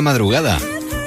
Madrugada. 0.00 0.58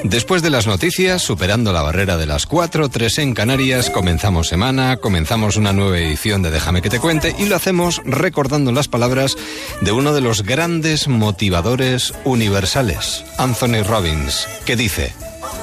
Después 0.04 0.44
de 0.44 0.52
las 0.52 0.68
noticias, 0.68 1.24
superando 1.24 1.74
la 1.74 1.82
barrera 1.82 2.18
de 2.18 2.28
las 2.28 2.46
4, 2.46 2.90
3 2.90 3.18
en 3.20 3.34
Canarias, 3.34 3.90
comenzamos 3.90 4.50
semana, 4.50 4.98
comenzamos 4.98 5.58
una 5.58 5.74
nueva 5.74 5.98
edición 5.98 6.44
de 6.44 6.52
Déjame 6.52 6.84
que 6.84 6.92
te 6.92 7.00
cuente 7.00 7.36
y 7.40 7.46
lo 7.46 7.56
hacemos 7.56 8.02
recordando 8.06 8.72
las 8.72 8.88
palabras 8.88 9.36
de 9.82 9.92
uno 9.92 10.14
de 10.14 10.22
los 10.22 10.44
grandes 10.44 11.08
motivadores 11.08 12.14
universales, 12.24 13.26
Anthony 13.40 13.82
Robbins, 13.84 14.48
que 14.66 14.76
dice, 14.76 15.12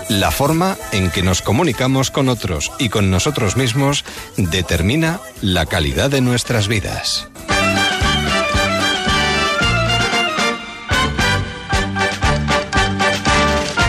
la 0.09 0.31
forma 0.33 0.77
en 0.91 1.11
que 1.11 1.23
nos 1.23 1.41
comunicamos 1.41 2.11
con 2.11 2.29
otros 2.29 2.73
y 2.79 2.89
con 2.89 3.11
nosotros 3.11 3.57
mismos 3.57 4.05
determina 4.37 5.21
la 5.41 5.67
calidad 5.67 6.11
de 6.11 6.21
nuestras 6.21 6.67
vidas. 6.67 7.29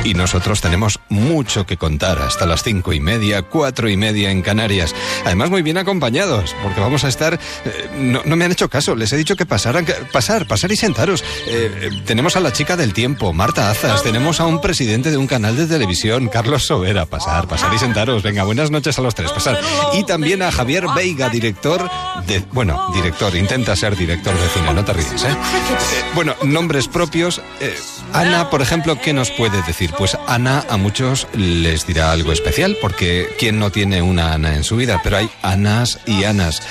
Y 0.04 0.16
nosotros 0.16 0.60
tenemos 0.60 1.00
mucho 1.08 1.66
que 1.66 1.78
contar 1.78 2.20
hasta 2.22 2.46
las 2.46 2.62
cinco 2.62 2.92
y 2.92 3.00
media, 3.00 3.42
cuatro 3.44 3.90
y 3.90 3.96
media 3.96 4.32
en 4.32 4.42
Canarias. 4.42 4.94
Además, 5.24 5.50
muy 5.50 5.62
bien 5.62 5.78
acompañados, 5.78 6.54
porque 6.62 6.82
vamos 6.82 7.06
a 7.06 7.08
estar. 7.08 7.40
eh, 7.64 7.90
no, 7.96 8.36
me 8.36 8.44
han 8.44 8.52
hecho 8.52 8.70
caso, 8.70 8.96
les 8.96 9.14
he 9.14 9.18
dicho 9.18 9.38
que 9.38 9.46
pasaran. 9.46 9.86
pasar, 10.12 10.46
pasar 10.46 10.74
y 10.74 10.76
sentaros. 10.76 11.24
Eh, 11.48 11.90
eh, 11.92 12.02
tenemos 12.06 12.36
a 12.36 12.42
la 12.42 12.52
chica 12.52 12.76
del 12.76 12.92
tiempo, 12.92 13.32
Marta 13.32 13.70
Azas. 13.70 14.04
Tenemos 14.04 14.42
a 14.42 14.46
un 14.46 14.60
presidente 14.60 15.10
de 15.10 15.16
un 15.16 15.26
canal 15.26 15.56
de 15.56 15.68
televisión, 15.68 16.28
Carlos 16.28 16.66
Sobera. 16.66 17.06
Pasar, 17.06 17.48
pasar 17.48 17.74
y 17.74 17.78
sentaros. 17.80 18.24
Venga, 18.24 18.44
buenas 18.44 18.72
noches 18.72 19.00
a 19.00 19.02
los 19.02 19.16
tres, 19.16 19.32
pasar. 19.32 19.58
Y 19.94 20.04
también 20.04 20.42
a 20.42 20.52
Javier 20.52 20.86
Veiga, 20.94 21.30
director 21.30 21.90
de. 22.28 22.44
Bueno, 22.52 22.92
director, 22.94 23.34
intenta 23.38 23.74
ser 23.78 23.96
director 23.96 24.38
de 24.38 24.50
cine, 24.50 24.74
no 24.74 24.84
te 24.84 24.92
ríes, 24.92 25.24
¿eh? 25.24 25.30
Eh, 25.30 25.36
bueno, 26.14 26.36
nombres 26.44 26.90
propios. 26.90 27.42
Ana, 28.12 28.50
por 28.50 28.62
ejemplo, 28.62 29.00
¿qué 29.00 29.14
nos 29.14 29.32
puede 29.32 29.62
decir? 29.64 29.93
Pues 29.98 30.18
Ana 30.28 30.66
a 30.70 30.78
muchos 30.78 31.28
les 31.34 31.86
dirá 31.86 32.12
algo 32.12 32.32
especial, 32.32 32.78
porque 32.82 33.28
¿quién 33.38 33.60
no 33.60 33.70
tiene 33.70 34.02
una 34.02 34.34
Ana 34.34 34.56
en 34.56 34.64
su 34.64 34.76
vida? 34.76 35.02
Pero 35.04 35.18
hay 35.18 35.30
Anas 35.42 36.00
y 36.06 36.24
Anas. 36.24 36.62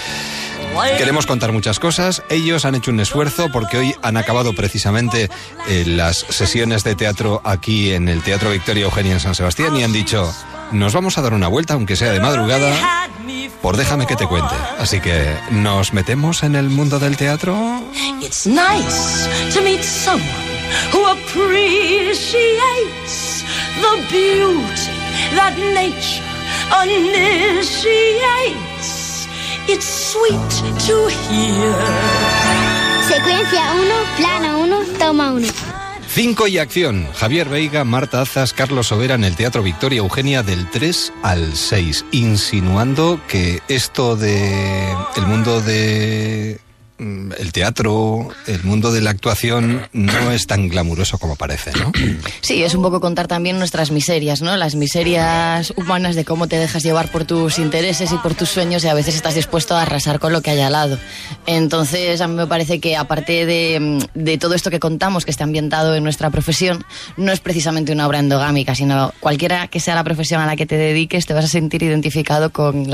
Queremos 0.99 1.27
contar 1.27 1.53
muchas 1.53 1.79
cosas. 1.79 2.23
Ellos 2.31 2.65
han 2.65 2.75
hecho 2.75 2.91
un 2.91 3.01
esfuerzo 3.01 3.51
porque 3.53 3.79
hoy 3.79 3.95
han 4.03 4.17
acabado 4.17 4.55
precisamente 4.55 5.29
eh, 5.69 5.85
las 5.87 6.19
sesiones 6.19 6.83
de 6.83 6.95
teatro 6.95 7.41
aquí 7.45 7.93
en 7.93 8.09
el 8.09 8.23
Teatro 8.23 8.51
Victoria 8.51 8.85
Eugenia 8.85 9.13
en 9.13 9.21
San 9.21 9.35
Sebastián 9.35 9.77
y 9.77 9.85
han 9.85 9.93
dicho, 9.93 10.33
nos 10.73 10.95
vamos 10.95 11.19
a 11.19 11.23
dar 11.23 11.35
una 11.35 11.49
vuelta, 11.49 11.75
aunque 11.75 11.97
sea 11.97 12.13
de 12.13 12.21
madrugada, 12.21 13.09
por 13.61 13.77
déjame 13.77 14.07
que 14.07 14.17
te 14.17 14.27
cuente. 14.27 14.55
Así 14.79 15.01
que, 15.01 15.37
¿nos 15.51 15.93
metemos 15.93 16.43
en 16.43 16.57
el 16.57 16.71
mundo 16.71 16.99
del 16.99 17.17
teatro? 17.17 17.83
Who 20.93 21.07
appreciates 21.07 23.45
the 23.81 23.97
beauty 24.11 24.93
that 25.37 25.55
nature 25.75 26.23
initiates. 26.85 28.91
It's 29.69 29.87
sweet 29.87 30.51
to 30.87 31.09
hear. 31.09 31.75
Secuencia 33.09 33.75
1, 33.75 33.87
plano 34.17 34.59
1, 34.61 34.87
toma 34.99 35.33
1. 35.33 35.47
Cinco 36.15 36.47
y 36.47 36.59
acción. 36.59 37.09
Javier 37.15 37.49
Veiga, 37.49 37.85
Marta 37.85 38.21
Azas, 38.21 38.53
Carlos 38.53 38.89
Sobera 38.89 39.15
en 39.15 39.25
el 39.25 39.35
Teatro 39.35 39.63
Victoria 39.63 40.01
Eugenia 40.01 40.43
del 40.43 40.69
3 40.69 41.11
al 41.23 41.57
6, 41.57 42.05
insinuando 42.11 43.19
que 43.29 43.63
esto 43.69 44.15
de 44.15 44.95
el 45.17 45.27
mundo 45.27 45.63
de 45.63 46.61
el 47.39 47.53
teatro, 47.53 48.29
el 48.47 48.63
mundo 48.65 48.93
de 48.93 49.01
la 49.01 49.11
actuación 49.11 49.89
no 49.93 50.31
es 50.31 50.47
tan 50.47 50.69
glamuroso 50.69 51.19
como 51.19 51.37
parece, 51.37 51.73
¿no? 51.73 51.93
Sí, 52.41 52.63
es 52.63 52.75
un 52.75 52.83
poco 52.83 53.01
contar 53.01 53.29
también 53.29 53.59
nuestras 53.59 53.91
miserias, 53.91 54.43
¿no? 54.43 54.57
Las 54.57 54.75
miserias 54.75 55.73
humanas 55.77 56.17
de 56.17 56.25
cómo 56.25 56.47
te 56.49 56.59
dejas 56.59 56.83
llevar 56.83 57.11
por 57.11 57.25
tus 57.25 57.59
intereses 57.59 58.13
y 58.13 58.17
por 58.17 58.35
tus 58.35 58.49
sueños 58.49 58.85
y 58.85 58.89
a 58.89 58.95
veces 58.95 59.15
estás 59.15 59.35
dispuesto 59.35 59.77
a 59.77 59.83
arrasar 59.83 60.19
con 60.19 60.33
lo 60.33 60.43
que 60.43 60.51
hay 60.51 60.61
al 60.61 60.73
lado. 60.73 60.99
Entonces, 61.47 62.21
a 62.21 62.29
mí 62.29 62.35
me 62.35 62.47
parece 62.47 62.81
que 62.81 62.97
aparte 62.97 63.47
de, 63.47 64.07
de 64.15 64.39
todo 64.39 64.55
esto 64.55 64.71
que 64.71 64.81
contamos, 64.81 65.25
que 65.25 65.31
está 65.31 65.45
ambientado 65.45 65.95
en 65.95 66.05
nuestra 66.05 66.31
profesión, 66.31 66.85
no 67.17 67.33
es 67.33 67.41
precisamente 67.41 67.93
una 67.93 68.07
obra 68.07 68.19
endogámica, 68.19 68.75
sino 68.75 69.13
cualquiera 69.21 69.69
que 69.69 69.81
sea 69.81 69.95
la 69.95 70.05
profesión 70.05 70.41
a 70.41 70.47
la 70.47 70.57
que 70.57 70.67
te 70.67 70.77
dediques, 70.77 71.27
te 71.27 71.35
vas 71.35 71.45
a 71.45 71.49
sentir 71.49 71.83
identificado 71.83 72.51
con, 72.51 72.85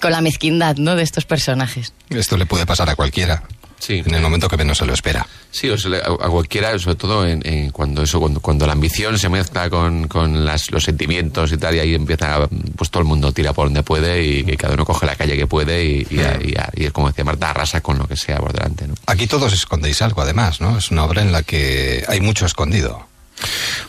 con 0.00 0.12
la 0.12 0.20
mezquindad, 0.20 0.76
¿no? 0.76 0.96
De 0.96 1.02
estos 1.02 1.24
personajes. 1.24 1.92
Esto 2.08 2.36
le 2.36 2.46
puede 2.46 2.66
pasar 2.66 2.88
a 2.88 2.96
cualquiera. 2.96 3.29
Sí. 3.78 4.02
En 4.04 4.14
el 4.14 4.20
momento 4.20 4.46
que 4.46 4.58
menos 4.58 4.76
se 4.76 4.84
lo 4.84 4.92
espera. 4.92 5.26
Sí, 5.50 5.70
o 5.70 5.78
sea, 5.78 5.90
a, 6.00 6.28
cualquiera, 6.28 6.78
sobre 6.78 6.96
todo 6.96 7.26
en, 7.26 7.40
en 7.46 7.70
cuando 7.70 8.02
eso, 8.02 8.20
cuando, 8.20 8.38
cuando 8.40 8.66
la 8.66 8.74
ambición 8.74 9.18
se 9.18 9.30
mezcla 9.30 9.70
con, 9.70 10.06
con 10.06 10.44
las, 10.44 10.70
los 10.70 10.84
sentimientos 10.84 11.50
y 11.50 11.56
tal, 11.56 11.74
y 11.74 11.78
ahí 11.78 11.94
empieza, 11.94 12.46
pues 12.76 12.90
todo 12.90 13.02
el 13.02 13.08
mundo 13.08 13.32
tira 13.32 13.54
por 13.54 13.68
donde 13.68 13.82
puede 13.82 14.22
y, 14.22 14.44
que 14.44 14.58
cada 14.58 14.74
uno 14.74 14.84
coge 14.84 15.06
la 15.06 15.16
calle 15.16 15.34
que 15.34 15.46
puede 15.46 15.82
y, 15.82 16.06
y, 16.10 16.20
y- 16.20 16.84
y 16.86 16.90
como 16.90 17.08
decía 17.08 17.24
Marta, 17.24 17.48
arrasa 17.50 17.80
con 17.80 17.98
lo 17.98 18.06
que 18.06 18.16
sea 18.16 18.36
por 18.38 18.52
delante, 18.52 18.86
¿no? 18.86 18.94
Aquí 19.06 19.26
todos 19.26 19.50
escondéis 19.54 20.02
algo, 20.02 20.20
además, 20.20 20.60
¿no? 20.60 20.76
Es 20.76 20.90
una 20.90 21.04
obra 21.04 21.22
en 21.22 21.32
la 21.32 21.42
que 21.42 22.04
hay 22.06 22.20
mucho 22.20 22.44
escondido. 22.44 23.08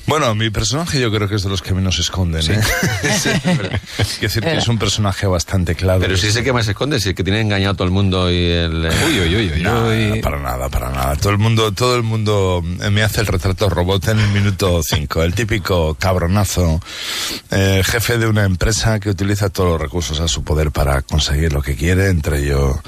Bueno, 0.08 0.34
mi 0.36 0.50
personaje 0.50 1.00
yo 1.00 1.12
creo 1.12 1.28
que 1.30 1.36
es 1.36 1.44
de 1.44 1.50
los 1.50 1.62
que 1.62 1.74
menos 1.74 1.96
se 1.96 2.02
esconden. 2.02 2.42
¿eh? 2.52 2.60
Quiero 3.42 3.80
decir 4.22 4.44
que 4.44 4.58
es 4.58 4.68
un 4.68 4.78
personaje 4.78 5.28
bastante 5.28 5.76
claro. 5.76 6.00
Pero 6.02 6.18
si 6.18 6.28
es 6.28 6.36
el 6.36 6.44
que 6.44 6.52
más 6.54 6.66
se 6.66 6.72
esconde, 6.72 6.98
si 7.00 7.04
es 7.04 7.08
el 7.10 7.16
que 7.16 7.24
tiene 7.24 7.42
engañado 7.42 7.74
a 7.74 7.76
todo 7.76 7.86
el 7.86 7.94
mundo 7.94 8.30
y 8.32 8.36
el... 8.46 8.86
eh, 8.86 8.90
Uy, 9.08 9.20
uy, 9.20 9.36
uy, 9.36 9.52
uy, 9.56 9.62
No, 9.62 9.88
uy. 9.88 10.22
para 10.22 10.40
nada, 10.40 10.70
para 10.70 10.90
nada. 10.90 11.16
Todo 11.16 11.32
el 11.32 11.38
mundo, 11.38 11.72
todo 11.72 11.96
el 11.96 12.04
mundo 12.04 12.64
eh, 12.82 12.90
me 12.90 13.04
hace 13.04 13.22
el 13.22 13.28
retrato 13.28 13.70
robot 13.70 14.08
en 14.10 14.20
el 14.20 14.28
minuto 14.30 14.82
5. 14.84 15.24
El 15.24 15.34
típico 15.36 15.96
cabronazo, 15.96 16.82
eh, 17.52 17.82
jefe 17.86 18.18
de 18.18 18.28
una 18.28 18.44
empresa 18.46 19.00
que 19.00 19.10
utiliza 19.10 19.50
todos 19.50 19.70
los 19.72 19.82
recursos 19.82 20.20
a 20.20 20.28
su 20.28 20.44
poder 20.44 20.72
para 20.72 21.02
conseguir 21.04 21.54
lo 21.54 21.62
que 21.62 21.76
quiere, 21.76 22.08
entre 22.10 22.40
ello, 22.40 22.82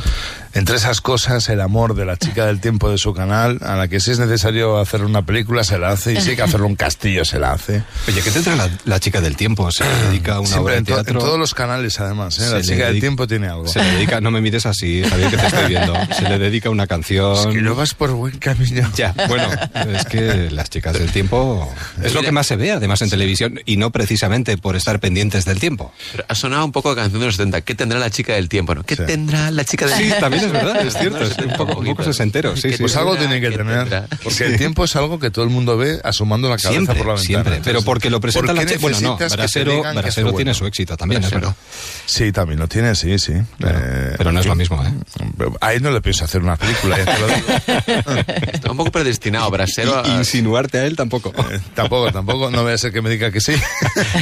entre 0.53 0.75
esas 0.75 1.01
cosas, 1.01 1.49
el 1.49 1.61
amor 1.61 1.95
de 1.95 2.05
la 2.05 2.15
chica 2.17 2.45
del 2.45 2.59
tiempo 2.59 2.89
de 2.91 2.97
su 2.97 3.13
canal, 3.13 3.57
a 3.61 3.75
la 3.75 3.87
que 3.87 3.99
si 3.99 4.11
es 4.11 4.19
necesario 4.19 4.77
hacer 4.77 5.03
una 5.03 5.23
película 5.23 5.63
se 5.63 5.77
la 5.79 5.89
hace 5.89 6.13
y 6.13 6.21
si 6.21 6.31
hay 6.31 6.35
que 6.35 6.41
hacerle 6.43 6.67
un 6.67 6.75
castillo 6.75 7.25
se 7.25 7.39
la 7.39 7.53
hace. 7.53 7.83
Oye, 8.07 8.21
¿qué 8.21 8.31
tendrá 8.31 8.55
la, 8.55 8.69
la 8.85 8.99
chica 8.99 9.19
del 9.21 9.35
tiempo? 9.35 9.71
¿Se 9.71 9.83
dedica 9.83 10.35
a 10.35 10.39
una 10.39 10.47
Siempre 10.49 10.63
obra 10.63 10.71
de 10.73 10.77
en, 10.79 10.85
to- 10.85 10.97
en 10.99 11.05
teatro? 11.05 11.19
todos 11.21 11.39
los 11.39 11.53
canales 11.53 11.99
además, 11.99 12.37
¿eh? 12.39 12.49
La 12.49 12.57
le 12.57 12.63
chica 12.63 12.85
del 12.87 12.99
tiempo 12.99 13.27
tiene 13.27 13.47
algo. 13.47 13.67
Se 13.67 13.79
le 13.81 13.91
dedica, 13.91 14.21
no 14.21 14.29
me 14.31 14.41
mires 14.41 14.65
así, 14.65 15.03
Javier, 15.03 15.29
que 15.31 15.37
te 15.37 15.47
estoy 15.47 15.65
viendo. 15.69 15.93
Se 16.15 16.21
le 16.29 16.37
dedica 16.39 16.69
una 16.69 16.85
canción. 16.87 17.35
Es 17.35 17.47
que 17.55 17.61
no 17.61 17.75
vas 17.75 17.93
por 17.95 18.11
buen 18.11 18.37
camino. 18.37 18.89
Ya, 18.95 19.13
bueno, 19.27 19.47
es 19.93 20.05
que 20.05 20.49
las 20.51 20.69
chicas 20.69 20.93
del 20.93 21.11
tiempo 21.11 21.73
es 22.03 22.13
lo 22.13 22.21
que 22.21 22.31
más 22.31 22.47
se 22.47 22.55
ve, 22.55 22.71
además, 22.71 23.01
en 23.01 23.09
televisión, 23.09 23.59
y 23.65 23.77
no 23.77 23.91
precisamente 23.91 24.57
por 24.57 24.75
estar 24.75 24.99
pendientes 24.99 25.45
del 25.45 25.59
tiempo. 25.59 25.91
Pero 26.11 26.25
ha 26.27 26.35
sonado 26.35 26.63
un 26.65 26.71
poco 26.71 26.91
a 26.91 26.95
canción 26.95 27.19
de 27.21 27.25
los 27.27 27.35
70. 27.37 27.61
¿Qué 27.61 27.73
tendrá 27.75 27.99
la 27.99 28.09
chica 28.09 28.33
del 28.33 28.49
tiempo? 28.49 28.75
¿no? 28.75 28.83
¿Qué 28.83 28.95
Sí. 28.95 29.03
tendrá 29.07 29.49
la 29.51 29.65
chica 29.65 29.85
del 29.87 29.95
Sí, 29.95 30.03
tiempo? 30.03 30.19
también 30.19 30.42
es 30.45 30.51
verdad, 30.51 30.81
es 30.85 30.93
cierto, 30.97 31.19
es 31.23 31.37
un 31.37 31.53
poco, 31.57 31.79
un 31.79 31.85
poco 31.85 32.03
sesentero, 32.03 32.55
sí, 32.55 32.63
¿Qué 32.69 32.71
sí. 32.77 32.77
Pues 32.83 32.91
sí. 32.93 32.97
algo 32.99 33.15
tiene 33.15 33.39
que 33.41 33.49
¿Qué 33.49 33.57
tener. 33.57 34.03
Porque 34.23 34.45
el 34.45 34.57
tiempo 34.57 34.83
es 34.85 34.95
algo 34.95 35.19
que 35.19 35.29
todo 35.31 35.43
el 35.45 35.51
mundo 35.51 35.77
ve 35.77 35.99
asomando 36.03 36.49
la 36.49 36.57
cabeza 36.57 36.71
Siempre, 36.71 36.95
por 36.95 37.07
la 37.07 37.13
ventana. 37.13 37.25
siempre, 37.43 37.61
pero 37.63 37.81
porque 37.83 38.09
lo 38.09 38.19
presenta 38.21 38.53
¿por 38.53 38.55
la. 38.63 38.77
Bueno, 38.79 39.01
no, 39.01 39.17
hace 39.99 40.11
tiene 40.21 40.31
bueno? 40.31 40.53
su 40.53 40.65
éxito 40.65 40.97
también, 40.97 41.21
Brasero. 41.21 41.41
verdad. 41.41 41.55
Sí, 42.05 42.31
también 42.31 42.59
lo 42.59 42.67
tiene, 42.67 42.95
sí, 42.95 43.17
sí. 43.19 43.33
Eh, 43.33 44.15
Pero 44.17 44.31
no 44.31 44.39
es 44.39 44.45
lo 44.45 44.55
mismo, 44.55 44.83
¿eh? 44.83 44.93
Ahí 45.61 45.79
no 45.79 45.91
le 45.91 46.01
pienso 46.01 46.25
hacer 46.25 46.41
una 46.41 46.55
película, 46.57 46.97
ya 46.97 47.05
te 47.05 47.19
lo 47.19 47.27
digo. 47.27 48.23
Está 48.53 48.71
un 48.71 48.77
poco 48.77 48.91
predestinado, 48.91 49.49
Brasero. 49.51 50.03
a- 50.03 50.07
Insinuarte 50.07 50.77
a 50.79 50.85
él 50.85 50.95
tampoco. 50.95 51.33
Eh, 51.51 51.59
tampoco, 51.73 52.11
tampoco, 52.11 52.49
no 52.51 52.63
voy 52.63 52.73
a 52.73 52.77
ser 52.77 52.91
que 52.91 53.01
me 53.01 53.09
diga 53.09 53.31
que 53.31 53.41
sí. 53.41 53.53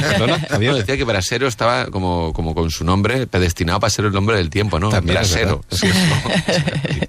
Perdona, 0.00 0.46
No, 0.62 0.76
decía 0.76 0.96
que 0.96 1.04
Brasero 1.04 1.48
estaba 1.48 1.86
como, 1.86 2.32
como 2.32 2.54
con 2.54 2.70
su 2.70 2.84
nombre 2.84 3.26
predestinado 3.26 3.80
para 3.80 3.90
ser 3.90 4.04
el 4.06 4.12
nombre 4.12 4.36
del 4.36 4.48
tiempo, 4.50 4.78
¿no? 4.78 4.88
También 4.90 5.18
es 5.18 5.30
Brasero. 5.32 5.64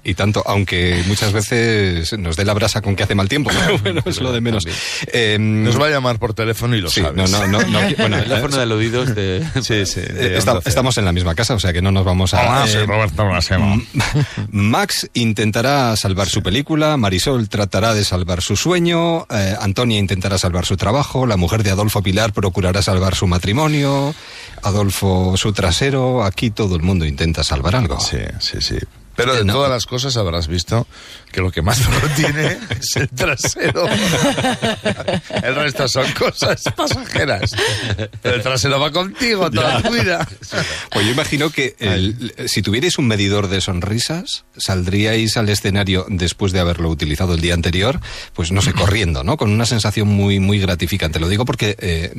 Y, 0.02 0.10
y 0.10 0.14
tanto, 0.14 0.42
aunque 0.46 1.02
muchas 1.06 1.32
veces 1.32 2.16
nos 2.18 2.36
dé 2.36 2.44
la 2.44 2.54
brasa 2.54 2.80
con 2.82 2.96
que 2.96 3.02
hace 3.02 3.14
mal 3.14 3.28
tiempo, 3.28 3.50
pero 3.52 3.78
bueno, 3.82 4.02
es 4.04 4.20
lo 4.20 4.32
de 4.32 4.40
menos. 4.40 4.64
Eh, 5.12 5.38
Nos 5.38 5.80
va 5.80 5.86
a 5.86 5.90
llamar 5.90 6.18
por 6.18 6.34
teléfono 6.34 6.76
y 6.76 6.80
lo 6.80 6.90
sí, 6.90 7.00
sabes. 7.00 7.16
no, 7.16 7.26
no, 7.26 7.46
no, 7.46 7.60
no, 7.66 7.80
bueno, 7.98 8.18
El 8.18 8.24
teléfono 8.24 8.56
de 8.56 8.62
aludidos 8.62 9.14
de... 9.14 9.44
Sí, 9.62 9.86
sí. 9.86 10.00
de 10.00 10.36
eh, 10.36 10.40
estamos 10.64 10.98
en 10.98 11.04
la 11.04 11.12
misma 11.12 11.34
casa, 11.34 11.54
o 11.54 11.60
sea 11.60 11.72
que 11.72 11.82
no 11.82 11.90
nos 11.90 12.04
vamos 12.04 12.34
a... 12.34 12.40
Hola, 12.40 12.64
eh, 12.66 12.68
soy 12.68 12.86
Roberto. 12.86 13.24
Max 14.50 15.10
intentará 15.14 15.96
salvar 15.96 16.28
su 16.28 16.42
película, 16.42 16.96
Marisol 16.96 17.48
tratará 17.48 17.94
de 17.94 18.04
salvar 18.04 18.42
su 18.42 18.56
sueño, 18.56 19.26
eh, 19.30 19.54
Antonia 19.60 19.98
intentará 19.98 20.38
salvar 20.38 20.66
su 20.66 20.76
trabajo, 20.76 21.26
la 21.26 21.36
mujer 21.36 21.62
de 21.62 21.70
Adolfo 21.70 22.02
Pilar 22.02 22.32
procurará 22.32 22.82
salvar 22.82 23.14
su 23.14 23.26
matrimonio, 23.26 24.14
Adolfo 24.62 25.36
su 25.36 25.52
trasero, 25.52 26.24
aquí 26.24 26.50
todo 26.50 26.76
el 26.76 26.82
mundo 26.82 27.04
intenta 27.04 27.44
salvar 27.44 27.76
algo. 27.76 28.00
Sí, 28.00 28.18
sí, 28.40 28.58
sí. 28.60 28.78
Pero 29.16 29.34
de 29.34 29.44
no. 29.44 29.52
todas 29.54 29.70
las 29.70 29.86
cosas 29.86 30.16
habrás 30.16 30.48
visto 30.48 30.86
que 31.32 31.40
lo 31.40 31.50
que 31.50 31.62
más 31.62 31.84
valor 31.88 32.08
tiene 32.16 32.58
es 32.70 32.96
el 32.96 33.08
trasero. 33.08 33.86
el 35.42 35.54
resto 35.54 35.88
son 35.88 36.10
cosas 36.12 36.62
pasajeras. 36.76 37.52
Pero 38.22 38.36
el 38.36 38.42
trasero 38.42 38.78
va 38.80 38.90
contigo 38.90 39.50
toda 39.50 39.82
tu 39.82 39.92
vida. 39.92 40.26
Pues 40.90 41.06
yo 41.06 41.12
imagino 41.12 41.50
que 41.50 41.76
el- 41.78 42.34
si 42.46 42.62
tuvierais 42.62 42.98
un 42.98 43.06
medidor 43.08 43.48
de 43.48 43.60
sonrisas, 43.60 44.44
saldríais 44.56 45.36
al 45.36 45.48
escenario 45.48 46.06
después 46.08 46.52
de 46.52 46.60
haberlo 46.60 46.88
utilizado 46.88 47.34
el 47.34 47.40
día 47.40 47.54
anterior, 47.54 48.00
pues 48.34 48.52
no 48.52 48.62
sé, 48.62 48.72
corriendo, 48.74 49.24
¿no? 49.24 49.36
Con 49.36 49.50
una 49.50 49.66
sensación 49.66 50.08
muy, 50.08 50.40
muy 50.40 50.58
gratificante. 50.58 51.20
Lo 51.20 51.28
digo 51.28 51.44
porque 51.44 51.76
eh, 51.78 52.12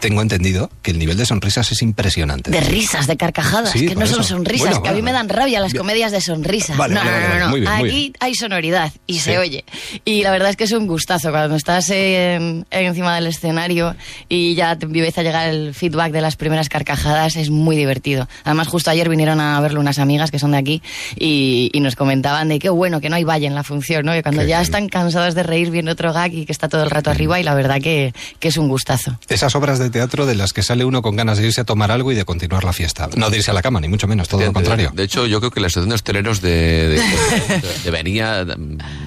tengo 0.00 0.22
entendido 0.22 0.70
que 0.82 0.90
el 0.90 0.98
nivel 0.98 1.16
de 1.16 1.26
sonrisas 1.26 1.70
es 1.72 1.82
impresionante. 1.82 2.50
De 2.50 2.60
risas, 2.60 3.06
de 3.06 3.16
carcajadas, 3.16 3.70
Sí, 3.72 3.86
que 3.86 3.94
no 3.94 4.00
por 4.00 4.08
son 4.08 4.20
eso. 4.20 4.28
sonrisas, 4.30 4.68
Bueno, 4.68 4.82
que 4.82 4.88
a 4.88 4.92
mí 4.92 5.00
bueno. 5.00 5.04
me 5.04 5.12
dan 5.12 5.28
rabia 5.28 5.60
las 5.60 5.74
comedias 5.74 6.10
de 6.12 6.20
sonrisa. 6.20 6.74
Vale, 6.76 6.94
no, 6.94 7.00
vale, 7.00 7.10
no, 7.12 7.16
vale, 7.16 7.28
no, 7.28 7.30
vale. 7.34 7.40
no. 7.44 7.50
Muy 7.50 7.60
bien, 7.60 7.72
muy 7.78 7.88
Aquí 7.88 7.98
bien. 8.00 8.12
hay 8.20 8.34
sonoridad 8.34 8.92
y 9.06 9.18
se 9.20 9.38
oye. 9.38 9.64
Y 10.04 10.22
la 10.22 10.30
verdad 10.32 10.50
es 10.50 10.56
que 10.56 10.64
es 10.64 10.72
un 10.72 10.86
gustazo 10.86 11.30
cuando 11.30 11.56
estás 11.56 11.90
en- 11.90 12.66
encima 12.70 13.14
del 13.14 13.26
escenario 13.26 13.94
y 14.28 14.54
ya 14.54 14.76
te 14.76 14.86
empieza 14.86 15.20
a 15.20 15.24
llegar 15.24 15.48
el 15.48 15.74
feedback 15.74 16.12
de 16.12 16.20
las 16.20 16.36
primeras 16.36 16.68
carcajadas, 16.68 17.36
es 17.36 17.50
muy 17.50 17.76
divertido. 17.76 18.28
Además, 18.44 18.68
justo 18.68 18.90
ayer 18.90 19.08
vinieron 19.08 19.40
a 19.40 19.60
verlo 19.60 19.80
unas 19.80 19.98
amigas 19.98 20.30
que 20.30 20.38
son 20.38 20.52
de 20.52 20.58
aquí 20.58 20.82
y, 21.16 21.70
y 21.72 21.80
nos 21.80 21.96
comentaban 21.96 22.48
de 22.48 22.58
qué 22.58 22.70
bueno 22.70 23.00
que 23.00 23.08
no 23.08 23.16
hay 23.16 23.24
valle 23.24 23.46
en 23.46 23.54
la 23.54 23.62
función, 23.62 24.04
¿no? 24.06 24.12
Que 24.12 24.22
cuando 24.22 24.42
Qué 24.42 24.48
ya 24.48 24.56
bien. 24.58 24.62
están 24.64 24.88
cansadas 24.88 25.34
de 25.34 25.42
reír 25.42 25.70
viendo 25.70 25.92
otro 25.92 26.12
gag 26.12 26.32
y 26.32 26.46
que 26.46 26.52
está 26.52 26.68
todo 26.68 26.82
el 26.82 26.90
rato 26.90 27.10
arriba 27.10 27.38
y 27.38 27.42
la 27.42 27.54
verdad 27.54 27.80
que, 27.80 28.12
que 28.40 28.48
es 28.48 28.56
un 28.56 28.68
gustazo. 28.68 29.18
Esas 29.28 29.54
obras 29.54 29.78
de 29.82 29.90
teatro 29.90 30.26
de 30.26 30.34
las 30.34 30.52
que 30.52 30.62
sale 30.62 30.84
uno 30.84 31.02
con 31.02 31.16
ganas 31.16 31.38
de 31.38 31.46
irse 31.46 31.60
a 31.60 31.64
tomar 31.64 31.90
algo 31.90 32.12
y 32.12 32.14
de 32.14 32.24
continuar 32.24 32.64
la 32.64 32.72
fiesta. 32.72 33.08
No 33.16 33.30
de 33.30 33.38
irse 33.38 33.50
a 33.50 33.54
la 33.54 33.62
cama, 33.62 33.80
ni 33.80 33.88
mucho 33.88 34.06
menos, 34.06 34.28
todo 34.28 34.40
lo 34.40 34.46
De- 34.46 34.52
contrario. 34.52 34.90
De, 34.90 34.96
de 34.96 35.02
hecho, 35.04 35.26
yo 35.26 35.40
creo 35.40 35.50
que 35.50 35.60
la 35.60 35.66
asociación 35.66 35.90
de 35.90 35.94
hosteleros 35.96 36.40
de, 36.40 36.50
de- 36.88 36.96
de- 37.60 37.62
debería 37.84 38.44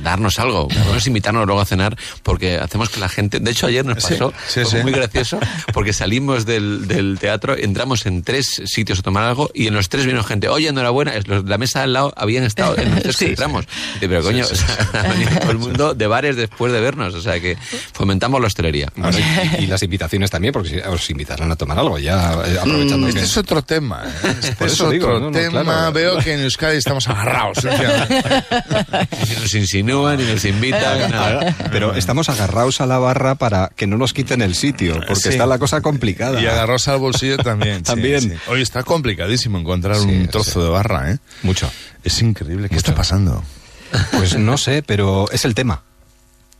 darnos 0.04 0.40
algo, 0.40 0.68
lo 0.74 0.86
menos 0.86 1.08
invitarnos 1.08 1.46
luego 1.46 1.62
a 1.62 1.66
cenar, 1.66 1.98
porque 2.24 2.58
hacemos 2.58 2.90
que 2.90 3.00
la 3.00 3.10
gente. 3.10 3.40
De 3.40 3.52
hecho, 3.52 3.68
ayer 3.68 3.86
nos 3.86 4.04
Sí, 4.04 4.14
pasó, 4.14 4.34
sí, 4.48 4.62
fue 4.64 4.80
sí. 4.80 4.84
muy 4.84 4.92
gracioso, 4.92 5.40
porque 5.74 5.94
salimos 5.94 6.46
del, 6.46 6.88
del 6.88 7.18
teatro, 7.20 7.58
entramos 7.58 8.06
en 8.06 8.24
tres 8.24 8.62
sitios 8.66 9.00
a 9.00 9.02
tomar 9.02 9.24
algo 9.24 9.50
y 9.54 9.68
en 9.68 9.74
los 9.74 9.90
tres 9.90 10.06
vino 10.06 10.24
gente, 10.24 10.50
oye, 10.50 10.68
enhorabuena, 10.70 11.14
la 11.46 11.58
mesa 11.58 11.84
al 11.84 11.94
lado 11.94 12.14
habían 12.18 12.44
estado 12.44 12.78
en 12.78 12.92
los 12.92 13.02
tres 13.04 13.18
que 13.18 13.26
entramos. 13.30 13.66
Dice, 13.96 14.08
pero 14.10 14.22
coño, 14.24 14.44
o 14.46 14.56
sea, 14.56 14.78
ha 14.94 15.08
venido 15.14 15.32
todo 15.40 15.52
el 15.52 15.58
mundo 15.58 15.94
de 15.94 16.08
bares 16.08 16.36
después 16.36 16.72
de 16.74 16.80
vernos, 16.82 17.14
o 17.14 17.22
sea 17.22 17.40
que 17.40 17.58
fomentamos 17.94 18.40
la 18.42 18.48
hostelería. 18.48 18.92
Bueno, 18.96 19.18
y, 19.60 19.64
y 19.64 19.68
las 19.68 19.82
invitaciones 19.84 20.30
también, 20.30 20.52
porque 20.54 20.65
os 20.90 21.10
invitarán 21.10 21.52
a 21.52 21.56
tomar 21.56 21.78
algo, 21.80 21.98
ya 22.00 22.34
eh, 22.46 22.58
aprovechando 22.60 23.08
Este 23.08 23.20
que... 23.20 23.26
es 23.26 23.38
otro 23.38 23.62
tema. 23.62 24.04
¿eh? 24.06 24.36
Este 24.44 24.66
es 24.66 24.74
otro 24.80 24.92
digo, 24.92 25.08
no, 25.20 25.20
no, 25.20 25.32
tema. 25.32 25.64
claro. 25.64 25.92
Veo 25.94 26.18
que 26.20 26.34
en 26.34 26.42
Euskadi 26.42 26.78
estamos 26.78 27.08
agarrados. 27.08 27.60
nos 29.42 29.54
insinúan, 29.54 30.18
ni 30.18 30.24
nos 30.26 30.46
invitan, 30.46 31.12
nada. 31.12 31.56
Pero 31.72 31.94
estamos 31.96 32.30
agarrados 32.30 32.82
a 32.82 32.86
la 32.86 32.98
barra 32.98 33.36
para 33.36 33.70
que 33.76 33.88
no 33.88 33.98
nos 33.98 34.14
quiten 34.14 34.42
el 34.42 34.56
sitio, 34.56 34.96
porque 35.08 35.16
Sí. 35.16 35.30
está 35.30 35.46
la 35.46 35.58
cosa 35.60 35.82
complicada. 35.82 36.42
Y 36.42 36.46
agarrados 36.46 36.88
al 36.88 37.00
bolsillo 37.00 37.38
también. 37.38 37.84
También. 37.96 38.22
sí. 38.22 38.32
Hoy 38.48 38.62
está 38.62 38.84
complicadísimo 38.84 39.58
encontrar 39.58 39.96
Sí, 39.98 40.08
un 40.08 40.28
trozo 40.28 40.60
sí. 40.60 40.60
de 40.62 40.70
barra, 40.70 41.12
¿eh? 41.12 41.18
Mucho. 41.44 41.70
Es 42.04 42.22
increíble. 42.22 42.70
¿Qué 42.70 42.76
está 42.78 42.94
pasando? 42.96 43.44
Pues 44.12 44.38
no 44.38 44.58
sé, 44.58 44.84
pero 44.86 45.26
es 45.32 45.46
el 45.46 45.56
tema. 45.56 45.84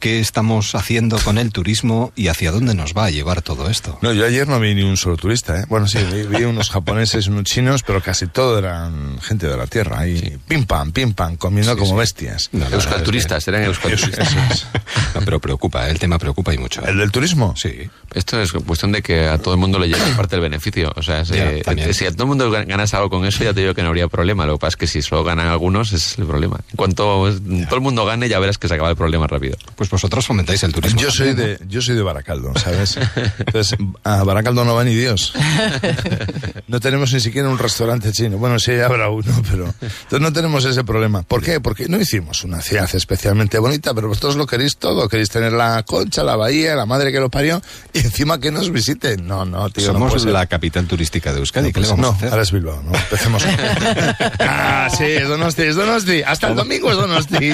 ¿Qué 0.06 0.20
estamos 0.20 0.76
haciendo 0.76 1.18
con 1.18 1.40
el 1.40 1.52
turismo 1.52 2.14
y 2.16 2.28
hacia 2.28 2.52
dónde 2.52 2.76
nos 2.76 2.94
va 2.94 3.06
a 3.06 3.10
llevar 3.10 3.42
todo 3.42 3.72
esto? 3.72 3.98
No, 4.04 4.14
yo 4.14 4.24
ayer 4.28 4.48
no 4.48 4.60
vi 4.60 4.76
ni 4.76 4.84
un 4.84 4.98
solo 4.98 5.18
turista, 5.18 5.62
¿eh? 5.62 5.66
Bueno, 5.68 5.88
sí, 5.88 5.98
vi, 6.14 6.28
vi 6.28 6.44
unos 6.44 6.70
japoneses 6.70 7.26
y 7.26 7.30
unos 7.32 7.46
chinos, 7.46 7.82
pero 7.82 8.04
casi 8.04 8.28
todo 8.28 8.60
eran 8.60 9.20
gente 9.20 9.48
de 9.48 9.58
la 9.58 9.66
tierra. 9.66 10.02
Ahí, 10.02 10.38
pim 10.48 10.66
pam, 10.66 10.92
pim 10.92 11.14
pam, 11.14 11.38
comiendo 11.38 11.72
Sí, 11.74 11.80
como 11.80 11.94
sí. 11.94 11.98
bestias. 11.98 12.50
No, 12.52 12.68
que- 12.68 12.76
Euskalturistas, 12.76 13.48
eran 13.48 13.64
euskalturistas. 13.64 14.68
No, 15.16 15.22
pero 15.24 15.40
preocupa, 15.40 15.88
¿eh? 15.88 15.92
el 15.92 15.98
tema 15.98 16.20
preocupa 16.20 16.54
y 16.54 16.58
mucho. 16.60 16.86
¿El 16.86 16.98
del 16.98 17.10
turismo? 17.10 17.56
Sí. 17.58 17.90
Esto 18.14 18.40
es 18.42 18.52
cuestión 18.52 18.92
de 18.92 19.02
que 19.02 19.28
a 19.28 19.38
todo 19.40 19.54
el 19.56 19.60
mundo 19.60 19.80
le 19.80 19.88
llegue 19.88 20.04
parte 20.16 20.36
del 20.36 20.42
beneficio. 20.42 20.92
O 20.96 21.02
sea, 21.02 21.24
si, 21.26 21.34
Ya, 21.36 21.62
también. 21.64 21.92
si 21.96 22.06
a 22.06 22.12
todo 22.12 22.24
el 22.24 22.28
mundo 22.30 22.52
gan- 22.52 22.68
ganas 22.68 22.94
algo 22.94 23.10
con 23.10 23.26
eso, 23.26 23.44
ya 23.44 23.54
te 23.56 23.62
digo 23.62 23.74
que 23.74 23.82
no 23.82 23.88
habría 23.88 24.08
problema. 24.10 24.46
Lo 24.46 24.54
que 24.54 24.60
pasa 24.60 24.70
es 24.70 24.76
que 24.76 24.88
si 24.88 25.02
solo 25.02 25.24
ganan 25.24 25.48
algunos, 25.48 25.94
es 25.94 26.20
el 26.20 26.26
problema. 26.26 26.60
En 26.70 26.76
cuanto 26.76 27.04
todo 27.70 27.76
el 27.76 27.82
mundo 27.82 28.06
gane, 28.06 28.30
ya 28.30 28.38
verás 28.40 28.58
que 28.60 28.68
se 28.68 28.74
acaba 28.76 28.90
el 28.92 28.98
problema 28.98 29.26
rápido. 29.26 29.58
Pues 29.78 29.90
vosotros 29.96 30.28
fomentáis 30.28 30.62
el 30.64 30.74
turismo. 30.74 31.00
Yo 31.00 31.10
soy 31.10 31.34
de 31.34 31.58
yo 31.70 31.82
soy 31.82 31.96
de 31.96 32.02
Baracaldo, 32.02 32.52
¿sabes? 32.58 32.98
Entonces, 33.40 33.78
a 34.04 34.24
Baracaldo 34.26 34.66
no 34.66 34.76
va 34.76 34.84
ni 34.84 34.94
Dios. 34.94 35.34
No 36.68 36.80
tenemos 36.82 37.14
ni 37.14 37.20
siquiera 37.22 37.48
un 37.48 37.58
restaurante 37.58 38.12
chino. 38.12 38.38
Bueno, 38.38 38.60
sí, 38.60 38.74
habrá 38.74 39.10
uno, 39.10 39.32
pero 39.50 39.74
entonces 39.82 40.20
no 40.20 40.34
tenemos 40.34 40.66
ese 40.66 40.84
problema. 40.84 41.22
¿Por 41.24 41.42
qué? 41.42 41.62
Porque 41.62 41.88
no 41.88 41.98
hicimos 42.00 42.44
una 42.44 42.62
ciudad 42.62 42.90
especialmente 42.94 43.58
bonita, 43.60 43.94
pero 43.94 44.10
vosotros 44.10 44.36
lo 44.36 44.46
queréis 44.46 44.78
todo, 44.78 45.08
queréis 45.08 45.30
tener 45.30 45.54
la 45.54 45.84
concha, 45.84 46.24
la 46.24 46.36
bahía, 46.36 46.76
la 46.76 46.86
madre 46.86 47.12
que 47.12 47.20
lo 47.20 47.30
parió 47.30 47.62
y 47.94 48.00
encima 48.00 48.40
que 48.40 48.52
nos 48.52 48.70
visiten. 48.72 49.26
No, 49.28 49.46
no, 49.46 49.70
tío, 49.70 49.94
no 49.94 50.00
Somos 50.00 50.24
ser. 50.24 50.32
la 50.32 50.46
capital 50.48 50.88
turística 50.88 51.32
de 51.32 51.40
Euskadi. 51.40 51.68
No, 51.68 51.74
¿Qué 51.74 51.80
le 51.80 51.88
vamos 51.88 52.02
no, 52.02 52.12
a 52.12 52.16
hacer? 52.16 52.30
ahora 52.30 52.42
es 52.44 52.52
Bilbao, 52.52 52.84
¿no? 52.84 52.98
Empecemos. 52.98 53.46
ah, 54.40 54.90
sí, 54.98 55.06
es 55.06 55.28
Donosti, 55.28 55.62
es 55.64 55.76
Donosti. 55.76 56.22
Hasta 56.24 56.50
el 56.50 56.56
domingo 56.56 56.92
es 56.92 56.98
Donosti. 56.98 57.54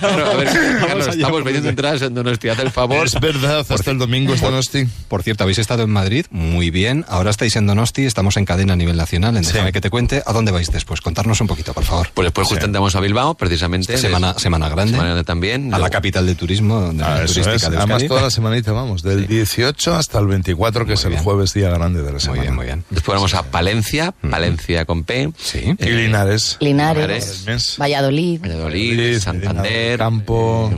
Pero, 0.00 0.26
a 0.26 0.34
ver, 0.34 0.48
Carlos, 0.80 1.08
estamos 1.08 1.44
vendiendo 1.44 1.68
entradas 1.76 2.00
en 2.02 2.14
Donosti, 2.14 2.48
haz 2.48 2.58
el 2.60 2.70
favor. 2.70 3.06
Es 3.06 3.20
verdad, 3.20 3.66
hasta 3.68 3.90
el 3.90 3.98
domingo 3.98 4.32
es 4.32 4.40
Donosti. 4.40 4.86
Por 5.08 5.22
cierto, 5.22 5.42
habéis 5.44 5.58
estado 5.58 5.82
en 5.82 5.90
Madrid, 5.90 6.24
muy 6.30 6.70
bien. 6.70 7.04
Ahora 7.08 7.30
estáis 7.30 7.54
en 7.56 7.66
Donosti, 7.66 8.04
estamos 8.06 8.36
en 8.38 8.46
cadena 8.46 8.72
a 8.72 8.76
nivel 8.76 8.96
nacional. 8.96 9.36
En 9.36 9.44
Sí. 9.44 9.52
Déjame 9.52 9.72
que 9.72 9.80
te 9.82 9.90
cuente. 9.90 10.22
¿A 10.26 10.32
dónde 10.32 10.52
vais 10.52 10.70
después? 10.72 11.00
Contarnos 11.02 11.40
un 11.42 11.46
poquito, 11.46 11.74
por 11.74 11.84
favor. 11.84 12.08
Pues 12.14 12.24
después 12.26 12.48
justamente 12.48 12.78
vamos 12.78 12.96
a 12.96 13.00
Bilbao, 13.00 13.34
precisamente. 13.34 13.96
semana, 13.98 14.34
semana 14.38 14.68
grande. 14.70 14.92
Semana 14.92 15.10
grande 15.10 15.24
también. 15.24 15.74
A 15.74 15.78
la 15.78 15.90
capital 15.90 16.26
de 16.26 16.34
turismo 16.34 16.92
de 16.92 17.04
Ah, 17.04 17.22
eso 17.24 17.34
turística 17.34 17.54
es. 17.54 17.70
de 17.70 17.76
Además, 17.76 18.06
toda 18.06 18.22
la 18.22 18.30
semanita 18.30 18.72
vamos, 18.72 19.02
del 19.02 19.26
18 19.26 19.94
hasta 19.94 20.18
el 20.18 20.26
24, 20.26 20.84
que 20.84 20.92
Muy 20.92 20.94
es 20.94 21.04
el 21.04 21.18
jueves 21.18 21.52
día 21.52 21.68
grande 21.70 22.02
de 22.02 22.12
la 22.12 22.20
semana. 22.20 22.36
Muy 22.38 22.46
bien, 22.46 22.54
muy 22.56 22.66
bien. 22.66 22.84
Después 22.90 23.14
vamos 23.16 23.34
a 23.34 23.42
Palencia, 23.44 24.12
Palencia 24.30 24.84
con 24.86 25.04
P. 25.04 25.30
Sí. 25.36 25.74
Y 25.78 25.84
Linares. 25.90 26.56
Linares. 26.60 27.44
Valladolid. 27.80 28.40
Valladolid, 28.40 28.96
Madrid, 28.96 29.18
Santander, 29.20 29.62
Medina 29.66 29.92
del 29.92 29.98
Campo, 29.98 30.70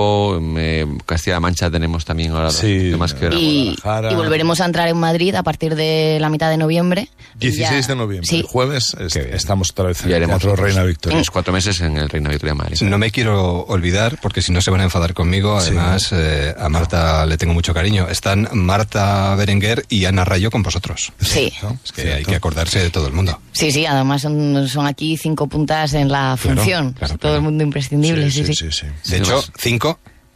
sí. 0.00 0.40
Campo, 0.40 0.40
eh, 0.58 0.86
Castilla-La 1.06 1.40
Mancha 1.40 1.70
tenemos 1.70 2.04
también 2.04 2.32
ahora 2.32 2.50
Sí, 2.50 2.90
temas 2.90 3.14
que. 3.14 3.26
Y, 3.34 3.76
y 4.10 4.14
volveremos 4.14 4.60
a 4.60 4.64
entrar 4.66 4.88
en 4.88 4.96
Madrid 4.96 5.34
a 5.34 5.42
partir 5.42 5.74
de 5.74 6.18
la 6.20 6.28
mitad 6.28 6.50
de 6.50 6.56
noviembre. 6.56 7.08
Y 7.36 7.48
16 7.50 7.86
ya- 7.86 7.92
de 7.94 7.96
noviembre, 7.96 8.26
Sí. 8.28 8.38
el 8.40 8.42
jueves, 8.44 8.94
es- 8.98 9.16
estamos 9.16 9.70
otra 9.70 9.86
vez 9.86 10.02
en 10.02 10.08
el 10.08 10.14
haremos 10.16 10.40
Teatro 10.42 10.56
Reina 10.62 10.82
Victoria. 10.84 11.16
unos 11.16 11.30
cuatro 11.30 11.52
meses 11.52 11.80
en 11.80 11.96
el 11.96 12.08
Reino 12.08 12.28
de 12.28 12.34
Victoria 12.34 12.52
de 12.52 12.58
Madrid. 12.58 12.80
No 12.82 12.98
me 12.98 13.10
quiero 13.10 13.62
olvidar, 13.66 14.18
porque 14.20 14.42
si 14.42 14.52
no 14.52 14.60
se 14.60 14.70
van 14.70 14.80
a 14.80 14.84
enfadar 14.84 15.14
conmigo. 15.14 15.56
Además, 15.56 16.10
eh, 16.12 16.54
a 16.58 16.68
Marta 16.68 17.24
le 17.26 17.36
tengo 17.38 17.54
mucho 17.54 17.72
cariño. 17.72 18.08
Están 18.08 18.48
Marta 18.52 19.34
Berenguer 19.36 19.84
y 19.88 20.04
Ana 20.04 20.24
Rayo 20.24 20.50
con 20.50 20.62
vosotros. 20.62 21.12
Sí. 21.20 21.52
¿no? 21.62 21.78
Es 21.84 21.92
que 21.92 22.12
hay 22.12 22.24
que 22.24 22.34
acordarse 22.36 22.78
de 22.80 22.90
todo 22.90 23.06
el 23.06 23.12
mundo. 23.12 23.38
Sí, 23.52 23.70
sí, 23.72 23.86
además 23.86 24.22
son, 24.22 24.68
son 24.68 24.86
aquí 24.86 25.16
cinco 25.16 25.46
puntas 25.46 25.94
en 25.94 26.08
la 26.08 26.36
Claro, 26.40 26.56
función. 26.56 26.92
claro, 26.92 27.12
todo 27.14 27.18
claro. 27.20 27.36
el 27.36 27.42
mundo 27.42 27.64
imprescindible, 27.64 28.30
sí, 28.30 28.44
sí. 28.44 28.54
sí, 28.54 28.68
sí. 28.70 28.86
De 28.86 28.92
Sí, 29.02 29.14
hecho, 29.16 29.36
más. 29.36 29.50
cinco 29.58 29.89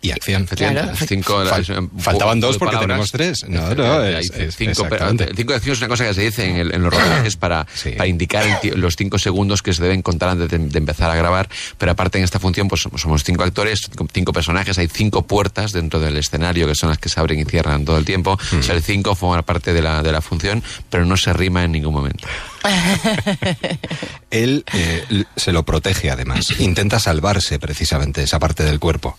y 0.04 0.10
acción. 0.12 0.42
Efectivamente, 0.44 0.82
Claro. 0.92 1.06
cinco, 1.08 1.44
Fal- 1.44 1.90
faltaban 1.98 2.38
dos 2.40 2.58
porque 2.58 2.76
palabras. 2.76 3.10
tenemos 3.10 3.10
tres. 3.10 3.48
No, 3.48 3.74
no, 3.74 4.04
es- 4.04 4.30
es- 4.30 4.54
cinco, 4.56 4.86
cinco 5.34 5.52
de 5.52 5.56
acción 5.56 5.72
es 5.72 5.78
una 5.78 5.88
cosa 5.88 6.04
que 6.06 6.14
se 6.14 6.20
dice 6.20 6.44
en, 6.48 6.56
el- 6.56 6.74
en 6.74 6.82
los 6.82 6.92
rodajes 6.92 7.36
para, 7.36 7.66
Sí. 7.74 7.90
para 7.92 8.06
indicar 8.06 8.44
el 8.62 8.80
los 8.80 8.96
cinco 8.96 9.18
segundos 9.18 9.62
que 9.62 9.72
se 9.72 9.82
deben 9.82 10.02
contar 10.02 10.28
antes 10.30 10.48
de, 10.50 10.58
de 10.58 10.78
empezar 10.78 11.10
a 11.10 11.14
grabar. 11.16 11.48
Pero 11.78 11.92
aparte 11.92 12.18
en 12.18 12.24
esta 12.24 12.38
función, 12.38 12.68
pues 12.68 12.82
somos, 12.82 13.24
cinco 13.24 13.42
actores, 13.44 13.80
cinco, 13.90 14.06
cinco 14.12 14.32
personajes, 14.32 14.76
hay 14.78 14.88
cinco 14.88 15.22
puertas 15.26 15.72
dentro 15.72 16.00
del 16.00 16.16
escenario 16.16 16.66
que 16.66 16.74
son 16.74 16.90
las 16.90 16.98
que 16.98 17.08
se 17.08 17.18
abren 17.20 17.40
y 17.40 17.44
cierran 17.44 17.84
todo 17.84 17.96
el 17.96 18.04
tiempo. 18.04 18.38
Mm. 18.52 18.58
O 18.58 18.62
sea, 18.62 18.74
el 18.74 18.82
cinco 18.82 19.14
forma 19.14 19.40
parte 19.42 19.72
de 19.72 19.80
la, 19.82 20.02
de 20.02 20.12
la 20.12 20.20
función, 20.20 20.62
pero 20.90 21.04
no 21.06 21.16
se 21.16 21.32
rima 21.32 21.64
en 21.64 21.72
ningún 21.72 21.94
momento. 21.94 22.26
Él 24.30 24.64
eh, 24.72 25.24
se 25.36 25.52
lo 25.52 25.64
protege 25.64 26.10
además. 26.10 26.46
Intenta 26.58 26.98
salvarse 26.98 27.58
precisamente 27.58 28.22
esa 28.22 28.38
parte 28.38 28.64
del 28.64 28.80
cuerpo. 28.80 29.16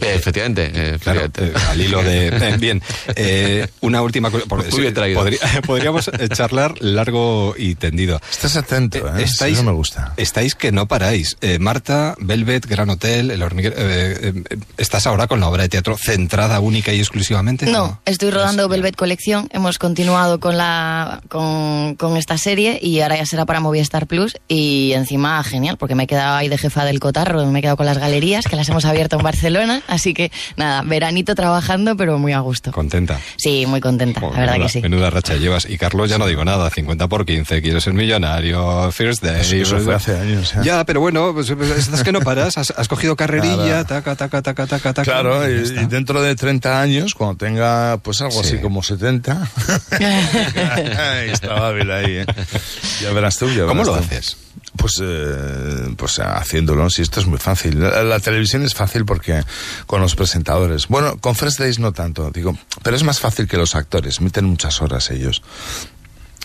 Eh, 0.00 0.14
efectivamente, 0.14 0.70
eh, 0.74 0.98
Claro, 1.00 1.20
efectivamente. 1.20 1.58
eh, 1.58 1.70
al 1.70 1.80
hilo 1.80 2.02
de... 2.02 2.56
bien, 2.60 2.82
eh, 3.14 3.66
una 3.80 4.02
última 4.02 4.30
cosa. 4.30 4.44
Muy 4.70 4.80
bien 4.80 4.94
traído. 4.94 5.20
podría- 5.20 5.38
podríamos 5.66 6.10
charlar 6.34 6.74
largo 6.82 7.54
y 7.56 7.74
tendido. 7.76 8.20
Estás 8.30 8.56
atento, 8.56 8.98
¿eh? 9.16 9.22
estáis, 9.22 9.54
Eso 9.54 9.62
me 9.64 9.72
gusta. 9.72 10.12
Estáis 10.16 10.54
que 10.54 10.72
no 10.72 10.86
paráis. 10.86 11.36
Eh, 11.40 11.58
Marta, 11.58 12.14
Velvet, 12.18 12.66
Gran 12.66 12.90
Hotel, 12.90 13.30
El 13.30 13.42
Hormiguero... 13.42 13.74
eh, 13.78 14.32
eh, 14.50 14.58
¿Estás 14.76 15.06
ahora 15.06 15.26
con 15.26 15.40
la 15.40 15.48
obra 15.48 15.62
de 15.62 15.68
teatro 15.68 15.96
centrada 15.96 16.60
única 16.60 16.92
y 16.92 17.00
exclusivamente? 17.00 17.66
No, 17.66 18.00
estoy 18.04 18.30
rodando 18.30 18.64
Es- 18.64 18.70
Velvet 18.70 18.96
Colección. 18.96 19.48
Hemos 19.52 19.78
continuado 19.78 20.40
con 20.40 20.56
la 20.56 21.20
con, 21.28 21.94
con 21.96 22.16
esta 22.16 22.38
serie 22.38 22.78
y 22.82 23.00
ahora 23.00 23.16
ya 23.16 23.26
será 23.26 23.46
para 23.46 23.60
Movistar 23.60 24.06
Plus. 24.06 24.36
Y 24.48 24.92
encima, 24.92 25.42
genial, 25.42 25.76
porque 25.78 25.94
me 25.94 26.04
he 26.04 26.06
quedado 26.06 26.36
ahí 26.36 26.48
de 26.48 26.58
jefa 26.58 26.84
del 26.84 27.00
cotarro, 27.00 27.44
me 27.46 27.58
he 27.58 27.62
quedado 27.62 27.76
con 27.76 27.86
las 27.86 27.98
galerías 27.98 28.46
que 28.46 28.56
las 28.56 28.68
hemos 28.68 28.84
abierto 28.84 29.16
en 29.16 29.22
Barcelona. 29.22 29.82
Así 29.86 30.14
que 30.14 30.30
nada, 30.56 30.82
veranito 30.82 31.34
trabajando, 31.34 31.96
pero 31.96 32.18
muy 32.18 32.32
a 32.32 32.40
gusto. 32.40 32.72
Contenta. 32.72 33.18
Sí, 33.36 33.64
muy 33.66 33.80
contenta, 33.80 34.20
la 34.20 34.28
verdad 34.28 34.46
menuda, 34.52 34.66
que 34.66 34.72
sí. 34.72 34.82
menuda 34.82 35.10
racha 35.10 35.34
llevas. 35.34 35.66
Y 35.68 35.78
Carlos, 35.78 36.10
ya 36.10 36.18
no 36.18 36.26
digo 36.26 36.44
nada, 36.44 36.68
50 36.70 37.08
por 37.08 37.24
15, 37.26 37.62
quiero 37.62 37.80
ser 37.80 37.92
millonario, 37.94 38.90
First 38.92 39.22
Day. 39.22 39.40
Eso- 39.40 39.56
eso 39.56 39.78
fue 39.80 39.94
hace 39.94 40.16
años, 40.18 40.52
ya. 40.54 40.62
Ya, 40.62 40.84
pero 40.84 41.00
bueno, 41.00 41.32
pues, 41.34 41.50
es 41.50 42.02
que 42.02 42.12
no 42.12 42.20
paras, 42.20 42.58
has, 42.58 42.70
has 42.76 42.88
cogido 42.88 43.16
carrerilla, 43.16 43.56
Claro. 43.56 43.84
taca, 43.86 44.16
taca, 44.16 44.42
taca, 44.42 44.66
taca, 44.66 44.92
taca. 44.94 45.02
Claro, 45.04 45.48
y 45.50 45.54
y, 45.66 45.86
dentro 45.86 46.22
de 46.22 46.34
30 46.36 46.80
años, 46.80 47.14
cuando 47.14 47.36
tenga 47.36 47.98
pues 48.02 48.20
algo 48.20 48.42
Sí. 48.42 48.54
así 48.54 48.58
como 48.58 48.82
70, 48.82 49.48
ahí 50.00 51.30
está 51.30 51.54
Bábil 51.54 51.90
ahí, 51.90 52.16
¿eh? 52.18 52.26
Ya 53.00 53.12
verás 53.12 53.36
tú, 53.38 53.48
ya 53.48 53.64
¿Cómo 53.66 53.82
verás 53.82 53.86
lo 53.86 53.92
tú. 53.94 53.98
haces? 54.14 54.36
Pues, 54.76 55.00
eh, 55.02 55.94
pues 55.96 56.18
haciéndolo, 56.18 56.88
si 56.90 57.02
esto 57.02 57.20
es 57.20 57.26
muy 57.26 57.38
fácil. 57.38 57.80
La, 57.80 58.02
la 58.02 58.20
televisión 58.20 58.64
es 58.64 58.74
fácil 58.74 59.04
porque 59.04 59.42
con 59.86 60.00
los 60.00 60.14
presentadores. 60.14 60.88
Bueno, 60.88 61.18
con 61.18 61.34
Fresh 61.34 61.56
Days 61.56 61.78
no 61.78 61.92
tanto, 61.92 62.30
digo, 62.30 62.56
pero 62.82 62.96
es 62.96 63.02
más 63.02 63.20
fácil 63.20 63.48
que 63.48 63.56
los 63.56 63.74
actores, 63.74 64.20
meten 64.20 64.44
muchas 64.44 64.80
horas 64.82 65.10
ellos. 65.10 65.42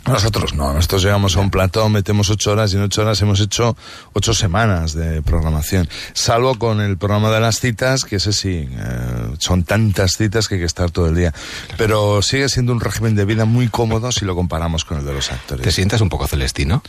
Nosotros 0.07 0.55
no, 0.55 0.73
nosotros 0.73 1.03
llegamos 1.03 1.37
a 1.37 1.41
un 1.41 1.51
plató, 1.51 1.87
metemos 1.87 2.29
ocho 2.31 2.51
horas 2.51 2.73
y 2.73 2.75
en 2.75 2.81
ocho 2.81 3.03
horas 3.03 3.21
hemos 3.21 3.39
hecho 3.39 3.77
ocho 4.13 4.33
semanas 4.33 4.93
de 4.93 5.21
programación. 5.21 5.87
Salvo 6.13 6.55
con 6.55 6.81
el 6.81 6.97
programa 6.97 7.29
de 7.29 7.39
las 7.39 7.59
citas, 7.59 8.03
que 8.03 8.15
ese 8.15 8.33
sí, 8.33 8.67
eh, 8.69 9.35
son 9.37 9.63
tantas 9.63 10.13
citas 10.17 10.47
que 10.47 10.55
hay 10.55 10.61
que 10.61 10.65
estar 10.65 10.89
todo 10.89 11.07
el 11.07 11.15
día. 11.15 11.33
Pero 11.77 12.21
sigue 12.23 12.49
siendo 12.49 12.71
un 12.73 12.79
régimen 12.79 13.15
de 13.15 13.25
vida 13.25 13.45
muy 13.45 13.67
cómodo 13.67 14.11
si 14.11 14.25
lo 14.25 14.35
comparamos 14.35 14.85
con 14.85 14.97
el 14.97 15.05
de 15.05 15.13
los 15.13 15.31
actores. 15.31 15.63
¿Te 15.63 15.71
sientes 15.71 16.01
un 16.01 16.09
poco 16.09 16.27
celestino? 16.27 16.81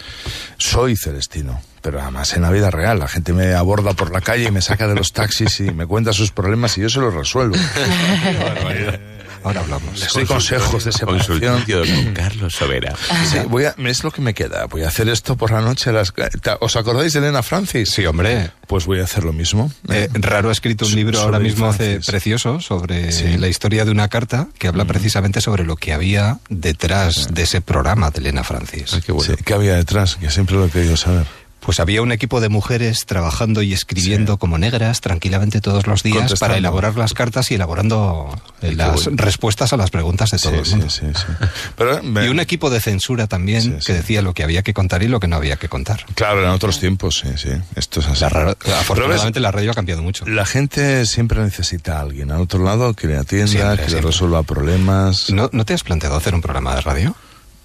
Soy 0.57 0.97
celestino, 0.97 1.61
pero 1.83 2.01
además 2.01 2.33
en 2.33 2.43
la 2.43 2.51
vida 2.51 2.71
real. 2.71 2.99
La 2.99 3.09
gente 3.09 3.35
me 3.35 3.53
aborda 3.53 3.93
por 3.93 4.11
la 4.11 4.23
calle 4.23 4.49
y 4.49 4.51
me 4.51 4.63
saca 4.63 4.89
de 4.89 4.95
los 4.95 5.13
taxis 5.13 5.61
y 5.61 5.71
me 5.71 5.87
cuenta 5.87 6.15
sus 6.15 6.31
problemas 6.31 6.79
y 6.79 6.81
yo 6.81 6.89
se 6.89 7.01
los 7.01 7.13
resuelvo. 7.13 7.57
Ahora 9.45 9.61
hablamos. 9.61 9.99
Les 10.01 10.13
doy 10.13 10.25
consejos 10.27 10.85
de 10.85 10.93
separación. 10.93 11.41
Con 11.41 12.13
Carlos 12.15 12.55
Sobera. 12.55 12.95
Sí, 13.31 13.39
voy 13.49 13.65
a, 13.65 13.75
es 13.87 14.05
lo 14.05 14.11
que 14.11 14.21
me 14.21 14.35
queda. 14.35 14.67
Voy 14.67 14.83
a 14.83 14.89
hacer 14.89 15.09
esto 15.09 15.37
por 15.37 15.51
la 15.51 15.61
noche. 15.61 15.91
a 15.91 15.93
las- 15.93 16.13
¿Os 16.61 16.77
acordáis 16.77 17.13
de 17.13 17.19
Elena 17.21 17.43
Francis? 17.43 17.91
Sí, 17.91 18.05
hombre. 18.07 18.51
Pues 18.67 18.87
voy 18.87 19.01
a 19.01 19.05
hacer 19.05 19.25
lo 19.25 19.33
mismo. 19.33 19.71
Eh, 19.91 20.09
Raro 20.15 20.49
ha 20.49 20.53
escrito 20.53 20.87
un 20.87 20.95
libro 20.95 21.21
ahora 21.21 21.39
mismo 21.39 21.67
hace 21.67 22.01
precioso 22.01 22.61
sobre 22.61 23.13
Sí. 23.13 23.37
la 23.37 23.49
historia 23.49 23.85
de 23.85 23.91
una 23.91 24.09
carta 24.09 24.49
que 24.59 24.69
habla 24.69 24.85
precisamente 24.85 25.41
sobre 25.41 25.65
lo 25.65 25.77
que 25.77 25.93
había 25.93 26.39
detrás 26.49 27.29
de 27.35 27.43
ese 27.43 27.61
programa 27.61 28.11
de 28.11 28.21
Elena 28.21 28.45
Francis. 28.45 28.93
Ay, 28.95 29.03
qué 29.03 29.13
bueno. 29.13 29.35
Sí, 29.37 29.43
¿Qué 29.45 29.55
había 29.55 29.75
detrás? 29.75 30.17
Que 30.17 30.31
siempre 30.31 30.57
lo 30.57 30.67
he 30.67 30.71
querido 30.71 30.97
saber. 30.97 31.27
Pues 31.65 31.79
había 31.81 32.03
un 32.03 32.11
equipo 32.13 32.41
de 32.41 32.49
mujeres 32.49 33.07
trabajando 33.07 33.63
y 33.63 33.73
escribiendo 33.73 34.33
Sí. 34.35 34.39
como 34.39 34.59
negras 34.59 35.01
tranquilamente 35.01 35.61
todos 35.61 35.87
los 35.87 36.03
días 36.03 36.35
para 36.41 36.57
elaborar 36.57 36.97
las 36.97 37.15
cartas 37.15 37.51
y 37.51 37.55
elaborando 37.55 38.37
eh, 38.63 38.75
las 38.75 39.05
bueno. 39.05 39.23
respuestas 39.23 39.73
a 39.73 39.77
las 39.77 39.91
preguntas 39.91 40.31
de 40.33 40.39
todo 40.39 40.53
Sí, 40.53 40.59
el 40.59 40.65
sí, 40.67 40.71
mundo. 40.73 40.91
sí, 40.91 41.07
sí. 41.15 41.47
Pero, 41.77 42.01
Y 42.25 42.29
un 42.29 42.41
equipo 42.41 42.69
de 42.69 42.81
censura 42.81 43.27
también 43.29 43.79
que 43.85 43.93
decía 43.93 44.23
lo 44.23 44.35
que 44.35 44.43
había 44.43 44.63
que 44.63 44.75
contar 44.75 45.03
y 45.03 45.09
lo 45.09 45.21
que 45.21 45.29
no 45.29 45.37
había 45.37 45.57
que 45.57 45.69
contar. 45.69 46.05
Claro, 46.15 46.43
en 46.43 46.49
otros 46.51 46.81
tiempos, 46.81 47.23
sí, 47.23 47.29
sí. 47.37 47.51
Esto 47.77 48.01
es 48.01 48.07
así. 48.09 48.21
La 48.23 48.81
afortunadamente 48.81 49.39
la 49.41 49.51
radio 49.53 49.71
ha 49.71 49.75
cambiado 49.75 50.03
mucho. 50.03 50.27
la 50.27 50.45
gente 50.47 51.07
siempre 51.07 51.41
necesita 51.43 51.99
a 51.99 52.01
alguien 52.03 52.31
al 52.33 52.41
otro 52.41 52.63
lado 52.65 52.95
que 52.95 53.07
le 53.07 53.17
atienda, 53.19 53.47
Siempre, 53.47 53.87
que 53.87 53.93
le 53.93 54.01
resuelva 54.01 54.43
problemas. 54.43 55.31
¿No, 55.31 55.49
¿No 55.53 55.65
te 55.65 55.75
has 55.75 55.83
planteado 55.85 56.17
hacer 56.17 56.35
un 56.35 56.41
programa 56.43 56.75
de 56.75 56.81
radio? 56.81 57.15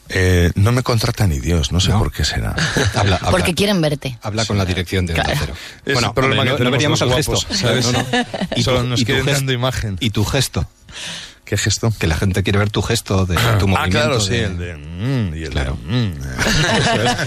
Eh, 0.09 0.51
no 0.55 0.71
me 0.71 0.83
contrata 0.83 1.27
ni 1.27 1.39
Dios, 1.39 1.71
no 1.71 1.79
sé 1.79 1.89
No. 1.89 1.99
por 1.99 2.11
qué 2.11 2.23
será. 2.23 2.51
Habla, 2.95 3.17
habla- 3.17 3.31
Porque 3.31 3.53
quieren 3.53 3.81
verte. 3.81 4.17
Habla 4.21 4.45
con 4.45 4.57
la 4.57 4.65
dirección 4.65 5.05
de 5.05 5.13
Onda 5.13 5.33
Cero. 5.37 5.53
Es 5.85 5.93
Bueno, 5.93 6.07
el 6.09 6.13
problema 6.13 6.41
hombre, 6.43 6.57
que 6.57 6.63
no, 6.63 6.71
veríamos 6.71 6.99
los 7.01 7.09
el 7.09 7.15
gesto. 7.15 7.37
¿sabes? 7.55 7.85
No, 7.85 7.91
no. 7.91 8.05
Y 8.55 8.63
Solo 8.63 8.81
tu- 8.81 8.87
nos 8.87 9.01
y 9.01 9.05
tu 9.05 9.13
gesto- 9.13 9.31
dando 9.31 9.51
imagen. 9.51 9.97
Y 9.99 10.09
tu 10.11 10.23
gesto. 10.25 10.67
¿Qué 11.47 11.55
gesto? 11.57 11.93
Que 11.97 12.07
la 12.07 12.15
gente 12.17 12.43
quiere 12.43 12.59
ver 12.59 12.69
tu 12.71 12.81
gesto 12.81 13.25
de 13.25 13.35
tu 13.57 13.67
movimiento. 13.69 13.77
Ah, 13.77 13.87
claro, 13.89 14.19
sí, 14.19 14.31
de- 14.33 14.43
el 14.43 14.57
de... 14.57 14.73
mm, 14.75 15.33
y 15.37 15.43
el 15.43 15.49
Claro. 15.49 15.77
de... 15.87 15.93
mm. 15.93 16.13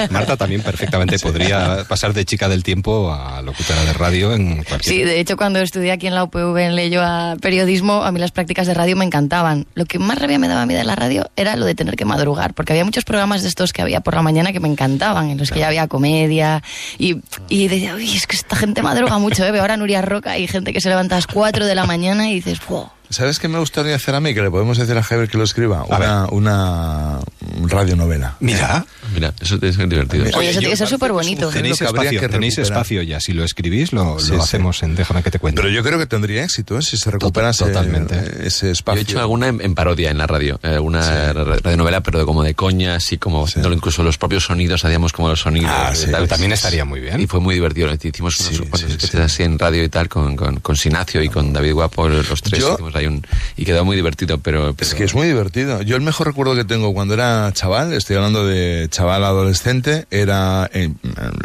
Es. 0.05 0.11
Marta 0.11 0.37
también 0.37 0.63
perfectamente 0.63 1.19
podría 1.19 1.85
pasar 1.89 2.13
de 2.13 2.25
chica 2.27 2.49
del 2.49 2.63
tiempo 2.63 3.13
a 3.13 3.41
locutora 3.41 3.83
de 3.85 3.93
radio 3.95 4.35
en 4.35 4.63
cualquier... 4.65 4.83
Sí, 4.83 5.03
de 5.05 5.21
hecho 5.21 5.37
cuando 5.39 5.59
estudié 5.61 5.93
aquí 5.93 6.07
en 6.07 6.15
la 6.15 6.25
UPV 6.25 6.59
en 6.59 6.77
Leyo 6.77 7.01
a 7.03 7.37
periodismo, 7.41 8.03
a 8.05 8.13
mí 8.13 8.21
las 8.21 8.31
prácticas 8.31 8.67
de 8.67 8.75
radio 8.75 8.95
me 8.95 9.07
encantaban. 9.07 9.67
Lo 9.75 9.87
que 9.87 9.99
más 9.99 10.19
rabia 10.19 10.39
me 10.39 10.49
daba 10.49 10.63
a 10.63 10.67
mí 10.67 10.75
de 10.75 10.85
la 10.85 10.97
radio 10.97 11.31
era 11.37 11.57
lo 11.57 11.65
de 11.65 11.75
tener 11.75 11.97
que 11.97 12.05
madrugar, 12.05 12.53
porque 12.53 12.75
había 12.75 12.85
muchos 12.85 13.05
programas 13.05 13.41
de 13.43 13.49
estos 13.49 13.73
que 13.73 13.81
había 13.81 14.01
por 14.03 14.15
la 14.15 14.21
mañana 14.23 14.53
que 14.53 14.61
me 14.61 14.69
encantaban, 14.69 15.31
en 15.31 15.39
los 15.39 15.51
que 15.51 15.61
ya 15.61 15.69
había 15.69 15.89
comedia 15.89 16.63
y, 16.99 17.17
y 17.49 17.69
decía, 17.69 17.95
uy, 17.95 18.15
es 18.17 18.27
que 18.27 18.37
esta 18.37 18.55
gente 18.57 18.83
madruga 18.83 19.19
mucho, 19.19 19.47
¿eh? 19.47 19.51
Veo 19.51 19.63
ahora 19.63 19.75
a 19.75 19.77
Nuria 19.79 20.03
Roca 20.03 20.37
y 20.37 20.47
gente 20.47 20.75
que 20.75 20.81
se 20.83 20.91
levanta 20.91 21.15
a 21.15 21.19
las 21.19 21.27
4 21.27 21.65
de 21.65 21.75
la 21.75 21.87
mañana 21.87 22.29
y 22.31 22.35
dices, 22.35 22.59
wow. 22.69 22.91
¿Sabes 23.11 23.39
qué 23.41 23.49
me 23.49 23.59
gustaría 23.59 23.95
hacer 23.97 24.15
a 24.15 24.21
mí? 24.21 24.33
Que 24.35 24.41
le 24.43 24.51
podemos 24.51 24.79
decir 24.79 24.97
a 24.97 25.03
Javier 25.03 25.29
que 25.29 25.37
lo 25.37 25.45
escriba. 25.45 25.85
Una, 25.85 26.27
una 26.31 27.19
radionovela. 27.67 28.37
Mira, 28.41 28.85
Mira, 29.13 29.35
eso 29.41 29.57
es 29.61 29.77
divertido. 29.77 30.25
Mira, 30.25 30.39
Oye, 30.39 30.51
eso 30.51 30.55
yo- 30.55 30.61
tiene 30.61 30.73
que 30.73 30.77
ser 30.77 30.89
súper 30.89 31.13
bonito. 31.13 31.49
tenéis 31.51 31.81
espacio, 31.81 32.21
que 32.21 32.29
tenéis 32.29 32.59
espacio 32.59 33.03
ya. 33.03 33.19
Si 33.21 33.33
lo 33.33 33.43
escribís, 33.45 33.93
lo, 33.93 34.19
Sí, 34.21 34.31
lo 34.31 34.37
sí. 34.37 34.43
hacemos 34.43 34.83
en 34.85 34.95
Déjame 34.95 35.23
que 35.23 35.31
te 35.31 35.39
cuente. 35.39 35.61
Pero 35.61 35.73
yo 35.75 35.83
creo 35.83 35.99
que 35.99 36.07
tendría 36.07 36.45
éxito 36.45 36.79
¿eh? 36.79 36.83
si 36.83 36.97
se 36.97 37.11
recuperase 37.11 37.65
totalmente. 37.65 38.47
ese 38.47 38.67
Yo 38.67 38.73
espacio. 38.73 39.01
he 39.01 39.03
hecho 39.03 39.19
alguna 39.21 39.49
en, 39.49 39.61
en 39.61 39.75
parodia 39.75 40.11
en 40.11 40.19
la 40.19 40.27
radio, 40.27 40.61
eh, 40.63 40.79
una 40.79 41.33
ra- 41.33 41.45
radionovela, 41.57 42.03
pero 42.03 42.21
de 42.21 42.25
como 42.25 42.43
de 42.45 42.55
coña, 42.55 42.95
así 42.95 43.19
como 43.19 43.47
Sí. 43.47 43.51
haciéndolo 43.53 43.75
incluso 43.75 44.03
los 44.05 44.19
propios 44.19 44.45
sonidos, 44.45 44.85
hacíamos 44.85 45.13
como 45.13 45.29
los 45.29 45.41
sonidos. 45.41 45.71
Ah, 45.75 45.91
y 45.93 45.97
sí, 45.97 46.11
tal. 46.11 46.29
también 46.29 46.53
estaría 46.53 46.85
muy 46.85 47.01
bien. 47.01 47.21
Y 47.21 47.27
fue 47.27 47.41
muy 47.41 47.55
divertido. 47.57 47.89
Hicimos 47.93 48.39
unos 48.41 48.81
Sí, 48.81 48.87
sí, 48.99 49.07
sí. 49.09 49.17
así 49.19 49.43
en 49.43 49.59
radio 49.59 49.83
y 49.83 49.89
tal, 49.89 50.09
con, 50.09 50.37
con, 50.37 50.61
con 50.61 50.77
Sinacio 50.77 51.23
y 51.23 51.29
con 51.29 51.53
David 51.53 51.73
Guapo, 51.73 52.09
los 52.09 52.43
tres. 52.43 52.61
Yo- 52.61 52.75
hicimos 52.75 52.93
un, 53.07 53.27
y 53.57 53.65
quedó 53.65 53.85
muy 53.85 53.97
divertido, 53.97 54.39
pero, 54.39 54.75
Es 54.79 54.95
que 54.95 55.05
es 55.05 55.15
muy 55.15 55.27
divertido. 55.27 55.83
Yo 55.83 55.97
el 55.97 56.03
mejor 56.03 56.27
recuerdo 56.29 56.55
que 56.55 56.65
tengo 56.65 56.93
cuando 56.95 57.15
era 57.15 57.51
chaval, 57.53 57.93
estoy 57.93 58.17
hablando 58.17 58.47
de 58.47 58.89
chaval 58.91 59.25
adolescente, 59.25 60.07
era, 60.11 60.69
eh, 60.73 60.91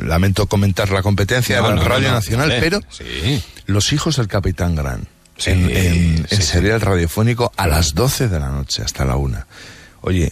lamento 0.04 0.48
comentar 0.48 0.90
la 0.90 1.02
competencia, 1.02 1.60
No, 1.60 1.68
era 1.68 1.76
no, 1.76 1.82
en 1.82 1.88
no, 1.88 1.90
Radio 1.96 2.08
no, 2.10 2.16
Nacional, 2.16 2.54
pero 2.60 2.80
Sí. 2.90 3.44
Los 3.66 3.94
hijos 3.94 4.18
del 4.18 4.28
Capitán 4.28 4.76
Gran, 4.76 5.08
Sí, 5.38 5.52
en, 5.52 5.70
en, 5.70 6.18
sí, 6.30 6.36
en 6.36 6.42
serial 6.42 6.82
radiofónico 6.82 7.52
a 7.58 7.68
las 7.68 7.94
12 7.94 8.30
de 8.30 8.40
la 8.40 8.50
noche 8.50 8.84
hasta 8.84 9.04
la 9.04 9.18
una. 9.18 9.48
Oye, 10.02 10.32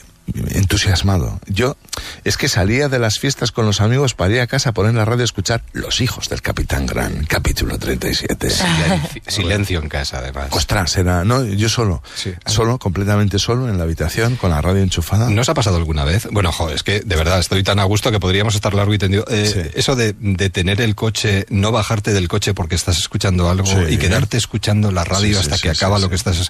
entusiasmado. 0.51 1.39
Yo 1.47 1.75
es 2.23 2.37
que 2.37 2.47
salía 2.47 2.87
de 2.89 2.99
las 2.99 3.19
fiestas 3.19 3.51
con 3.51 3.65
los 3.65 3.81
amigos 3.81 4.13
para 4.13 4.33
ir 4.33 4.41
a 4.41 4.47
casa 4.47 4.69
a 4.69 4.73
poner 4.73 4.93
la 4.93 5.05
radio 5.05 5.21
a 5.21 5.25
escuchar 5.25 5.63
Los 5.73 6.01
hijos 6.01 6.29
del 6.29 6.41
Capitán 6.41 6.85
Gran, 6.85 7.25
capítulo 7.25 7.77
37. 7.77 8.49
Silencio, 8.49 9.21
silencio 9.27 9.79
en 9.81 9.89
casa, 9.89 10.19
además. 10.19 10.47
Ostras, 10.51 10.95
era, 10.97 11.23
no, 11.23 11.43
yo 11.45 11.69
solo, 11.69 12.01
Sí. 12.15 12.33
solo, 12.45 12.79
completamente 12.79 13.39
solo 13.39 13.67
en 13.69 13.77
la 13.77 13.83
habitación 13.83 14.35
con 14.35 14.49
la 14.51 14.61
radio 14.61 14.81
enchufada. 14.81 15.29
¿No 15.29 15.41
os 15.41 15.49
ha 15.49 15.53
pasado 15.53 15.77
alguna 15.77 16.03
vez? 16.03 16.27
Bueno, 16.31 16.51
jo, 16.51 16.69
es 16.69 16.83
que 16.83 17.01
de 17.01 17.15
verdad 17.15 17.39
estoy 17.39 17.63
tan 17.63 17.79
a 17.79 17.83
gusto 17.83 18.11
que 18.11 18.19
podríamos 18.19 18.55
estar 18.55 18.73
largo 18.73 18.93
y 18.93 18.97
tendido. 18.97 19.25
Eh, 19.29 19.49
Sí. 19.53 19.59
Eso 19.75 19.95
de, 19.95 20.15
de 20.19 20.49
tener 20.49 20.79
el 20.81 20.95
coche, 20.95 21.45
no 21.49 21.71
bajarte 21.71 22.13
del 22.13 22.27
coche 22.27 22.53
porque 22.53 22.75
estás 22.75 22.97
escuchando 22.97 23.49
algo 23.49 23.67
Sí. 23.67 23.75
y 23.93 23.97
quedarte 23.97 24.37
escuchando 24.37 24.91
la 24.91 25.03
radio 25.03 25.39
hasta 25.39 25.57
que 25.57 25.69
acaba 25.69 25.99
lo 25.99 26.09
que 26.09 26.15
estás. 26.15 26.49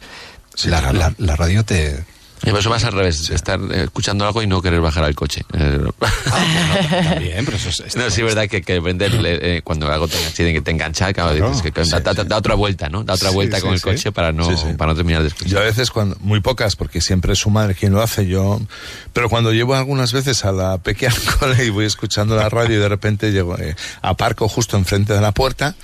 Sí, 0.56 0.70
la, 0.70 0.80
claro. 0.82 0.98
la- 1.00 1.16
la 1.18 1.36
radio 1.36 1.66
te. 1.66 2.04
Y 2.46 2.50
por 2.50 2.60
eso 2.60 2.70
vas 2.70 2.84
al 2.84 2.92
revés, 2.94 3.30
estar 3.30 3.60
eh, 3.72 3.84
escuchando 3.86 4.26
algo 4.26 4.42
y 4.42 4.48
no 4.48 4.62
querer 4.62 4.82
bajar 4.82 5.04
al 5.06 5.16
coche. 5.16 5.44
Eh, 5.54 5.80
También, 7.04 7.46
pero 7.46 7.58
eso 7.58 7.70
es. 7.70 7.96
no, 7.96 8.10
sí 8.10 8.22
es 8.22 8.28
verdad 8.28 8.48
que, 8.50 8.62
que 8.62 8.82
eh, 8.84 9.62
cuando 9.64 9.92
algo 9.92 10.08
te, 10.08 10.18
que 10.36 10.62
te 10.62 10.72
engancha, 10.72 11.14
claro, 11.14 11.32
Claro. 11.36 11.50
dices 11.54 11.72
que 11.72 12.00
da, 12.02 12.14
da- 12.14 12.24
da 12.24 12.38
otra 12.38 12.56
vuelta, 12.56 12.90
¿no? 12.90 13.04
Da 13.04 13.14
otra 13.14 13.30
Sí, 13.30 13.36
vuelta 13.36 13.58
sí, 13.58 13.62
con 13.64 13.72
el 13.74 13.80
sí. 13.80 13.84
coche 13.84 14.12
para 14.12 14.32
no, 14.32 14.46
Sí, 14.46 14.56
sí. 14.58 14.74
para 14.78 14.92
no 14.92 14.96
terminar 14.96 15.22
de 15.22 15.30
escuchar. 15.30 15.50
Yo 15.50 15.60
a 15.60 15.64
veces 15.64 15.90
cuando, 15.92 16.18
muy 16.20 16.42
pocas, 16.42 16.76
porque 16.76 17.02
siempre 17.02 17.34
es 17.34 17.40
su 17.40 17.50
madre 17.50 17.76
quien 17.76 17.94
lo 17.94 18.02
hace, 18.02 18.26
yo, 18.28 18.60
pero 19.14 19.30
cuando 19.30 19.52
llevo 19.54 19.76
algunas 19.76 20.12
veces 20.12 20.44
a 20.46 20.52
la 20.52 20.78
pequeña 20.80 21.14
cole 21.40 21.64
y 21.66 21.70
voy 21.70 21.86
escuchando 21.86 22.36
la 22.36 22.50
radio 22.50 22.76
y 22.78 22.80
de 22.80 22.90
repente 22.90 23.32
llego, 23.32 23.58
eh, 23.58 23.76
aparco 24.02 24.48
justo 24.50 24.78
enfrente 24.78 25.14
de 25.14 25.22
la 25.22 25.32
puerta 25.32 25.76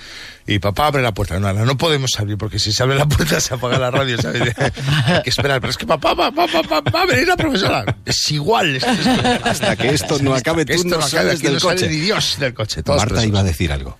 y 0.46 0.58
papá 0.58 0.86
abre 0.86 1.02
la 1.02 1.12
puerta. 1.12 1.38
No, 1.38 1.48
ahora 1.48 1.64
no 1.64 1.76
podemos 1.76 2.10
abrir 2.18 2.36
porque 2.38 2.58
si 2.58 2.72
se 2.72 2.82
abre 2.82 2.96
la 2.96 3.06
puerta 3.06 3.40
se 3.40 3.54
apaga 3.54 3.78
la 3.78 3.90
radio, 3.90 4.20
¿sabes? 4.20 4.42
Hay 5.06 5.22
que 5.22 5.30
esperar, 5.30 5.60
pero 5.60 5.70
es 5.70 5.76
que 5.76 5.86
papá, 5.86 6.14
papá, 6.16 6.46
papá, 6.46 6.80
va 6.90 7.02
a 7.02 7.06
venir 7.06 7.28
la 7.28 7.36
profesora. 7.36 7.84
Es 8.04 8.30
igual. 8.30 8.76
es- 8.76 8.84
Hasta 8.84 9.76
que 9.76 9.88
esto 9.90 10.18
no 10.20 10.34
acabe, 10.34 10.64
tú 10.64 10.72
Esto 10.72 10.88
no 10.88 10.96
no 10.98 11.02
sales 11.08 11.40
del 11.40 11.54
no 11.54 11.60
sale 11.60 11.74
coche. 11.74 11.88
ni 11.88 11.96
Dios 11.96 12.36
del 12.40 12.54
coche. 12.54 12.82
todos 12.82 12.98
Marta 12.98 13.14
presos. 13.14 13.28
iba 13.28 13.40
a 13.40 13.44
decir 13.44 13.72
algo. 13.72 13.98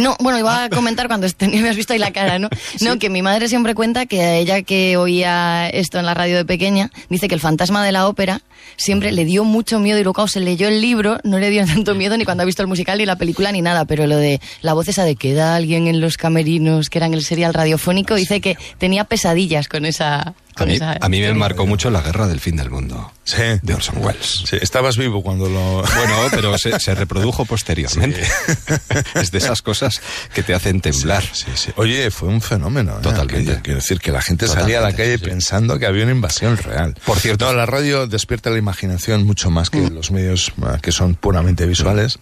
No, 0.00 0.16
bueno, 0.18 0.38
iba 0.38 0.64
a 0.64 0.70
comentar 0.70 1.08
cuando 1.08 1.26
me 1.40 1.68
has 1.68 1.76
visto 1.76 1.92
ahí 1.92 1.98
la 1.98 2.10
cara, 2.10 2.38
¿no? 2.38 2.48
No, 2.80 2.98
que 2.98 3.10
mi 3.10 3.20
madre 3.20 3.48
siempre 3.48 3.74
cuenta 3.74 4.06
que 4.06 4.38
ella 4.38 4.62
que 4.62 4.96
oía 4.96 5.68
esto 5.68 5.98
en 5.98 6.06
la 6.06 6.14
radio 6.14 6.36
de 6.36 6.44
pequeña, 6.46 6.90
dice 7.10 7.28
que 7.28 7.34
el 7.34 7.40
fantasma 7.40 7.84
de 7.84 7.92
la 7.92 8.08
ópera 8.08 8.40
siempre 8.76 9.12
le 9.12 9.26
dio 9.26 9.44
mucho 9.44 9.78
miedo 9.78 9.98
y 9.98 10.02
luego 10.02 10.14
cuando 10.14 10.28
se 10.28 10.40
leyó 10.40 10.68
el 10.68 10.80
libro 10.80 11.18
no 11.22 11.38
le 11.38 11.50
dio 11.50 11.66
tanto 11.66 11.94
miedo 11.94 12.16
ni 12.16 12.24
cuando 12.24 12.42
ha 12.42 12.46
visto 12.46 12.62
el 12.62 12.68
musical 12.68 12.98
ni 12.98 13.04
la 13.04 13.16
película 13.16 13.52
ni 13.52 13.60
nada, 13.60 13.84
pero 13.84 14.06
lo 14.06 14.16
de 14.16 14.40
la 14.62 14.72
voz 14.72 14.88
esa 14.88 15.04
de 15.04 15.16
queda 15.16 15.54
alguien 15.54 15.86
en 15.86 16.00
los 16.00 16.16
camerinos, 16.16 16.88
que 16.88 16.98
era 16.98 17.06
en 17.06 17.14
el 17.14 17.22
serial 17.22 17.52
radiofónico, 17.52 18.14
dice 18.14 18.40
que 18.40 18.56
tenía 18.78 19.04
pesadillas 19.04 19.68
con 19.68 19.84
esa... 19.84 20.34
A 20.62 20.66
mí, 20.66 20.74
esa 20.74 20.96
a 21.00 21.08
mí 21.08 21.20
me 21.20 21.32
marcó 21.34 21.66
mucho 21.66 21.90
la 21.90 22.00
guerra 22.02 22.26
del 22.26 22.40
fin 22.40 22.56
del 22.56 22.70
mundo 22.70 23.12
Sí. 23.24 23.42
de 23.62 23.74
Orson 23.74 23.98
Welles. 24.04 24.42
Sí, 24.48 24.56
estabas 24.60 24.96
vivo 24.96 25.22
cuando 25.22 25.48
lo... 25.48 25.82
Bueno, 25.82 26.16
pero 26.30 26.58
se, 26.58 26.78
se 26.80 26.94
reprodujo 26.94 27.44
posteriormente. 27.46 28.22
es 29.14 29.30
de 29.30 29.38
esas 29.38 29.62
cosas 29.62 30.00
que 30.34 30.42
te 30.42 30.54
hacen 30.54 30.80
temblar. 30.80 31.22
Sí, 31.32 31.46
sí. 31.54 31.70
Oye, 31.76 32.10
fue 32.10 32.28
un 32.28 32.40
fenómeno. 32.40 32.98
¿eh? 32.98 33.02
Totalmente. 33.02 33.50
Aquello. 33.52 33.62
Quiero 33.62 33.80
decir 33.80 34.00
que 34.00 34.10
la 34.12 34.22
gente 34.22 34.46
salía 34.48 34.78
a 34.78 34.82
la 34.82 34.92
calle 34.94 35.18
pensando 35.18 35.78
que 35.78 35.86
había 35.86 36.02
una 36.04 36.12
invasión 36.12 36.56
real. 36.56 36.94
Por 37.04 37.18
cierto- 37.18 37.46
No, 37.46 37.52
la 37.52 37.66
radio 37.66 38.06
despierta 38.06 38.50
la 38.50 38.58
imaginación 38.58 39.24
mucho 39.24 39.50
más 39.50 39.70
que 39.70 39.88
los 39.90 40.10
medios 40.10 40.52
ah, 40.62 40.78
que 40.82 40.92
son 40.92 41.14
puramente 41.14 41.66
visuales. 41.66 42.18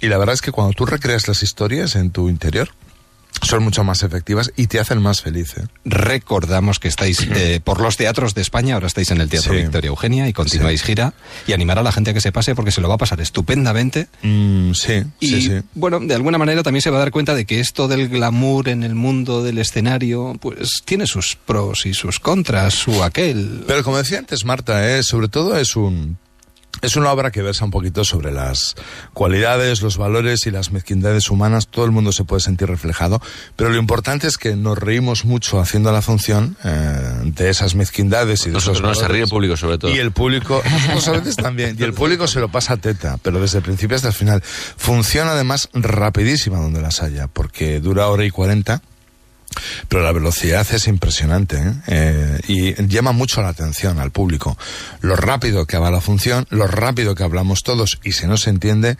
Y 0.00 0.08
la 0.08 0.18
verdad 0.18 0.34
es 0.34 0.42
que 0.42 0.52
cuando 0.52 0.74
tú 0.74 0.86
recreas 0.86 1.26
las 1.26 1.42
historias 1.42 1.96
en 1.96 2.10
tu 2.10 2.28
interior, 2.28 2.68
son 3.42 3.62
mucho 3.62 3.84
más 3.84 4.02
efectivas 4.02 4.52
y 4.56 4.66
te 4.66 4.80
hacen 4.80 5.00
más 5.00 5.22
feliz. 5.22 5.54
¿eh? 5.58 5.66
Recordamos 5.84 6.78
que 6.78 6.88
estáis 6.88 7.20
eh, 7.34 7.60
por 7.62 7.80
los 7.80 7.96
teatros 7.96 8.34
de 8.34 8.42
España, 8.42 8.74
ahora 8.74 8.86
estáis 8.86 9.10
en 9.10 9.20
el 9.20 9.28
Teatro 9.28 9.52
Sí. 9.52 9.58
Victoria 9.62 9.88
Eugenia 9.88 10.28
y 10.28 10.32
continuáis 10.32 10.82
gira 10.82 11.14
y 11.46 11.52
animar 11.52 11.78
a 11.78 11.82
la 11.82 11.92
gente 11.92 12.10
a 12.10 12.14
que 12.14 12.20
se 12.20 12.32
pase 12.32 12.54
porque 12.54 12.70
se 12.70 12.80
lo 12.80 12.88
va 12.88 12.94
a 12.94 12.98
pasar 12.98 13.20
estupendamente. 13.20 14.08
Mm, 14.22 14.72
sí, 14.72 15.02
Y 15.20 15.28
sí, 15.28 15.42
sí. 15.42 15.52
bueno, 15.74 16.00
de 16.00 16.14
alguna 16.14 16.38
manera 16.38 16.62
también 16.62 16.82
se 16.82 16.90
va 16.90 16.96
a 16.96 17.00
dar 17.00 17.10
cuenta 17.10 17.34
de 17.34 17.44
que 17.44 17.60
esto 17.60 17.88
del 17.88 18.08
glamour 18.08 18.68
en 18.68 18.82
el 18.82 18.94
mundo 18.94 19.42
del 19.42 19.58
escenario, 19.58 20.36
pues 20.40 20.82
tiene 20.84 21.06
sus 21.06 21.36
pros 21.36 21.86
y 21.86 21.94
sus 21.94 22.20
contras, 22.20 22.74
su 22.74 23.02
aquel. 23.02 23.64
Pero 23.66 23.82
como 23.84 23.98
decía 23.98 24.18
antes 24.18 24.44
Marta, 24.44 24.96
¿eh? 24.96 25.02
sobre 25.02 25.28
todo 25.28 25.56
es 25.58 25.76
un... 25.76 26.18
Es 26.82 26.96
una 26.96 27.10
obra 27.10 27.30
que 27.30 27.42
versa 27.42 27.64
un 27.64 27.70
poquito 27.70 28.04
sobre 28.04 28.32
las 28.32 28.74
cualidades, 29.14 29.82
los 29.82 29.96
valores 29.96 30.46
y 30.46 30.50
las 30.50 30.72
mezquindades 30.72 31.30
humanas. 31.30 31.68
Todo 31.68 31.84
el 31.84 31.90
mundo 31.90 32.12
se 32.12 32.24
puede 32.24 32.40
sentir 32.40 32.68
reflejado, 32.68 33.20
pero 33.56 33.70
lo 33.70 33.76
importante 33.78 34.26
es 34.26 34.36
que 34.36 34.56
nos 34.56 34.78
reímos 34.78 35.24
mucho 35.24 35.60
haciendo 35.60 35.90
la 35.92 36.02
función 36.02 36.56
eh, 36.64 37.22
de 37.24 37.48
esas 37.48 37.74
mezquindades 37.74 38.42
y 38.42 38.50
de 38.50 38.52
Nosotros 38.52 38.78
esos 38.78 38.88
no 38.88 38.94
se 38.94 39.08
ríe 39.08 39.22
el 39.22 39.28
público, 39.28 39.56
sobre 39.56 39.78
todo. 39.78 39.94
Y 39.94 39.98
el 39.98 40.12
público, 40.12 40.62
a 41.06 41.10
veces 41.10 41.36
también, 41.36 41.76
y 41.78 41.82
el 41.82 41.94
público 41.94 42.26
se 42.26 42.40
lo 42.40 42.48
pasa 42.48 42.74
a 42.74 42.76
teta, 42.76 43.18
pero 43.22 43.40
desde 43.40 43.58
el 43.58 43.64
principio 43.64 43.96
hasta 43.96 44.08
el 44.08 44.14
final. 44.14 44.42
Funciona 44.42 45.32
además 45.32 45.68
rapidísima 45.72 46.58
donde 46.58 46.82
las 46.82 47.02
haya, 47.02 47.28
porque 47.28 47.80
dura 47.80 48.08
hora 48.08 48.24
y 48.24 48.30
cuarenta. 48.30 48.82
Pero 49.88 50.02
la 50.02 50.12
velocidad 50.12 50.66
es 50.72 50.86
impresionante 50.88 51.56
¿eh? 51.58 51.72
Eh, 51.86 52.40
y 52.48 52.86
llama 52.86 53.12
mucho 53.12 53.42
la 53.42 53.48
atención 53.48 53.98
al 53.98 54.10
público. 54.10 54.56
Lo 55.00 55.16
rápido 55.16 55.66
que 55.66 55.78
va 55.78 55.90
la 55.90 56.00
función, 56.00 56.46
lo 56.50 56.66
rápido 56.66 57.14
que 57.14 57.22
hablamos 57.22 57.62
todos 57.62 57.98
y 58.04 58.12
se 58.12 58.26
nos 58.26 58.46
entiende, 58.46 58.96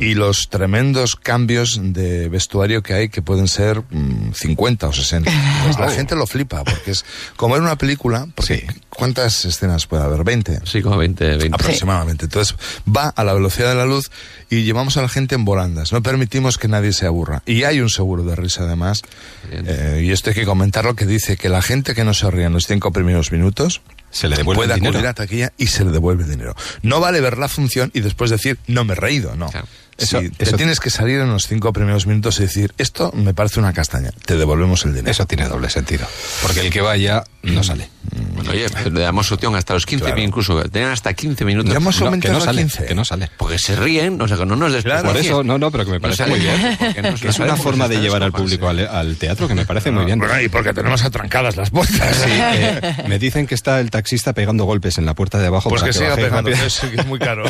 y 0.00 0.14
los 0.14 0.48
tremendos 0.48 1.16
cambios 1.16 1.80
de 1.82 2.28
vestuario 2.28 2.82
que 2.82 2.94
hay 2.94 3.08
que 3.08 3.22
pueden 3.22 3.48
ser 3.48 3.82
mm, 3.90 4.32
50 4.34 4.88
o 4.88 4.92
60. 4.92 5.30
Pues 5.64 5.78
la 5.78 5.90
gente 5.90 6.14
lo 6.14 6.26
flipa 6.26 6.64
porque 6.64 6.92
es 6.92 7.04
como 7.36 7.56
en 7.56 7.62
una 7.62 7.76
película, 7.76 8.26
porque 8.34 8.48
Sí. 8.68 8.80
¿cuántas 8.90 9.44
escenas 9.44 9.86
puede 9.86 10.02
haber? 10.04 10.24
20 10.24 10.60
Sí, 10.64 10.82
como 10.82 10.96
20, 10.96 11.24
20. 11.36 11.48
aproximadamente. 11.54 12.24
Entonces 12.24 12.56
va 12.86 13.08
a 13.08 13.24
la 13.24 13.32
velocidad 13.34 13.68
de 13.70 13.74
la 13.76 13.84
luz 13.86 14.10
y 14.50 14.62
llevamos 14.64 14.96
a 14.96 15.02
la 15.02 15.08
gente 15.08 15.34
en 15.34 15.44
volandas. 15.44 15.92
No 15.92 16.02
permitimos 16.02 16.58
que 16.58 16.68
nadie 16.68 16.92
se 16.92 17.06
aburra. 17.06 17.42
Y 17.46 17.64
hay 17.64 17.80
un 17.80 17.90
seguro 17.90 18.24
de 18.24 18.34
risa 18.36 18.62
además. 18.62 19.02
Eh, 19.50 19.97
y 20.00 20.10
esto 20.12 20.30
hay 20.30 20.34
que 20.36 20.44
comentarlo 20.44 20.94
que 20.94 21.06
dice 21.06 21.36
que 21.36 21.48
la 21.48 21.62
gente 21.62 21.94
que 21.94 22.04
no 22.04 22.14
se 22.14 22.30
ríe 22.30 22.44
en 22.44 22.52
los 22.52 22.66
cinco 22.66 22.92
primeros 22.92 23.32
minutos 23.32 23.82
Se 24.10 24.28
le 24.28 24.36
devuelve 24.36 24.58
puede 24.60 24.74
el 24.74 24.80
dinero. 24.80 24.98
acudir 24.98 25.08
a 25.08 25.14
taquilla 25.14 25.52
y 25.58 25.66
se 25.68 25.84
le 25.84 25.90
devuelve 25.90 26.24
el 26.24 26.30
dinero. 26.30 26.54
No 26.82 27.00
vale 27.00 27.20
ver 27.20 27.38
la 27.38 27.48
función 27.48 27.90
y 27.94 28.00
después 28.00 28.30
decir 28.30 28.58
no 28.66 28.84
me 28.84 28.92
he 28.92 28.96
reído, 28.96 29.34
no. 29.36 29.48
Claro. 29.50 29.66
Eso- 29.98 30.20
Si 30.20 30.30
te 30.30 30.44
eso- 30.44 30.56
tienes 30.56 30.78
que 30.80 30.90
salir 30.90 31.18
en 31.20 31.28
los 31.28 31.46
cinco 31.48 31.72
primeros 31.72 32.06
minutos 32.06 32.38
y 32.38 32.42
decir 32.42 32.72
esto 32.78 33.10
me 33.14 33.34
parece 33.34 33.58
una 33.58 33.72
castaña, 33.72 34.10
te 34.24 34.36
devolvemos 34.36 34.84
el 34.84 34.92
dinero. 34.94 35.10
Eso 35.10 35.26
tiene 35.26 35.48
doble 35.48 35.68
sentido. 35.70 36.06
Porque 36.42 36.60
el 36.60 36.70
que 36.70 36.80
vaya 36.80 37.24
no 37.42 37.62
sale. 37.64 37.88
Bueno, 38.34 38.50
oye, 38.52 38.66
le 38.90 39.00
damos 39.00 39.30
opción 39.32 39.54
hasta 39.56 39.74
los 39.74 39.84
15 39.84 40.06
Claro. 40.06 40.20
incluso. 40.20 40.62
Tenían 40.70 40.92
hasta 40.92 41.12
15 41.12 41.44
minutos. 41.44 41.70
Ya 41.72 41.76
hemos 41.78 42.00
No, 42.00 42.10
que 42.20 42.28
no 42.28 42.40
sale, 42.40 42.62
15. 42.62 42.86
que 42.86 42.94
no 42.94 43.04
sale. 43.04 43.28
Porque 43.36 43.58
se 43.58 43.74
ríen, 43.76 44.20
o 44.22 44.28
sea, 44.28 44.36
que 44.36 44.46
no 44.46 44.56
nos 44.56 44.72
Claro. 44.82 45.08
Por 45.08 45.16
eso, 45.16 45.42
no, 45.42 45.58
no, 45.58 45.70
pero 45.70 45.84
que 45.84 45.90
me 45.90 46.00
parece 46.00 46.26
muy 46.26 46.38
bien. 46.38 46.78
es 47.24 47.38
una 47.40 47.56
forma 47.56 47.88
de 47.88 48.00
llevar 48.00 48.22
al 48.22 48.32
público 48.32 48.68
al, 48.68 48.86
al 48.86 49.16
teatro 49.16 49.48
que 49.48 49.54
me 49.54 49.66
parece 49.66 49.90
muy 49.90 50.04
bien. 50.04 50.18
Bueno, 50.20 50.40
y 50.40 50.48
porque 50.48 50.72
tenemos 50.72 51.02
atrancadas 51.04 51.56
las 51.56 51.70
puertas. 51.70 52.16
Sí, 52.16 52.30
eh, 52.32 52.96
me 53.08 53.18
dicen 53.18 53.46
que 53.46 53.54
está 53.56 53.80
el 53.80 53.90
taxista 53.90 54.32
pegando 54.32 54.64
golpes 54.64 54.96
en 54.98 55.06
la 55.06 55.14
puerta 55.14 55.38
de 55.38 55.48
abajo 55.48 55.68
Pues 55.68 55.82
para 55.82 55.92
que 55.92 55.98
que, 55.98 56.04
siga 56.04 56.16
pegando, 56.16 56.50
es 56.50 57.06
muy 57.06 57.18
caro. 57.18 57.44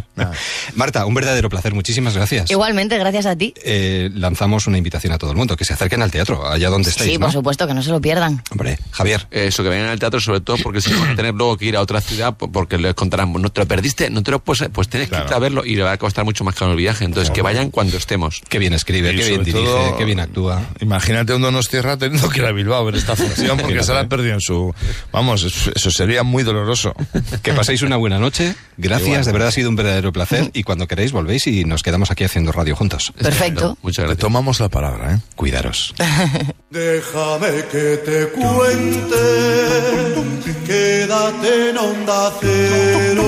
Marta, 0.74 1.06
un 1.06 1.14
verdadero 1.14 1.48
placer. 1.48 1.69
Muchísimas 1.74 2.14
gracias. 2.14 2.50
Igualmente, 2.50 2.98
gracias 2.98 3.26
a 3.26 3.36
ti. 3.36 3.54
Eh, 3.64 4.10
lanzamos 4.14 4.66
una 4.66 4.78
invitación 4.78 5.12
a 5.12 5.18
todo 5.18 5.30
el 5.30 5.36
mundo, 5.36 5.56
que 5.56 5.64
se 5.64 5.72
acerquen 5.74 6.02
al 6.02 6.10
teatro, 6.10 6.48
allá 6.48 6.68
donde 6.70 6.90
estáis, 6.90 7.10
Sí, 7.10 7.18
¿no? 7.18 7.26
por 7.26 7.32
supuesto, 7.32 7.66
que 7.66 7.74
no 7.74 7.82
se 7.82 7.90
lo 7.90 8.00
pierdan. 8.00 8.42
Hombre, 8.50 8.78
Javier. 8.90 9.26
Eso, 9.30 9.62
que 9.62 9.68
vengan 9.68 9.88
al 9.88 9.98
teatro, 9.98 10.20
sobre 10.20 10.40
todo 10.40 10.56
porque 10.62 10.80
si 10.80 10.92
van 10.92 11.10
a 11.10 11.16
tener 11.16 11.34
luego 11.34 11.56
que 11.56 11.66
ir 11.66 11.76
a 11.76 11.80
otra 11.80 12.00
ciudad, 12.00 12.36
po- 12.36 12.50
porque 12.50 12.78
les 12.78 12.94
contarán, 12.94 13.32
no 13.32 13.48
te 13.50 13.60
lo 13.60 13.66
perdiste, 13.66 14.10
no 14.10 14.22
te 14.22 14.30
lo 14.30 14.40
pues, 14.40 14.64
pues 14.72 14.88
tienes 14.88 15.08
que 15.08 15.16
irte 15.16 15.34
a 15.34 15.38
verlo 15.38 15.64
y 15.64 15.76
le 15.76 15.82
va 15.82 15.92
a 15.92 15.98
costar 15.98 16.24
mucho 16.24 16.44
más 16.44 16.54
caro 16.54 16.72
el 16.72 16.76
viaje. 16.78 17.04
Entonces, 17.04 17.30
que 17.30 17.42
vayan 17.42 17.70
cuando 17.70 17.96
estemos. 17.96 18.42
Qué 18.48 18.58
bien 18.58 18.72
escribe, 18.72 19.12
Y 19.12 19.16
qué 19.16 19.24
bien 19.28 19.44
dirige, 19.44 19.64
todo, 19.64 19.96
qué 19.96 20.04
bien 20.04 20.20
actúa. 20.20 20.62
Imagínate 20.80 21.34
un 21.34 21.42
Donostierra 21.42 21.96
teniendo 21.96 22.28
que 22.28 22.40
ir 22.40 22.44
a 22.46 22.52
Bilbao 22.52 22.80
a 22.80 22.84
ver 22.84 22.96
esta 22.96 23.16
función 23.16 23.58
porque 23.58 23.82
se 23.82 23.92
la 23.94 24.00
ha 24.00 24.08
perdido 24.08 24.34
en 24.34 24.40
su... 24.40 24.74
Vamos, 25.12 25.42
eso 25.42 25.70
eso 25.74 25.90
sería 25.90 26.22
muy 26.22 26.42
doloroso. 26.42 26.94
Que 27.42 27.52
paséis 27.52 27.82
una 27.82 27.96
buena 27.96 28.18
noche. 28.18 28.54
Gracias, 28.76 29.08
Igual. 29.08 29.24
de 29.24 29.32
verdad 29.32 29.48
ha 29.48 29.52
sido 29.52 29.68
un 29.70 29.76
verdadero 29.76 30.12
placer. 30.12 30.50
Y 30.54 30.62
cuando 30.62 30.86
queréis 30.86 31.12
volvéis 31.12 31.46
y 31.46 31.59
nos 31.64 31.82
quedamos 31.82 32.10
aquí 32.10 32.24
haciendo 32.24 32.52
radio 32.52 32.74
juntos. 32.76 33.12
Perfecto. 33.20 33.76
Muchas 33.82 34.02
Le 34.04 34.08
gracias. 34.08 34.20
tomamos 34.20 34.60
la 34.60 34.68
palabra, 34.68 35.14
¿eh? 35.14 35.18
Cuidaros. 35.36 35.94
Déjame 36.70 37.64
que 37.70 37.96
te 38.04 38.28
cuente, 38.28 39.16
quédate 40.66 41.70
en 41.70 41.78
onda 41.78 42.32
cero. 42.40 43.26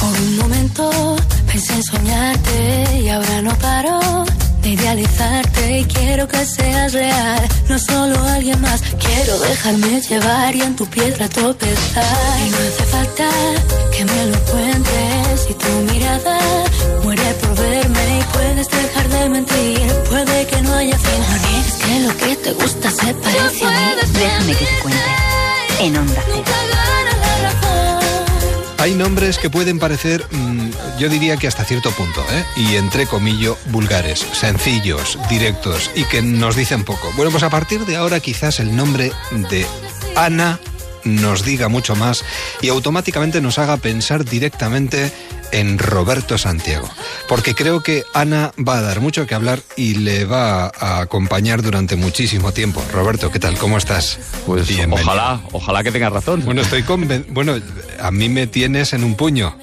Por 0.00 0.20
un 0.20 0.36
momento 0.38 1.16
pensé 1.46 1.72
en 1.74 1.82
soñarte 1.84 2.98
y 3.02 3.08
ahora 3.08 3.42
no 3.42 3.58
paro 3.58 4.00
idealizarte 4.70 5.80
y 5.80 5.84
quiero 5.84 6.28
que 6.28 6.44
seas 6.44 6.92
real, 6.92 7.48
no 7.68 7.78
solo 7.78 8.18
alguien 8.24 8.60
más. 8.60 8.80
Quiero 8.82 9.38
dejarme 9.40 10.00
llevar 10.00 10.54
y 10.54 10.62
en 10.62 10.76
tu 10.76 10.86
piedra 10.86 11.28
tropezar. 11.28 12.38
Y 12.46 12.50
no 12.50 12.56
hace 12.56 12.84
falta 12.84 13.28
que 13.96 14.04
me 14.04 14.26
lo 14.26 14.38
cuentes 14.44 15.50
y 15.50 15.54
tu 15.54 15.92
mirada 15.92 16.38
muere 17.02 17.34
por 17.40 17.54
verme 17.56 18.18
y 18.18 18.22
puedes 18.32 18.68
dejar 18.68 19.08
de 19.08 19.28
mentir. 19.28 19.92
Puede 20.08 20.46
que 20.46 20.62
no 20.62 20.74
haya 20.74 20.98
fin, 20.98 21.20
no 21.28 21.36
niegues 21.48 21.74
que 21.84 22.00
lo 22.06 22.16
que 22.16 22.36
te 22.36 22.52
gusta 22.52 22.90
se 22.90 23.14
parece 23.14 23.66
a 23.66 23.70
mí. 23.70 24.02
Déjame 24.12 24.54
que 24.54 24.64
te 24.66 24.78
cuente. 24.82 25.00
En 25.80 25.96
Onda 25.96 26.22
Cero. 26.26 26.79
Hay 28.80 28.94
nombres 28.94 29.36
que 29.36 29.50
pueden 29.50 29.78
parecer, 29.78 30.24
mm, 30.30 30.70
yo 30.98 31.10
diría 31.10 31.36
que 31.36 31.46
hasta 31.46 31.64
cierto 31.64 31.90
punto, 31.90 32.24
¿eh? 32.32 32.44
y 32.56 32.76
entre 32.76 33.06
comillas, 33.06 33.52
vulgares, 33.66 34.20
sencillos, 34.32 35.18
directos 35.28 35.90
y 35.94 36.04
que 36.04 36.22
nos 36.22 36.56
dicen 36.56 36.84
poco. 36.84 37.12
Bueno, 37.14 37.30
pues 37.30 37.42
a 37.42 37.50
partir 37.50 37.84
de 37.84 37.96
ahora 37.96 38.20
quizás 38.20 38.58
el 38.58 38.74
nombre 38.74 39.12
de 39.50 39.66
Ana 40.16 40.58
nos 41.04 41.44
diga 41.44 41.68
mucho 41.68 41.94
más 41.94 42.24
y 42.62 42.68
automáticamente 42.70 43.42
nos 43.42 43.58
haga 43.58 43.76
pensar 43.76 44.24
directamente 44.24 45.12
en 45.52 45.78
Roberto 45.78 46.38
Santiago. 46.38 46.88
Porque 47.28 47.54
creo 47.54 47.82
que 47.82 48.04
Ana 48.14 48.52
va 48.56 48.78
a 48.78 48.82
dar 48.82 49.00
mucho 49.00 49.26
que 49.26 49.34
hablar 49.34 49.60
y 49.76 49.94
le 49.94 50.24
va 50.24 50.66
a 50.66 51.00
acompañar 51.00 51.62
durante 51.62 51.96
muchísimo 51.96 52.52
tiempo. 52.52 52.82
Roberto, 52.92 53.30
¿qué 53.30 53.38
tal? 53.38 53.56
¿Cómo 53.56 53.78
estás? 53.78 54.18
Pues 54.46 54.68
Bienvenido. 54.68 55.02
ojalá, 55.02 55.40
ojalá 55.52 55.82
que 55.82 55.92
tengas 55.92 56.12
razón. 56.12 56.42
Bueno, 56.44 56.62
estoy 56.62 56.82
conven... 56.82 57.26
Bueno, 57.30 57.56
a 58.00 58.10
mí 58.10 58.28
me 58.28 58.46
tienes 58.46 58.92
en 58.92 59.04
un 59.04 59.14
puño. 59.14 59.56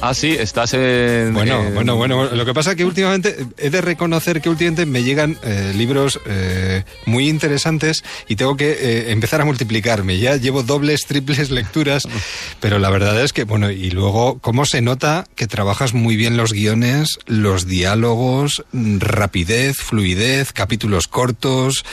Ah, 0.00 0.14
sí, 0.14 0.32
estás 0.38 0.74
en. 0.74 1.32
Bueno, 1.34 1.62
en- 1.66 1.74
bueno, 1.74 1.96
bueno. 1.96 2.24
Lo 2.26 2.44
que 2.44 2.54
pasa 2.54 2.70
es 2.72 2.76
que 2.76 2.84
últimamente 2.84 3.36
he 3.58 3.70
de 3.70 3.80
reconocer 3.80 4.40
que 4.40 4.48
últimamente 4.48 4.86
me 4.86 5.02
llegan 5.02 5.38
eh, 5.42 5.72
libros 5.76 6.20
eh, 6.26 6.84
muy 7.06 7.28
interesantes 7.28 8.02
y 8.28 8.36
tengo 8.36 8.56
que 8.56 8.70
eh, 8.72 9.12
empezar 9.12 9.40
a 9.40 9.44
multiplicarme. 9.44 10.18
Ya 10.18 10.36
llevo 10.36 10.62
dobles, 10.62 11.02
triples 11.06 11.50
lecturas, 11.50 12.02
pero 12.60 12.78
la 12.78 12.90
verdad 12.90 13.22
es 13.22 13.32
que, 13.32 13.44
bueno, 13.44 13.70
y 13.70 13.90
luego, 13.90 14.38
¿cómo 14.40 14.64
se 14.64 14.80
nota 14.82 15.26
que 15.36 15.46
trabajas 15.46 15.94
muy 15.94 16.16
bien 16.16 16.36
los 16.36 16.52
guiones, 16.52 17.18
los 17.26 17.66
diálogos, 17.66 18.64
mm, 18.72 18.98
rapidez, 19.00 19.76
fluidez, 19.76 20.52
capítulos 20.52 21.08
cortos? 21.08 21.84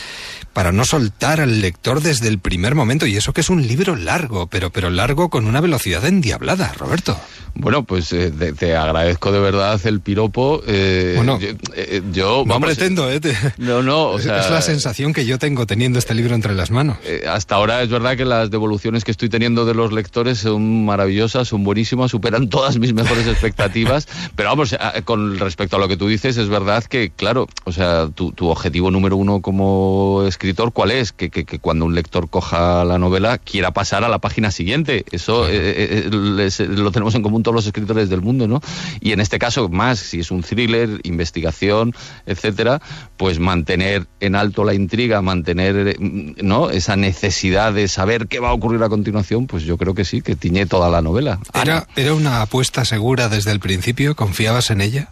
Para 0.56 0.72
no 0.72 0.86
soltar 0.86 1.42
al 1.42 1.60
lector 1.60 2.02
desde 2.02 2.30
el 2.30 2.40
primer 2.40 2.76
momento. 2.76 3.06
Y 3.06 3.18
eso 3.18 3.34
que 3.34 3.42
es 3.42 3.50
un 3.50 3.68
libro 3.68 3.98
largo, 3.98 4.48
pero, 4.48 4.70
pero 4.72 4.90
largo 4.90 5.30
con 5.30 5.46
una 5.48 5.60
velocidad 5.60 6.06
endiablada, 6.06 6.72
Roberto. 6.78 7.16
Bueno, 7.58 7.84
pues 7.84 8.12
eh, 8.12 8.32
te, 8.38 8.52
te 8.54 8.76
agradezco 8.76 9.32
de 9.32 9.40
verdad 9.40 9.80
el 9.86 10.00
piropo. 10.02 10.62
eh, 10.68 11.14
Bueno, 11.18 11.40
yo, 11.40 11.50
eh, 11.76 12.02
yo, 12.12 12.44
No 12.46 12.54
vamos, 12.56 12.68
pretendo, 12.68 13.10
¿eh? 13.12 13.20
Te- 13.20 13.36
No, 13.58 13.82
no, 13.84 14.04
o 14.12 14.18
es, 14.18 14.24
sea, 14.26 14.40
es 14.40 14.50
la 14.50 14.62
sensación 14.62 15.14
que 15.14 15.26
yo 15.26 15.38
tengo 15.40 15.66
teniendo 15.66 16.00
este 16.00 16.14
libro 16.14 16.36
entre 16.36 16.54
las 16.56 16.72
manos. 16.72 16.98
hasta 17.30 17.56
ahora 17.56 17.82
es 17.84 17.90
verdad 17.90 18.16
que 18.18 18.26
las 18.26 18.50
devoluciones 18.50 19.04
que 19.06 19.12
estoy 19.12 19.28
teniendo 19.30 19.66
de 19.66 19.74
los 19.74 19.92
lectores 19.94 20.40
son 20.40 20.86
maravillosas, 20.86 21.48
son 21.50 21.64
buenísimas, 21.66 22.12
superan 22.12 22.50
todas 22.50 22.78
mis 22.78 22.94
mejores 22.94 23.28
expectativas. 23.28 24.08
Pero 24.36 24.50
vamos, 24.50 24.76
con 25.06 25.38
respecto 25.40 25.76
a 25.76 25.80
lo 25.80 25.88
que 25.90 25.98
tú 25.98 26.08
dices, 26.08 26.36
es 26.38 26.48
verdad 26.50 26.84
que, 26.86 27.10
claro, 27.10 27.48
o 27.66 27.72
sea, 27.74 28.08
tu, 28.14 28.32
tu 28.34 28.48
objetivo 28.50 28.90
número 28.92 29.16
uno 29.18 29.42
como 29.42 30.24
escritor, 30.28 30.45
¿cuál 30.72 30.92
es? 30.92 31.12
Que, 31.12 31.30
que- 31.30 31.46
que 31.46 31.60
cuando 31.60 31.86
un 31.86 31.96
lector 31.96 32.30
coja 32.30 32.84
la 32.86 32.98
novela 33.00 33.38
quiera 33.38 33.72
pasar 33.72 34.04
a 34.04 34.10
la 34.10 34.20
página 34.20 34.52
siguiente. 34.52 35.06
Eso 35.12 35.48
eh, 35.48 35.52
eh, 35.56 36.04
eh, 36.06 36.10
les- 36.12 36.60
lo 36.60 36.92
tenemos 36.92 37.16
en 37.16 37.22
común 37.24 37.42
todos 37.44 37.56
los 37.56 37.66
escritores 37.66 38.10
del 38.10 38.22
mundo, 38.22 38.48
¿no? 38.48 38.62
Y 39.02 39.12
en 39.12 39.20
este 39.20 39.40
caso, 39.40 39.70
más, 39.70 40.00
si 40.00 40.20
es 40.20 40.32
un 40.32 40.42
thriller, 40.44 41.00
investigación, 41.04 41.94
etcétera, 42.26 42.82
pues 43.18 43.40
mantener 43.40 44.06
en 44.20 44.36
alto 44.36 44.64
la 44.64 44.74
intriga, 44.74 45.22
mantener, 45.22 45.88
eh, 45.88 45.96
¿no? 46.42 46.70
Esa 46.70 46.96
necesidad 46.96 47.74
de 47.74 47.88
saber 47.88 48.28
qué 48.28 48.40
va 48.40 48.50
a 48.50 48.54
ocurrir 48.54 48.82
a 48.84 48.90
continuación, 48.90 49.48
pues 49.48 49.64
yo 49.64 49.78
creo 49.78 49.94
que 49.94 50.06
sí, 50.06 50.22
que 50.22 50.36
tiñe 50.36 50.66
toda 50.66 50.90
la 50.90 51.02
novela. 51.02 51.40
¿Era, 51.54 51.88
¿Era 51.96 52.14
una 52.14 52.42
apuesta 52.42 52.86
segura 52.86 53.30
desde 53.30 53.52
el 53.52 53.60
principio? 53.60 54.16
¿Confiabas 54.16 54.70
en 54.72 54.82
ella? 54.82 55.08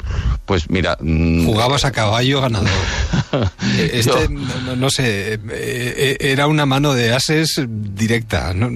Pues 0.46 0.70
mira... 0.70 0.98
mm, 1.00 1.46
¿Jugabas 1.46 1.86
a 1.86 1.92
caballo 1.92 2.42
ganador? 2.42 2.70
Eh, 3.34 3.92
este, 3.94 4.12
Yo- 4.12 4.30
no- 4.30 4.76
no 4.76 4.90
sé, 4.92 5.23
eh, 5.34 5.38
eh, 5.50 6.18
era 6.20 6.48
una 6.48 6.66
mano 6.66 6.94
de 6.94 7.14
ases 7.14 7.62
directa. 7.68 8.54
¿no? 8.54 8.68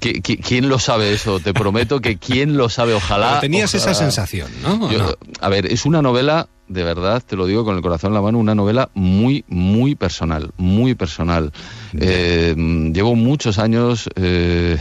¿qui- 0.00 0.20
qui- 0.22 0.40
¿Quién 0.42 0.68
lo 0.68 0.78
sabe 0.78 1.12
eso? 1.12 1.40
Te 1.40 1.54
prometo 1.54 2.00
que 2.00 2.18
quién 2.18 2.56
lo 2.56 2.68
sabe, 2.68 2.94
ojalá... 2.94 3.28
Pero 3.28 3.40
tenías 3.40 3.74
ojalá. 3.74 3.90
esa 3.92 4.00
sensación, 4.00 4.50
¿no? 4.62 4.86
¿O 4.86 4.90
Yo- 4.92 4.98
no? 4.98 5.14
A 5.40 5.48
ver, 5.48 5.66
es 5.72 5.84
una 5.86 6.02
novela, 6.02 6.48
de 6.68 6.82
verdad, 6.84 7.22
te 7.26 7.34
lo 7.36 7.46
digo 7.46 7.64
con 7.64 7.76
el 7.76 7.82
corazón 7.82 8.10
en 8.10 8.14
la 8.14 8.20
mano, 8.22 8.38
una 8.38 8.54
novela 8.54 8.90
muy, 8.94 9.44
muy 9.48 9.94
personal, 9.94 10.50
muy 10.58 10.94
personal. 10.94 11.52
Eh, 11.98 12.54
llevo 12.92 13.14
muchos 13.16 13.58
años 13.58 14.08
eh, 14.16 14.76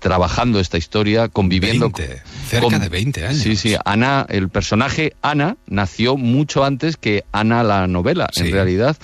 trabajando 0.00 0.58
esta 0.58 0.76
historia, 0.78 1.28
conviviendo... 1.28 1.90
20, 1.90 2.22
cerca 2.48 2.78
de 2.80 2.88
20 2.88 3.26
años. 3.26 3.38
Sí, 3.42 3.54
sí. 3.54 3.76
Ana, 3.84 4.26
el 4.28 4.48
personaje 4.48 5.12
Ana 5.22 5.56
nació 5.68 6.16
mucho 6.16 6.64
antes 6.64 6.96
que 6.96 7.24
Ana 7.30 7.62
la 7.62 7.86
novela, 7.86 8.28
Sí. 8.32 8.40
en 8.40 8.52
realidad. 8.52 8.96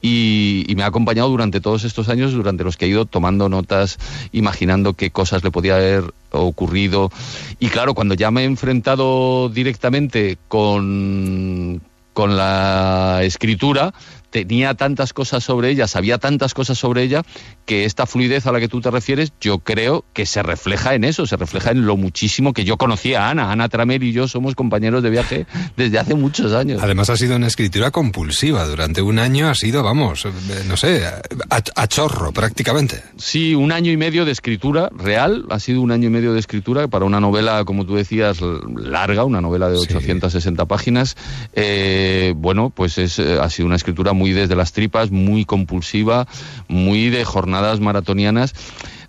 Y, 0.00 0.64
y 0.66 0.74
me 0.76 0.82
ha 0.84 0.86
acompañado 0.86 1.28
durante 1.28 1.60
todos 1.60 1.84
estos 1.84 2.08
años, 2.08 2.32
durante 2.32 2.64
los 2.64 2.76
que 2.76 2.86
he 2.86 2.88
ido 2.88 3.04
tomando 3.04 3.48
notas, 3.48 3.98
imaginando 4.32 4.94
qué 4.94 5.10
cosas 5.10 5.44
le 5.44 5.50
podía 5.50 5.74
haber 5.74 6.04
ocurrido. 6.30 7.10
Y 7.58 7.68
claro, 7.68 7.94
cuando 7.94 8.14
ya 8.14 8.30
me 8.30 8.42
he 8.42 8.44
enfrentado 8.44 9.48
directamente 9.48 10.38
con, 10.48 11.82
con 12.12 12.36
la 12.36 13.20
escritura, 13.22 13.92
tenía 14.34 14.74
tantas 14.74 15.12
cosas 15.12 15.44
sobre 15.44 15.70
ella, 15.70 15.86
sabía 15.86 16.18
tantas 16.18 16.54
cosas 16.54 16.76
sobre 16.76 17.04
ella, 17.04 17.22
que 17.66 17.84
esta 17.84 18.04
fluidez 18.04 18.48
a 18.48 18.52
la 18.52 18.58
que 18.58 18.66
tú 18.66 18.80
te 18.80 18.90
refieres, 18.90 19.32
yo 19.40 19.60
creo 19.60 20.04
que 20.12 20.26
se 20.26 20.42
refleja 20.42 20.96
en 20.96 21.04
eso, 21.04 21.24
se 21.24 21.36
refleja 21.36 21.70
en 21.70 21.86
lo 21.86 21.96
muchísimo 21.96 22.52
que 22.52 22.64
yo 22.64 22.76
conocía 22.76 23.26
a 23.28 23.30
Ana. 23.30 23.52
Ana 23.52 23.68
Tramer 23.68 24.02
y 24.02 24.10
yo 24.10 24.26
somos 24.26 24.56
compañeros 24.56 25.04
de 25.04 25.10
viaje 25.10 25.46
desde 25.76 26.00
hace 26.00 26.16
muchos 26.16 26.52
años. 26.52 26.82
Además 26.82 27.10
ha 27.10 27.16
sido 27.16 27.36
una 27.36 27.46
escritura 27.46 27.92
compulsiva. 27.92 28.66
Durante 28.66 29.02
un 29.02 29.20
año 29.20 29.48
ha 29.48 29.54
sido, 29.54 29.84
vamos, 29.84 30.24
eh, 30.24 30.30
no 30.66 30.76
sé, 30.76 31.06
a, 31.06 31.62
a 31.76 31.86
chorro 31.86 32.32
prácticamente. 32.32 33.04
Sí, 33.16 33.54
un 33.54 33.70
año 33.70 33.92
y 33.92 33.96
medio 33.96 34.24
de 34.24 34.32
escritura 34.32 34.90
real, 34.96 35.44
ha 35.50 35.60
sido 35.60 35.80
un 35.80 35.92
año 35.92 36.08
y 36.08 36.10
medio 36.10 36.32
de 36.32 36.40
escritura 36.40 36.88
para 36.88 37.04
una 37.04 37.20
novela, 37.20 37.64
como 37.64 37.86
tú 37.86 37.94
decías, 37.94 38.38
larga, 38.76 39.22
una 39.22 39.40
novela 39.40 39.70
de 39.70 39.78
Sí. 39.78 39.94
860 39.94 40.66
páginas. 40.66 41.14
Eh, 41.52 42.34
bueno, 42.36 42.70
pues 42.74 42.98
es, 42.98 43.20
eh, 43.20 43.38
ha 43.40 43.48
sido 43.48 43.66
una 43.66 43.76
escritura 43.76 44.12
muy 44.12 44.23
desde 44.32 44.56
las 44.56 44.72
tripas, 44.72 45.10
muy 45.10 45.44
compulsiva, 45.44 46.26
muy 46.68 47.10
de 47.10 47.24
jornadas 47.24 47.80
maratonianas 47.80 48.54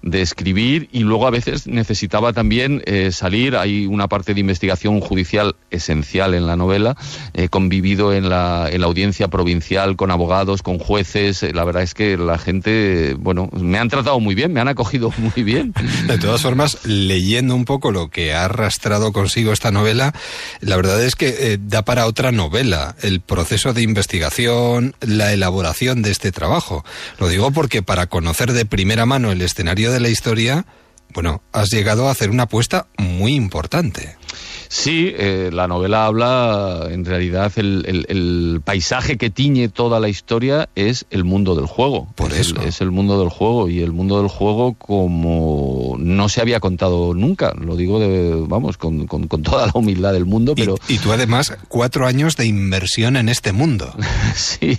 de 0.06 0.21
escribir 0.21 0.88
y 0.91 0.99
luego 0.99 1.25
a 1.25 1.32
veces 1.32 1.65
necesitaba 1.65 2.32
también 2.32 2.84
eh, 2.86 3.12
salir. 3.12 3.56
Hay 3.56 3.88
una 3.88 4.08
parte 4.08 4.36
de 4.36 4.39
investigación 4.39 4.99
judicial 5.01 5.56
esencial 5.71 6.34
en 6.34 6.47
la 6.47 6.56
novela. 6.56 6.95
He 7.34 7.49
convivido 7.49 8.13
en 8.13 8.30
la, 8.30 8.67
en 8.71 8.82
la 8.82 8.88
audiencia 8.88 9.28
provincial 9.28 9.95
con 9.95 10.12
abogados, 10.12 10.62
con 10.62 10.80
jueces. 10.80 11.43
La 11.54 11.63
verdad 11.63 11.84
es 11.84 11.93
que 11.93 12.17
la 12.17 12.38
gente, 12.38 13.15
bueno, 13.19 13.49
me 13.51 13.78
han 13.78 13.89
tratado 13.89 14.19
muy 14.19 14.36
bien, 14.36 14.54
me 14.54 14.60
han 14.60 14.67
acogido 14.67 15.12
muy 15.17 15.43
bien. 15.43 15.73
De 16.08 16.17
todas 16.17 16.41
formas, 16.41 16.86
leyendo 16.86 17.56
un 17.56 17.65
poco 17.65 17.91
lo 17.91 18.10
que 18.10 18.34
ha 18.34 18.45
arrastrado 18.45 19.12
consigo 19.12 19.51
esta 19.51 19.71
novela, 19.71 20.13
la 20.62 20.75
verdad 20.75 21.04
es 21.04 21.15
que 21.15 21.36
eh, 21.38 21.58
da 21.60 21.84
para 21.84 22.06
otra 22.06 22.32
novela 22.32 22.95
el 23.01 23.21
proceso 23.21 23.73
de 23.73 23.82
investigación, 23.82 24.95
la 25.01 25.34
elaboración 25.34 26.01
de 26.01 26.12
este 26.12 26.32
trabajo. 26.32 26.84
Lo 27.19 27.28
digo 27.28 27.51
porque 27.51 27.82
para 27.82 28.08
conocer 28.08 28.54
de 28.54 28.65
primera 28.65 29.06
mano 29.06 29.32
el 29.32 29.41
escenario 29.41 29.91
de 29.91 29.99
la 29.99 30.10
historia, 30.10 30.65
bueno, 31.13 31.41
has 31.51 31.69
llegado 31.69 32.08
a 32.08 32.12
hacer 32.12 32.30
una 32.30 32.43
apuesta 32.43 32.88
muy 32.97 33.36
importante. 33.36 34.17
Sí, 34.67 35.13
eh, 35.15 35.49
la 35.53 35.67
novela 35.67 36.05
habla, 36.05 36.87
en 36.91 37.05
realidad, 37.05 37.51
el, 37.55 37.83
el- 37.87 38.05
el 38.09 38.61
paisaje 38.63 39.17
que 39.17 39.29
tiñe 39.29 39.69
toda 39.69 39.99
la 39.99 40.09
historia 40.09 40.69
es 40.75 41.05
el 41.09 41.23
mundo 41.23 41.55
del 41.55 41.65
juego. 41.67 42.07
Por 42.15 42.31
es 42.33 42.39
eso. 42.39 42.61
El, 42.61 42.67
es 42.67 42.81
el 42.81 42.91
mundo 42.91 43.19
del 43.19 43.29
juego 43.29 43.69
y 43.69 43.81
el 43.81 43.91
mundo 43.91 44.17
del 44.19 44.27
juego 44.29 44.73
como 44.75 45.95
no 45.99 46.29
se 46.29 46.41
había 46.41 46.59
contado 46.59 47.13
nunca. 47.13 47.53
Lo 47.59 47.75
digo, 47.75 47.99
de, 47.99 48.43
vamos, 48.47 48.77
con, 48.77 49.07
con- 49.07 49.27
con 49.27 49.43
toda 49.43 49.67
la 49.67 49.71
humildad 49.75 50.13
del 50.13 50.25
mundo, 50.25 50.53
Y- 50.55 50.61
pero 50.61 50.75
y, 50.87 50.97
tú 50.97 51.11
además, 51.11 51.55
cuatro 51.67 52.05
años 52.07 52.35
de 52.35 52.45
inversión 52.45 53.15
en 53.17 53.29
este 53.29 53.51
mundo. 53.51 53.93
sí, 54.35 54.77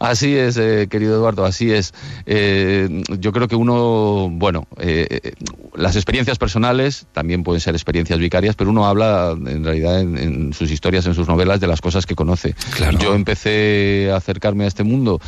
así 0.00 0.34
es, 0.34 0.56
eh, 0.56 0.88
querido 0.90 1.16
Eduardo, 1.16 1.44
así 1.44 1.70
es. 1.72 1.94
Eh, 2.26 3.02
yo 3.18 3.32
creo 3.32 3.48
que 3.48 3.56
uno, 3.56 4.28
bueno, 4.30 4.66
las 5.74 5.96
experiencias 5.96 6.38
personales 6.38 7.06
también 7.12 7.42
pueden 7.42 7.60
ser 7.60 7.74
experiencias 7.74 8.18
vicarias, 8.18 8.54
pero 8.56 8.70
uno 8.70 8.86
habla 8.86 8.97
en 9.02 9.64
realidad 9.64 10.00
en, 10.00 10.18
en 10.18 10.52
sus 10.52 10.70
historias, 10.70 11.06
en 11.06 11.14
sus 11.14 11.28
novelas, 11.28 11.60
de 11.60 11.66
las 11.66 11.80
cosas 11.80 12.06
que 12.06 12.14
conoce. 12.14 12.54
Claro. 12.76 12.98
Yo 12.98 13.14
empecé 13.14 14.10
a 14.12 14.16
acercarme 14.16 14.64
a 14.64 14.66
este 14.68 14.84
mundo 14.84 15.20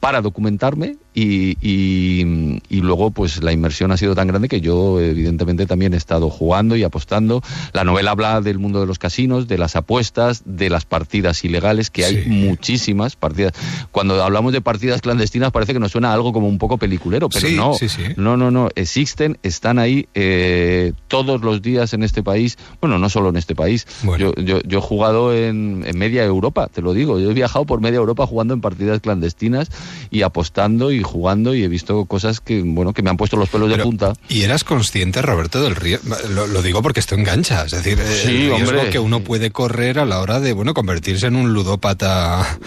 para 0.00 0.20
documentarme 0.20 0.96
y, 1.14 1.56
y- 1.60 2.62
y 2.68 2.80
luego 2.80 3.10
pues 3.10 3.42
la 3.42 3.52
inmersión 3.52 3.90
ha 3.90 3.96
sido 3.96 4.14
tan 4.14 4.28
grande 4.28 4.48
que 4.48 4.60
yo 4.60 5.00
evidentemente 5.00 5.66
también 5.66 5.94
he 5.94 5.96
estado 5.96 6.30
jugando 6.30 6.76
y 6.76 6.84
apostando. 6.84 7.42
La 7.72 7.82
novela 7.84 8.12
habla 8.12 8.40
del 8.40 8.58
mundo 8.58 8.80
de 8.80 8.86
los 8.86 8.98
casinos, 8.98 9.48
de 9.48 9.58
las 9.58 9.74
apuestas, 9.76 10.42
de 10.44 10.70
las 10.70 10.84
partidas 10.84 11.44
ilegales, 11.44 11.90
que 11.90 12.04
hay 12.04 12.24
muchísimas 12.26 13.16
partidas. 13.16 13.52
Cuando 13.90 14.22
hablamos 14.22 14.52
de 14.52 14.60
partidas 14.60 15.00
clandestinas 15.00 15.50
parece 15.50 15.72
que 15.72 15.80
nos 15.80 15.92
suena 15.92 16.12
algo 16.12 16.32
como 16.32 16.48
un 16.48 16.58
poco 16.58 16.78
peliculero, 16.78 17.28
pero 17.28 17.48
Sí, 17.48 17.56
no, 17.56 17.74
sí, 17.74 17.88
sí. 17.88 18.02
no, 18.16 18.36
no, 18.36 18.50
no, 18.50 18.68
existen, 18.76 19.38
están 19.42 19.78
ahí 19.78 20.06
eh, 20.14 20.92
todos 21.08 21.40
los 21.42 21.62
días 21.62 21.92
en 21.94 22.02
este 22.04 22.22
país, 22.22 22.56
bueno, 22.80 22.98
no 22.98 23.08
solo 23.08 23.30
en 23.30 23.36
este 23.36 23.54
país, 23.54 23.86
Bueno. 24.04 24.32
yo, 24.36 24.42
yo, 24.42 24.60
yo 24.62 24.78
he 24.78 24.82
jugado 24.82 25.34
en, 25.34 25.82
en 25.86 25.98
media 25.98 26.24
Europa, 26.24 26.68
te 26.72 26.82
lo 26.82 26.92
digo, 26.92 27.18
yo 27.18 27.30
he 27.30 27.34
viajado 27.34 27.64
por 27.64 27.80
media 27.80 27.96
Europa 27.98 28.26
jugando 28.26 28.54
en 28.54 28.60
partidas 28.60 29.00
clandestinas 29.00 29.70
y 30.10 30.22
apostando 30.22 30.90
y 30.92 31.02
jugando 31.02 31.54
y 31.54 31.62
he 31.64 31.68
visto 31.68 32.04
cosas 32.06 32.40
que, 32.40 32.62
bueno, 32.64 32.92
que 32.92 33.02
me 33.02 33.10
han 33.10 33.16
puesto 33.16 33.36
los 33.36 33.48
pelos 33.48 33.68
de 33.68 33.78
punta. 33.78 34.12
¿Y 34.28 34.42
eras 34.42 34.64
consciente, 34.64 35.20
Roberto, 35.22 35.62
del 35.62 35.76
riesgo? 35.76 36.16
Lo, 36.34 36.46
lo 36.46 36.62
digo 36.62 36.82
porque 36.82 37.00
esto 37.00 37.14
engancha, 37.14 37.64
es 37.64 37.72
decir, 37.72 37.98
Sí, 37.98 38.28
el 38.28 38.56
riesgo 38.56 38.70
hombre. 38.78 38.90
que 38.90 38.98
uno 38.98 39.20
puede 39.20 39.50
correr 39.50 39.98
a 39.98 40.04
la 40.04 40.20
hora 40.20 40.40
de, 40.40 40.52
bueno, 40.52 40.74
convertirse 40.74 41.26
en 41.26 41.36
un 41.36 41.52
ludópata. 41.52 42.58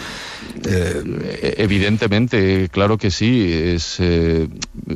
Eh, 0.65 1.55
Evidentemente, 1.57 2.69
claro 2.69 2.97
que 2.97 3.11
sí. 3.11 3.51
Es, 3.51 3.95
eh, 3.99 4.47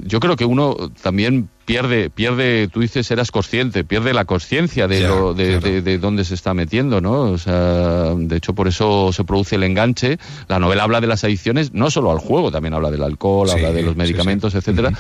yo 0.04 0.20
creo 0.20 0.36
que 0.36 0.46
uno 0.46 0.76
también 1.02 1.50
pierde, 1.66 2.10
pierde, 2.10 2.68
tú 2.72 2.80
dices, 2.82 3.10
eras 3.12 3.32
consciente, 3.32 3.84
pierde 3.84 4.14
la 4.14 4.26
conciencia 4.26 4.88
de, 4.88 4.96
de, 5.00 5.02
claro. 5.06 5.34
de- 5.34 5.82
de 5.82 5.98
dónde 5.98 6.24
se 6.24 6.36
está 6.36 6.54
metiendo, 6.54 7.02
¿no? 7.02 7.22
O 7.22 7.38
sea, 7.38 8.14
de 8.16 8.36
hecho, 8.38 8.54
por 8.54 8.68
eso 8.68 9.12
se 9.12 9.24
produce 9.24 9.56
el 9.56 9.64
enganche. 9.64 10.20
La 10.48 10.60
novela 10.60 10.84
habla 10.84 11.02
de 11.02 11.08
las 11.08 11.24
adicciones, 11.24 11.74
no 11.74 11.90
solo 11.92 12.12
al 12.12 12.20
juego, 12.20 12.52
también 12.52 12.74
habla 12.76 12.92
del 12.92 13.04
alcohol, 13.04 13.50
Sí, 13.50 13.56
habla 13.56 13.72
de 13.72 13.82
los 13.84 13.96
medicamentos, 13.96 14.54
sí. 14.54 14.60
etcétera, 14.60 14.92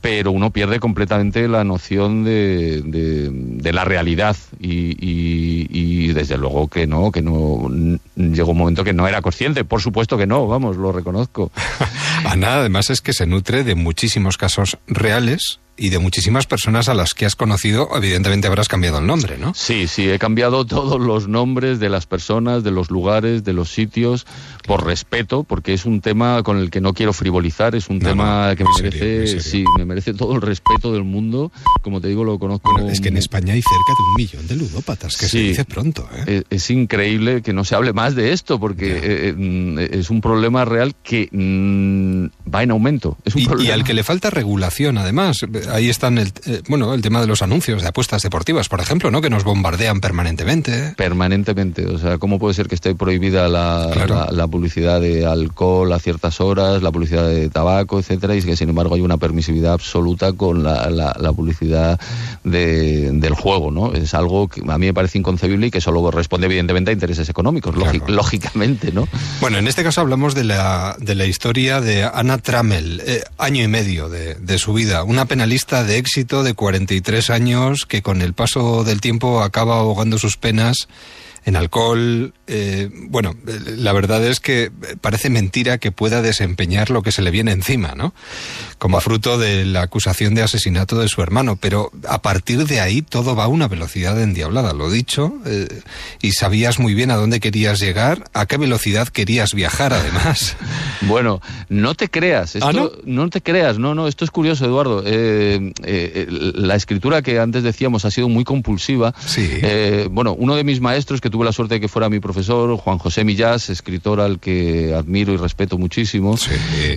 pero 0.00 0.30
uno 0.32 0.50
pierde 0.50 0.78
completamente 0.80 1.46
la 1.48 1.64
noción 1.64 2.24
de, 2.24 3.70
la 3.72 3.84
realidad 3.84 4.36
y, 4.60 4.92
y- 5.00 5.66
y 5.70 6.12
desde 6.12 6.36
luego 6.38 6.68
que 6.68 6.86
no, 6.86 7.10
que 7.10 7.22
no 7.22 7.68
llegó 8.16 8.52
un 8.52 8.58
momento 8.58 8.84
que 8.84 8.92
no 8.92 9.08
era 9.08 9.22
consciente, 9.22 9.64
por 9.64 9.80
supuesto 9.80 10.16
que 10.18 10.26
no, 10.26 10.46
vamos, 10.46 10.76
lo 10.76 10.92
reconozco. 10.92 11.50
Ana, 12.24 12.56
además, 12.56 12.90
es 12.90 13.00
que 13.00 13.12
se 13.12 13.26
nutre 13.26 13.64
de 13.64 13.74
muchísimos 13.74 14.36
casos 14.36 14.78
reales 14.86 15.58
y 15.76 15.88
de 15.88 15.98
muchísimas 15.98 16.46
personas 16.46 16.88
a 16.88 16.94
las 16.94 17.14
que 17.14 17.24
has 17.26 17.34
conocido, 17.36 17.88
evidentemente 17.96 18.46
habrás 18.46 18.68
cambiado 18.68 18.98
el 18.98 19.06
nombre, 19.06 19.38
¿no? 19.38 19.52
Sí, 19.54 19.88
sí, 19.88 20.08
he 20.08 20.18
cambiado 20.18 20.64
todos 20.66 21.00
los 21.00 21.28
nombres 21.28 21.80
de 21.80 21.88
las 21.88 22.06
personas, 22.06 22.62
de 22.62 22.70
los 22.70 22.90
lugares, 22.90 23.42
de 23.44 23.52
los 23.52 23.70
sitios, 23.70 24.26
por 24.66 24.84
respeto, 24.84 25.44
porque 25.44 25.72
es 25.74 25.84
un 25.86 26.00
tema 26.00 26.42
con 26.42 26.58
el 26.58 26.70
que 26.70 26.80
no 26.80 26.92
quiero 26.94 27.12
frivolizar, 27.12 27.74
es 27.74 27.88
un 27.88 27.98
No, 27.98 28.08
tema 28.10 28.50
no, 28.50 28.56
que 28.56 28.64
me 28.64 28.70
serio, 28.74 29.00
merece, 29.00 29.40
sí, 29.40 29.64
me 29.78 29.84
merece 29.84 30.14
todo 30.14 30.34
el 30.34 30.42
respeto 30.42 30.92
del 30.92 31.04
mundo. 31.04 31.50
Como 31.82 32.00
te 32.00 32.08
digo, 32.08 32.22
lo 32.24 32.38
conozco. 32.38 32.70
Bueno, 32.72 32.88
es 32.90 33.00
que 33.00 33.08
en 33.08 33.16
España 33.16 33.54
hay 33.54 33.62
cerca 33.62 33.92
de 33.98 34.02
un 34.08 34.14
millón 34.16 34.46
de 34.48 34.56
ludópatas, 34.56 35.16
que 35.16 35.26
se 35.26 35.30
Sí. 35.38 35.48
dice 35.48 35.64
pronto, 35.64 36.08
¿eh? 36.26 36.42
Es, 36.50 36.70
increíble 36.70 37.42
que 37.42 37.52
no 37.52 37.64
se 37.64 37.74
hable 37.74 37.92
más 37.92 38.14
de 38.14 38.32
esto, 38.32 38.60
porque 38.60 38.96
eh, 38.96 39.00
eh, 39.28 39.34
mm, 39.36 39.78
es 39.98 40.10
un 40.10 40.20
problema 40.20 40.64
real 40.64 40.94
que 41.02 41.28
mm, 41.32 42.26
va 42.54 42.62
en 42.62 42.70
aumento. 42.70 43.16
Es 43.24 43.34
un 43.34 43.42
Y, 43.60 43.70
al 43.70 43.84
que 43.84 43.94
le 43.94 44.04
falta 44.04 44.30
regulación, 44.30 44.96
además. 44.98 45.38
Ahí 45.70 45.88
están 45.90 46.18
el, 46.18 46.32
eh, 46.46 46.62
bueno, 46.68 46.94
el 46.94 47.02
tema 47.02 47.20
de 47.20 47.26
los 47.26 47.42
anuncios 47.42 47.82
de 47.82 47.88
apuestas 47.88 48.22
deportivas, 48.22 48.68
por 48.68 48.80
ejemplo, 48.80 49.10
¿no? 49.10 49.20
Que 49.20 49.30
nos 49.30 49.44
bombardean 49.44 50.00
permanentemente. 50.00 50.94
permanentemente. 50.96 51.86
O 51.86 51.98
sea, 51.98 52.18
¿cómo 52.18 52.38
puede 52.38 52.54
ser 52.54 52.68
que 52.68 52.74
esté 52.74 52.94
prohibida 52.94 53.48
la, 53.48 53.88
Claro. 53.92 54.14
la, 54.14 54.28
la 54.32 54.46
publicidad 54.46 55.00
de 55.00 55.26
alcohol 55.26 55.92
a 55.92 55.98
ciertas 55.98 56.40
horas, 56.40 56.82
la 56.82 56.90
publicidad 56.90 57.26
de 57.28 57.48
tabaco, 57.48 57.98
etcétera, 58.00 58.34
y 58.36 58.42
que 58.42 58.56
sin 58.56 58.68
embargo 58.68 58.94
hay 58.94 59.00
una 59.00 59.16
permisividad 59.16 59.72
absoluta 59.74 60.32
con 60.32 60.62
la, 60.62 61.32
publicidad 61.36 61.98
de- 62.44 63.10
del 63.12 63.34
juego, 63.34 63.70
¿no? 63.70 63.92
Es 63.94 64.14
algo 64.14 64.48
que 64.48 64.60
a 64.66 64.78
mí 64.78 64.86
me 64.86 64.94
parece 64.94 65.18
inconcebible 65.18 65.68
y 65.68 65.70
que 65.70 65.80
solo 65.80 66.10
responde 66.10 66.46
evidentemente 66.46 66.90
a 66.90 66.94
intereses 66.94 67.28
económicos, 67.28 67.74
Claro. 67.74 67.98
lógicamente, 68.08 68.92
¿no? 68.92 69.08
Bueno, 69.40 69.58
en 69.58 69.66
este 69.68 69.82
caso 69.82 70.00
hablamos 70.00 70.34
de 70.34 70.44
la, 70.44 70.96
de 70.98 71.14
la 71.14 71.26
historia 71.26 71.80
de 71.80 72.04
Anna 72.04 72.38
Trammell, 72.38 73.02
eh, 73.06 73.22
año 73.38 73.62
y 73.64 73.68
medio 73.68 74.08
de, 74.08 74.34
de 74.34 74.58
su 74.58 74.72
vida. 74.72 75.04
Una 75.04 75.24
de 75.52 75.98
éxito 75.98 76.42
de 76.42 76.54
43 76.54 77.28
años 77.28 77.84
que 77.86 78.00
con 78.00 78.22
el 78.22 78.32
paso 78.32 78.84
del 78.84 79.02
tiempo 79.02 79.42
acaba 79.42 79.76
ahogando 79.76 80.18
sus 80.18 80.38
penas 80.38 80.88
en 81.44 81.56
alcohol. 81.56 82.34
eh, 82.46 82.90
bueno, 83.08 83.34
la 83.76 83.92
verdad 83.92 84.24
es 84.26 84.40
que 84.40 84.70
parece 85.00 85.30
mentira 85.30 85.78
que 85.78 85.90
pueda 85.92 86.22
desempeñar 86.22 86.90
lo 86.90 87.02
que 87.02 87.12
se 87.12 87.22
le 87.22 87.30
viene 87.30 87.52
encima, 87.52 87.94
¿no? 87.96 88.14
Como 88.78 89.00
fruto 89.00 89.38
de 89.38 89.64
la 89.64 89.82
acusación 89.82 90.34
de 90.34 90.42
asesinato 90.42 90.98
de 90.98 91.08
su 91.08 91.22
hermano. 91.22 91.56
Pero 91.56 91.90
a 92.08 92.20
partir 92.22 92.66
de 92.66 92.80
ahí 92.80 93.02
todo 93.02 93.34
va 93.34 93.44
a 93.44 93.48
una 93.48 93.68
velocidad 93.68 94.20
endiablada, 94.20 94.72
lo 94.72 94.90
dicho, 94.90 95.32
eh, 95.46 95.80
y 96.20 96.32
sabías 96.32 96.78
muy 96.78 96.94
bien 96.94 97.10
a 97.10 97.16
dónde 97.16 97.40
querías 97.40 97.80
llegar, 97.80 98.24
a 98.34 98.46
qué 98.46 98.56
velocidad 98.56 99.08
querías 99.08 99.54
viajar, 99.54 99.92
además. 99.92 100.56
Bueno, 101.02 101.40
no 101.68 101.96
te 101.96 102.08
creas, 102.08 102.54
esto, 102.54 102.68
¿Ah, 102.68 102.72
no? 102.72 102.92
no? 103.04 103.28
te 103.28 103.42
creas, 103.42 103.76
no, 103.76 103.92
no, 103.92 104.06
esto 104.06 104.24
es 104.24 104.30
curioso, 104.30 104.64
Eduardo. 104.64 105.02
Eh, 105.04 105.72
la 106.54 106.76
escritura 106.76 107.22
que 107.22 107.40
antes 107.40 107.64
decíamos 107.64 108.04
ha 108.04 108.10
sido 108.12 108.28
muy 108.28 108.44
compulsiva. 108.44 109.12
Sí. 109.26 109.60
Bueno, 110.12 110.34
uno 110.38 110.54
de 110.54 110.62
mis 110.62 110.80
maestros, 110.80 111.20
que 111.20 111.28
tuve 111.32 111.44
la 111.44 111.50
suerte 111.52 111.74
de 111.74 111.80
que 111.80 111.88
fuera 111.88 112.08
mi 112.08 112.20
profesor, 112.20 112.76
Juan 112.76 112.98
José 112.98 113.24
Millás, 113.24 113.68
escritor 113.70 114.20
al 114.20 114.38
que 114.38 114.94
admiro 114.94 115.32
y 115.32 115.36
respeto 115.36 115.78
muchísimo, 115.78 116.36
Sí. 116.36 116.50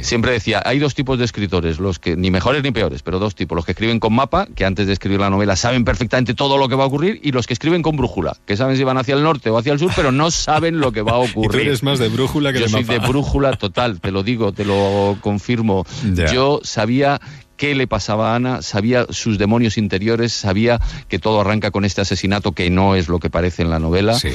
siempre 0.03 0.31
decía, 0.31 0.61
hay 0.63 0.77
dos 0.77 0.93
tipos 0.93 1.17
de 1.17 1.25
escritores, 1.25 1.79
los 1.79 1.97
que 1.97 2.15
ni 2.15 2.29
mejores 2.29 2.61
ni 2.61 2.69
peores, 2.71 3.01
pero 3.01 3.17
dos 3.17 3.33
tipos, 3.33 3.55
los 3.55 3.65
que 3.65 3.71
escriben 3.71 3.99
con 3.99 4.13
mapa, 4.13 4.47
que 4.55 4.65
antes 4.65 4.85
de 4.85 4.93
escribir 4.93 5.19
la 5.19 5.31
novela 5.31 5.55
saben 5.55 5.83
perfectamente 5.85 6.35
todo 6.35 6.59
lo 6.59 6.69
que 6.69 6.75
va 6.75 6.83
a 6.83 6.87
ocurrir, 6.87 7.19
y 7.23 7.31
los 7.31 7.47
que 7.47 7.53
escriben 7.53 7.81
con 7.81 7.95
brújula, 7.97 8.37
que 8.45 8.55
saben 8.57 8.77
si 8.77 8.83
van 8.83 8.97
hacia 8.99 9.15
el 9.15 9.23
norte 9.23 9.49
o 9.49 9.57
hacia 9.57 9.73
el 9.73 9.79
sur, 9.79 9.91
pero 9.95 10.11
no 10.11 10.29
saben 10.29 10.79
lo 10.79 10.91
que 10.91 11.01
va 11.01 11.13
a 11.13 11.15
Y 11.25 11.27
tú 11.31 11.39
ocurrir. 11.39 11.61
eres 11.67 11.81
más 11.81 11.97
de 11.97 12.09
brújula 12.09 12.51
que 12.53 12.59
Yo 12.59 12.65
de 12.65 12.71
soy 12.71 12.81
mapa. 12.83 12.93
de 12.93 12.99
brújula 13.07 13.53
total, 13.55 13.99
te 14.01 14.11
lo 14.11 14.21
digo, 14.21 14.51
te 14.51 14.65
lo 14.65 15.17
confirmo. 15.21 15.85
Yo 16.31 16.59
sabía 16.63 17.19
qué 17.57 17.75
le 17.75 17.87
pasaba 17.87 18.33
a 18.33 18.35
Ana, 18.35 18.61
sabía 18.61 19.05
sus 19.09 19.37
demonios 19.37 19.77
interiores, 19.77 20.33
sabía 20.33 20.79
que 21.07 21.19
todo 21.19 21.41
arranca 21.41 21.71
con 21.71 21.85
este 21.85 22.01
asesinato 22.01 22.51
que 22.51 22.69
no 22.69 22.95
es 22.95 23.07
lo 23.07 23.19
que 23.19 23.29
parece 23.29 23.61
en 23.61 23.69
la 23.69 23.79
novela, 23.79 24.13
Sí. 24.19 24.29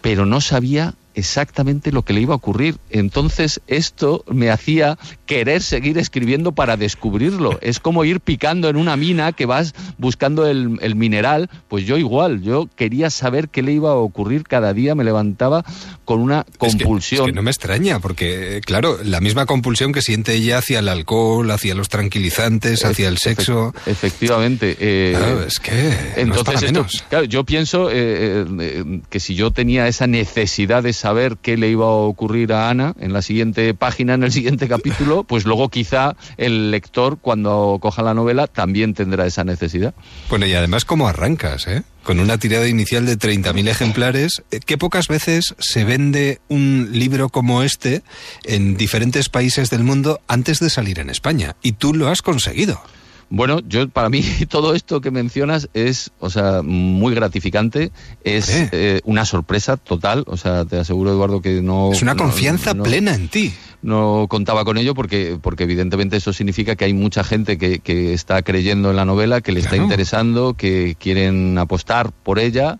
pero 0.00 0.26
no 0.26 0.40
sabía 0.40 0.94
exactamente 1.16 1.90
lo 1.90 2.02
que 2.02 2.12
le 2.12 2.20
iba 2.20 2.34
a 2.34 2.36
ocurrir. 2.36 2.76
Entonces 2.90 3.60
esto 3.66 4.24
me 4.30 4.50
hacía 4.50 4.96
querer 5.26 5.62
seguir 5.62 5.98
escribiendo 5.98 6.52
para 6.52 6.76
descubrirlo. 6.76 7.58
Es 7.66 7.80
como 7.80 8.04
ir 8.04 8.20
picando 8.20 8.68
en 8.68 8.76
una 8.76 8.96
mina 8.96 9.32
que 9.32 9.44
vas 9.46 9.74
buscando 9.98 10.46
el, 10.46 10.78
el 10.82 10.94
mineral. 10.94 11.50
Pues 11.68 11.84
yo 11.84 11.96
igual, 11.98 12.42
yo 12.42 12.68
quería 12.76 13.10
saber 13.10 13.48
qué 13.48 13.62
le 13.62 13.72
iba 13.72 13.90
a 13.90 13.94
ocurrir 13.96 14.44
cada 14.44 14.72
día. 14.72 14.94
Me 14.94 15.02
levantaba 15.02 15.64
con 16.04 16.20
una 16.20 16.44
Es 16.60 16.76
que- 16.76 16.84
compulsión. 16.84 17.22
es 17.22 17.26
que 17.26 17.32
no 17.34 17.42
me 17.42 17.50
extraña, 17.50 17.98
porque, 17.98 18.60
claro, 18.64 18.98
la 19.02 19.20
misma 19.20 19.46
compulsión 19.46 19.92
que 19.92 20.02
siente 20.02 20.34
ella 20.34 20.58
hacia 20.58 20.78
el 20.78 20.88
alcohol, 20.88 21.50
hacia 21.50 21.74
los 21.74 21.88
tranquilizantes, 21.88 22.84
hacia 22.84 23.08
el 23.08 23.18
sexo. 23.18 23.72
Efe- 23.86 23.90
Efectivamente. 23.92 24.76
eh, 24.78 25.14
Claro, 25.16 25.42
es 25.42 25.58
que. 25.58 25.72
no 25.72 25.78
es 25.80 26.16
Entonces, 26.18 26.62
esto- 26.62 26.86
claro, 27.08 27.24
yo 27.24 27.42
pienso 27.44 27.90
eh, 27.90 28.44
eh, 28.60 29.00
que 29.10 29.18
si 29.18 29.34
yo 29.34 29.50
tenía 29.50 29.88
esa 29.88 30.06
necesidad 30.06 30.82
de 30.82 30.92
saber 31.06 31.36
qué 31.40 31.56
le 31.56 31.68
iba 31.68 31.84
a 31.84 31.90
ocurrir 31.90 32.52
a 32.52 32.68
Ana 32.68 32.92
en 32.98 33.12
la 33.12 33.22
siguiente 33.22 33.72
página, 33.74 34.14
en 34.14 34.24
el 34.24 34.32
siguiente 34.32 34.66
capítulo, 34.76 35.22
pues 35.22 35.44
luego 35.44 35.68
quizá 35.68 36.16
el 36.36 36.72
lector, 36.72 37.18
cuando 37.20 37.78
coja 37.80 38.02
la 38.02 38.12
novela, 38.12 38.48
también 38.48 38.92
tendrá 38.92 39.24
esa 39.24 39.44
necesidad. 39.44 39.94
Bueno, 40.28 40.46
y 40.46 40.54
además, 40.54 40.84
¿cómo 40.84 41.06
arrancas, 41.06 41.68
eh? 41.68 41.84
Con 42.02 42.18
una 42.18 42.38
tirada 42.38 42.66
inicial 42.66 43.06
de 43.06 43.16
30.000 43.16 43.68
ejemplares, 43.68 44.42
eh, 44.50 44.58
que 44.58 44.78
pocas 44.78 45.06
veces 45.06 45.54
se 45.60 45.84
vende 45.84 46.40
un 46.48 46.88
libro 46.90 47.28
como 47.28 47.62
este 47.62 48.02
en 48.42 48.76
diferentes 48.76 49.28
países 49.28 49.70
del 49.70 49.84
mundo 49.84 50.20
antes 50.26 50.58
de 50.58 50.70
salir 50.70 50.98
en 50.98 51.08
España. 51.08 51.54
Y 51.62 51.72
tú 51.72 51.94
lo 51.94 52.08
has 52.08 52.20
conseguido. 52.20 52.82
Bueno, 53.28 53.60
yo 53.66 53.88
para 53.88 54.08
mí 54.08 54.22
todo 54.48 54.74
esto 54.74 55.00
que 55.00 55.10
mencionas 55.10 55.68
es, 55.74 56.12
o 56.20 56.30
sea, 56.30 56.62
muy 56.62 57.14
gratificante, 57.14 57.90
es 58.22 58.48
eh, 58.72 59.00
una 59.04 59.24
sorpresa 59.24 59.76
total, 59.76 60.24
o 60.28 60.36
sea, 60.36 60.64
te 60.64 60.78
aseguro 60.78 61.10
Eduardo 61.10 61.40
que 61.42 61.60
no 61.60 61.92
Es 61.92 62.02
una 62.02 62.14
no- 62.14 62.22
confianza 62.22 62.72
no- 62.74 62.84
plena 62.84 63.14
en 63.14 63.28
ti. 63.28 63.52
no 63.82 64.26
contaba 64.28 64.64
con 64.64 64.78
ello 64.78 64.94
porque, 64.94 65.38
porque 65.42 65.64
evidentemente 65.64 66.16
eso 66.16 66.32
significa 66.32 66.76
que 66.76 66.84
hay 66.84 66.94
mucha 66.94 67.24
gente 67.24 67.58
que, 67.58 67.80
que 67.80 68.12
está 68.14 68.42
creyendo 68.42 68.90
en 68.90 68.96
la 68.96 69.04
novela, 69.04 69.40
que 69.40 69.50
le 69.52 69.58
está 69.60 69.76
interesando, 69.76 70.54
que 70.54 70.96
quieren 70.98 71.58
apostar 71.58 72.12
por 72.12 72.38
ella. 72.38 72.78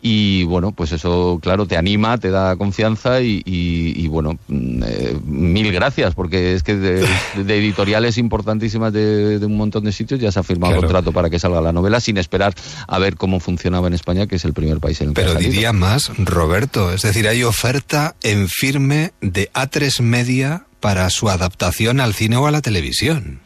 Y 0.00 0.44
bueno, 0.44 0.70
pues 0.70 0.92
eso, 0.92 1.40
claro, 1.42 1.66
te 1.66 1.76
anima, 1.76 2.18
te 2.18 2.30
da 2.30 2.54
confianza 2.56 3.20
y, 3.20 3.42
y- 3.44 3.94
y, 3.96 4.06
bueno, 4.06 4.38
mm, 4.46 4.82
eh, 4.86 5.16
mil 5.26 5.72
gracias, 5.72 6.14
porque 6.14 6.54
es 6.54 6.62
que 6.62 6.76
de, 6.76 7.04
de 7.44 7.58
editoriales 7.58 8.16
importantísimas 8.16 8.92
de, 8.92 9.40
de 9.40 9.46
un 9.46 9.56
montón 9.56 9.82
de 9.84 9.90
sitios 9.92 10.20
ya 10.20 10.30
se 10.30 10.38
ha 10.38 10.42
firmado 10.44 10.74
Claro. 10.74 10.86
contrato 10.86 11.12
para 11.12 11.30
que 11.30 11.38
salga 11.40 11.60
la 11.60 11.72
novela 11.72 12.00
sin 12.00 12.16
esperar 12.16 12.54
a 12.86 12.98
ver 13.00 13.16
cómo 13.16 13.40
funcionaba 13.40 13.88
en 13.88 13.94
España, 13.94 14.26
que 14.28 14.36
es 14.36 14.44
el 14.44 14.52
primer 14.52 14.78
país 14.78 15.00
en 15.00 15.08
el 15.08 15.14
que 15.14 15.20
Pero 15.22 15.30
ha 15.32 15.34
salido. 15.34 15.50
diría 15.52 15.72
más, 15.72 16.10
Roberto. 16.16 16.92
Es 16.92 17.02
decir, 17.02 17.26
hay 17.26 17.42
oferta 17.42 18.14
en 18.22 18.48
firme 18.48 19.12
de 19.20 19.50
A3 19.52 20.00
Media 20.02 20.64
para 20.80 21.10
su 21.10 21.28
adaptación 21.28 21.98
al 21.98 22.14
cine 22.14 22.36
o 22.36 22.46
a 22.46 22.52
la 22.52 22.60
televisión. 22.60 23.40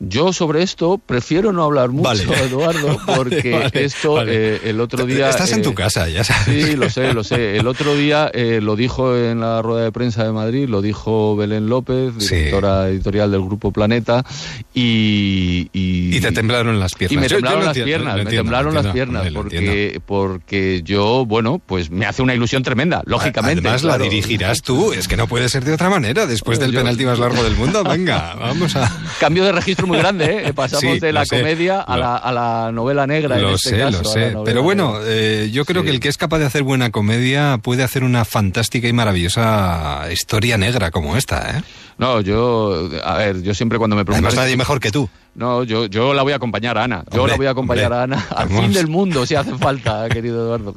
Yo 0.00 0.32
sobre 0.32 0.62
esto 0.62 1.00
prefiero 1.04 1.52
no 1.52 1.64
hablar 1.64 1.88
mucho, 1.90 2.04
Vale. 2.08 2.22
Eduardo, 2.44 2.98
porque 3.16 3.50
Vale, 3.50 3.84
esto 3.84 4.22
eh, 4.26 4.60
el 4.64 4.80
otro 4.80 5.04
día... 5.06 5.28
Estás 5.28 5.52
en 5.52 5.60
eh, 5.60 5.62
tu 5.62 5.74
casa, 5.74 6.08
ya 6.08 6.22
sabes. 6.22 6.66
Sí, 6.66 6.76
lo 6.76 6.88
sé, 6.88 7.12
lo 7.14 7.24
sé. 7.24 7.56
El 7.56 7.66
otro 7.66 7.96
día 7.96 8.30
eh, 8.32 8.60
lo 8.62 8.76
dijo 8.76 9.16
en 9.16 9.40
la 9.40 9.60
rueda 9.60 9.82
de 9.84 9.90
prensa 9.92 10.22
de 10.24 10.30
Madrid, 10.32 10.68
lo 10.68 10.82
dijo 10.82 11.34
Belén 11.36 11.68
López, 11.68 12.12
Sí. 12.18 12.36
directora 12.36 12.88
editorial 12.88 13.30
del 13.32 13.40
Grupo 13.42 13.72
Planeta, 13.72 14.24
y... 14.72 15.68
Y, 15.72 16.16
Y 16.16 16.20
te 16.20 16.30
temblaron 16.32 16.78
las 16.78 16.94
piernas. 16.94 17.12
y 17.12 17.16
me 17.20 17.22
Yo- 17.28 17.28
yo 17.28 17.36
temblaron 17.38 17.64
las 17.64 17.76
entiendo, 17.76 18.04
piernas, 18.04 18.24
me 18.24 18.30
temblaron 18.30 18.74
las 18.74 18.86
piernas, 18.86 19.26
porque, 19.34 20.00
porque 20.06 20.82
yo, 20.84 21.24
bueno, 21.26 21.60
pues 21.64 21.90
me 21.90 22.06
hace 22.06 22.22
una 22.22 22.34
ilusión 22.34 22.62
tremenda, 22.62 23.02
lógicamente. 23.04 23.60
Además, 23.66 23.82
claro. 23.82 24.04
la 24.04 24.10
dirigirás 24.10 24.62
tú. 24.62 24.92
Es 24.92 25.08
que 25.08 25.16
no 25.16 25.26
puede 25.26 25.48
ser 25.48 25.64
de 25.64 25.72
otra 25.72 25.90
manera. 25.90 26.26
Después 26.26 26.60
del 26.60 26.70
Yo- 26.70 26.78
penalti 26.80 27.04
más 27.04 27.18
largo 27.18 27.42
del 27.42 27.56
mundo, 27.56 27.82
venga, 27.88 28.34
vamos 28.38 28.76
a. 28.76 28.90
Cambio 29.18 29.44
de 29.44 29.50
registro 29.52 29.87
muy 29.88 29.98
grande, 29.98 30.46
¿eh? 30.48 30.52
Pasamos 30.54 30.80
Sí, 30.94 31.00
de 31.00 31.12
la 31.12 31.24
sé. 31.24 31.38
comedia 31.38 31.80
a 31.80 31.96
la, 31.96 32.16
a 32.16 32.30
la 32.32 32.70
novela 32.72 33.06
negra. 33.06 33.36
en 33.36 33.42
Lo 33.42 33.54
este 33.54 33.70
sé, 33.70 33.78
caso, 33.78 34.02
lo 34.02 34.08
sé. 34.10 34.34
Pero 34.44 34.62
bueno, 34.62 34.98
eh, 35.04 35.48
yo 35.52 35.64
creo 35.64 35.82
Sí. 35.82 35.86
que 35.86 35.90
el 35.94 36.00
que 36.00 36.08
es 36.08 36.16
capaz 36.16 36.38
de 36.38 36.46
hacer 36.46 36.62
buena 36.62 36.90
comedia 36.90 37.58
puede 37.62 37.82
hacer 37.82 38.04
una 38.04 38.24
fantástica 38.24 38.86
y 38.86 38.92
maravillosa 38.92 40.06
historia 40.12 40.56
negra 40.58 40.90
como 40.90 41.16
esta, 41.16 41.58
¿eh? 41.58 41.62
No, 41.98 42.20
yo, 42.20 42.88
a 43.02 43.16
ver, 43.18 43.42
yo 43.42 43.54
siempre 43.54 43.78
cuando 43.78 43.96
me 43.96 44.04
preguntan... 44.04 44.28
Además, 44.28 44.44
nadie 44.44 44.56
mejor 44.56 44.78
que 44.78 44.92
tú. 44.92 45.10
No, 45.38 45.62
yo, 45.62 45.86
yo 45.86 46.14
la 46.14 46.22
voy 46.24 46.32
a 46.32 46.36
acompañar 46.36 46.76
a 46.78 46.82
Ana. 46.82 47.04
Yo 47.12 47.20
Hombre, 47.20 47.32
la 47.32 47.36
voy 47.36 47.46
a 47.46 47.50
acompañar 47.50 47.92
hombre, 47.92 47.98
a 48.00 48.02
Ana 48.02 48.26
al 48.34 48.48
vamos. 48.48 48.64
fin 48.64 48.72
del 48.72 48.88
mundo, 48.88 49.24
si 49.24 49.36
hace 49.36 49.56
falta, 49.56 50.08
querido 50.12 50.44
Eduardo. 50.56 50.74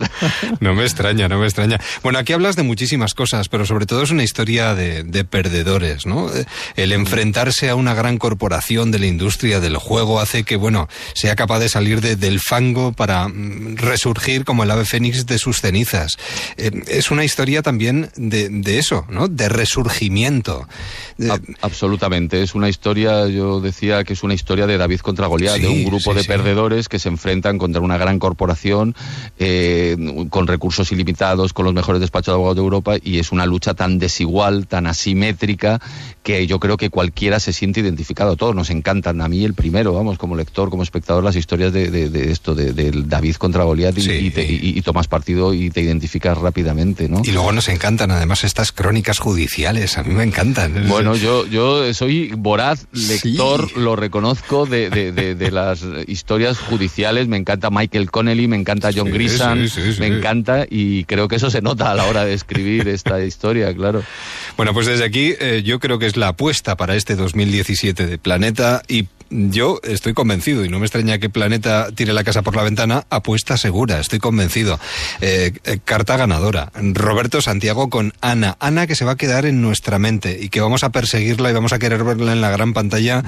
No 0.59 0.75
me 0.75 0.83
extraña, 0.83 1.27
no 1.27 1.39
me 1.39 1.45
extraña. 1.47 1.79
Bueno, 2.03 2.19
aquí 2.19 2.31
hablas 2.33 2.55
de 2.55 2.61
muchísimas 2.61 3.15
cosas, 3.15 3.49
pero 3.49 3.65
sobre 3.65 3.87
todo 3.87 4.03
es 4.03 4.11
una 4.11 4.23
historia 4.23 4.75
de, 4.75 5.01
de 5.03 5.25
perdedores, 5.25 6.05
¿no? 6.05 6.31
Eh, 6.31 6.45
El 6.75 6.91
enfrentarse 6.91 7.69
a 7.71 7.75
una 7.75 7.95
gran 7.95 8.19
corporación 8.19 8.91
de 8.91 8.99
la 8.99 9.07
industria 9.07 9.59
del 9.59 9.77
juego 9.77 10.19
hace 10.19 10.43
que, 10.43 10.57
bueno, 10.57 10.87
sea 11.15 11.35
capaz 11.35 11.57
de 11.57 11.67
salir 11.67 11.99
de- 11.99 12.15
del 12.15 12.39
fango 12.39 12.91
para 12.93 13.27
mm, 13.29 13.77
resurgir 13.77 14.45
como 14.45 14.61
el 14.63 14.69
ave 14.69 14.85
fénix 14.85 15.25
de 15.25 15.39
sus 15.39 15.59
cenizas. 15.61 16.17
Eh, 16.57 16.69
es 16.87 17.09
una 17.09 17.23
historia 17.23 17.63
también 17.63 18.11
de, 18.15 18.47
de 18.49 18.77
eso, 18.77 19.07
¿no? 19.09 19.27
De 19.27 19.49
resurgimiento. 19.49 20.67
A- 21.27 21.39
absolutamente. 21.61 22.43
Es 22.43 22.53
una 22.53 22.69
historia, 22.69 23.25
yo 23.27 23.59
decía 23.59 24.03
que 24.03 24.13
es 24.13 24.21
una 24.21 24.35
historia 24.35 24.50
historia 24.51 24.67
de 24.67 24.77
David 24.77 24.99
contra 24.99 25.27
Goliat, 25.27 25.55
Sí, 25.55 25.61
de 25.61 25.69
un 25.69 25.85
grupo 25.85 26.11
sí, 26.11 26.17
de 26.17 26.21
sí. 26.23 26.27
perdedores 26.27 26.89
que 26.89 26.99
se 26.99 27.07
enfrentan 27.07 27.57
contra 27.57 27.79
una 27.81 27.97
gran 27.97 28.19
corporación 28.19 28.95
eh, 29.39 29.95
con 30.29 30.45
recursos 30.45 30.91
ilimitados, 30.91 31.53
con 31.53 31.63
los 31.63 31.73
mejores 31.73 32.01
despachos 32.01 32.27
de 32.27 32.33
abogados 32.33 32.57
de 32.57 32.61
Europa, 32.63 32.95
y 33.01 33.19
es 33.19 33.31
una 33.31 33.45
lucha 33.45 33.73
tan 33.75 33.97
desigual, 33.97 34.67
tan 34.67 34.87
asimétrica, 34.87 35.79
que 36.21 36.47
yo 36.47 36.59
creo 36.59 36.75
que 36.75 36.89
cualquiera 36.89 37.39
se 37.39 37.53
siente 37.53 37.79
identificado. 37.79 38.35
Todos 38.35 38.53
nos 38.53 38.69
encantan, 38.71 39.21
a 39.21 39.29
mí 39.29 39.45
el 39.45 39.53
primero, 39.53 39.93
vamos, 39.93 40.17
como 40.17 40.35
lector, 40.35 40.69
como 40.69 40.83
espectador, 40.83 41.23
las 41.23 41.37
historias 41.37 41.71
de, 41.71 41.89
de- 41.89 42.09
de 42.09 42.31
esto, 42.31 42.53
de, 42.53 42.73
del 42.73 43.07
David 43.07 43.35
contra 43.35 43.63
Goliat, 43.63 43.97
y, 43.97 44.01
y 44.11 44.31
te- 44.31 44.43
y- 44.45 44.77
y 44.77 44.81
tomas 44.81 45.07
partido 45.07 45.53
y 45.53 45.69
te 45.69 45.79
identificas 45.79 46.37
rápidamente, 46.37 47.07
¿no? 47.07 47.21
Y 47.23 47.31
luego 47.31 47.53
nos 47.53 47.69
encantan 47.69 48.11
además 48.11 48.43
estas 48.43 48.73
crónicas 48.73 49.19
judiciales, 49.19 49.97
a 49.97 50.03
mí 50.03 50.13
me 50.13 50.23
encantan. 50.25 50.87
Bueno, 50.89 51.15
yo, 51.15 51.47
yo 51.47 51.93
soy 51.93 52.33
voraz 52.35 52.87
lector, 52.91 53.77
lo 53.77 53.95
reconozco, 53.95 54.40
de, 54.65 54.89
de- 54.89 55.11
de- 55.11 55.35
de 55.35 55.51
las 55.51 55.83
historias 56.07 56.57
judiciales. 56.59 57.27
Me 57.27 57.37
encanta 57.37 57.69
Michael 57.69 58.11
Connelly, 58.11 58.47
me 58.47 58.57
encanta 58.57 58.89
John 58.93 59.07
Sí, 59.07 59.13
Grisham, 59.13 59.67
sí, 59.67 59.69
sí, 59.69 59.93
sí. 59.93 59.99
me 59.99 60.07
encanta 60.07 60.65
y 60.69 61.05
creo 61.05 61.27
que 61.27 61.37
eso 61.37 61.49
se 61.49 61.61
nota 61.61 61.91
a 61.91 61.95
la 61.95 62.05
hora 62.05 62.25
de 62.25 62.33
escribir 62.33 62.87
esta 62.87 63.23
historia, 63.23 63.73
claro. 63.73 64.03
Bueno, 64.57 64.73
pues 64.73 64.87
desde 64.87 65.05
aquí 65.05 65.33
eh, 65.39 65.61
yo 65.63 65.79
creo 65.79 65.99
que 65.99 66.05
es 66.07 66.17
la 66.17 66.29
apuesta 66.29 66.75
para 66.75 66.95
este 66.95 67.15
2017 67.15 68.05
de 68.07 68.17
Planeta 68.17 68.81
y 68.87 69.07
yo 69.31 69.79
estoy 69.83 70.13
convencido, 70.13 70.65
y 70.65 70.69
no 70.69 70.79
me 70.79 70.85
extraña 70.85 71.17
que 71.17 71.29
Planeta 71.29 71.87
tire 71.95 72.13
la 72.13 72.23
casa 72.23 72.41
por 72.41 72.55
la 72.55 72.63
ventana, 72.63 73.05
apuesta 73.09 73.57
segura, 73.57 73.99
estoy 73.99 74.19
convencido. 74.19 74.79
Eh, 75.21 75.53
eh, 75.63 75.79
carta 75.83 76.17
ganadora. 76.17 76.71
Roberto 76.75 77.41
Santiago 77.41 77.89
con 77.89 78.13
Ana. 78.21 78.57
Ana 78.59 78.87
que 78.87 78.95
se 78.95 79.05
va 79.05 79.13
a 79.13 79.15
quedar 79.15 79.45
en 79.45 79.61
nuestra 79.61 79.99
mente 79.99 80.37
y 80.41 80.49
que 80.49 80.59
vamos 80.59 80.83
a 80.83 80.91
perseguirla 80.91 81.49
y 81.49 81.53
vamos 81.53 81.73
a 81.73 81.79
querer 81.79 82.03
verla 82.03 82.33
en 82.33 82.41
la 82.41 82.49
gran 82.49 82.73
pantalla 82.73 83.23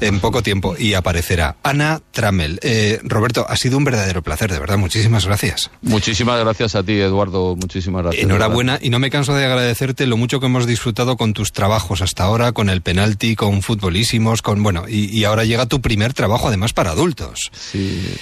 en 0.00 0.20
poco 0.20 0.42
tiempo. 0.42 0.76
Y 0.78 0.94
aparecerá. 0.94 1.56
Ana 1.62 2.00
Tramel. 2.12 2.60
Eh, 2.62 3.00
Roberto, 3.02 3.46
ha 3.48 3.56
sido 3.56 3.78
un 3.78 3.84
verdadero 3.84 4.22
placer, 4.22 4.52
de 4.52 4.58
verdad. 4.58 4.76
Muchísimas 4.76 5.26
gracias. 5.26 5.70
Muchísimas 5.82 6.38
gracias 6.40 6.74
a 6.74 6.82
ti, 6.82 7.00
Eduardo. 7.00 7.56
Muchísimas 7.56 8.02
gracias. 8.02 8.24
Enhorabuena 8.24 8.78
y 8.80 8.90
no 8.90 8.98
me 8.98 9.10
canso 9.10 9.34
de 9.34 9.44
agradecerte 9.44 10.06
lo 10.06 10.16
mucho 10.16 10.40
que 10.40 10.46
hemos 10.46 10.66
disfrutado 10.66 11.16
con 11.16 11.32
tus 11.32 11.52
trabajos 11.52 12.02
hasta 12.02 12.24
ahora, 12.24 12.52
con 12.52 12.68
el 12.68 12.82
penalti, 12.82 13.36
con 13.36 13.62
futbolísimos, 13.62 14.42
con 14.42 14.62
bueno, 14.62 14.84
y, 14.88 15.16
y 15.16 15.24
ahora 15.24 15.45
llega 15.46 15.66
tu 15.66 15.80
primer 15.80 16.14
trabajo 16.14 16.48
además 16.48 16.72
para 16.72 16.90
adultos. 16.90 17.50
Sí. 17.52 18.16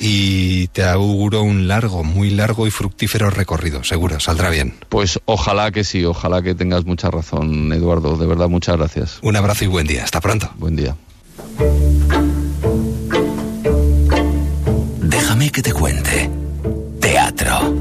Y 0.00 0.68
te 0.68 0.84
auguro 0.84 1.42
un 1.42 1.68
largo, 1.68 2.04
muy 2.04 2.30
largo 2.30 2.66
y 2.66 2.70
fructífero 2.70 3.30
recorrido, 3.30 3.84
seguro, 3.84 4.20
saldrá 4.20 4.50
bien. 4.50 4.74
Pues 4.88 5.18
ojalá 5.24 5.70
que 5.70 5.84
sí, 5.84 6.04
ojalá 6.04 6.42
que 6.42 6.54
tengas 6.54 6.84
mucha 6.84 7.10
razón, 7.10 7.72
Eduardo. 7.72 8.16
De 8.16 8.26
verdad, 8.26 8.48
muchas 8.48 8.76
gracias. 8.76 9.18
Un 9.22 9.36
abrazo 9.36 9.64
y 9.64 9.68
buen 9.68 9.86
día, 9.86 10.04
hasta 10.04 10.20
pronto. 10.20 10.50
Buen 10.56 10.76
día. 10.76 10.96
Déjame 15.00 15.50
que 15.50 15.62
te 15.62 15.72
cuente. 15.72 16.30
Teatro. 17.00 17.74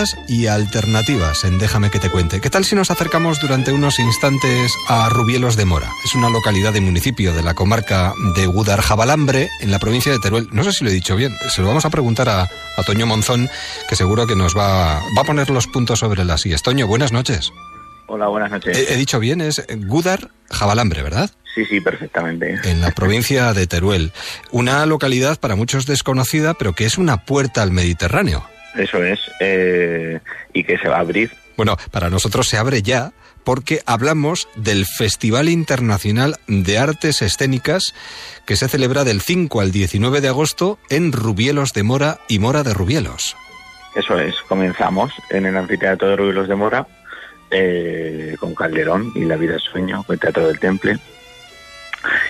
Propuestas 0.00 0.30
y 0.30 0.46
alternativas 0.46 1.44
en 1.44 1.58
Déjame 1.58 1.90
que 1.90 1.98
te 1.98 2.08
cuente. 2.08 2.40
¿Qué 2.40 2.48
tal 2.48 2.64
si 2.64 2.74
nos 2.74 2.90
acercamos 2.90 3.38
durante 3.38 3.70
unos 3.70 3.98
instantes 3.98 4.72
a 4.88 5.10
Rubielos 5.10 5.56
de 5.56 5.66
Mora? 5.66 5.90
Es 6.06 6.14
una 6.14 6.30
localidad 6.30 6.72
de 6.72 6.80
municipio 6.80 7.34
de 7.34 7.42
la 7.42 7.52
comarca 7.52 8.14
de 8.34 8.46
Gudarjabalambre, 8.46 9.50
en 9.60 9.70
la 9.70 9.78
provincia 9.78 10.10
de 10.10 10.18
Teruel. 10.18 10.48
No 10.52 10.64
sé 10.64 10.72
si 10.72 10.84
lo 10.84 10.90
he 10.90 10.94
dicho 10.94 11.16
bien. 11.16 11.36
Se 11.50 11.60
lo 11.60 11.68
vamos 11.68 11.84
a 11.84 11.90
preguntar 11.90 12.30
a, 12.30 12.42
a 12.44 12.82
Toño 12.86 13.04
Monzón, 13.04 13.50
que 13.90 13.96
seguro 13.96 14.26
que 14.26 14.36
nos 14.36 14.56
va, 14.56 15.00
va 15.16 15.22
a 15.22 15.24
poner 15.24 15.50
los 15.50 15.66
puntos 15.66 15.98
sobre 15.98 16.24
las 16.24 16.46
IES. 16.46 16.62
Toño, 16.62 16.86
buenas 16.86 17.12
noches. 17.12 17.52
Hola, 18.06 18.28
buenas 18.28 18.50
noches. 18.50 18.78
He, 18.78 18.94
he 18.94 18.96
dicho 18.96 19.18
bien, 19.18 19.42
es 19.42 19.62
Gudar 19.86 20.30
Jabalambre, 20.50 21.02
¿verdad? 21.02 21.30
Sí, 21.54 21.66
sí, 21.66 21.78
perfectamente. 21.82 22.58
En 22.64 22.80
la 22.80 22.92
provincia 22.92 23.52
de 23.52 23.66
Teruel. 23.66 24.12
Una 24.50 24.86
localidad 24.86 25.38
para 25.38 25.56
muchos 25.56 25.84
desconocida, 25.84 26.54
pero 26.54 26.72
que 26.72 26.86
es 26.86 26.96
una 26.96 27.26
puerta 27.26 27.60
al 27.60 27.70
Mediterráneo. 27.70 28.46
Eso 28.76 29.02
es. 29.02 29.20
eh, 29.40 30.20
y 30.52 30.64
que 30.64 30.78
se 30.78 30.88
va 30.88 30.96
a 30.96 31.00
abrir. 31.00 31.30
Bueno, 31.56 31.76
para 31.90 32.10
nosotros 32.10 32.48
se 32.48 32.56
abre 32.56 32.82
ya 32.82 33.12
porque 33.44 33.82
hablamos 33.86 34.48
del 34.56 34.86
Festival 34.86 35.48
Internacional 35.48 36.36
de 36.46 36.78
Artes 36.78 37.22
Escénicas 37.22 37.94
que 38.46 38.56
se 38.56 38.68
celebra 38.68 39.04
del 39.04 39.20
5 39.20 39.60
al 39.60 39.72
19 39.72 40.20
de 40.20 40.28
agosto 40.28 40.78
en 40.88 41.12
Rubielos 41.12 41.72
de 41.72 41.82
Mora 41.82 42.18
y 42.28 42.38
Mora 42.38 42.62
de 42.62 42.74
Rubielos. 42.74 43.36
Eso 43.94 44.18
es. 44.18 44.34
Comenzamos 44.48 45.12
en 45.30 45.46
el 45.46 45.56
anfiteatro 45.56 46.08
de 46.08 46.16
Rubilos 46.16 46.48
de 46.48 46.54
Mora 46.54 46.86
eh, 47.50 48.36
con 48.38 48.54
Calderón 48.54 49.12
y 49.14 49.24
La 49.24 49.36
vida 49.36 49.58
sueño, 49.58 50.04
con 50.04 50.14
el 50.14 50.20
Teatro 50.20 50.46
del 50.46 50.58
Temple. 50.58 50.98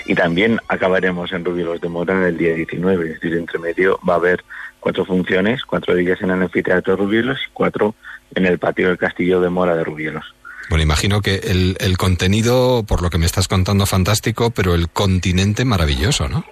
Y 0.06 0.14
también 0.14 0.58
acabaremos 0.68 1.32
en 1.32 1.44
Rubielos 1.44 1.80
de 1.80 1.88
Mora 1.88 2.28
el 2.28 2.36
día 2.36 2.54
19, 2.54 3.04
es 3.04 3.20
decir, 3.20 3.36
entre 3.36 3.58
medio 3.58 3.98
va 4.08 4.14
a 4.14 4.16
haber 4.16 4.44
cuatro 4.80 5.04
funciones, 5.04 5.64
cuatro 5.64 5.94
de 5.94 6.02
ellas 6.02 6.20
en 6.22 6.30
el 6.30 6.42
anfiteatro 6.42 6.96
de 6.96 7.02
Rubielos 7.02 7.38
y 7.46 7.50
cuatro 7.52 7.94
en 8.34 8.46
el 8.46 8.58
patio 8.58 8.88
del 8.88 8.98
Castillo 8.98 9.40
de 9.40 9.50
Mora 9.50 9.76
de 9.76 9.84
Rubielos. 9.84 10.24
Bueno, 10.68 10.82
imagino 10.82 11.20
que 11.20 11.34
el, 11.36 11.76
el 11.80 11.96
contenido, 11.96 12.84
por 12.84 13.02
lo 13.02 13.10
que 13.10 13.18
me 13.18 13.26
estás 13.26 13.48
contando, 13.48 13.86
fantástico, 13.86 14.50
pero 14.50 14.74
el 14.74 14.88
continente 14.88 15.64
maravilloso, 15.64 16.28
¿no? 16.28 16.44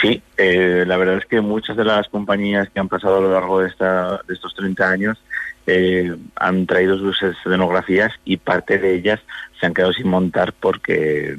Sí, 0.00 0.22
eh, 0.36 0.84
la 0.86 0.96
verdad 0.96 1.16
es 1.16 1.26
que 1.26 1.40
muchas 1.40 1.76
de 1.76 1.84
las 1.84 2.08
compañías 2.08 2.68
que 2.70 2.78
han 2.78 2.88
pasado 2.88 3.18
a 3.18 3.20
lo 3.20 3.32
largo 3.32 3.60
de, 3.60 3.68
esta, 3.68 4.20
de 4.28 4.34
estos 4.34 4.54
30 4.54 4.88
años 4.88 5.18
eh, 5.66 6.14
han 6.36 6.66
traído 6.66 6.96
sus 6.98 7.20
escenografías 7.22 8.12
y 8.24 8.36
parte 8.36 8.78
de 8.78 8.94
ellas 8.94 9.20
se 9.58 9.66
han 9.66 9.74
quedado 9.74 9.92
sin 9.92 10.08
montar 10.08 10.52
porque 10.52 11.36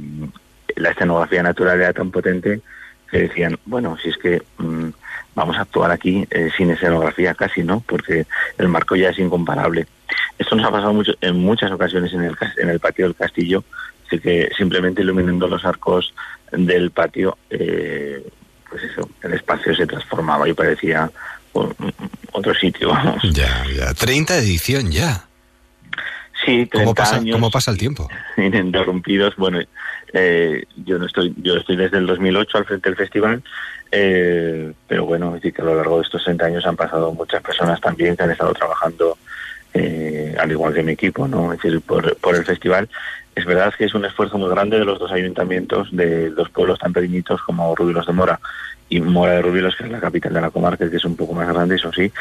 la 0.76 0.90
escenografía 0.92 1.44
natural 1.44 1.80
era 1.82 1.94
tan 1.94 2.12
potente 2.12 2.62
que 3.10 3.20
decían, 3.20 3.58
bueno, 3.66 3.98
si 4.02 4.10
es 4.10 4.18
que 4.18 4.42
mm, 4.58 4.90
vamos 5.36 5.58
a 5.58 5.62
actuar 5.62 5.92
aquí 5.92 6.28
eh, 6.30 6.50
sin 6.56 6.70
escenografía 6.72 7.34
casi, 7.34 7.64
¿no? 7.64 7.82
Porque 7.88 8.26
el 8.58 8.68
marco 8.68 8.96
ya 8.96 9.10
es 9.10 9.20
incomparable. 9.20 9.88
Esto 10.38 10.56
nos 10.56 10.66
ha 10.68 10.72
pasado 10.72 10.94
mucho, 10.94 11.14
en 11.22 11.38
muchas 11.38 11.72
ocasiones 11.72 12.14
en 12.14 12.24
el, 12.24 12.36
en 12.58 12.70
el 12.70 12.80
patio 12.80 13.06
del 13.06 13.16
castillo, 13.16 13.64
así 14.08 14.20
que 14.20 14.50
simplemente 14.58 15.02
iluminando 15.02 15.48
los 15.48 15.66
arcos 15.66 16.14
del 16.52 16.92
patio, 16.92 17.38
eh, 17.50 18.24
pues 18.70 18.84
eso, 18.84 19.10
el 19.24 19.34
espacio 19.34 19.76
se 19.76 19.88
transformaba 19.88 20.48
y 20.48 20.54
parecía 20.54 21.10
un- 21.54 21.74
un- 21.80 21.94
otro 22.32 22.54
sitio, 22.54 22.90
vamos. 22.90 23.22
Ya, 23.34 23.64
ya. 23.76 23.94
30 23.94 24.38
edición 24.38 24.92
ya. 24.92 25.26
Sí, 26.46 26.66
30 26.66 26.80
¿Cómo 26.80 26.96
pasa, 26.96 27.16
años 27.18 27.36
¿Cómo 27.36 27.52
pasa 27.52 27.72
el 27.72 27.78
tiempo? 27.78 28.08
ininterrumpidos. 28.38 29.36
Bueno, 29.36 29.60
eh, 30.14 30.64
yo 30.86 30.98
no 30.98 31.06
estoy, 31.06 31.34
yo 31.38 31.58
estoy 31.58 31.76
desde 31.76 31.98
el 31.98 32.08
2008 32.08 32.58
al 32.58 32.66
frente 32.66 32.90
del 32.90 32.98
festival, 32.98 33.44
eh, 33.92 34.72
pero 34.88 35.06
bueno, 35.06 35.30
es 35.30 35.42
decir 35.42 35.54
que 35.54 35.62
a 35.62 35.66
lo 35.66 35.76
largo 35.76 35.98
de 35.98 36.04
estos 36.04 36.24
30 36.24 36.46
años 36.46 36.66
han 36.66 36.76
pasado 36.76 37.14
muchas 37.14 37.42
personas 37.42 37.82
también 37.82 38.16
que 38.16 38.24
han 38.24 38.32
estado 38.32 38.54
trabajando, 38.54 39.18
eh, 39.74 40.36
al 40.40 40.52
igual 40.52 40.74
que 40.74 40.84
mi 40.84 40.94
equipo, 40.94 41.28
¿no? 41.28 41.54
Es 41.54 41.62
decir, 41.62 41.82
por, 41.82 42.16
por 42.18 42.36
el 42.36 42.46
festival. 42.46 42.90
Es 43.36 43.46
verdad 43.46 43.74
que 43.78 43.86
es 43.86 43.94
un 43.94 44.06
esfuerzo 44.06 44.38
muy 44.38 44.50
grande 44.50 44.80
de 44.80 44.86
los 44.86 45.00
dos 45.00 45.12
ayuntamientos 45.12 45.88
de 45.92 46.30
dos 46.32 46.50
pueblos 46.50 46.80
tan 46.80 46.92
pequeñitos 46.92 47.42
como 47.44 47.76
Rubilos 47.76 48.06
de 48.06 48.14
Mora 48.14 48.40
y 48.90 49.00
Mora 49.00 49.34
de 49.34 49.42
Rubilos, 49.42 49.76
que 49.76 49.84
es 49.84 49.92
la 49.92 50.00
capital 50.00 50.34
de 50.34 50.42
la 50.42 50.50
comarca, 50.50 50.90
que 50.90 50.98
es 50.98 51.06
un 51.06 51.16
poco 51.16 51.34
más 51.34 51.48
grande, 51.48 51.76
eso 51.76 51.92
sí, 51.94 52.12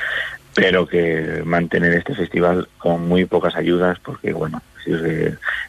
pero 0.58 0.88
que 0.88 1.40
mantener 1.44 1.92
este 1.92 2.16
festival 2.16 2.66
con 2.78 3.06
muy 3.06 3.26
pocas 3.26 3.54
ayudas, 3.54 3.96
porque 4.00 4.32
bueno, 4.32 4.60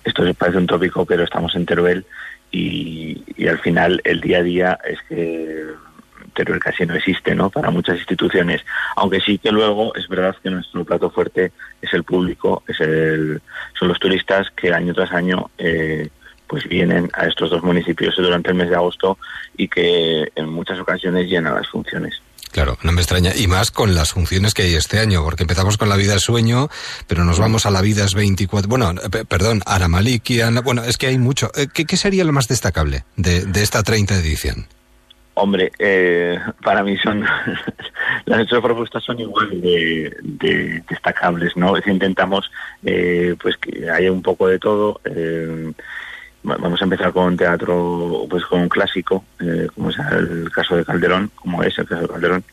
esto 0.03 0.25
se 0.25 0.33
parece 0.33 0.57
un 0.57 0.65
tópico, 0.65 1.05
pero 1.05 1.23
estamos 1.23 1.55
en 1.55 1.67
Teruel 1.67 2.07
y, 2.51 3.23
y 3.37 3.47
al 3.47 3.59
final 3.59 4.01
el 4.03 4.19
día 4.19 4.39
a 4.39 4.43
día 4.43 4.79
es 4.83 4.97
que 5.07 5.63
Teruel 6.33 6.59
casi 6.59 6.87
no 6.87 6.95
existe, 6.95 7.35
¿no? 7.35 7.51
Para 7.51 7.69
muchas 7.69 7.99
instituciones, 7.99 8.65
aunque 8.95 9.21
sí 9.21 9.37
que 9.37 9.51
luego 9.51 9.93
es 9.93 10.07
verdad 10.07 10.35
que 10.41 10.49
nuestro 10.49 10.83
plato 10.83 11.11
fuerte 11.11 11.51
es 11.83 11.93
el 11.93 12.03
público, 12.03 12.63
es 12.67 12.79
el, 12.79 13.43
son 13.77 13.89
los 13.89 13.99
turistas 13.99 14.49
que 14.55 14.73
año 14.73 14.95
tras 14.95 15.11
año 15.11 15.51
eh, 15.59 16.09
pues 16.47 16.67
vienen 16.67 17.11
a 17.13 17.27
estos 17.27 17.51
dos 17.51 17.61
municipios 17.61 18.15
durante 18.15 18.49
el 18.49 18.55
mes 18.55 18.71
de 18.71 18.75
agosto 18.75 19.19
y 19.55 19.67
que 19.67 20.31
en 20.35 20.49
muchas 20.49 20.79
ocasiones 20.79 21.29
llenan 21.29 21.53
las 21.53 21.67
funciones. 21.67 22.23
Claro, 22.51 22.77
no 22.81 22.91
me 22.91 23.01
extraña. 23.01 23.31
Y 23.35 23.47
más 23.47 23.69
con 23.69 23.93
las 23.93 24.11
funciones 24.13 24.53
que 24.55 24.63
hay 24.63 24.73
este 24.73 24.99
año, 24.99 25.23
porque 25.23 25.43
empezamos 25.43 25.77
con 25.77 25.87
la 25.87 25.95
vida 25.95 26.15
es 26.15 26.23
sueño, 26.23 26.67
pero 27.07 27.23
nos 27.23 27.37
vamos 27.39 27.65
a 27.67 27.71
la 27.71 27.81
vida 27.81 28.03
es 28.05 28.15
24. 28.15 28.67
Bueno, 28.67 28.93
pe- 29.11 29.23
perdón, 29.25 29.61
Ana 29.67 29.87
Maliki, 29.87 30.41
Ana- 30.41 30.61
bueno, 30.61 30.83
es 30.83 30.97
que 30.97 31.07
hay 31.07 31.19
mucho. 31.19 31.51
Eh, 31.55 31.67
¿Qué, 31.71 31.85
qué 31.85 31.95
sería 31.95 32.23
lo 32.23 32.33
más 32.33 32.47
destacable 32.47 33.03
de, 33.17 33.45
de 33.45 33.61
esta 33.61 33.83
30 33.83 34.15
edición? 34.15 34.65
Hombre, 35.35 35.71
eh, 35.79 36.37
para 36.63 36.83
mí 36.83 36.97
son 36.97 37.23
las 38.25 38.41
ocho 38.41 38.61
propuestas 38.61 39.03
son 39.03 39.19
igual 39.19 39.61
de, 39.61 40.13
de 40.21 40.83
destacables, 40.89 41.55
¿no? 41.55 41.77
Es 41.77 41.85
intentamos 41.87 42.51
eh, 42.83 43.35
pues 43.41 43.55
que 43.57 43.89
haya 43.89 44.11
un 44.11 44.21
poco 44.21 44.47
de 44.47 44.59
todo. 44.59 44.99
eh, 45.05 45.71
vamos 46.43 46.81
a 46.81 46.83
empezar 46.83 47.11
con 47.11 47.37
teatro, 47.37 48.25
pues 48.29 48.45
con 48.45 48.61
un 48.61 48.69
clásico, 48.69 49.23
eh, 49.39 49.67
como 49.73 49.89
es 49.89 49.97
el 49.99 50.51
caso 50.51 50.75
de 50.75 50.85
Calderón, 50.85 51.31
como 51.35 51.63
es 51.63 51.77
el 51.77 51.87
caso 51.87 52.01
de 52.03 52.07
Calderón. 52.07 52.43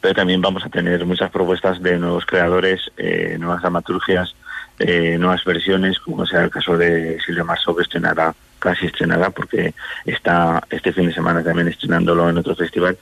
Pero 0.00 0.14
también 0.14 0.40
vamos 0.40 0.64
a 0.64 0.68
tener 0.68 1.04
muchas 1.04 1.30
propuestas 1.30 1.82
de 1.82 1.98
nuevos 1.98 2.24
creadores, 2.26 2.90
eh, 2.96 3.36
nuevas 3.38 3.60
dramaturgias, 3.62 4.34
eh, 4.78 5.16
nuevas 5.18 5.44
versiones, 5.44 5.98
como 5.98 6.24
sea 6.24 6.44
el 6.44 6.50
caso 6.50 6.78
de 6.78 7.18
Silvia 7.24 7.42
Marzo, 7.42 7.74
que 7.74 7.82
estrenará, 7.82 8.32
casi 8.60 8.86
estrenará, 8.86 9.30
porque 9.30 9.74
está 10.04 10.62
este 10.70 10.92
fin 10.92 11.06
de 11.08 11.14
semana 11.14 11.42
también 11.42 11.68
estrenándolo 11.68 12.28
en 12.30 12.38
otro 12.38 12.54
festival, 12.54 12.96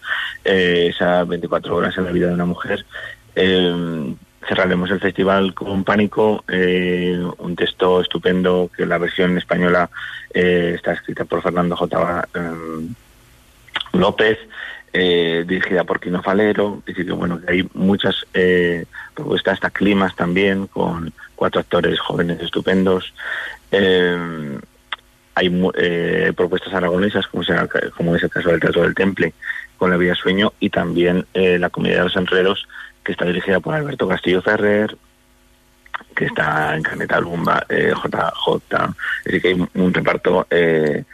eh, 0.44 0.88
esa 0.90 1.24
24 1.24 1.76
horas 1.76 1.96
en 1.98 2.04
la 2.04 2.12
vida 2.12 2.28
de 2.28 2.34
una 2.34 2.46
mujer. 2.46 2.84
Eh, 3.34 4.14
cerraremos 4.48 4.90
el 4.90 5.00
festival 5.00 5.54
con 5.54 5.84
Pánico, 5.84 6.44
eh, 6.48 7.20
un 7.38 7.56
texto 7.56 8.00
estupendo 8.00 8.70
que 8.74 8.86
la 8.86 8.98
versión 8.98 9.36
española 9.38 9.90
eh, 10.32 10.72
está 10.74 10.92
escrita 10.92 11.24
por 11.24 11.42
Fernando 11.42 11.76
J. 11.76 12.28
eh, 12.34 12.40
López, 13.92 14.38
eh, 14.92 15.44
dirigida 15.46 15.84
por 15.84 16.00
Quino 16.00 16.22
Falero, 16.22 16.82
es 16.86 16.94
que 16.94 17.04
bueno, 17.12 17.40
hay 17.48 17.68
muchas 17.74 18.24
propuestas, 19.14 19.54
hasta 19.54 19.70
climas 19.70 20.14
también, 20.14 20.66
con 20.66 21.12
cuatro 21.34 21.60
actores 21.60 21.98
jóvenes 22.00 22.40
estupendos. 22.40 23.12
Eh, 23.70 24.58
hay 25.34 25.50
propuestas 26.34 26.72
aragonesas, 26.72 27.26
como, 27.26 27.42
sea, 27.42 27.68
como 27.94 28.16
es 28.16 28.22
el 28.22 28.30
caso 28.30 28.48
del 28.48 28.60
Teatro 28.60 28.82
del 28.82 28.94
Temple, 28.94 29.34
con 29.76 29.90
La 29.90 29.98
Vía 29.98 30.14
Sueño, 30.14 30.54
y 30.60 30.70
también 30.70 31.26
La 31.34 31.68
Comedia 31.68 31.98
de 31.98 32.04
los 32.04 32.16
Enredos, 32.16 32.66
que 33.06 33.12
está 33.12 33.24
dirigida 33.24 33.60
por 33.60 33.74
Alberto 33.74 34.06
Castillo 34.08 34.42
Ferrer, 34.42 34.96
que 36.14 36.26
está 36.26 36.74
en 36.76 36.82
Caneta 36.82 37.20
Lumba, 37.20 37.64
eh, 37.68 37.92
JJ, 37.94 38.76
es 38.76 39.24
decir, 39.24 39.42
que 39.42 39.48
hay 39.48 39.66
un- 39.74 39.94
reparto 39.94 40.46
eh, 40.50 41.04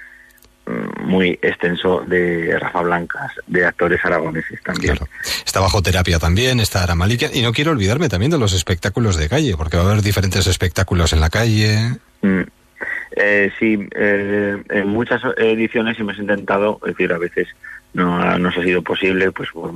muy 1.05 1.38
extenso 1.43 2.03
de 2.07 2.57
Rafa 2.59 2.82
Blancas, 2.82 3.32
de 3.47 3.66
actores 3.66 4.03
aragoneses 4.05 4.62
también. 4.62 4.97
Está 5.45 5.61
bajo 5.61 5.82
terapia 5.82 6.18
también, 6.18 6.61
está 6.61 6.82
Aramalika. 6.84 7.26
Y 7.32 7.43
no 7.43 7.53
quiero 7.53 7.72
olvidarme 7.72 8.09
también 8.09 8.30
de 8.30 8.38
los 8.38 8.53
espectáculos 8.55 9.16
de 9.16 9.28
calle, 9.28 9.57
porque 9.57 9.76
va 9.76 9.82
a 9.82 9.86
haber 9.90 10.03
diferentes 10.03 10.47
espectáculos 10.47 11.12
en 11.12 11.20
la 11.20 11.30
calle. 11.30 11.97
Mm. 12.22 12.43
Eh, 13.16 13.53
sí, 13.59 13.86
eh, 13.95 14.62
en 14.70 14.88
muchas 14.88 15.20
ediciones 15.36 15.99
hemos 15.99 16.16
intentado, 16.18 16.80
es 16.86 16.93
decir, 16.97 17.12
a 17.12 17.18
veces 17.18 17.49
no 17.95 18.38
nos 18.38 18.57
ha 18.57 18.62
sido 18.62 18.82
posible, 18.82 19.32
pues 19.32 19.51
por 19.51 19.72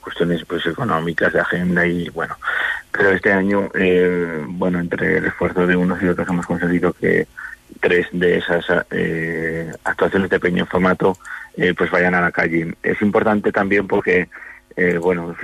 cuestiones 0.00 0.44
pues 0.44 0.66
económicas, 0.66 1.32
de 1.32 1.40
agenda 1.40 1.86
y 1.86 2.08
bueno, 2.08 2.36
pero 2.90 3.10
este 3.10 3.32
año, 3.32 3.68
eh, 3.74 4.44
bueno, 4.48 4.80
entre 4.80 5.18
el 5.18 5.26
esfuerzo 5.26 5.66
de 5.66 5.76
unos 5.76 6.02
y 6.02 6.08
otros 6.08 6.28
hemos 6.28 6.46
conseguido 6.46 6.92
que 6.92 7.26
tres 7.80 8.08
de 8.12 8.38
esas 8.38 8.64
eh, 8.90 9.70
actuaciones 9.84 10.30
de 10.30 10.40
pequeño 10.40 10.66
formato 10.66 11.16
eh, 11.56 11.74
pues 11.76 11.90
vayan 11.90 12.14
a 12.14 12.20
la 12.20 12.32
calle. 12.32 12.74
Es 12.82 13.00
importante 13.02 13.52
también 13.52 13.86
porque, 13.86 14.28
eh, 14.76 14.98
bueno, 14.98 15.34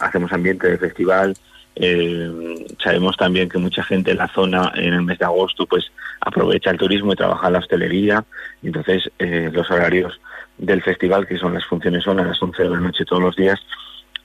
hacemos 0.00 0.32
ambiente 0.32 0.68
de 0.68 0.78
festival, 0.78 1.36
eh, 1.76 2.66
sabemos 2.82 3.16
también 3.16 3.48
que 3.48 3.58
mucha 3.58 3.82
gente 3.84 4.10
en 4.10 4.18
la 4.18 4.28
zona 4.28 4.72
en 4.74 4.94
el 4.94 5.02
mes 5.02 5.18
de 5.18 5.24
agosto 5.24 5.66
pues 5.66 5.92
aprovecha 6.20 6.70
el 6.70 6.78
turismo 6.78 7.12
y 7.12 7.16
trabaja 7.16 7.46
en 7.46 7.52
la 7.52 7.58
hostelería 7.60 8.24
entonces 8.60 9.08
los 9.18 9.70
horarios 9.70 10.20
del 10.60 10.82
festival 10.82 11.26
que 11.26 11.38
son 11.38 11.54
las 11.54 11.64
funciones 11.64 12.04
son 12.04 12.20
a 12.20 12.24
las 12.24 12.40
11 12.40 12.62
de 12.62 12.70
la 12.70 12.80
noche 12.80 13.04
todos 13.04 13.22
los 13.22 13.34
días 13.36 13.58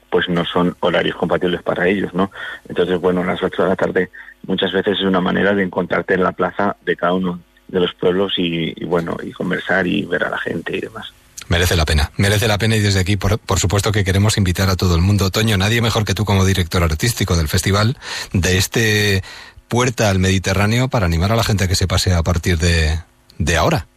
pues 0.10 0.30
no 0.30 0.46
son 0.46 0.76
horarios 0.80 1.18
compatibles 1.18 1.62
para 1.62 1.90
ellos, 1.90 2.14
¿no? 2.14 2.32
Entonces, 2.70 3.02
bueno, 3.02 3.22
a 3.22 3.26
las 3.26 3.44
8 3.44 3.64
de 3.64 3.68
la 3.68 3.76
tarde 3.76 4.12
muchas 4.48 4.72
veces 4.72 4.98
es 4.98 5.04
una 5.04 5.20
manera 5.20 5.54
de 5.54 5.64
encontrarte 5.64 6.14
en 6.14 6.24
la 6.24 6.32
plaza 6.32 6.78
de 6.86 6.96
cada 6.96 7.14
uno 7.14 7.42
de 7.68 7.80
los 7.82 7.94
pueblos 7.96 8.34
y, 8.38 8.74
y, 8.82 8.86
bueno, 8.86 9.18
y 9.22 9.34
conversar 9.34 9.86
y 9.88 10.06
ver 10.06 10.24
a 10.24 10.30
la 10.30 10.38
gente 10.38 10.78
y 10.78 10.80
demás. 10.80 11.12
Merece 11.50 11.76
la 11.76 11.84
pena, 11.84 12.12
merece 12.16 12.48
la 12.48 12.58
pena 12.58 12.78
y 12.78 12.80
desde 12.80 13.02
aquí, 13.02 13.18
por, 13.18 13.40
por 13.40 13.60
supuesto 13.60 13.92
que 13.92 14.06
queremos 14.06 14.38
invitar 14.38 14.70
a 14.70 14.76
todo 14.76 14.96
el 14.96 15.02
mundo. 15.02 15.32
Toño, 15.32 15.58
nadie 15.58 15.82
mejor 15.82 16.06
que 16.06 16.14
tú 16.14 16.24
como 16.24 16.46
director 16.46 16.82
artístico 16.82 17.36
del 17.36 17.50
festival, 17.50 17.98
de 18.32 18.58
este 18.58 19.22
Puerta 19.68 20.10
al 20.10 20.20
Mediterráneo, 20.20 20.88
para 20.88 21.08
animar 21.08 21.32
a 21.32 21.36
la 21.36 21.44
gente 21.44 21.66
a 21.66 21.68
que 21.68 21.76
se 21.76 21.88
pase 21.88 22.14
a 22.14 22.24
partir 22.24 22.58
de, 22.58 23.00
de 23.38 23.58
ahora. 23.58 23.88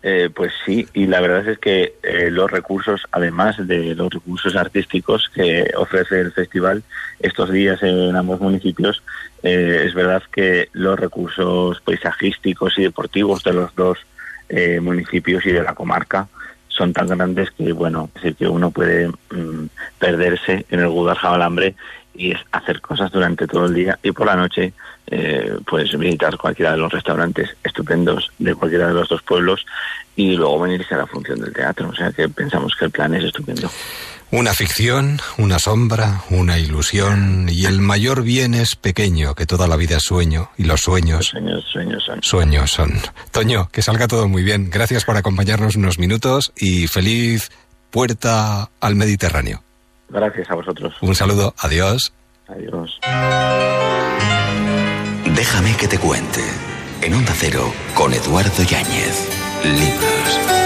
Eh, 0.00 0.30
pues 0.32 0.52
sí, 0.64 0.86
y 0.94 1.06
la 1.06 1.20
verdad 1.20 1.48
es 1.48 1.58
que 1.58 1.94
eh, 2.04 2.30
los 2.30 2.48
recursos, 2.50 3.02
además 3.10 3.56
de 3.66 3.96
los 3.96 4.12
recursos 4.12 4.54
artísticos 4.54 5.28
que 5.34 5.72
ofrece 5.76 6.20
el 6.20 6.32
festival 6.32 6.84
estos 7.18 7.50
días 7.50 7.82
en 7.82 8.14
ambos 8.14 8.40
municipios, 8.40 9.02
eh, 9.42 9.82
es 9.84 9.94
verdad 9.94 10.22
que 10.32 10.68
los 10.72 10.98
recursos 10.98 11.80
paisajísticos 11.80 12.78
y 12.78 12.82
deportivos 12.82 13.42
de 13.42 13.52
los 13.52 13.74
dos 13.74 13.98
eh, 14.48 14.80
municipios 14.80 15.44
y 15.46 15.52
de 15.52 15.62
la 15.62 15.74
comarca 15.74 16.28
son 16.68 16.92
tan 16.92 17.08
grandes 17.08 17.50
que, 17.50 17.72
bueno, 17.72 18.08
es 18.14 18.22
decir, 18.22 18.36
que 18.36 18.48
uno 18.48 18.70
puede 18.70 19.08
mm, 19.08 19.66
perderse 19.98 20.64
en 20.70 20.80
el 20.80 20.88
Guadalajara 20.88 21.34
Alambre 21.34 21.74
y 22.18 22.32
es 22.32 22.40
hacer 22.52 22.80
cosas 22.80 23.10
durante 23.10 23.46
todo 23.46 23.66
el 23.66 23.74
día 23.74 23.98
y 24.02 24.10
por 24.10 24.26
la 24.26 24.36
noche 24.36 24.74
eh, 25.06 25.56
pues 25.66 25.96
visitar 25.96 26.36
cualquiera 26.36 26.72
de 26.72 26.78
los 26.78 26.92
restaurantes 26.92 27.56
estupendos 27.64 28.30
de 28.38 28.54
cualquiera 28.54 28.88
de 28.88 28.94
los 28.94 29.08
dos 29.08 29.22
pueblos 29.22 29.64
y 30.16 30.34
luego 30.34 30.58
venirse 30.58 30.94
a 30.94 30.98
la 30.98 31.06
función 31.06 31.40
del 31.40 31.52
teatro. 31.52 31.88
O 31.88 31.94
sea 31.94 32.10
que 32.12 32.28
pensamos 32.28 32.74
que 32.76 32.86
el 32.86 32.90
plan 32.90 33.14
es 33.14 33.24
estupendo. 33.24 33.70
Una 34.30 34.52
ficción, 34.52 35.20
una 35.38 35.58
sombra, 35.58 36.22
una 36.28 36.58
ilusión 36.58 37.48
y 37.48 37.64
el 37.64 37.80
mayor 37.80 38.22
bien 38.22 38.52
es 38.52 38.76
pequeño, 38.76 39.34
que 39.34 39.46
toda 39.46 39.66
la 39.66 39.76
vida 39.76 39.96
es 39.96 40.02
sueño 40.02 40.50
y 40.58 40.64
los 40.64 40.82
sueños... 40.82 41.28
Sueños, 41.28 41.64
sueños 41.72 42.04
son. 42.04 42.22
Sueños 42.22 42.70
son. 42.70 42.92
Toño, 43.30 43.70
que 43.72 43.80
salga 43.80 44.06
todo 44.06 44.28
muy 44.28 44.42
bien. 44.42 44.68
Gracias 44.70 45.06
por 45.06 45.16
acompañarnos 45.16 45.76
unos 45.76 45.98
minutos 45.98 46.52
y 46.56 46.88
feliz 46.88 47.50
puerta 47.90 48.68
al 48.80 48.96
Mediterráneo. 48.96 49.62
Gracias 50.08 50.50
a 50.50 50.54
vosotros. 50.54 50.94
Un 51.00 51.14
saludo, 51.14 51.54
adiós. 51.58 52.12
Adiós. 52.48 52.98
Déjame 55.34 55.76
que 55.76 55.86
te 55.86 55.98
cuente. 55.98 56.42
En 57.02 57.14
Onda 57.14 57.32
Cero, 57.36 57.72
con 57.94 58.12
Eduardo 58.12 58.62
Yáñez. 58.62 59.28
Libros. 59.64 60.57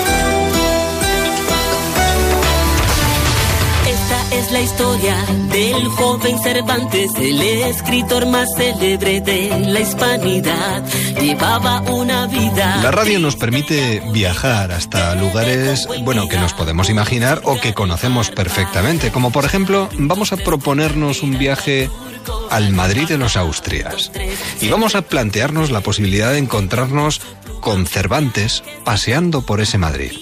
Es 4.32 4.50
la 4.50 4.60
historia 4.60 5.16
del 5.50 5.88
joven 5.88 6.38
Cervantes, 6.42 7.10
el 7.16 7.40
escritor 7.42 8.26
más 8.26 8.48
célebre 8.56 9.20
de 9.20 9.50
la 9.66 9.80
hispanidad. 9.80 10.84
Llevaba 11.20 11.82
una 11.82 12.26
vida. 12.26 12.78
La 12.82 12.90
radio 12.90 13.18
nos 13.18 13.36
permite 13.36 14.02
viajar 14.12 14.72
hasta 14.72 15.14
lugares, 15.16 15.86
bueno, 16.02 16.28
que 16.28 16.38
nos 16.38 16.54
podemos 16.54 16.88
imaginar 16.88 17.42
o 17.44 17.60
que 17.60 17.74
conocemos 17.74 18.30
perfectamente, 18.30 19.10
como 19.10 19.30
por 19.30 19.44
ejemplo, 19.44 19.88
vamos 19.98 20.32
a 20.32 20.36
proponernos 20.38 21.22
un 21.22 21.38
viaje 21.38 21.90
al 22.50 22.72
Madrid 22.72 23.08
de 23.08 23.18
los 23.18 23.36
Austrias. 23.36 24.12
Y 24.60 24.68
vamos 24.68 24.94
a 24.94 25.02
plantearnos 25.02 25.70
la 25.70 25.80
posibilidad 25.80 26.32
de 26.32 26.38
encontrarnos 26.38 27.20
con 27.60 27.86
Cervantes 27.86 28.62
paseando 28.84 29.42
por 29.42 29.60
ese 29.60 29.78
Madrid. 29.78 30.12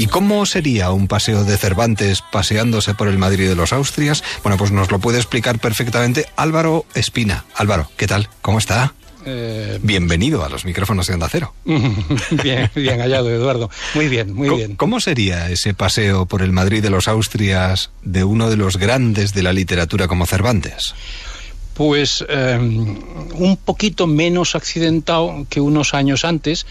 ¿Y 0.00 0.06
cómo 0.06 0.46
sería 0.46 0.92
un 0.92 1.08
paseo 1.08 1.44
de 1.44 1.58
Cervantes 1.58 2.22
paseándose 2.22 2.94
por 2.94 3.06
el 3.06 3.18
Madrid 3.18 3.50
de 3.50 3.54
los 3.54 3.74
Austrias? 3.74 4.24
Bueno, 4.42 4.56
pues 4.56 4.72
nos 4.72 4.90
lo 4.90 4.98
puede 4.98 5.18
explicar 5.18 5.58
perfectamente 5.58 6.24
Álvaro 6.36 6.86
Espina. 6.94 7.44
Álvaro, 7.54 7.90
¿qué 7.98 8.06
tal? 8.06 8.30
¿Cómo 8.40 8.58
está? 8.58 8.94
Eh, 9.26 9.78
Bienvenido 9.82 10.42
a 10.42 10.48
los 10.48 10.64
micrófonos 10.64 11.06
de 11.06 11.12
Onda 11.12 11.28
Cero. 11.30 11.52
bien, 11.66 12.70
bien 12.74 13.00
hallado, 13.00 13.28
Eduardo. 13.28 13.68
Muy 13.92 14.08
bien, 14.08 14.32
muy 14.32 14.48
¿Cómo, 14.48 14.56
bien. 14.56 14.76
¿Cómo 14.76 15.00
sería 15.00 15.50
ese 15.50 15.74
paseo 15.74 16.24
por 16.24 16.40
el 16.40 16.52
Madrid 16.52 16.82
de 16.82 16.88
los 16.88 17.06
Austrias 17.06 17.90
de 18.02 18.24
uno 18.24 18.48
de 18.48 18.56
los 18.56 18.78
grandes 18.78 19.34
de 19.34 19.42
la 19.42 19.52
literatura 19.52 20.08
como 20.08 20.24
Cervantes? 20.24 20.94
Pues 21.74 22.24
eh, 22.26 22.56
un 22.58 23.58
poquito 23.62 24.06
menos 24.06 24.54
accidentado 24.54 25.46
que 25.50 25.60
unos 25.60 25.92
años 25.92 26.24
antes, 26.24 26.64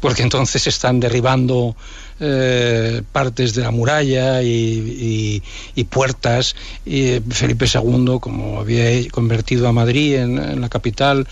porque 0.00 0.22
entonces 0.22 0.66
están 0.66 1.00
derribando 1.00 1.74
eh, 2.18 3.02
partes 3.12 3.54
de 3.54 3.62
la 3.62 3.70
muralla 3.70 4.42
y, 4.42 5.42
puertas. 5.90 6.56
Y 6.84 7.20
Felipe 7.30 7.66
II, 7.72 8.18
como 8.20 8.60
había 8.60 9.08
convertido 9.10 9.68
a 9.68 9.72
Madrid 9.72 10.16
en, 10.16 10.60
la 10.60 10.68
capital 10.68 11.26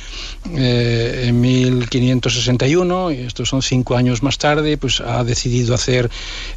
eh, 0.55 1.25
en 1.27 1.41
1561, 1.41 3.11
y 3.13 3.21
estos 3.21 3.49
son 3.49 3.63
cinco 3.63 3.97
años 3.97 4.23
más 4.23 4.39
tarde, 4.39 4.77
pues 4.77 5.01
ha 5.01 5.25
decidido 5.25 5.75
hacer 5.75 6.11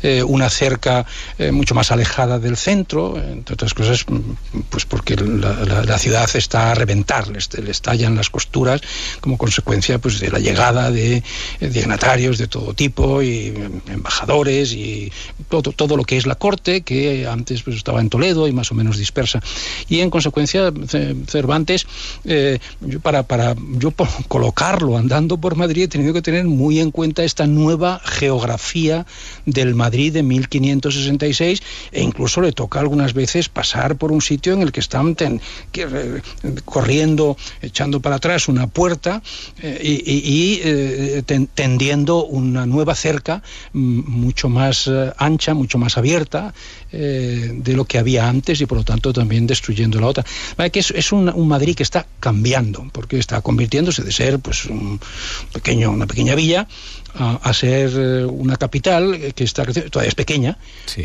eh, 0.03 0.23
una 0.23 0.49
cerca 0.49 1.05
eh, 1.39 1.51
mucho 1.51 1.73
más 1.73 1.91
alejada 1.91 2.39
del 2.39 2.57
centro, 2.57 3.17
entre 3.17 3.53
otras 3.53 3.73
cosas, 3.73 4.05
pues 4.69 4.85
porque 4.85 5.15
la, 5.15 5.97
ciudad 5.97 6.29
está 6.35 6.71
a 6.71 6.75
reventar, 6.75 7.27
le, 7.29 7.39
estallan 7.71 8.15
las 8.15 8.29
costuras 8.29 8.81
como 9.19 9.37
consecuencia 9.37 9.97
pues 9.97 10.19
de 10.19 10.29
la 10.29 10.39
llegada 10.39 10.91
de 10.91 11.23
dignatarios 11.59 12.37
de 12.37 12.47
todo 12.47 12.73
tipo 12.73 13.21
y 13.21 13.53
embajadas 13.87 14.16
y 14.73 15.11
todo, 15.49 15.71
todo 15.71 15.97
lo 15.97 16.03
que 16.03 16.17
es 16.17 16.25
la 16.25 16.35
corte, 16.35 16.81
que 16.81 17.27
antes 17.27 17.63
pues, 17.63 17.77
estaba 17.77 18.01
en 18.01 18.09
Toledo 18.09 18.47
y 18.47 18.51
más 18.51 18.71
o 18.71 18.75
menos 18.75 18.97
dispersa. 18.97 19.41
Y 19.87 19.99
en 19.99 20.09
consecuencia, 20.09 20.71
Cervantes, 21.27 21.87
eh, 22.25 22.59
para, 23.01 23.23
para 23.23 23.55
yo 23.77 23.93
colocarlo 24.27 24.97
andando 24.97 25.37
por 25.37 25.55
Madrid, 25.55 25.83
he 25.83 25.87
tenido 25.87 26.13
que 26.13 26.21
tener 26.21 26.45
muy 26.45 26.79
en 26.79 26.91
cuenta 26.91 27.23
esta 27.23 27.47
nueva 27.47 28.01
geografía 28.03 29.05
del 29.45 29.75
Madrid 29.75 30.13
de 30.13 30.23
1566 30.23 31.61
e 31.91 32.01
incluso 32.01 32.41
le 32.41 32.51
toca 32.51 32.79
algunas 32.79 33.13
veces 33.13 33.49
pasar 33.49 33.97
por 33.97 34.11
un 34.11 34.21
sitio 34.21 34.53
en 34.53 34.61
el 34.61 34.71
que 34.71 34.79
están 34.79 35.15
que, 35.71 36.21
corriendo, 36.65 37.37
echando 37.61 37.99
para 38.01 38.17
atrás 38.17 38.47
una 38.47 38.67
puerta 38.67 39.21
eh, 39.61 39.79
y, 39.83 40.59
eh, 40.63 41.23
tendiendo 41.53 42.25
una 42.25 42.65
nueva 42.65 42.95
cerca 42.95 43.41
mm, 43.73 44.06
mucho 44.07 44.49
más 44.49 44.87
eh, 44.87 45.13
ancha, 45.17 45.53
mucho 45.53 45.77
más 45.77 45.97
abierta 45.97 46.53
de 46.89 47.73
lo 47.73 47.83
que 47.83 47.97
había 47.97 48.29
antes 48.29 48.61
y 48.61 48.65
por 48.65 48.77
lo 48.77 48.83
tanto 48.83 49.11
también 49.11 49.45
destruyendo 49.45 49.99
la 49.99 50.07
otra. 50.07 50.25
Que 50.71 50.79
es, 50.79 51.11
un, 51.11 51.47
Madrid 51.47 51.75
que 51.75 51.83
está 51.83 52.07
cambiando, 52.19 52.87
porque 52.93 53.19
está 53.19 53.41
convirtiéndose 53.41 54.03
de 54.03 54.11
ser 54.11 54.39
pues 54.39 54.65
un 54.65 54.99
pequeño, 55.51 55.91
una 55.91 56.07
pequeña 56.07 56.33
villa 56.33 56.67
a, 57.17 57.53
ser 57.53 57.91
eh, 57.95 58.25
una 58.25 58.57
capital 58.57 59.33
que 59.35 59.43
está 59.43 59.63
creciendo, 59.63 59.91
todavía 59.91 60.09
es 60.09 60.15
pequeña, 60.15 60.57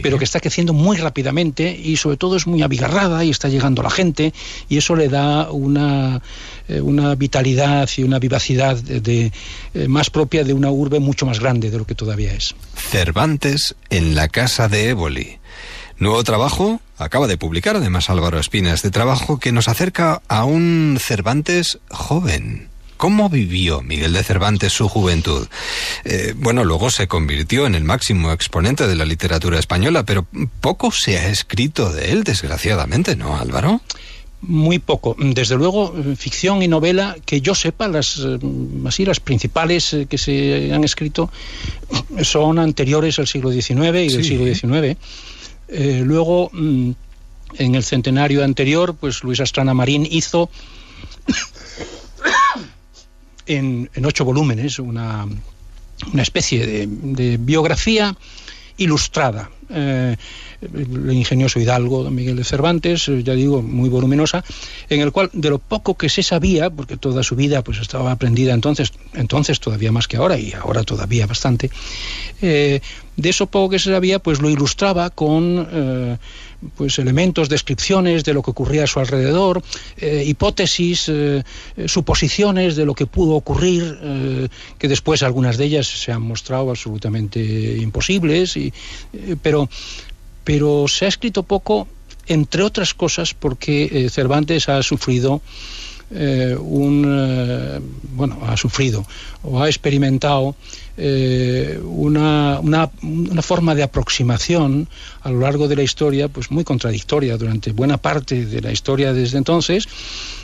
pero 0.02 0.18
que 0.18 0.24
está 0.24 0.40
creciendo 0.40 0.72
muy 0.72 0.96
rápidamente 0.96 1.70
y 1.70 1.96
sobre 1.96 2.16
todo 2.16 2.36
es 2.36 2.46
muy 2.46 2.62
abigarrada 2.62 3.24
y 3.24 3.30
está 3.30 3.48
llegando 3.48 3.82
la 3.82 3.90
gente 3.90 4.32
y 4.68 4.76
eso 4.76 4.94
le 4.94 5.08
da 5.08 5.50
una, 5.50 6.20
eh, 6.68 6.80
una 6.80 7.14
vitalidad 7.14 7.88
y 7.96 8.02
una 8.02 8.18
vivacidad 8.18 8.76
de, 8.76 9.32
eh, 9.74 9.88
más 9.88 10.10
propia 10.10 10.44
de 10.44 10.52
una 10.52 10.70
urbe 10.70 11.00
mucho 11.00 11.26
más 11.26 11.40
grande 11.40 11.70
de 11.70 11.78
lo 11.78 11.86
que 11.86 11.94
todavía 11.94 12.32
es. 12.32 12.54
Cervantes 12.74 13.74
en 13.90 14.14
la 14.14 14.28
casa 14.28 14.68
de 14.68 14.90
Éboli. 14.90 15.38
Nuevo 15.98 16.24
trabajo, 16.24 16.80
acaba 16.98 17.26
de 17.28 17.38
publicar 17.38 17.76
además 17.76 18.10
Álvaro 18.10 18.38
Espina, 18.38 18.74
este 18.74 18.90
trabajo 18.90 19.38
que 19.38 19.52
nos 19.52 19.68
acerca 19.68 20.20
a 20.28 20.44
un 20.44 20.98
Cervantes 21.00 21.78
joven. 21.90 22.71
¿Cómo 23.03 23.28
vivió 23.28 23.82
Miguel 23.82 24.12
de 24.12 24.22
Cervantes 24.22 24.72
su 24.72 24.88
juventud? 24.88 25.48
Eh, 26.05 26.34
bueno, 26.36 26.62
luego 26.62 26.88
se 26.88 27.09
convirtió 27.09 27.66
en 27.66 27.74
el 27.74 27.82
máximo 27.82 28.30
exponente 28.30 28.86
de 28.86 28.94
la 28.94 29.05
literatura 29.05 29.59
española, 29.59 30.05
pero 30.05 30.24
poco 30.61 30.92
se 30.92 31.18
ha 31.18 31.28
escrito 31.28 31.92
de 31.92 32.12
él, 32.12 32.22
desgraciadamente, 32.22 33.16
¿no, 33.16 33.36
Álvaro? 33.36 33.80
Muy 34.42 34.78
poco. 34.78 35.16
Desde 35.18 35.57
luego, 35.57 35.92
ficción 36.16 36.62
y 36.62 36.68
novela, 36.68 37.16
que 37.26 37.40
yo 37.40 37.57
sepa, 37.57 37.88
las 37.88 38.20
eh, 38.20 38.38
así 38.86 39.05
las 39.05 39.18
principales 39.18 39.92
eh, 39.94 40.07
que 40.09 40.16
se 40.16 40.72
han 40.72 40.84
escrito 40.84 41.28
son 42.22 42.61
anteriores 42.61 43.18
al 43.18 43.26
siglo 43.26 43.50
XIX 43.50 43.80
y 43.80 44.12
del 44.12 44.24
siglo 44.24 44.44
XIX. 44.44 44.96
luego, 46.07 46.50
mm, 46.53 46.92
en 47.59 47.74
el 47.74 47.82
centenario 47.82 48.44
anterior, 48.44 48.94
pues 48.94 49.24
Luis 49.24 49.40
Astrana 49.40 49.74
Marín 49.74 50.07
hizo 50.09 50.50
en, 53.47 53.88
ocho 54.05 54.24
volúmenes, 54.24 54.78
una, 54.78 55.26
una 56.12 56.22
especie 56.22 56.66
de, 56.66 57.36
biografía 57.38 58.14
ilustrada. 58.76 59.51
Eh, 59.70 60.16
el 60.62 61.12
ingenioso 61.12 61.59
Hidalgo, 61.59 62.09
Miguel 62.11 62.36
de 62.36 62.45
Cervantes, 62.45 63.09
eh, 63.09 63.22
ya 63.22 63.34
digo, 63.34 63.62
muy 63.62 63.88
voluminosa, 63.88 64.45
en 64.88 65.01
el 65.01 65.11
cual 65.11 65.30
de 65.32 65.51
lo 65.51 65.59
poco 65.59 65.97
que 65.97 66.09
se 66.09 66.22
sabía, 66.22 66.70
porque 66.70 66.97
toda 66.97 67.22
su 67.22 67.34
vida 67.34 67.62
pues 67.62 67.80
estaba 67.80 68.12
aprendida 68.12 68.55
entonces, 68.55 68.93
entonces 69.14 69.61
todavía 69.61 69.93
más 69.93 70.07
que 70.07 70.16
ahora 70.16 70.38
y 70.38 70.53
ahora 70.53 70.84
todavía 70.84 71.26
bastante, 71.26 71.70
eh, 72.40 72.80
de 73.16 73.28
eso 73.28 73.46
poco 73.46 73.70
que 73.70 73.78
se 73.78 73.90
sabía, 73.90 74.18
pues 74.18 74.40
lo 74.40 74.48
ilustraba 74.48 75.10
con 75.10 76.18
pues 76.76 76.98
elementos, 76.98 77.48
descripciones 77.48 78.24
de 78.24 78.34
lo 78.34 78.42
que 78.42 78.50
ocurría 78.50 78.84
a 78.84 78.86
su 78.86 79.00
alrededor, 79.00 79.62
eh, 79.96 80.24
hipótesis, 80.26 81.08
eh, 81.08 81.42
eh, 81.76 81.88
suposiciones 81.88 82.76
de 82.76 82.86
lo 82.86 82.94
que 82.94 83.06
pudo 83.06 83.34
ocurrir, 83.34 83.82
que 84.78 84.88
después 84.88 85.22
algunas 85.22 85.56
de 85.56 85.64
ellas 85.64 85.86
se 85.86 86.12
han 86.12 86.22
mostrado 86.22 86.70
absolutamente 86.70 87.40
imposibles, 87.78 88.56
y, 88.56 88.72
pero, 89.42 89.68
pero 90.44 90.86
se 90.88 91.06
ha 91.06 91.08
escrito 91.08 91.42
poco, 91.42 91.88
entre 92.26 92.62
otras 92.62 92.94
cosas, 92.94 93.34
porque 93.34 94.08
Cervantes 94.10 94.68
ha 94.68 94.82
sufrido 94.82 95.40
un 96.58 97.80
bueno 98.14 98.38
ha 98.46 98.56
sufrido 98.56 99.04
o 99.42 99.60
ha 99.62 99.66
experimentado 99.66 100.54
eh, 100.96 101.80
una, 101.82 102.60
una, 102.60 102.90
una, 103.02 103.40
forma 103.40 103.74
de 103.74 103.82
aproximación 103.82 104.88
a 105.22 105.30
lo 105.30 105.40
largo 105.40 105.66
de 105.66 105.76
la 105.76 105.82
historia, 105.82 106.28
pues 106.28 106.50
muy 106.50 106.64
contradictoria 106.64 107.38
durante 107.38 107.72
buena 107.72 107.96
parte 107.96 108.44
de 108.44 108.60
la 108.60 108.70
historia 108.70 109.14
desde 109.14 109.38
entonces, 109.38 109.88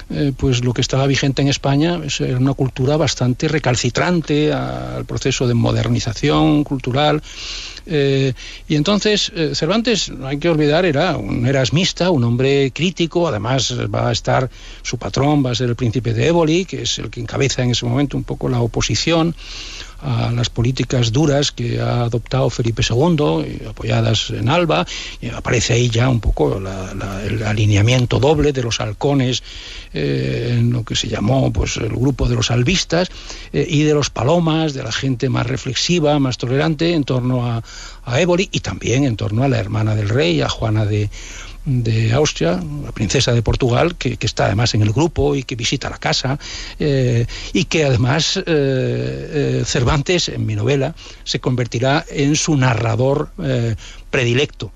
eh, 0.08 0.32
pues 0.34 0.64
lo 0.64 0.72
que 0.72 0.80
estaba 0.80 1.06
vigente 1.06 1.42
en 1.42 1.48
España 1.48 2.00
era 2.18 2.38
una 2.38 2.54
cultura 2.54 2.96
bastante 2.96 3.46
recalcitrante 3.46 4.50
al 4.50 5.04
proceso 5.04 5.46
de 5.46 5.52
modernización 5.52 6.64
cultural. 6.64 7.22
Eh, 7.90 8.32
y 8.68 8.74
entonces 8.74 9.30
Cervantes, 9.52 10.10
no 10.10 10.26
hay 10.26 10.38
que 10.38 10.48
olvidar, 10.48 10.86
era 10.86 11.18
un 11.18 11.46
erasmista, 11.46 12.10
un 12.10 12.24
hombre 12.24 12.70
crítico, 12.70 13.28
además 13.28 13.74
va 13.94 14.08
a 14.08 14.12
estar 14.12 14.48
su 14.82 14.96
patrón, 14.96 15.44
va 15.44 15.50
a 15.50 15.54
ser 15.58 15.68
el 15.68 15.76
príncipe 15.76 16.14
de 16.14 16.28
Éboli, 16.28 16.64
que 16.64 16.82
es 16.82 16.98
el 16.98 17.10
que 17.10 17.20
encabeza 17.20 17.62
en 17.62 17.70
ese 17.70 17.84
momento 17.86 18.16
un 18.16 18.24
poco 18.24 18.48
la 18.48 18.60
oposición 18.60 19.34
a 20.00 20.30
las 20.30 20.48
políticas 20.48 21.10
duras 21.10 21.50
que 21.50 21.80
ha 21.80 22.02
adoptado 22.02 22.48
Felipe 22.50 22.82
II, 22.88 23.66
apoyadas 23.68 24.30
en 24.30 24.48
Alba, 24.48 24.86
aparece 25.34 25.72
ahí 25.72 25.90
ya 25.90 26.08
un 26.08 26.20
poco 26.20 26.56
el 26.56 27.42
alineamiento 27.42 28.20
doble 28.20 28.52
de 28.52 28.62
los 28.62 28.80
halcones 28.80 29.42
eh, 29.92 30.56
en 30.58 30.70
lo 30.70 30.84
que 30.84 30.94
se 30.94 31.08
llamó 31.08 31.52
pues 31.52 31.78
el 31.78 31.88
grupo 31.88 32.28
de 32.28 32.36
los 32.36 32.50
albistas 32.50 33.08
eh, 33.52 33.66
y 33.68 33.82
de 33.82 33.94
los 33.94 34.10
palomas, 34.10 34.72
de 34.72 34.84
la 34.84 34.92
gente 34.92 35.28
más 35.28 35.46
reflexiva, 35.46 36.18
más 36.20 36.38
tolerante 36.38 36.94
en 36.94 37.02
torno 37.02 37.46
a, 37.46 37.64
a 38.04 38.20
Éboli 38.20 38.48
y 38.52 38.60
también 38.60 39.04
en 39.04 39.16
torno 39.16 39.42
a 39.42 39.48
la 39.48 39.58
hermana 39.58 39.96
del 39.96 40.08
rey, 40.08 40.40
a 40.42 40.48
Juana 40.48 40.84
de 40.84 41.10
de 41.68 42.14
Austria, 42.14 42.62
la 42.84 42.92
princesa 42.92 43.32
de 43.32 43.42
Portugal, 43.42 43.96
que, 43.96 44.16
está 44.20 44.46
además 44.46 44.74
en 44.74 44.82
el 44.82 44.92
grupo 44.92 45.36
y 45.36 45.42
que 45.42 45.54
visita 45.54 45.90
la 45.90 45.98
casa, 45.98 46.38
eh, 46.78 47.26
y 47.52 47.66
que 47.66 47.84
además 47.84 48.38
eh, 48.38 48.42
eh, 48.46 49.62
Cervantes, 49.66 50.30
en 50.30 50.46
mi 50.46 50.56
novela, 50.56 50.94
se 51.24 51.40
convertirá 51.40 52.04
en 52.08 52.36
su 52.36 52.56
narrador 52.56 53.30
predilecto. 54.10 54.72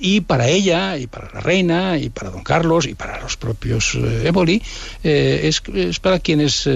Y 0.00 0.20
para 0.20 0.48
ella, 0.48 0.98
y 0.98 1.06
para 1.06 1.30
la 1.32 1.40
reina, 1.40 1.98
y 1.98 2.10
para 2.10 2.30
don 2.30 2.42
Carlos, 2.42 2.86
y 2.86 2.94
para 2.94 3.20
los 3.20 3.36
propios 3.36 3.94
Éboli, 3.94 4.62
es, 5.02 5.62
es, 5.74 5.98
para 6.00 6.18
quienes 6.18 6.66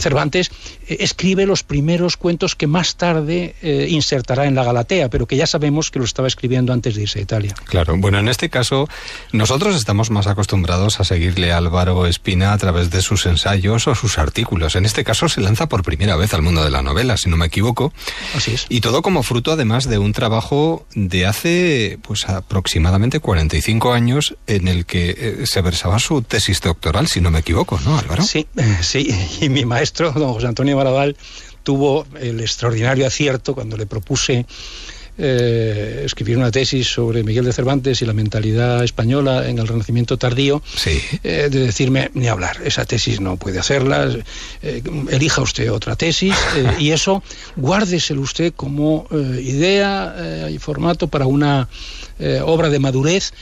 Cervantes 0.00 0.50
eh, 0.86 0.98
escribe 1.00 1.46
los 1.46 1.62
primeros 1.62 2.16
cuentos 2.16 2.54
que 2.54 2.66
más 2.66 2.96
tarde 2.96 3.54
eh, 3.62 3.86
insertará 3.90 4.46
en 4.46 4.54
la 4.54 4.64
Galatea, 4.64 5.08
pero 5.08 5.26
que 5.26 5.36
ya 5.36 5.46
sabemos 5.46 5.90
que 5.90 5.98
lo 5.98 6.04
estaba 6.04 6.28
escribiendo 6.28 6.72
antes 6.72 6.94
de 6.94 7.02
irse 7.02 7.20
a 7.20 7.22
Italia. 7.22 7.54
Claro, 7.64 7.96
bueno, 7.96 8.18
en 8.18 8.28
este 8.28 8.50
caso 8.50 8.88
nosotros 9.32 9.76
estamos 9.76 10.10
más 10.10 10.26
acostumbrados 10.26 11.00
a 11.00 11.04
seguirle 11.04 11.52
a 11.52 11.58
Álvaro 11.58 12.06
Espina 12.06 12.52
a 12.52 12.58
través 12.58 12.90
de 12.90 13.02
sus 13.02 13.26
ensayos 13.26 13.86
o 13.86 13.94
sus 13.94 14.18
artículos. 14.18 14.76
En 14.76 14.84
este 14.84 15.04
caso 15.04 15.28
se 15.28 15.40
lanza 15.40 15.68
por 15.68 15.82
primera 15.82 16.16
vez 16.16 16.34
al 16.34 16.42
mundo 16.42 16.64
de 16.64 16.70
la 16.70 16.82
novela, 16.82 17.16
si 17.16 17.30
no 17.30 17.36
me 17.36 17.46
equivoco. 17.46 17.92
Así 18.34 18.52
es. 18.52 18.66
Y 18.68 18.80
todo 18.80 19.02
como 19.02 19.22
fruto 19.22 19.52
además 19.52 19.88
de 19.88 19.98
un 19.98 20.12
trabajo 20.12 20.86
de 20.94 21.26
hace 21.26 21.33
pues 22.02 22.28
aproximadamente 22.28 23.20
45 23.20 23.92
años 23.92 24.36
en 24.46 24.68
el 24.68 24.86
que 24.86 25.10
eh, 25.10 25.46
se 25.46 25.60
versaba 25.60 25.98
su 25.98 26.22
tesis 26.22 26.60
doctoral, 26.60 27.06
si 27.08 27.20
no 27.20 27.30
me 27.30 27.40
equivoco, 27.40 27.78
¿no, 27.84 27.98
Álvaro? 27.98 28.22
Sí, 28.22 28.46
sí, 28.80 29.08
y 29.40 29.48
mi 29.48 29.64
maestro 29.64 30.12
don 30.12 30.32
José 30.32 30.46
Antonio 30.46 30.76
Baraval, 30.76 31.16
tuvo 31.62 32.06
el 32.20 32.40
extraordinario 32.40 33.06
acierto 33.06 33.54
cuando 33.54 33.76
le 33.76 33.86
propuse 33.86 34.46
eh, 35.16 36.02
escribir 36.04 36.36
una 36.36 36.50
tesis 36.50 36.88
sobre 36.88 37.22
Miguel 37.22 37.44
de 37.44 37.52
Cervantes 37.52 38.02
y 38.02 38.06
la 38.06 38.12
mentalidad 38.12 38.82
española 38.82 39.48
en 39.48 39.58
el 39.58 39.68
Renacimiento 39.68 40.16
tardío, 40.16 40.62
eh, 41.22 41.48
de 41.50 41.60
decirme, 41.60 42.10
ni 42.14 42.28
hablar, 42.28 42.58
esa 42.64 42.84
tesis 42.84 43.20
no 43.20 43.36
puede 43.36 43.58
hacerla, 43.58 44.08
eh, 44.62 44.82
elija 45.10 45.42
usted 45.42 45.70
otra 45.70 45.96
tesis 45.96 46.34
y 46.78 46.90
eso 46.90 47.22
guárdeselo 47.56 48.20
usted 48.22 48.52
como 48.54 49.06
idea 49.40 50.48
y 50.50 50.58
formato 50.58 51.08
para 51.08 51.26
una 51.26 51.68
obra 52.44 52.68
de 52.68 52.78
madurez 52.78 53.32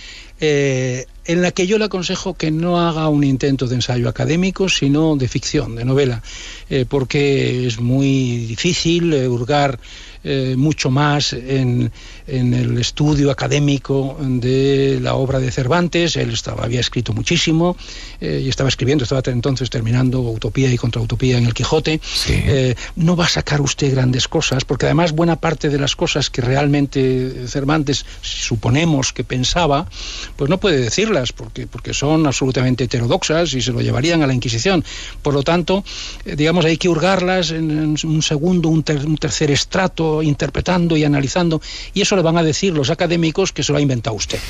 en 1.24 1.42
la 1.42 1.52
que 1.52 1.66
yo 1.66 1.78
le 1.78 1.84
aconsejo 1.84 2.34
que 2.34 2.50
no 2.50 2.80
haga 2.80 3.08
un 3.08 3.24
intento 3.24 3.66
de 3.66 3.76
ensayo 3.76 4.08
académico, 4.08 4.68
sino 4.68 5.16
de 5.16 5.28
ficción, 5.28 5.76
de 5.76 5.84
novela, 5.84 6.22
eh, 6.68 6.84
porque 6.88 7.66
es 7.66 7.80
muy 7.80 8.38
difícil 8.38 9.12
eh, 9.12 9.28
hurgar 9.28 9.78
eh, 10.24 10.54
mucho 10.56 10.88
más 10.88 11.32
en, 11.32 11.90
en, 12.28 12.54
el 12.54 12.78
estudio 12.78 13.32
académico 13.32 14.16
de 14.20 15.00
la 15.02 15.14
obra 15.14 15.40
de 15.40 15.50
Cervantes. 15.50 16.14
Él 16.14 16.30
estaba, 16.30 16.62
había 16.62 16.78
escrito 16.78 17.12
muchísimo 17.12 17.76
eh, 18.20 18.40
y 18.44 18.48
estaba 18.48 18.68
escribiendo, 18.68 19.02
estaba 19.02 19.20
entonces 19.26 19.68
terminando 19.68 20.20
Utopía 20.20 20.72
y 20.72 20.78
Contrautopía 20.78 21.38
en 21.38 21.46
el 21.46 21.54
Quijote. 21.54 22.00
Sí. 22.04 22.34
Eh, 22.34 22.76
no 22.94 23.16
va 23.16 23.24
a 23.24 23.28
sacar 23.28 23.60
usted 23.60 23.90
grandes 23.90 24.28
cosas, 24.28 24.64
porque 24.64 24.86
además 24.86 25.10
buena 25.10 25.36
parte 25.36 25.68
de 25.68 25.78
las 25.78 25.96
cosas 25.96 26.30
que 26.30 26.40
realmente 26.40 27.48
Cervantes 27.48 28.06
suponemos 28.20 29.12
que 29.12 29.24
pensaba, 29.24 29.88
pues 30.36 30.48
no 30.48 30.58
puede 30.58 30.78
decirlas, 30.78 31.32
porque, 31.32 31.66
porque 31.66 31.94
son 31.94 32.28
absolutamente 32.28 32.84
heterodoxas 32.84 33.54
y 33.54 33.60
se 33.60 33.72
lo 33.72 33.80
llevarían 33.80 34.22
a 34.22 34.28
la 34.28 34.34
Inquisición. 34.34 34.84
Por 35.20 35.34
lo 35.34 35.42
tanto, 35.42 35.84
digamos, 36.24 36.64
hay 36.64 36.76
que 36.76 36.88
hurgarlas 36.88 37.50
en, 37.50 37.70
en 37.72 37.96
un 38.04 38.22
segundo, 38.22 38.68
un, 38.68 38.84
ter, 38.84 39.04
un 39.04 39.16
tercer 39.16 39.50
estrato 39.50 40.11
interpretando 40.20 40.96
y 40.96 41.04
analizando, 41.04 41.62
y 41.94 42.02
eso 42.02 42.16
le 42.16 42.22
van 42.22 42.36
a 42.36 42.42
decir 42.42 42.74
los 42.74 42.90
académicos 42.90 43.52
que 43.52 43.62
se 43.62 43.72
lo 43.72 43.78
ha 43.78 43.80
inventado 43.80 44.16
usted. 44.16 44.40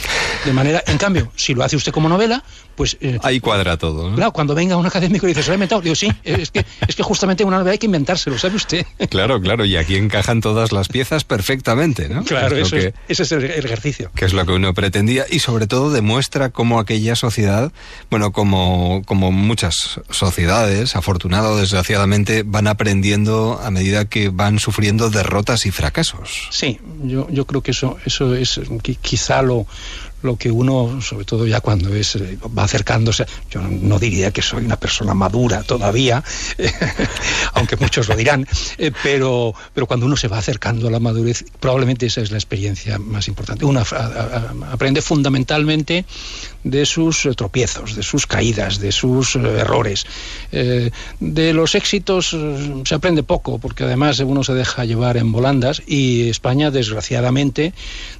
De 0.44 0.52
manera, 0.52 0.82
en 0.86 0.96
cambio, 0.96 1.30
si 1.36 1.54
lo 1.54 1.62
hace 1.62 1.76
usted 1.76 1.92
como 1.92 2.08
novela, 2.08 2.42
pues... 2.74 2.96
Eh, 3.00 3.18
Ahí 3.22 3.40
cuadra 3.40 3.76
todo. 3.76 4.10
¿no? 4.10 4.16
Claro, 4.16 4.32
cuando 4.32 4.54
venga 4.54 4.76
un 4.76 4.86
académico 4.86 5.26
y 5.26 5.30
dice, 5.30 5.42
se 5.42 5.48
lo 5.48 5.52
ha 5.52 5.56
inventado, 5.56 5.80
digo, 5.80 5.94
sí, 5.94 6.10
es 6.24 6.50
que, 6.50 6.64
es 6.86 6.96
que 6.96 7.02
justamente 7.02 7.44
una 7.44 7.58
novela 7.58 7.72
hay 7.72 7.78
que 7.78 7.86
inventárselo, 7.86 8.38
¿sabe 8.38 8.56
usted? 8.56 8.86
Claro, 9.12 9.40
claro, 9.42 9.64
y 9.66 9.76
aquí 9.76 9.96
encajan 9.96 10.40
todas 10.40 10.72
las 10.72 10.88
piezas 10.88 11.24
perfectamente, 11.24 12.08
¿no? 12.08 12.24
Claro, 12.24 12.56
es 12.56 12.68
eso 12.68 12.76
que, 12.76 12.86
es, 12.86 12.94
ese 13.08 13.22
es 13.24 13.32
el, 13.32 13.44
el, 13.44 13.64
ejercicio. 13.64 14.10
Que 14.14 14.24
es 14.24 14.32
lo 14.32 14.46
que 14.46 14.52
uno 14.52 14.72
pretendía 14.72 15.26
y 15.28 15.40
sobre 15.40 15.66
todo 15.66 15.90
demuestra 15.90 16.48
cómo 16.48 16.80
aquella 16.80 17.14
sociedad, 17.14 17.72
bueno, 18.10 18.32
como, 18.32 19.02
como 19.04 19.32
muchas 19.32 20.00
sociedades, 20.08 20.96
afortunado 20.96 21.52
o 21.52 21.56
desgraciadamente, 21.56 22.42
van 22.42 22.68
aprendiendo 22.68 23.60
a 23.62 23.70
medida 23.70 24.06
que 24.06 24.30
van 24.30 24.58
sufriendo 24.58 25.10
derrotas 25.10 25.66
y 25.66 25.70
fracasos. 25.70 26.48
Sí, 26.50 26.78
yo, 27.04 27.28
yo 27.30 27.44
creo 27.44 27.62
que 27.62 27.72
eso, 27.72 27.98
eso 28.06 28.34
es 28.34 28.60
quizá 29.00 29.42
lo, 29.42 29.66
lo 30.22 30.36
que 30.36 30.50
uno, 30.50 31.00
sobre 31.00 31.24
todo 31.24 31.46
ya 31.46 31.60
cuando 31.60 31.94
es 31.94 32.16
va 32.56 32.64
acercándose, 32.64 33.26
yo 33.50 33.60
no 33.60 33.98
diría 33.98 34.30
que 34.30 34.42
soy 34.42 34.64
una 34.64 34.76
persona 34.76 35.14
madura 35.14 35.62
todavía, 35.62 36.22
eh, 36.58 36.72
aunque 37.54 37.76
muchos 37.76 38.08
lo 38.08 38.16
dirán, 38.16 38.46
eh, 38.78 38.92
pero, 39.02 39.54
pero 39.74 39.86
cuando 39.86 40.06
uno 40.06 40.16
se 40.16 40.28
va 40.28 40.38
acercando 40.38 40.88
a 40.88 40.90
la 40.90 41.00
madurez, 41.00 41.44
probablemente 41.60 42.06
esa 42.06 42.20
es 42.20 42.30
la 42.30 42.38
experiencia 42.38 42.98
más 42.98 43.28
importante. 43.28 43.64
Uno 43.64 43.82
aprende 44.70 45.02
fundamentalmente 45.02 46.04
de 46.64 46.86
sus 46.86 47.28
tropiezos, 47.36 47.96
de 47.96 48.02
sus 48.02 48.26
caídas, 48.26 48.78
de 48.78 48.92
sus 48.92 49.36
errores. 49.36 50.06
Eh, 50.52 50.90
de 51.20 51.52
los 51.52 51.74
éxitos 51.74 52.36
se 52.84 52.94
aprende 52.94 53.22
poco, 53.22 53.58
porque 53.58 53.84
además 53.84 54.18
uno 54.20 54.44
se 54.44 54.54
deja 54.54 54.84
llevar 54.84 55.16
en 55.16 55.32
volandas 55.32 55.82
y 55.86 56.28
España, 56.28 56.70
desgraciadamente, 56.70 57.72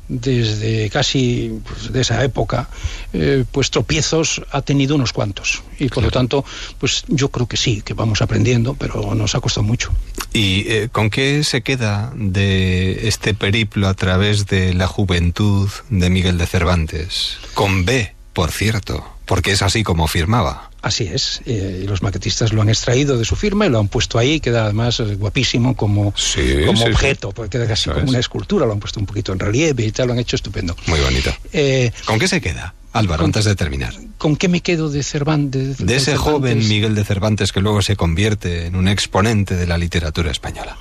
desde 0.09 0.90
casi 0.90 1.61
pues, 1.66 1.93
de 1.93 2.01
esa 2.01 2.22
época, 2.24 2.68
eh, 3.12 3.45
pues 3.51 3.70
tropiezos 3.70 4.43
ha 4.51 4.62
tenido 4.62 4.97
unos 4.97 5.12
cuantos. 5.12 5.62
Y 5.78 5.84
por 5.84 5.95
claro. 5.95 6.07
lo 6.07 6.11
tanto, 6.11 6.45
pues 6.78 7.05
yo 7.09 7.30
creo 7.30 7.47
que 7.47 7.57
sí, 7.57 7.82
que 7.82 7.95
vamos 7.95 8.22
aprendiendo, 8.22 8.74
pero 8.74 9.14
nos 9.14 9.34
ha 9.34 9.40
costado 9.40 9.64
mucho. 9.64 9.93
¿Y 10.32 10.64
eh, 10.68 10.88
con 10.90 11.11
qué 11.11 11.45
se 11.45 11.62
queda 11.62 12.12
de 12.14 13.09
este 13.09 13.34
periplo 13.34 13.88
a 13.88 13.95
través 13.95 14.47
de 14.47 14.74
la 14.74 14.86
juventud 14.86 15.68
de 15.88 16.11
Miguel 16.11 16.38
de 16.38 16.47
Cervantes? 16.47 17.38
Con 17.55 17.84
B, 17.84 18.12
por 18.33 18.51
cierto, 18.51 19.05
porque 19.26 19.53
es 19.53 19.62
así 19.62 19.83
como 19.83 20.09
firmaba. 20.09 20.70
Así 20.83 21.05
es, 21.05 21.43
eh, 21.47 21.83
y 21.85 21.87
los 21.87 22.03
maquetistas 22.03 22.53
lo 22.53 22.61
han 22.61 22.68
extraído 22.68 23.16
de 23.16 23.24
su 23.24 23.37
firma 23.37 23.66
y 23.66 23.68
lo 23.68 23.78
han 23.78 23.87
puesto 23.87 24.18
ahí, 24.18 24.41
queda 24.41 24.64
además 24.64 25.01
guapísimo 25.16 25.76
como, 25.76 26.12
sí, 26.16 26.64
como 26.66 26.83
sí, 26.83 26.91
objeto, 26.91 27.28
sí. 27.28 27.35
porque 27.37 27.51
queda 27.51 27.68
casi 27.68 27.89
como 27.89 28.09
una 28.09 28.18
escultura, 28.18 28.66
lo 28.66 28.72
han 28.72 28.80
puesto 28.80 28.99
un 28.99 29.07
poquito 29.07 29.33
en 29.33 29.39
relieve 29.39 29.85
y 29.85 29.93
tal, 29.93 30.09
lo 30.09 30.14
han 30.14 30.18
hecho 30.18 30.35
estupendo. 30.35 30.76
Muy 30.87 30.99
bonito. 30.99 31.33
Eh, 31.53 31.93
¿Con 32.05 32.18
qué 32.18 32.26
se 32.26 32.41
queda? 32.41 32.74
Álvaro, 32.93 33.20
con, 33.20 33.26
antes 33.26 33.45
de 33.45 33.55
terminar. 33.55 33.95
¿Con 34.18 34.37
qué 34.37 34.49
me 34.49 34.61
quedo 34.61 34.91
de 34.91 35.03
Cervantes? 35.05 35.78
De, 35.78 35.85
de 35.85 35.97
ese 35.97 36.12
Cervantes? 36.12 36.33
joven 36.33 36.68
Miguel 36.68 36.95
de 36.95 37.05
Cervantes 37.05 37.53
que 37.53 37.61
luego 37.61 37.80
se 37.80 37.95
convierte 37.97 38.66
en 38.66 38.74
un 38.74 38.89
exponente 38.89 39.55
de 39.55 39.66
la 39.66 39.78
literatura 39.78 40.30
española. 40.30 40.76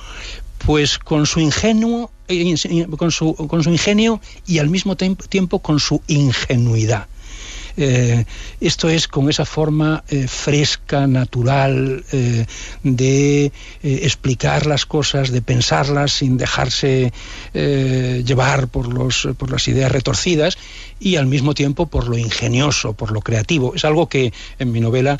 Pues 0.66 0.97
con 0.97 1.26
su 1.26 1.39
ingenuo, 1.39 2.12
eh, 2.28 2.56
con 2.97 3.12
su, 3.12 3.36
con 3.36 3.64
su 3.64 3.70
ingenio 3.70 4.20
y 4.45 4.60
al 4.60 4.70
mismo 4.70 4.95
tiempo 4.97 5.60
con 5.60 5.80
su 5.80 6.02
ingenuidad. 6.08 7.08
Eh, 7.78 8.26
esto 8.59 8.89
es 8.89 9.07
con 9.07 9.30
esa 9.30 9.45
forma 9.45 10.03
eh, 10.09 10.28
fresca, 10.28 11.07
natural, 11.07 12.03
eh, 12.11 12.45
de 12.84 13.51
explicar 13.84 14.65
las 14.65 14.86
cosas, 14.86 15.32
de 15.32 15.41
pensarlas 15.41 16.11
sin 16.13 16.38
dejarse 16.38 17.11
llevar 17.53 18.67
por, 18.67 18.93
los, 18.93 19.28
por 19.38 19.51
las 19.51 19.67
ideas 19.67 19.91
retorcidas 19.91 20.57
y 21.02 21.16
al 21.18 21.26
mismo 21.26 21.54
tiempo 21.54 21.88
por 21.88 22.08
lo 22.08 22.18
ingenioso, 22.18 22.93
por 22.93 23.12
lo 23.12 23.22
creativo. 23.22 23.74
Es 23.76 23.84
algo 23.84 24.08
que 24.08 24.32
en 24.60 24.72
mi 24.72 24.80
novela 24.80 25.20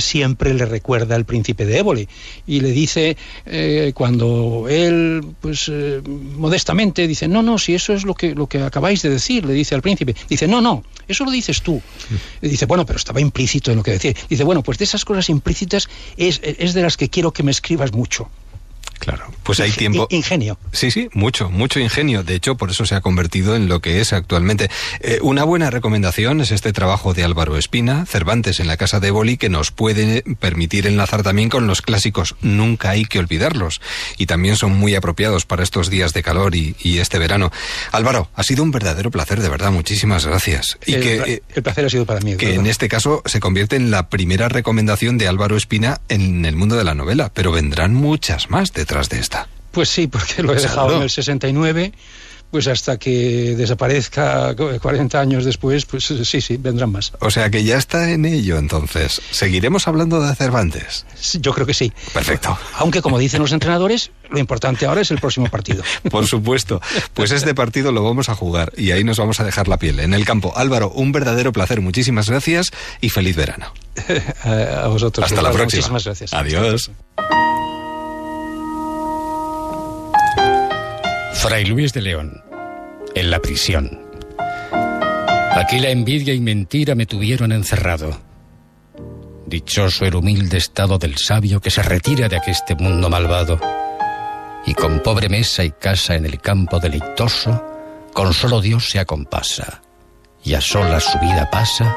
siempre 0.00 0.52
le 0.52 0.66
recuerda 0.66 1.14
al 1.14 1.24
príncipe 1.24 1.64
de 1.64 1.78
Éboli 1.78 2.08
y 2.46 2.60
le 2.60 2.72
dice 2.72 3.16
cuando 3.94 4.66
él, 4.68 5.24
pues 5.40 5.70
modestamente 6.36 7.06
dice, 7.06 7.28
no, 7.28 7.42
no, 7.42 7.58
si 7.58 7.74
eso 7.74 7.92
es 7.94 8.04
lo 8.04 8.14
que, 8.14 8.34
lo 8.34 8.46
que 8.48 8.60
acabáis 8.60 9.02
de 9.02 9.10
decir, 9.10 9.46
le 9.46 9.54
dice 9.54 9.74
al 9.74 9.82
príncipe, 9.82 10.14
dice, 10.28 10.48
no, 10.48 10.60
no, 10.60 10.82
eso 11.06 11.24
lo 11.24 11.30
dices 11.30 11.62
tú. 11.62 11.80
Y 12.42 12.48
dice, 12.48 12.66
bueno, 12.66 12.84
pero 12.84 12.96
estaba 12.96 13.20
implícito 13.20 13.70
en 13.70 13.78
lo 13.78 13.82
que 13.82 13.92
decía. 13.92 14.14
Dice, 14.28 14.44
bueno, 14.44 14.62
pues 14.62 14.78
de 14.78 14.84
esas 14.84 15.04
cosas 15.04 15.28
implícitas 15.28 15.88
es, 16.16 16.40
es 16.42 16.74
de 16.74 16.82
las 16.82 16.96
que 16.96 17.08
quiero 17.08 17.32
que 17.32 17.42
me 17.42 17.50
escribas 17.50 17.92
mucho. 17.92 18.28
Claro, 19.00 19.32
pues 19.42 19.60
hay 19.60 19.72
tiempo. 19.72 20.06
Ingenio. 20.10 20.58
Sí, 20.72 20.90
sí, 20.90 21.08
mucho, 21.14 21.50
mucho 21.50 21.80
ingenio. 21.80 22.22
De 22.22 22.34
hecho, 22.34 22.56
por 22.56 22.70
eso 22.70 22.84
se 22.84 22.94
ha 22.94 23.00
convertido 23.00 23.56
en 23.56 23.66
lo 23.66 23.80
que 23.80 24.00
es 24.02 24.12
actualmente. 24.12 24.70
Eh, 25.00 25.18
una 25.22 25.42
buena 25.44 25.70
recomendación 25.70 26.42
es 26.42 26.50
este 26.50 26.74
trabajo 26.74 27.14
de 27.14 27.24
Álvaro 27.24 27.56
Espina, 27.56 28.04
Cervantes 28.04 28.60
en 28.60 28.66
la 28.66 28.76
Casa 28.76 29.00
de 29.00 29.10
Boli, 29.10 29.38
que 29.38 29.48
nos 29.48 29.70
puede 29.70 30.22
permitir 30.38 30.86
enlazar 30.86 31.22
también 31.22 31.48
con 31.48 31.66
los 31.66 31.80
clásicos. 31.80 32.36
Nunca 32.42 32.90
hay 32.90 33.06
que 33.06 33.18
olvidarlos. 33.18 33.80
Y 34.18 34.26
también 34.26 34.56
son 34.56 34.72
muy 34.76 34.94
apropiados 34.94 35.46
para 35.46 35.62
estos 35.62 35.88
días 35.88 36.12
de 36.12 36.22
calor 36.22 36.54
y, 36.54 36.76
y 36.78 36.98
este 36.98 37.18
verano. 37.18 37.50
Álvaro, 37.92 38.28
ha 38.34 38.42
sido 38.42 38.62
un 38.62 38.70
verdadero 38.70 39.10
placer, 39.10 39.40
de 39.40 39.48
verdad. 39.48 39.72
Muchísimas 39.72 40.26
gracias. 40.26 40.78
Y 40.84 40.94
el, 40.94 41.02
que, 41.02 41.14
eh, 41.16 41.42
el 41.54 41.62
placer 41.62 41.86
ha 41.86 41.88
sido 41.88 42.04
para 42.04 42.20
mí. 42.20 42.36
Que 42.36 42.46
verdad. 42.46 42.60
en 42.60 42.66
este 42.66 42.88
caso 42.88 43.22
se 43.24 43.40
convierte 43.40 43.76
en 43.76 43.90
la 43.90 44.10
primera 44.10 44.50
recomendación 44.50 45.16
de 45.16 45.26
Álvaro 45.26 45.56
Espina 45.56 46.02
en 46.10 46.44
el 46.44 46.56
mundo 46.56 46.76
de 46.76 46.84
la 46.84 46.94
novela, 46.94 47.30
pero 47.32 47.50
vendrán 47.50 47.94
muchas 47.94 48.50
más 48.50 48.72
detrás 48.90 49.08
de 49.08 49.20
esta. 49.20 49.46
Pues 49.70 49.88
sí, 49.88 50.08
porque 50.08 50.42
lo 50.42 50.52
he 50.52 50.56
dejado 50.60 50.86
Claro. 50.88 50.96
en 50.96 51.02
el 51.04 51.10
69, 51.10 51.92
pues 52.50 52.66
hasta 52.66 52.98
que 52.98 53.54
desaparezca 53.56 54.56
40 54.56 55.20
años 55.20 55.44
después, 55.44 55.86
pues 55.86 56.06
sí, 56.24 56.40
sí, 56.40 56.56
vendrán 56.56 56.90
más. 56.90 57.12
O 57.20 57.30
sea 57.30 57.48
que 57.50 57.62
ya 57.62 57.76
está 57.78 58.10
en 58.10 58.24
ello 58.24 58.58
entonces. 58.58 59.22
¿Seguiremos 59.30 59.86
hablando 59.86 60.20
de 60.20 60.34
Cervantes? 60.34 61.06
Sí, 61.14 61.38
Yo 61.40 61.52
creo 61.54 61.64
que 61.68 61.74
sí. 61.74 61.92
Perfecto. 62.12 62.58
Aunque 62.78 63.00
como 63.00 63.20
dicen 63.20 63.40
los 63.40 63.52
entrenadores, 63.52 64.10
lo 64.28 64.40
importante 64.40 64.86
ahora 64.86 65.02
es 65.02 65.12
el 65.12 65.18
próximo 65.20 65.46
partido. 65.46 65.84
Por 66.10 66.26
supuesto. 66.26 66.80
Pues 67.14 67.30
este 67.30 67.54
partido 67.54 67.92
lo 67.92 68.02
vamos 68.02 68.28
a 68.28 68.34
jugar 68.34 68.72
y 68.76 68.90
ahí 68.90 69.04
nos 69.04 69.18
vamos 69.18 69.38
a 69.38 69.44
dejar 69.44 69.68
la 69.68 69.76
piel. 69.76 70.00
En 70.00 70.14
el 70.14 70.24
campo. 70.24 70.52
Álvaro, 70.56 70.90
un 70.90 71.12
verdadero 71.12 71.52
placer. 71.52 71.80
Muchísimas 71.80 72.28
gracias 72.28 72.72
y 73.00 73.10
feliz 73.10 73.36
verano. 73.36 73.72
a 74.42 74.88
vosotros. 74.88 75.24
Hasta 75.30 75.40
la 75.42 75.52
próxima. 75.52 75.78
Muchísimas 75.78 76.04
gracias. 76.04 76.34
Adiós. 76.34 76.90
Fray 81.40 81.64
Luis 81.64 81.94
de 81.94 82.02
León, 82.02 82.44
en 83.14 83.30
la 83.30 83.40
prisión. 83.40 83.98
Aquí 85.52 85.78
la 85.78 85.88
envidia 85.88 86.34
y 86.34 86.40
mentira 86.40 86.94
me 86.94 87.06
tuvieron 87.06 87.50
encerrado. 87.50 88.20
Dichoso 89.46 90.04
el 90.04 90.16
humilde 90.16 90.58
estado 90.58 90.98
del 90.98 91.16
sabio 91.16 91.58
que 91.62 91.70
se 91.70 91.82
retira 91.82 92.28
de 92.28 92.36
aqueste 92.36 92.74
mundo 92.74 93.08
malvado. 93.08 93.58
Y 94.66 94.74
con 94.74 95.00
pobre 95.00 95.30
mesa 95.30 95.64
y 95.64 95.70
casa 95.70 96.14
en 96.14 96.26
el 96.26 96.42
campo 96.42 96.78
deleitoso, 96.78 97.64
con 98.12 98.34
solo 98.34 98.60
Dios 98.60 98.90
se 98.90 98.98
acompasa. 98.98 99.80
Y 100.44 100.52
a 100.52 100.60
solas 100.60 101.04
su 101.04 101.18
vida 101.20 101.48
pasa, 101.50 101.96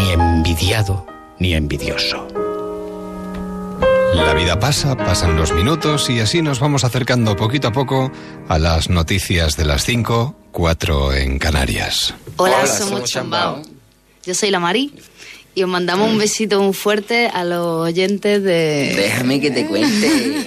ni 0.00 0.10
envidiado 0.10 1.06
ni 1.38 1.54
envidioso. 1.54 2.41
La 4.14 4.34
vida 4.34 4.58
pasa, 4.58 4.96
pasan 4.96 5.36
los 5.36 5.52
minutos 5.52 6.10
y 6.10 6.20
así 6.20 6.42
nos 6.42 6.60
vamos 6.60 6.84
acercando 6.84 7.36
poquito 7.36 7.68
a 7.68 7.72
poco 7.72 8.12
a 8.48 8.58
las 8.58 8.90
noticias 8.90 9.56
de 9.56 9.64
las 9.64 9.84
5, 9.84 10.36
4 10.52 11.14
en 11.14 11.38
Canarias. 11.38 12.14
Hola, 12.36 12.58
Hola 12.58 12.66
somos, 12.66 12.90
somos 12.90 13.10
Chambao. 13.10 13.62
Yo 14.24 14.34
soy 14.34 14.50
la 14.50 14.60
Mari 14.60 14.94
y 15.54 15.62
os 15.62 15.68
mandamos 15.68 16.10
un 16.10 16.18
besito 16.18 16.60
muy 16.60 16.72
fuerte 16.72 17.28
a 17.28 17.44
los 17.44 17.88
oyentes 17.88 18.42
de... 18.42 18.94
Déjame 18.96 19.40
que 19.40 19.50
te 19.50 19.66
cuente. 19.66 20.46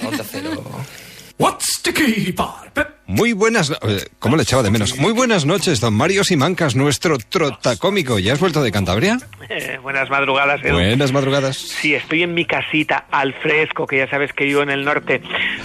What's 1.38 1.82
the 1.82 1.92
key 1.92 2.32
part? 2.32 2.95
Muy 3.08 3.32
buenas... 3.32 3.70
eh, 3.70 4.04
¿Cómo 4.18 4.36
le 4.36 4.42
echaba 4.42 4.64
de 4.64 4.70
menos? 4.70 4.96
Muy 4.98 5.12
buenas 5.12 5.44
noches, 5.46 5.80
don 5.80 5.94
Mario 5.94 6.24
Simancas, 6.24 6.74
nuestro 6.74 7.18
trotacómico. 7.18 8.18
¿Ya 8.18 8.32
has 8.32 8.40
vuelto 8.40 8.62
de 8.64 8.72
Cantabria? 8.72 9.20
Eh, 9.48 9.78
buenas 9.80 10.10
madrugadas, 10.10 10.60
Edu. 10.64 10.74
Buenas 10.74 11.12
madrugadas. 11.12 11.56
Sí, 11.56 11.94
estoy 11.94 12.24
en 12.24 12.34
mi 12.34 12.44
casita 12.46 13.06
al 13.12 13.32
fresco, 13.34 13.86
que 13.86 13.98
ya 13.98 14.10
sabes 14.10 14.32
que 14.32 14.44
vivo 14.44 14.62
en 14.62 14.70
el 14.70 14.84
norte, 14.84 15.22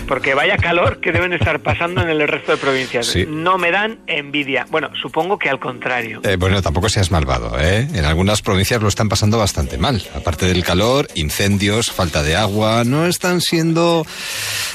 porque 0.07 0.35
vaya 0.35 0.55
calor 0.57 0.99
que 1.01 1.11
deben 1.11 1.33
estar 1.33 1.59
pasando 1.61 2.03
en 2.03 2.09
el 2.09 2.27
resto 2.27 2.51
de 2.51 2.57
provincias. 2.59 3.07
Sí. 3.07 3.25
No 3.27 3.57
me 3.57 3.71
dan 3.71 4.01
envidia. 4.05 4.67
Bueno, 4.69 4.91
supongo 5.01 5.39
que 5.39 5.49
al 5.49 5.59
contrario. 5.59 6.21
Eh, 6.23 6.35
bueno, 6.35 6.61
tampoco 6.61 6.89
seas 6.89 7.09
malvado, 7.09 7.59
¿eh? 7.59 7.87
En 7.91 8.05
algunas 8.05 8.43
provincias 8.43 8.83
lo 8.83 8.87
están 8.87 9.09
pasando 9.09 9.39
bastante 9.39 9.79
mal. 9.79 10.03
Aparte 10.13 10.45
del 10.45 10.63
calor, 10.63 11.07
incendios, 11.15 11.89
falta 11.91 12.21
de 12.21 12.35
agua, 12.35 12.83
no 12.85 13.07
están 13.07 13.41
siendo 13.41 14.05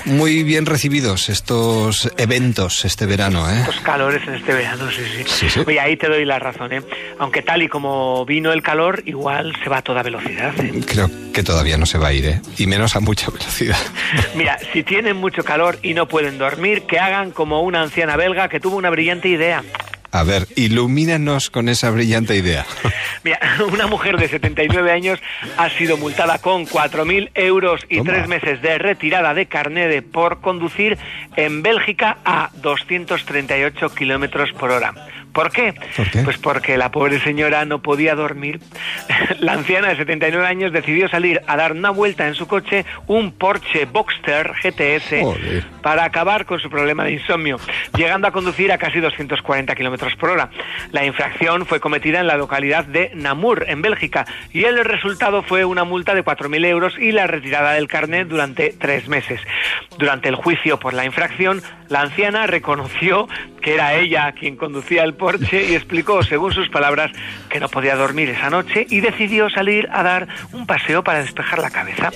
muy 0.05 0.43
bien 0.43 0.67
recibidos 0.67 1.29
estos 1.29 2.11
eventos 2.17 2.55
este 2.64 3.07
verano, 3.07 3.50
¿eh? 3.50 3.62
Los 3.66 3.80
calores 3.80 4.26
en 4.26 4.34
este 4.34 4.54
verano, 4.54 4.90
sí, 4.90 5.02
sí. 5.04 5.24
Sí, 5.26 5.50
sí. 5.50 5.61
Oye, 5.66 5.78
ahí 5.78 5.96
te 5.96 6.09
doy 6.09 6.24
la 6.24 6.38
razón, 6.38 6.72
¿eh? 6.72 6.82
Aunque 7.18 7.42
tal 7.42 7.62
y 7.62 7.68
como 7.68 8.24
vino 8.24 8.52
el 8.52 8.62
calor, 8.62 9.02
igual 9.07 9.54
se 9.62 9.68
va 9.68 9.78
a 9.78 9.82
toda 9.82 10.02
velocidad, 10.02 10.52
¿eh? 10.61 10.80
Creo 10.86 11.11
que 11.32 11.42
todavía 11.42 11.76
no 11.76 11.86
se 11.86 11.98
va 11.98 12.09
a 12.09 12.12
ir, 12.12 12.26
¿eh? 12.26 12.40
Y 12.57 12.66
menos 12.66 12.96
a 12.96 13.00
mucha 13.00 13.30
velocidad. 13.30 13.76
Mira, 14.34 14.59
si 14.72 14.82
tienen 14.82 15.16
mucho 15.16 15.44
calor 15.44 15.78
y 15.82 15.94
no 15.94 16.09
pueden 16.09 16.38
dormir, 16.38 16.82
que 16.82 16.98
hagan 16.98 17.30
como 17.30 17.62
una 17.62 17.82
anciana 17.82 18.16
belga 18.16 18.48
que 18.48 18.61
tuvo 18.61 18.76
una 18.76 18.90
brillante 18.90 19.28
idea. 19.28 19.62
A 20.17 20.23
ver, 20.23 20.47
ilumínanos 20.57 21.51
con 21.51 21.69
esa 21.69 21.91
brillante 21.91 22.35
idea. 22.37 22.64
Mira, 23.23 23.39
una 23.71 23.87
mujer 23.87 24.17
de 24.17 24.29
79 24.29 24.91
años 24.91 25.21
ha 25.59 25.69
sido 25.69 25.99
multada 25.99 26.39
con 26.39 26.64
4.000 26.67 27.33
euros 27.35 27.85
y 27.91 27.99
Toma. 27.99 28.12
tres 28.12 28.27
meses 28.27 28.62
de 28.62 28.79
retirada 28.79 29.35
de 29.35 29.45
carné 29.45 30.01
por 30.01 30.41
conducir 30.41 30.97
en 31.37 31.61
Bélgica 31.61 32.17
a 32.25 32.49
238 32.62 33.95
kilómetros 33.95 34.53
por 34.55 34.71
hora. 34.71 34.95
¿Por 35.37 35.53
qué? 35.53 35.74
¿Por 35.95 36.11
qué? 36.11 36.22
Pues 36.22 36.39
porque 36.39 36.78
la 36.78 36.91
pobre 36.91 37.20
señora 37.20 37.66
no 37.66 37.82
podía 37.82 38.14
dormir. 38.14 38.59
La 39.39 39.53
anciana 39.53 39.89
de 39.89 39.97
79 39.97 40.47
años 40.47 40.72
decidió 40.72 41.11
salir 41.11 41.43
a 41.47 41.57
dar 41.57 41.72
una 41.72 41.91
vuelta 41.91 42.26
en 42.26 42.34
su 42.34 42.47
coche, 42.47 42.87
un 43.07 43.32
Porsche 43.32 43.84
Boxster 43.84 44.53
GTS, 44.62 45.20
Joder. 45.20 45.64
para 45.82 46.05
acabar 46.05 46.47
con 46.47 46.59
su 46.59 46.70
problema 46.70 47.05
de 47.05 47.12
insomnio, 47.12 47.59
llegando 47.95 48.26
a 48.26 48.30
conducir 48.30 48.72
a 48.72 48.78
casi 48.78 48.99
240 48.99 49.74
kilómetros 49.74 50.16
por 50.16 50.30
hora. 50.30 50.49
La 50.91 51.05
infracción 51.05 51.66
fue 51.66 51.80
cometida 51.80 52.20
en 52.20 52.28
la 52.28 52.39
localidad 52.39 52.87
de 52.87 53.11
Namur, 53.14 53.66
en 53.68 53.82
Bélgica, 53.82 54.24
y 54.55 54.64
el 54.64 54.82
resultado 54.87 55.43
fue 55.43 55.66
una 55.66 55.84
multa 55.84 56.14
de 56.14 56.24
4.000 56.24 56.64
euros 56.64 56.99
y 56.99 57.12
la 57.12 57.26
retirada 57.26 57.74
del 57.74 57.89
carnet 57.89 58.26
durante 58.26 58.72
tres 58.78 59.07
meses. 59.07 59.43
Durante 59.99 60.30
el 60.30 60.34
juicio 60.34 60.80
por 60.80 60.95
la 60.95 61.05
infracción, 61.05 61.62
la 61.89 62.01
anciana 62.01 62.47
reconoció 62.47 63.28
que 63.67 63.75
era 63.75 63.95
ella 63.95 64.31
quien 64.31 64.55
conducía 64.55 65.03
el 65.03 65.14
Porsche 65.14 65.64
y 65.64 65.75
explicó, 65.75 66.23
según 66.23 66.53
sus 66.53 66.69
palabras, 66.69 67.11
que 67.49 67.59
no 67.59 67.69
podía 67.69 67.97
dormir 67.97 68.29
esa 68.29 68.49
noche 68.49 68.87
y 68.89 69.01
decidió 69.01 69.51
salir 69.51 69.89
a 69.91 70.05
dar 70.05 70.29
un 70.53 70.69
paseo 70.69 71.03
para 71.03 71.19
despejar 71.19 71.59
la 71.59 71.71
cabeza. 71.71 72.12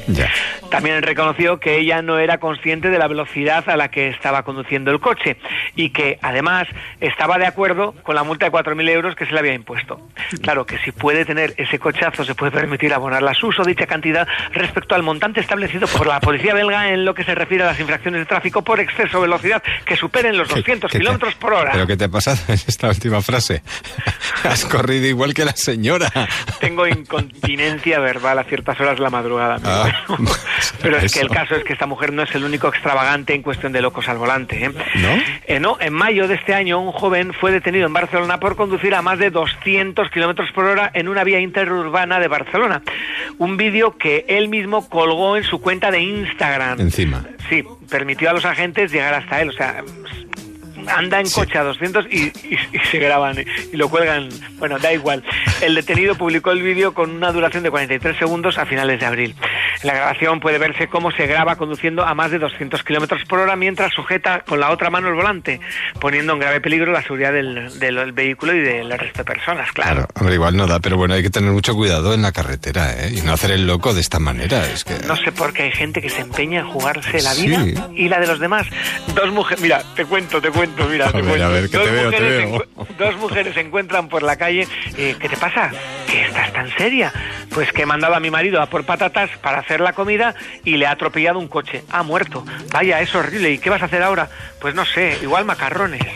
También 0.71 1.03
reconoció 1.03 1.59
que 1.59 1.77
ella 1.79 2.03
no 2.03 2.21
era 2.21 2.39
consciente 2.39 2.89
de 2.89 2.99
la 3.01 3.09
velocidad 3.09 3.69
a 3.69 3.77
la 3.77 3.89
que 3.89 4.07
estaba 4.11 4.45
conduciendo 4.45 4.93
el 4.93 5.01
coche 5.01 5.39
y 5.75 5.91
que 5.91 6.21
además 6.23 6.69
estaba 7.01 7.37
de 7.37 7.47
acuerdo 7.47 7.95
con 8.05 8.15
la 8.15 8.23
multa 8.23 8.47
de 8.47 8.53
4.000 8.53 8.89
euros 8.89 9.17
que 9.17 9.27
se 9.27 9.33
le 9.33 9.41
había 9.41 9.55
impuesto. 9.55 10.01
Claro 10.43 10.65
que 10.67 10.79
si 10.79 10.93
puede 10.93 11.25
tener 11.25 11.55
ese 11.57 11.81
cochazo 11.81 12.25
se 12.25 12.37
puede 12.37 12.53
permitir 12.53 12.95
abonar 12.95 13.25
la 13.25 13.35
SUS 13.35 13.59
o 13.59 13.65
dicha 13.65 13.89
cantidad 13.89 14.29
respecto 14.53 14.95
al 14.95 15.03
montante 15.03 15.41
establecido 15.41 15.89
por 15.89 16.07
la 16.07 16.21
policía 16.21 16.55
belga 16.55 16.91
en 16.93 17.05
lo 17.05 17.13
que 17.13 17.25
se 17.25 17.35
refiere 17.35 17.65
a 17.65 17.67
las 17.67 17.81
infracciones 17.81 18.21
de 18.21 18.27
tráfico 18.27 18.63
por 18.63 18.79
exceso 18.79 19.17
de 19.21 19.23
velocidad 19.23 19.61
que 19.85 19.97
superen 19.97 20.39
los 20.39 20.47
200 20.49 20.89
¿Qué 20.93 20.99
te- 20.99 21.03
kilómetros 21.03 21.35
por 21.41 21.53
hora. 21.53 21.72
¿Pero 21.72 21.86
qué 21.86 21.97
te 21.97 22.05
ha 22.05 22.09
pasado 22.09 22.38
en 22.49 22.55
esta 22.55 22.88
última 22.88 23.20
frase? 23.22 23.62
Has 24.45 24.64
corrido 24.64 25.07
igual 25.07 25.34
que 25.34 25.45
la 25.45 25.57
señora. 25.57 26.11
Tengo 26.61 26.86
incontinencia 26.86 27.99
verbal 27.99 28.38
a 28.38 28.45
ciertas 28.45 28.78
horas 28.80 28.97
de 28.97 29.03
la 29.03 29.11
madrugada. 29.11 29.59
Ah, 29.64 29.91
Pero 30.82 30.97
es 31.03 31.12
que 31.12 31.20
el 31.20 31.28
caso 31.28 31.57
es 31.57 31.64
que 31.64 31.72
esta 31.72 31.86
mujer 31.86 32.12
no 32.12 32.22
es 32.22 32.34
el 32.34 32.45
único 32.45 32.68
extravagante 32.68 33.34
en 33.34 33.43
cuestión 33.43 33.72
de 33.72 33.82
locos 33.82 34.09
al 34.09 34.18
volante. 34.18 34.64
¿eh? 34.64 34.70
¿No? 34.70 35.22
Eh, 35.47 35.61
no, 35.61 35.76
en 35.80 35.93
mayo 35.93 36.28
de 36.28 36.34
este 36.34 36.55
año 36.55 36.80
un 36.80 36.93
joven 36.93 37.32
fue 37.32 37.51
detenido 37.51 37.86
en 37.86 37.93
Barcelona 37.93 38.38
por 38.38 38.57
conducir 38.57 38.95
a 38.95 39.03
más 39.03 39.18
de 39.18 39.30
200 39.30 40.11
kilómetros 40.11 40.51
por 40.53 40.64
hora 40.64 40.91
en 40.95 41.09
una 41.09 41.24
vía 41.24 41.41
interurbana 41.41 42.20
de 42.20 42.28
Barcelona. 42.28 42.82
Un 43.38 43.57
vídeo 43.57 43.97
que 43.97 44.24
él 44.28 44.49
mismo 44.49 44.88
colgó 44.88 45.36
en 45.36 45.45
su 45.45 45.61
cuenta 45.61 45.91
de 45.91 46.01
Instagram. 46.01 46.80
Encima. 46.80 47.24
Sí, 47.49 47.64
permitió 47.88 48.30
a 48.30 48.32
los 48.32 48.45
agentes 48.45 48.93
llegar 48.93 49.14
hasta 49.14 49.41
él. 49.41 49.51
O 49.51 49.53
sea, 49.53 49.82
anda 50.89 51.20
en 51.20 51.28
coche 51.31 51.59
a 51.59 51.62
200 51.64 52.07
y, 52.11 52.24
y- 52.26 52.59
y 52.72 52.78
se 52.91 52.99
graban 52.99 53.37
y, 53.72 53.76
lo 53.76 53.89
cuelgan. 53.89 54.28
Bueno, 54.59 54.78
da 54.78 54.93
igual. 54.93 55.22
El 55.61 55.74
detenido 55.74 56.14
publicó 56.14 56.51
el 56.53 56.62
vídeo 56.62 56.95
con 56.95 57.11
una 57.11 57.33
duración 57.33 57.62
de 57.62 57.70
43 57.70 58.16
segundos 58.18 58.59
a 58.59 58.66
finales 58.66 59.01
de 59.01 59.07
abril. 59.07 59.35
En 59.83 59.87
la 59.87 59.95
grabación 59.95 60.41
puede 60.41 60.59
verse 60.59 60.89
cómo 60.89 61.11
se 61.11 61.26
graba 61.26 61.57
conduciendo 61.57 62.05
a 62.05 62.14
más 62.14 62.31
de 62.31 62.39
200 62.39 62.83
kilómetros 62.85 63.24
por 63.24 63.39
hora 63.39 63.57
mientras 63.57 63.93
sujeta 63.95 64.41
con 64.41 64.61
la 64.61 64.70
otra 64.70 64.91
mano 64.91 65.09
el 65.09 65.14
volante, 65.14 65.61
poniendo 66.01 66.35
en 66.35 66.39
grave 66.41 66.61
peligro 66.61 66.93
la 66.93 67.03
seguridad 67.03 67.33
del, 67.33 67.78
del 67.78 68.12
vehículo 68.12 68.55
y 68.55 68.61
del 68.61 68.91
resto 68.99 69.18
de 69.18 69.24
personas, 69.24 69.72
claro. 69.72 69.91
Claro, 69.91 70.09
hombre, 70.16 70.35
igual 70.35 70.57
no 70.57 70.66
da, 70.66 70.81
pero 70.81 70.97
bueno, 70.97 71.14
hay 71.14 71.22
que 71.22 71.31
tener 71.31 71.51
mucho 71.51 71.74
cuidado 71.74 72.12
en 72.14 72.22
la 72.22 72.33
carretera, 72.33 72.93
¿eh? 72.93 73.12
Y 73.16 73.22
no 73.22 73.33
hacer 73.33 73.51
el 73.53 73.66
loco 73.66 73.95
de 73.95 74.01
esta 74.01 74.18
manera, 74.18 74.66
es 74.70 74.85
que... 74.85 74.95
No 75.07 75.16
sé 75.16 75.33
por 75.33 75.53
qué 75.53 75.64
hay 75.64 75.72
gente 75.72 76.01
que 76.03 76.11
se 76.11 76.20
empeña 76.20 76.61
en 76.61 76.66
jugarse 76.68 77.20
la 77.22 77.31
Sí. 77.33 77.47
vida 77.49 77.89
y 77.95 78.09
la 78.09 78.20
de 78.20 78.26
los 78.26 78.39
demás. 78.39 78.66
Dos 79.14 79.31
mujeres, 79.33 79.62
mira, 79.62 79.83
te 79.97 80.05
cuento, 80.05 80.41
te 80.41 80.51
cuento, 80.51 80.70
mira, 80.89 81.09
A 81.09 81.12
te 81.12 81.16
ver, 81.23 81.25
cuento. 81.27 81.45
a 81.47 81.49
ver, 81.49 81.71
que 81.71 81.77
dos, 81.77 81.87
te 81.87 81.93
veo, 81.93 82.11
te 82.11 82.16
mujeres 82.21 82.39
veo. 82.39 82.51
encu- 82.59 82.87
dos 82.99 83.16
mujeres 83.16 83.55
se 83.55 83.61
encuentran 83.61 84.09
por 84.09 84.23
la 84.23 84.37
calle. 84.37 84.66
eh, 84.97 85.16
¿Qué 85.18 85.29
te 85.29 85.37
pasa? 85.37 85.71
¿Que 86.07 86.23
estás 86.23 86.53
tan 86.53 86.71
seria? 86.77 87.12
Pues 87.55 87.73
que 87.73 87.83
he 87.83 87.87
mandado 87.87 88.14
a 88.14 88.21
mi 88.21 88.31
marido 88.31 88.61
a 88.62 88.66
por 88.66 88.85
patatas 88.85 89.31
para 89.43 89.59
hacer 89.59 89.81
la 89.81 89.93
comida 89.93 90.35
y 90.64 90.77
le 90.77 90.87
ha 90.87 90.93
atropellado 90.93 91.39
un 91.39 91.49
coche. 91.49 91.83
Ha 91.91 92.03
muerto. 92.03 92.45
Vaya, 92.73 93.01
es 93.01 93.14
horrible. 93.14 93.51
¿Y 93.53 93.59
qué 93.59 93.71
vas 93.71 93.83
a 93.83 93.87
hacer 93.87 94.03
ahora? 94.03 94.29
Pues 94.61 94.75
no 94.75 94.85
sé, 94.85 95.18
igual 95.23 95.45
macarrones. 95.45 96.03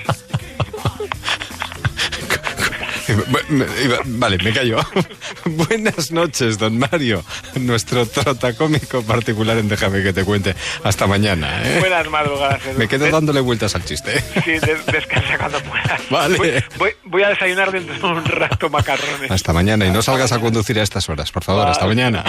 Vale, 4.06 4.38
me 4.38 4.52
callo. 4.52 4.78
Buenas 5.44 6.10
noches, 6.10 6.58
don 6.58 6.78
Mario, 6.78 7.24
nuestro 7.56 8.06
trotacómico 8.06 9.02
particular 9.02 9.58
en 9.58 9.68
Déjame 9.68 10.02
que 10.02 10.12
te 10.12 10.24
cuente. 10.24 10.54
Hasta 10.82 11.06
mañana, 11.06 11.62
¿eh? 11.64 11.78
Buenas 11.80 12.08
madrugadas, 12.08 12.64
Edu. 12.66 12.78
Me 12.78 12.88
quedo 12.88 13.10
dándole 13.10 13.40
vueltas 13.40 13.74
al 13.74 13.84
chiste. 13.84 14.20
Sí, 14.44 14.52
des- 14.52 14.86
descansa 14.86 15.38
cuando 15.38 15.58
puedas. 15.60 16.00
Vale. 16.10 16.36
Voy, 16.38 16.52
voy- 16.78 16.94
voy 17.04 17.22
a 17.22 17.28
desayunar 17.30 17.72
dentro 17.72 17.94
de 17.96 18.04
un 18.04 18.24
rato 18.24 18.68
macarrones. 18.70 19.30
Hasta 19.30 19.52
mañana 19.52 19.86
y 19.86 19.90
no 19.90 20.02
salgas 20.02 20.32
a 20.32 20.38
conducir 20.38 20.78
a 20.78 20.82
estas 20.82 21.08
horas, 21.08 21.30
por 21.32 21.44
favor. 21.44 21.66
Hasta 21.68 21.86
mañana. 21.86 22.22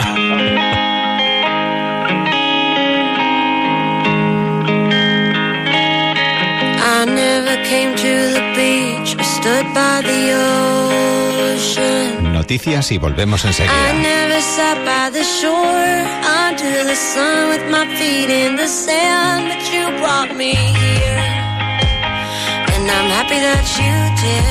That 23.39 23.67
you 23.79 23.95
did. 24.21 24.45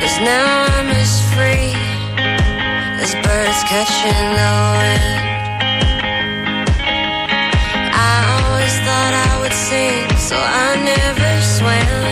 Cause 0.00 0.18
now 0.20 0.46
I'm 0.76 0.88
as 0.88 1.12
free 1.32 1.74
as 3.02 3.12
birds 3.24 3.60
catching 3.68 4.20
the 4.38 4.50
wind. 4.78 5.25
Always 8.66 8.80
thought 8.82 9.14
I 9.14 9.32
would 9.42 9.52
sing, 9.52 10.10
so 10.28 10.36
I 10.36 10.74
never 10.92 11.30
swam. 11.54 12.02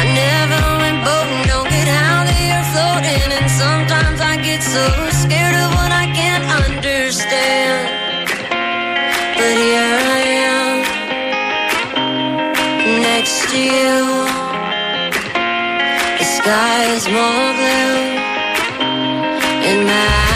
I 0.00 0.02
never 0.24 0.60
went 0.80 0.98
boating, 1.04 1.44
don't 1.52 1.68
get 1.68 1.88
out 1.88 2.24
there 2.32 2.62
floating. 2.72 3.28
And 3.38 3.48
sometimes 3.62 4.18
I 4.20 4.40
get 4.40 4.62
so 4.62 4.84
scared 5.22 5.56
of 5.64 5.68
what 5.76 5.92
I 5.92 6.06
can't 6.16 6.46
understand. 6.64 7.80
But 9.36 9.54
here 9.68 9.96
I 10.16 10.20
am, 10.48 10.76
next 13.04 13.36
to 13.52 13.58
you. 13.76 13.96
The 16.20 16.26
sky 16.38 16.80
is 16.96 17.04
more 17.16 17.52
blue 17.58 18.00
in 19.68 19.78
Malibu. 19.84 20.29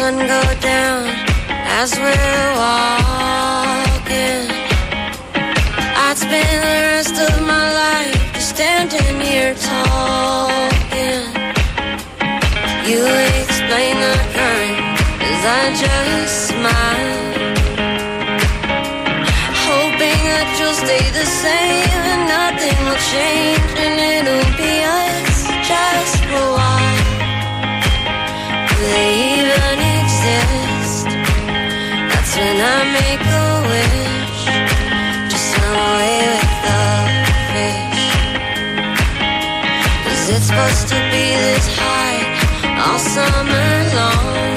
Sun 0.00 0.16
go 0.16 0.42
down 0.72 1.02
as 1.78 1.90
we're 2.02 2.50
walking. 2.62 4.44
I'd 6.04 6.16
spend 6.24 6.58
the 6.68 6.78
rest 6.92 7.16
of 7.28 7.34
my 7.52 7.66
life 7.84 8.16
just 8.34 8.48
standing 8.56 9.16
here 9.28 9.54
talking. 9.72 11.22
You 12.88 13.00
explain 13.40 13.94
the 14.06 14.16
current 14.36 14.80
as 15.30 15.40
I 15.60 15.64
just 15.84 16.34
smile. 16.50 17.20
Hoping 19.68 20.20
that 20.32 20.48
you'll 20.58 20.80
stay 20.86 21.04
the 21.20 21.28
same 21.44 22.00
and 22.12 22.22
nothing 22.38 22.78
will 22.86 23.02
change 23.14 23.70
and 23.84 23.94
it'll 24.14 24.50
be 24.62 24.74
us 25.04 25.36
just 25.70 26.16
for 26.24 26.40
a 26.48 26.52
while. 26.58 27.00
Do 28.80 29.29
supposed 40.50 40.88
to 40.88 40.94
be 41.12 41.24
this 41.44 41.66
high 41.78 42.20
all 42.82 42.98
summer 42.98 43.94
long? 43.94 44.49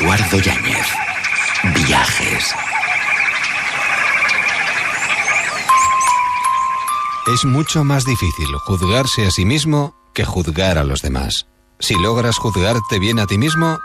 Eduardo 0.00 0.38
Yáñez. 0.38 0.86
Viajes. 1.74 2.54
Es 7.32 7.44
mucho 7.44 7.82
más 7.84 8.04
difícil 8.04 8.46
juzgarse 8.66 9.26
a 9.26 9.30
sí 9.30 9.44
mismo 9.44 9.94
que 10.14 10.24
juzgar 10.24 10.76
a 10.78 10.84
los 10.84 11.00
demás. 11.00 11.46
Si 11.78 11.94
logras 11.94 12.36
juzgarte 12.36 12.98
bien 12.98 13.18
a 13.18 13.26
ti 13.26 13.38
mismo, 13.38 13.78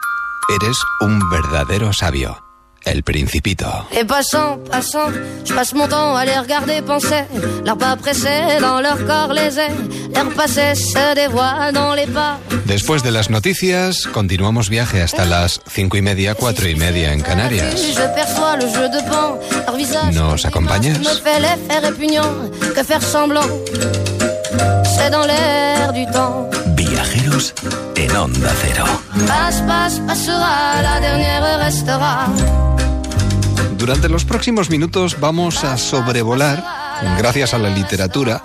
eres 0.62 0.78
un 1.00 1.30
verdadero 1.30 1.94
sabio. 1.94 2.51
El 2.84 3.04
Principito. 3.04 3.68
Et 3.92 4.06
passant, 4.06 4.58
passant, 4.70 5.10
je 5.46 5.54
passe 5.54 5.74
mon 5.74 5.88
temps 5.88 6.16
à 6.16 6.26
les 6.26 6.38
regarder 6.38 6.82
penser. 6.82 7.24
Leurs 7.66 7.78
pas 7.78 7.96
pressés 7.96 8.60
dans 8.60 8.82
leur 8.82 9.06
corps 9.06 9.34
les 9.34 9.60
ailes. 9.60 9.90
L'air 10.14 10.30
passé 10.36 10.76
se 10.76 11.16
dévoile 11.16 11.74
dans 11.74 11.94
les 11.94 12.08
pas. 12.08 12.40
Después 12.66 13.04
de 13.04 13.12
las 13.12 13.30
noticias, 13.30 14.08
continuamos 14.12 14.70
viaje 14.70 15.02
hasta 15.02 15.26
las 15.26 15.62
cinco 15.68 15.98
y 15.98 16.02
media, 16.02 16.34
cuatro 16.36 16.68
y 16.68 16.76
media 16.76 17.14
en 17.14 17.22
Canarias. 17.22 17.76
¿Nos 20.14 20.46
acompañas? 20.46 20.98
me 21.00 21.16
fait 21.16 21.40
l'effet 21.40 21.80
répugnant 21.80 22.50
que 22.76 22.84
faire 22.84 23.02
semblant. 23.04 23.48
C'est 24.84 25.10
dans 25.10 25.26
l'air 25.26 25.94
du 25.94 26.06
temps. 26.08 26.50
Viajeros 27.14 27.54
en 27.96 28.16
Onda 28.16 28.54
Cero. 28.62 28.86
La 29.28 31.00
dernière 31.02 31.58
restera. 31.58 32.28
Durante 33.78 34.08
los 34.08 34.24
próximos 34.24 34.70
minutos 34.70 35.20
vamos 35.20 35.64
a 35.64 35.78
sobrevolar, 35.78 36.64
gracias 37.18 37.54
a 37.54 37.58
la 37.58 37.70
literatura, 37.70 38.44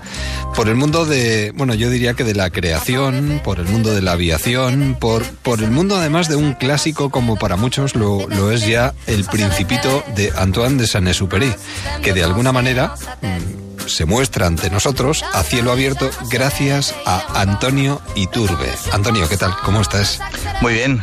por 0.56 0.68
el 0.68 0.74
mundo 0.74 1.04
de, 1.04 1.52
bueno, 1.54 1.74
yo 1.74 1.90
diría 1.90 2.14
que 2.14 2.24
de 2.24 2.34
la 2.34 2.50
creación, 2.50 3.40
por 3.44 3.60
el 3.60 3.66
mundo 3.66 3.94
de 3.94 4.02
la 4.02 4.12
aviación, 4.12 4.96
por, 4.98 5.24
por 5.24 5.62
el 5.62 5.70
mundo 5.70 5.96
además 5.96 6.28
de 6.28 6.36
un 6.36 6.54
clásico 6.54 7.10
como 7.10 7.36
para 7.36 7.56
muchos 7.56 7.94
lo, 7.94 8.26
lo 8.28 8.50
es 8.50 8.66
ya 8.66 8.94
El 9.06 9.24
Principito 9.24 10.02
de 10.16 10.32
Antoine 10.36 10.76
de 10.76 10.86
Saint-Exupéry, 10.86 11.52
que 12.02 12.12
de 12.14 12.24
alguna 12.24 12.50
manera 12.52 12.94
mm, 13.20 13.65
se 13.86 14.04
muestra 14.04 14.46
ante 14.46 14.70
nosotros 14.70 15.24
a 15.32 15.42
cielo 15.42 15.72
abierto 15.72 16.10
gracias 16.30 16.94
a 17.04 17.40
Antonio 17.40 18.00
Iturbe. 18.14 18.72
Antonio, 18.92 19.28
¿qué 19.28 19.36
tal? 19.36 19.54
¿Cómo 19.64 19.80
estás? 19.80 20.20
Muy 20.60 20.74
bien. 20.74 21.02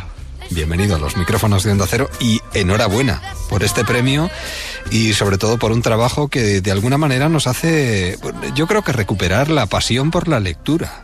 Bienvenido 0.50 0.96
a 0.96 0.98
los 0.98 1.16
micrófonos 1.16 1.64
de 1.64 1.72
Onda 1.72 1.86
Cero 1.88 2.10
y 2.20 2.40
enhorabuena 2.52 3.22
por 3.48 3.64
este 3.64 3.84
premio 3.84 4.30
y 4.90 5.14
sobre 5.14 5.38
todo 5.38 5.58
por 5.58 5.72
un 5.72 5.82
trabajo 5.82 6.28
que 6.28 6.60
de 6.60 6.70
alguna 6.70 6.98
manera 6.98 7.28
nos 7.28 7.46
hace, 7.46 8.18
yo 8.54 8.66
creo 8.66 8.82
que 8.82 8.92
recuperar 8.92 9.48
la 9.48 9.66
pasión 9.66 10.10
por 10.10 10.28
la 10.28 10.40
lectura. 10.40 11.03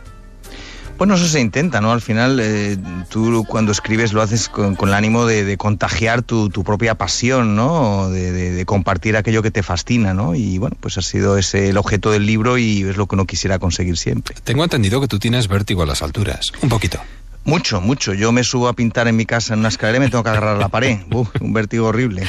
Bueno, 1.01 1.15
eso 1.15 1.25
se 1.25 1.39
intenta, 1.39 1.81
¿no? 1.81 1.91
Al 1.91 2.01
final, 2.01 2.39
eh, 2.39 2.77
tú 3.09 3.43
cuando 3.47 3.71
escribes 3.71 4.13
lo 4.13 4.21
haces 4.21 4.47
con, 4.47 4.75
con 4.75 4.89
el 4.89 4.93
ánimo 4.93 5.25
de, 5.25 5.43
de 5.43 5.57
contagiar 5.57 6.21
tu, 6.21 6.49
tu, 6.49 6.63
propia 6.63 6.93
pasión, 6.93 7.55
¿no? 7.55 8.11
De, 8.11 8.31
de, 8.31 8.51
de, 8.51 8.65
compartir 8.67 9.17
aquello 9.17 9.41
que 9.41 9.49
te 9.49 9.63
fascina, 9.63 10.13
¿no? 10.13 10.35
Y 10.35 10.59
bueno, 10.59 10.77
pues 10.79 10.99
ha 10.99 11.01
sido 11.01 11.39
ese 11.39 11.69
el 11.69 11.77
objeto 11.77 12.11
del 12.11 12.27
libro 12.27 12.59
y 12.59 12.83
es 12.83 12.97
lo 12.97 13.07
que 13.07 13.15
uno 13.15 13.25
quisiera 13.25 13.57
conseguir 13.57 13.97
siempre. 13.97 14.35
Tengo 14.43 14.63
entendido 14.63 15.01
que 15.01 15.07
tú 15.07 15.17
tienes 15.17 15.47
vértigo 15.47 15.81
a 15.81 15.87
las 15.87 16.03
alturas. 16.03 16.51
Un 16.61 16.69
poquito. 16.69 16.99
Mucho, 17.45 17.81
mucho. 17.81 18.13
Yo 18.13 18.31
me 18.31 18.43
subo 18.43 18.67
a 18.67 18.73
pintar 18.73 19.07
en 19.07 19.15
mi 19.15 19.25
casa 19.25 19.55
en 19.55 19.61
una 19.61 19.69
escalera 19.69 19.97
y 19.97 20.01
me 20.01 20.09
tengo 20.09 20.23
que 20.23 20.29
agarrar 20.29 20.55
a 20.57 20.59
la 20.59 20.69
pared. 20.69 20.99
Uf, 21.11 21.29
un 21.41 21.51
vértigo 21.51 21.87
horrible. 21.87 22.27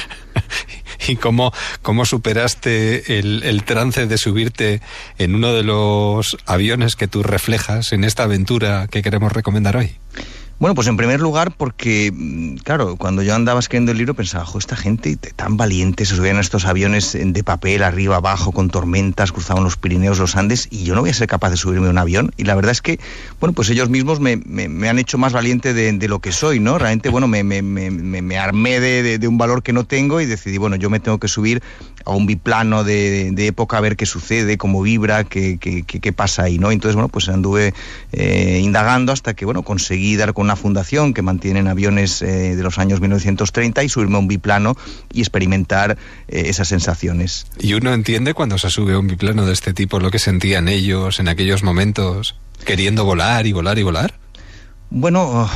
¿Y 1.08 1.16
cómo, 1.16 1.52
cómo 1.82 2.04
superaste 2.04 3.18
el, 3.18 3.42
el, 3.44 3.64
trance 3.64 4.06
de 4.06 4.18
subirte 4.18 4.80
en 5.18 5.34
uno 5.34 5.52
de 5.52 5.62
los 5.62 6.36
aviones 6.46 6.96
que 6.96 7.08
tú 7.08 7.22
reflejas 7.22 7.92
en 7.92 8.04
esta 8.04 8.24
aventura 8.24 8.88
que 8.90 9.02
queremos 9.02 9.32
recomendar 9.32 9.76
hoy? 9.76 9.96
Bueno, 10.62 10.76
pues 10.76 10.86
en 10.86 10.96
primer 10.96 11.18
lugar 11.18 11.56
porque, 11.56 12.12
mm, 12.14 12.58
claro, 12.58 12.94
cuando 12.94 13.22
yo 13.22 13.34
andaba 13.34 13.58
escribiendo 13.58 13.90
el 13.90 13.98
libro 13.98 14.14
pensaba, 14.14 14.46
esta 14.56 14.76
gente 14.76 15.16
tan 15.16 15.56
valiente, 15.56 16.04
se 16.04 16.14
subían 16.14 16.36
a 16.36 16.40
estos 16.40 16.66
aviones 16.66 17.18
de 17.20 17.42
papel 17.42 17.82
arriba, 17.82 18.14
abajo, 18.14 18.52
con 18.52 18.70
tormentas, 18.70 19.32
cruzaban 19.32 19.64
los 19.64 19.76
Pirineos, 19.76 20.20
los 20.20 20.36
Andes, 20.36 20.68
y 20.70 20.84
yo 20.84 20.94
no 20.94 21.00
voy 21.00 21.10
a 21.10 21.14
ser 21.14 21.26
capaz 21.26 21.50
de 21.50 21.56
subirme 21.56 21.88
a 21.88 21.90
un 21.90 21.98
avión. 21.98 22.30
Y 22.36 22.44
la 22.44 22.54
verdad 22.54 22.70
es 22.70 22.80
que, 22.80 23.00
bueno, 23.40 23.54
pues 23.54 23.70
ellos 23.70 23.90
mismos 23.90 24.20
me, 24.20 24.34
han 24.88 24.98
hecho 25.00 25.18
más 25.18 25.32
valiente 25.32 25.74
de, 25.74 26.06
lo 26.08 26.20
que 26.20 26.30
soy, 26.30 26.60
¿no? 26.60 26.78
Realmente, 26.78 27.08
bueno, 27.08 27.26
me, 27.26 28.38
armé 28.38 28.78
de, 28.78 29.26
un 29.26 29.38
valor 29.38 29.64
que 29.64 29.72
no 29.72 29.82
tengo 29.82 30.20
y 30.20 30.26
decidí, 30.26 30.58
bueno, 30.58 30.76
yo 30.76 30.90
me 30.90 31.00
tengo 31.00 31.18
que 31.18 31.26
subir 31.26 31.60
a 32.04 32.12
un 32.12 32.26
biplano 32.26 32.84
de, 32.84 33.34
época 33.36 33.78
a 33.78 33.80
ver 33.80 33.96
qué 33.96 34.06
sucede, 34.06 34.58
cómo 34.58 34.80
vibra, 34.80 35.24
qué, 35.24 35.58
qué, 35.58 35.82
qué, 35.82 35.98
qué 35.98 36.12
pasa 36.12 36.44
ahí, 36.44 36.58
¿no? 36.58 36.70
Entonces, 36.70 36.94
bueno, 36.94 37.08
pues 37.08 37.28
anduve 37.28 37.74
eh, 38.12 38.60
indagando 38.62 39.10
hasta 39.10 39.34
que, 39.34 39.44
bueno, 39.44 39.64
conseguí 39.64 40.14
dar 40.14 40.34
con 40.34 40.51
una 40.52 40.56
fundación 40.56 41.14
que 41.14 41.22
mantienen 41.22 41.66
aviones 41.66 42.20
eh, 42.20 42.54
de 42.56 42.62
los 42.62 42.78
años 42.78 43.00
1930 43.00 43.84
y 43.84 43.88
subirme 43.88 44.16
a 44.16 44.18
un 44.18 44.28
biplano 44.28 44.76
y 45.10 45.20
experimentar 45.20 45.96
eh, 46.28 46.42
esas 46.46 46.68
sensaciones. 46.68 47.46
¿Y 47.58 47.72
uno 47.72 47.94
entiende 47.94 48.34
cuando 48.34 48.58
se 48.58 48.68
sube 48.68 48.92
a 48.92 48.98
un 48.98 49.06
biplano 49.06 49.46
de 49.46 49.54
este 49.54 49.72
tipo 49.72 49.98
lo 49.98 50.10
que 50.10 50.18
sentían 50.18 50.68
ellos 50.68 51.20
en 51.20 51.28
aquellos 51.28 51.62
momentos, 51.62 52.36
queriendo 52.66 53.06
volar 53.06 53.46
y 53.46 53.52
volar 53.52 53.78
y 53.78 53.82
volar? 53.82 54.14
Bueno, 54.90 55.48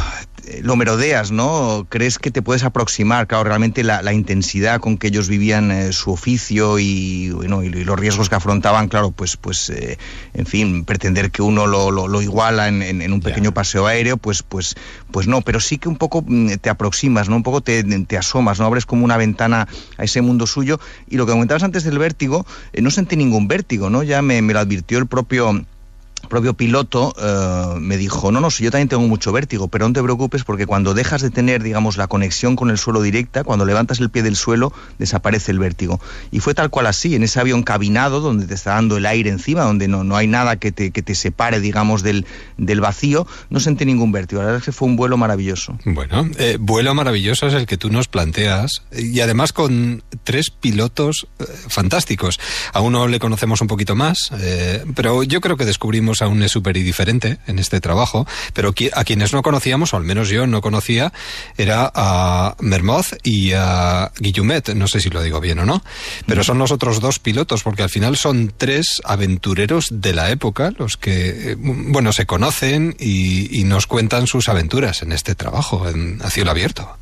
lo 0.62 0.76
merodeas, 0.76 1.32
¿no? 1.32 1.86
Crees 1.88 2.18
que 2.18 2.30
te 2.30 2.42
puedes 2.42 2.64
aproximar, 2.64 3.26
claro, 3.26 3.44
realmente 3.44 3.82
la, 3.82 4.02
la 4.02 4.12
intensidad 4.12 4.80
con 4.80 4.96
que 4.96 5.08
ellos 5.08 5.28
vivían 5.28 5.70
eh, 5.70 5.92
su 5.92 6.12
oficio 6.12 6.78
y, 6.78 7.30
bueno, 7.30 7.62
y, 7.62 7.70
los 7.70 7.98
riesgos 7.98 8.28
que 8.28 8.36
afrontaban, 8.36 8.88
claro, 8.88 9.10
pues, 9.10 9.36
pues 9.36 9.70
eh, 9.70 9.98
en 10.34 10.46
fin, 10.46 10.84
pretender 10.84 11.30
que 11.30 11.42
uno 11.42 11.66
lo, 11.66 11.90
lo, 11.90 12.08
lo 12.08 12.22
iguala 12.22 12.68
en, 12.68 12.82
en, 12.82 13.02
en, 13.02 13.12
un 13.12 13.20
pequeño 13.20 13.52
paseo 13.52 13.86
aéreo, 13.86 14.16
pues, 14.16 14.42
pues, 14.42 14.74
pues 15.10 15.26
no, 15.26 15.42
pero 15.42 15.60
sí 15.60 15.78
que 15.78 15.88
un 15.88 15.96
poco 15.96 16.22
mm, 16.26 16.54
te 16.60 16.70
aproximas, 16.70 17.28
¿no? 17.28 17.36
Un 17.36 17.42
poco 17.42 17.60
te, 17.60 17.82
te 17.82 18.16
asomas, 18.16 18.60
¿no? 18.60 18.66
Abres 18.66 18.86
como 18.86 19.04
una 19.04 19.16
ventana 19.16 19.66
a 19.98 20.04
ese 20.04 20.22
mundo 20.22 20.46
suyo 20.46 20.78
y 21.08 21.16
lo 21.16 21.26
que 21.26 21.32
comentabas 21.32 21.62
antes 21.62 21.84
del 21.84 21.98
vértigo, 21.98 22.46
eh, 22.72 22.82
no 22.82 22.90
sentí 22.90 23.16
ningún 23.16 23.48
vértigo, 23.48 23.90
¿no? 23.90 24.02
Ya 24.02 24.22
me, 24.22 24.42
me 24.42 24.52
lo 24.52 24.60
advirtió 24.60 24.98
el 24.98 25.06
propio 25.06 25.64
propio 26.28 26.54
piloto 26.54 27.14
uh, 27.16 27.78
me 27.78 27.96
dijo, 27.96 28.32
no, 28.32 28.40
no, 28.40 28.50
si 28.50 28.64
yo 28.64 28.70
también 28.70 28.88
tengo 28.88 29.06
mucho 29.06 29.32
vértigo, 29.32 29.68
pero 29.68 29.86
no 29.86 29.92
te 29.92 30.02
preocupes 30.02 30.44
porque 30.44 30.66
cuando 30.66 30.94
dejas 30.94 31.22
de 31.22 31.30
tener, 31.30 31.62
digamos, 31.62 31.96
la 31.96 32.06
conexión 32.06 32.56
con 32.56 32.70
el 32.70 32.78
suelo 32.78 33.02
directa, 33.02 33.44
cuando 33.44 33.64
levantas 33.64 34.00
el 34.00 34.10
pie 34.10 34.22
del 34.22 34.36
suelo, 34.36 34.72
desaparece 34.98 35.52
el 35.52 35.58
vértigo. 35.58 36.00
Y 36.30 36.40
fue 36.40 36.54
tal 36.54 36.70
cual 36.70 36.86
así, 36.86 37.14
en 37.14 37.22
ese 37.22 37.40
avión 37.40 37.62
cabinado, 37.62 38.20
donde 38.20 38.46
te 38.46 38.54
está 38.54 38.74
dando 38.74 38.96
el 38.96 39.06
aire 39.06 39.30
encima, 39.30 39.62
donde 39.62 39.88
no, 39.88 40.04
no 40.04 40.16
hay 40.16 40.26
nada 40.26 40.56
que 40.56 40.72
te, 40.72 40.90
que 40.90 41.02
te 41.02 41.14
separe, 41.14 41.60
digamos, 41.60 42.02
del, 42.02 42.26
del 42.56 42.80
vacío, 42.80 43.26
no 43.50 43.60
sentí 43.60 43.84
ningún 43.84 44.12
vértigo. 44.12 44.40
La 44.40 44.46
verdad 44.46 44.60
es 44.60 44.64
que 44.64 44.72
fue 44.72 44.88
un 44.88 44.96
vuelo 44.96 45.16
maravilloso. 45.16 45.78
Bueno, 45.84 46.28
eh, 46.38 46.56
vuelo 46.60 46.94
maravilloso 46.94 47.46
es 47.46 47.54
el 47.54 47.66
que 47.66 47.76
tú 47.76 47.90
nos 47.90 48.08
planteas, 48.08 48.82
y 48.96 49.20
además 49.20 49.52
con 49.52 50.02
tres 50.24 50.50
pilotos 50.50 51.26
eh, 51.38 51.44
fantásticos. 51.68 52.38
A 52.72 52.80
uno 52.80 53.08
le 53.08 53.18
conocemos 53.18 53.60
un 53.60 53.68
poquito 53.68 53.94
más, 53.94 54.30
eh, 54.40 54.84
pero 54.94 55.22
yo 55.22 55.40
creo 55.40 55.56
que 55.56 55.64
descubrimos 55.64 56.15
descubrimos 56.16 56.22
a 56.22 56.28
un 56.28 56.38
Nesuperi 56.38 56.82
diferente 56.82 57.38
en 57.46 57.58
este 57.58 57.80
trabajo, 57.80 58.26
pero 58.52 58.74
a 58.94 59.04
quienes 59.04 59.32
no 59.32 59.42
conocíamos, 59.42 59.92
o 59.92 59.96
al 59.96 60.04
menos 60.04 60.28
yo 60.28 60.46
no 60.46 60.60
conocía, 60.60 61.12
era 61.56 61.90
a 61.94 62.56
Mermoz 62.60 63.14
y 63.22 63.52
a 63.52 64.12
Guillumet, 64.18 64.74
no 64.74 64.88
sé 64.88 65.00
si 65.00 65.10
lo 65.10 65.22
digo 65.22 65.40
bien 65.40 65.58
o 65.58 65.66
no, 65.66 65.82
pero 66.26 66.44
son 66.44 66.58
los 66.58 66.72
otros 66.72 67.00
dos 67.00 67.18
pilotos, 67.18 67.62
porque 67.62 67.82
al 67.82 67.90
final 67.90 68.16
son 68.16 68.52
tres 68.56 69.00
aventureros 69.04 69.88
de 69.90 70.12
la 70.12 70.30
época 70.30 70.72
los 70.78 70.96
que, 70.96 71.52
eh, 71.52 71.56
bueno, 71.58 72.12
se 72.12 72.26
conocen 72.26 72.96
y, 72.98 73.60
y 73.60 73.64
nos 73.64 73.86
cuentan 73.86 74.26
sus 74.26 74.48
aventuras 74.48 75.02
en 75.02 75.12
este 75.12 75.34
trabajo, 75.34 75.88
en, 75.88 76.20
a 76.22 76.30
cielo 76.30 76.50
abierto. 76.50 76.96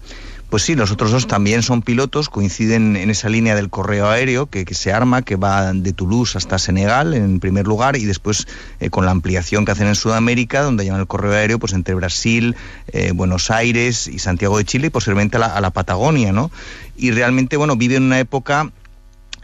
Pues 0.55 0.63
sí, 0.63 0.77
los 0.77 0.93
otros 0.93 1.11
dos 1.11 1.27
también 1.27 1.65
son 1.65 1.83
pilotos, 1.83 2.29
coinciden 2.29 2.95
en 2.95 3.11
esa 3.11 3.29
línea 3.29 3.57
del 3.57 3.71
correo 3.71 4.09
aéreo 4.09 4.47
que, 4.47 4.65
se 4.73 4.93
arma, 4.93 5.23
que 5.23 5.35
va 5.35 5.73
de 5.73 5.93
Toulouse 5.93 6.39
hasta 6.39 6.61
Senegal 6.61 7.13
en 7.13 7.41
primer 7.41 7.67
lugar 7.67 7.97
y 7.97 8.05
después 8.05 8.47
eh, 8.79 8.89
con 8.89 9.05
la 9.05 9.11
ampliación 9.11 9.65
que 9.65 9.73
hacen 9.73 9.89
en 9.89 9.97
Sudamérica, 9.97 10.63
donde 10.63 10.85
llevan 10.85 11.01
el 11.01 11.09
correo 11.09 11.33
aéreo 11.33 11.59
pues 11.59 11.73
entre 11.73 11.97
Brasil, 11.97 12.55
eh, 12.93 13.11
Buenos 13.13 13.51
Aires 13.51 14.07
y 14.07 14.21
Santiago 14.21 14.57
de 14.57 14.65
Chile 14.65 14.87
y 14.87 14.91
posiblemente 14.91 15.39
a 15.39 15.41
la, 15.41 15.47
a 15.47 15.61
la 15.61 15.71
Patagonia, 15.73 16.31
¿no? 16.31 16.53
Y 16.97 17.11
realmente, 17.11 17.57
bueno, 17.57 17.75
vive 17.75 17.97
en 17.97 18.05
una 18.05 18.21
época 18.21 18.71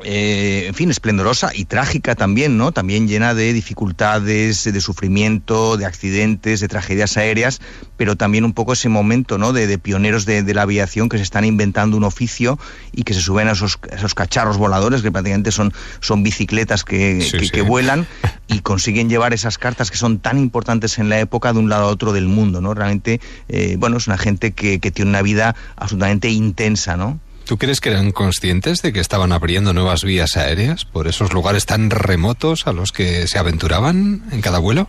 eh, 0.03 0.65
en 0.67 0.75
fin, 0.75 0.91
esplendorosa 0.91 1.51
y 1.55 1.67
trágica 1.67 2.15
también, 2.15 2.57
¿no? 2.57 2.73
También 2.73 3.07
llena 3.07 3.35
de 3.35 3.53
dificultades, 3.53 4.65
de 4.65 4.81
sufrimiento, 4.81 5.77
de 5.77 5.85
accidentes, 5.85 6.61
de 6.61 6.69
tragedias 6.69 7.17
aéreas, 7.17 7.61
pero 7.97 8.17
también 8.17 8.45
un 8.45 8.53
poco 8.53 8.73
ese 8.73 8.89
momento, 8.89 9.37
¿no? 9.37 9.53
De, 9.53 9.79
pioneros 9.79 10.25
de, 10.27 10.43
la 10.55 10.63
aviación 10.63 11.09
que 11.09 11.19
se 11.19 11.23
están 11.23 11.45
inventando 11.45 11.97
un 11.97 12.05
oficio 12.05 12.59
y 12.93 13.03
que 13.03 13.15
se 13.15 13.21
suben 13.21 13.49
a 13.49 13.53
esos, 13.53 13.79
esos 13.91 14.15
cacharros 14.15 14.57
voladores, 14.57 15.03
que 15.03 15.13
prácticamente 15.13 15.53
son, 15.53 15.73
son 16.01 16.23
bicicletas 16.23 16.85
que, 16.85 17.51
que, 17.53 17.63
vuelan 17.63 18.07
y 18.49 18.61
consiguen 18.61 19.09
llevar 19.09 19.35
esas 19.35 19.59
cartas 19.59 19.91
que 19.91 19.97
son 19.97 20.19
tan 20.19 20.39
importantes 20.39 20.99
en 20.99 21.09
la 21.09 21.21
época 21.21 21.53
de 21.53 21.59
un 21.59 21.69
lado 21.69 21.85
a 21.85 21.89
otro 21.89 22.13
del 22.13 22.27
mundo, 22.27 22.61
¿no? 22.61 22.75
Realmente, 22.75 23.21
eh, 23.49 23.77
bueno, 23.79 23.99
es 23.99 24.07
una 24.07 24.19
gente 24.19 24.53
que, 24.53 24.81
que 24.81 24.91
tiene 24.91 25.11
una 25.11 25.23
vida 25.23 25.55
absolutamente 25.77 26.31
intensa, 26.31 26.97
¿no? 26.97 27.21
¿Tú 27.51 27.59
crees 27.59 27.81
que 27.81 27.89
eran 27.89 28.13
conscientes 28.13 28.81
de 28.81 28.93
que 28.93 29.01
estaban 29.01 29.33
abriendo 29.33 29.73
nuevas 29.73 30.05
vías 30.05 30.37
aéreas 30.37 30.85
por 30.85 31.09
esos 31.09 31.33
lugares 31.33 31.67
tan 31.67 31.91
remotos 31.91 32.69
a 32.69 32.73
los 32.73 32.93
que 32.93 33.27
se 33.27 33.41
aventuraban 33.41 34.23
en 34.31 34.41
cada 34.41 34.61
vuelo? 34.61 34.89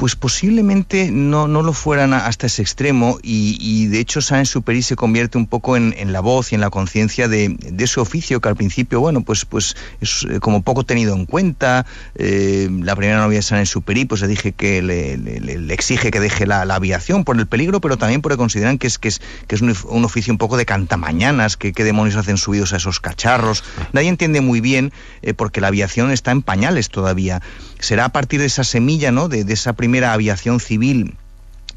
Pues 0.00 0.16
posiblemente 0.16 1.10
no, 1.10 1.46
no 1.46 1.60
lo 1.60 1.74
fueran 1.74 2.14
hasta 2.14 2.46
ese 2.46 2.62
extremo 2.62 3.18
y, 3.22 3.86
de 3.88 4.00
hecho 4.00 4.22
Saint-Supéry 4.22 4.80
se 4.80 4.96
convierte 4.96 5.36
un 5.36 5.44
poco 5.46 5.76
en, 5.76 5.94
la 6.10 6.20
voz 6.20 6.52
y 6.52 6.54
en 6.54 6.62
la 6.62 6.70
conciencia 6.70 7.28
de, 7.28 7.54
ese 7.78 8.00
oficio 8.00 8.40
que 8.40 8.48
al 8.48 8.56
principio, 8.56 9.00
bueno, 9.00 9.20
pues, 9.20 9.44
pues 9.44 9.76
es 10.00 10.26
eh, 10.30 10.40
como 10.40 10.62
poco 10.62 10.84
tenido 10.84 11.14
en 11.14 11.26
cuenta. 11.26 11.84
Eh, 12.14 12.70
la 12.82 12.96
primera 12.96 13.18
novia 13.18 13.40
de 13.40 13.42
Saint-Supéry, 13.42 14.06
pues 14.06 14.22
le 14.22 14.28
dije 14.28 14.52
que 14.52 14.80
le, 14.80 15.74
exige 15.74 16.10
que 16.10 16.18
deje 16.18 16.46
la, 16.46 16.62
aviación 16.62 17.24
por 17.24 17.38
el 17.38 17.46
peligro, 17.46 17.82
pero 17.82 17.98
también 17.98 18.22
porque 18.22 18.38
consideran 18.38 18.78
que 18.78 18.86
es, 18.86 18.98
que 18.98 19.08
es, 19.08 19.20
que 19.48 19.54
es 19.54 19.60
un, 19.60 20.04
oficio 20.06 20.32
un 20.32 20.38
poco 20.38 20.56
de 20.56 20.64
cantamañanas, 20.64 21.58
que 21.58 21.74
qué 21.74 21.84
demonios 21.84 22.16
hacen 22.16 22.38
subidos 22.38 22.72
a 22.72 22.78
esos 22.78 23.00
cacharros. 23.00 23.64
Nadie 23.92 24.08
entiende 24.08 24.40
muy 24.40 24.62
bien 24.62 24.94
eh, 25.20 25.34
porque 25.34 25.60
la 25.60 25.68
aviación 25.68 26.10
está 26.10 26.30
en 26.30 26.40
pañales 26.40 26.88
todavía. 26.88 27.42
Será 27.80 28.06
a 28.06 28.08
partir 28.10 28.40
de 28.40 28.46
esa 28.46 28.64
semilla, 28.64 29.10
¿no? 29.10 29.28
de, 29.28 29.44
de 29.44 29.52
esa 29.52 29.74
primera 29.74 29.90
primera 29.90 30.12
aviación 30.12 30.60
civil 30.60 31.16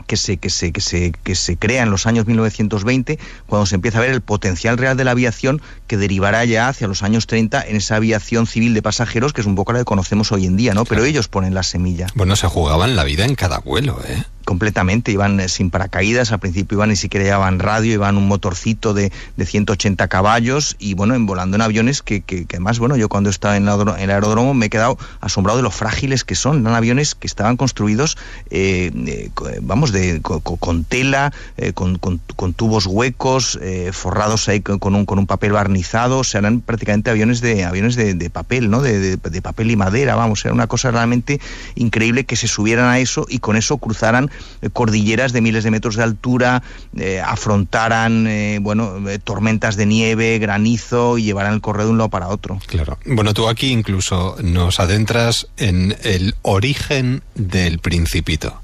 que 0.06 0.18
se, 0.18 0.38
que, 0.38 0.52
se, 0.52 0.72
que, 0.72 0.82
se, 0.82 1.14
que 1.24 1.34
se 1.34 1.58
crea 1.58 1.82
en 1.82 1.90
los 1.90 2.06
años 2.06 2.28
1920, 2.28 3.18
cuando 3.48 3.66
se 3.66 3.74
empieza 3.74 3.98
a 3.98 4.02
ver 4.02 4.12
el 4.12 4.22
potencial 4.22 4.78
real 4.78 4.96
de 4.96 5.04
la 5.04 5.12
aviación 5.12 5.64
que 5.88 5.98
derivará 5.98 6.46
ya 6.46 6.68
hacia 6.68 6.88
los 6.88 7.02
años 7.02 7.26
30 7.26 7.66
en 7.68 7.76
esa 7.76 7.96
aviación 7.96 8.46
civil 8.46 8.76
de 8.76 8.84
pasajeros, 8.84 9.34
que 9.34 9.42
es 9.42 9.48
un 9.48 9.56
poco 9.56 9.74
la 9.74 9.80
que 9.80 9.86
conocemos 9.86 10.32
hoy 10.32 10.46
en 10.46 10.58
día, 10.58 10.76
¿no? 10.76 10.86
Pero 10.86 11.04
ellos 11.06 11.28
ponen 11.28 11.56
la 11.56 11.64
semilla. 11.64 12.06
Bueno, 12.14 12.36
se 12.36 12.46
jugaban 12.46 12.96
la 12.96 13.04
vida 13.04 13.26
en 13.26 13.34
cada 13.34 13.58
vuelo, 13.58 14.00
¿eh? 14.08 14.24
Completamente, 14.44 15.12
iban 15.12 15.40
eh, 15.40 15.50
sin 15.50 15.70
paracaídas, 15.70 16.32
al 16.32 16.40
principio 16.40 16.78
iban 16.78 16.90
ni 16.90 16.96
siquiera 16.96 17.26
llevaban 17.26 17.60
radio, 17.60 17.94
iban 17.94 18.18
un 18.18 18.28
motorcito 18.28 18.94
de, 18.94 19.12
de 19.38 19.46
180 19.46 20.08
caballos 20.08 20.76
y 20.80 20.94
bueno, 20.94 21.16
en 21.16 21.26
volando 21.26 21.56
en 21.56 21.62
aviones 21.62 22.02
que, 22.02 22.22
que, 22.22 22.46
además, 22.50 22.80
bueno, 22.80 22.96
yo 22.98 23.10
cuando 23.10 23.30
estaba 23.30 23.58
en, 23.58 23.68
el 23.68 24.12
aeródromo 24.12 24.54
me 24.54 24.68
he 24.68 24.70
quedado 24.70 24.98
asombrado 25.22 25.58
de 25.58 25.64
lo 25.64 25.72
frágiles 25.72 26.24
que 26.24 26.36
son, 26.36 26.62
eran 26.62 26.76
aviones 26.76 27.16
que 27.16 27.28
estaban 27.28 27.58
construidos, 27.58 28.18
eh, 28.50 28.92
eh, 29.08 29.30
vamos, 29.62 29.92
de, 29.92 30.22
con, 30.22 30.84
tela, 30.84 31.34
con, 31.74 31.98
con, 31.98 32.54
tubos 32.54 32.86
huecos, 32.86 33.60
forrados 33.92 34.50
ahí 34.50 34.62
con 34.62 34.96
un, 34.96 35.06
con 35.06 35.20
un 35.20 35.28
papel 35.28 35.54
barnizado, 35.54 36.20
o 36.20 36.24
sea, 36.24 36.40
eran 36.40 36.62
prácticamente 36.62 37.10
aviones 37.10 37.42
de, 37.42 37.64
aviones 37.64 37.96
de, 37.96 38.14
de 38.14 38.30
papel, 38.30 38.70
¿no? 38.70 38.82
De, 38.82 39.18
de 39.18 39.42
papel 39.42 39.72
y 39.72 39.76
madera, 39.76 40.16
vamos, 40.16 40.44
era 40.46 40.54
una 40.54 40.68
cosa 40.68 40.92
realmente 40.92 41.40
increíble 41.76 42.26
que 42.26 42.36
se 42.36 42.48
subieran 42.48 42.86
a 42.86 43.00
eso 43.00 43.26
y 43.30 43.40
con 43.40 43.56
eso 43.56 43.78
cruzaran 43.78 44.30
eh, 44.30 44.33
cordilleras 44.72 45.34
de 45.34 45.42
miles 45.42 45.64
de 45.64 45.72
metros 45.72 45.96
de 45.96 46.04
altura, 46.04 46.64
eh, 46.98 47.22
afrontaran 47.24 48.28
eh, 48.28 48.60
bueno, 48.62 48.96
tormentas 49.24 49.76
de 49.76 49.86
nieve, 49.86 50.40
granizo 50.40 51.18
y 51.18 51.24
llevaran 51.24 51.54
el 51.54 51.62
correo 51.62 51.86
de 51.86 51.92
un 51.92 51.98
lado 51.98 52.10
para 52.10 52.28
otro. 52.28 52.60
Claro. 52.68 52.98
Bueno, 53.06 53.34
tú 53.34 53.48
aquí 53.48 53.72
incluso 53.72 54.36
nos 54.42 54.80
adentras 54.80 55.48
en 55.58 55.96
el 56.04 56.36
origen 56.42 57.24
del 57.36 57.80
principito 57.80 58.60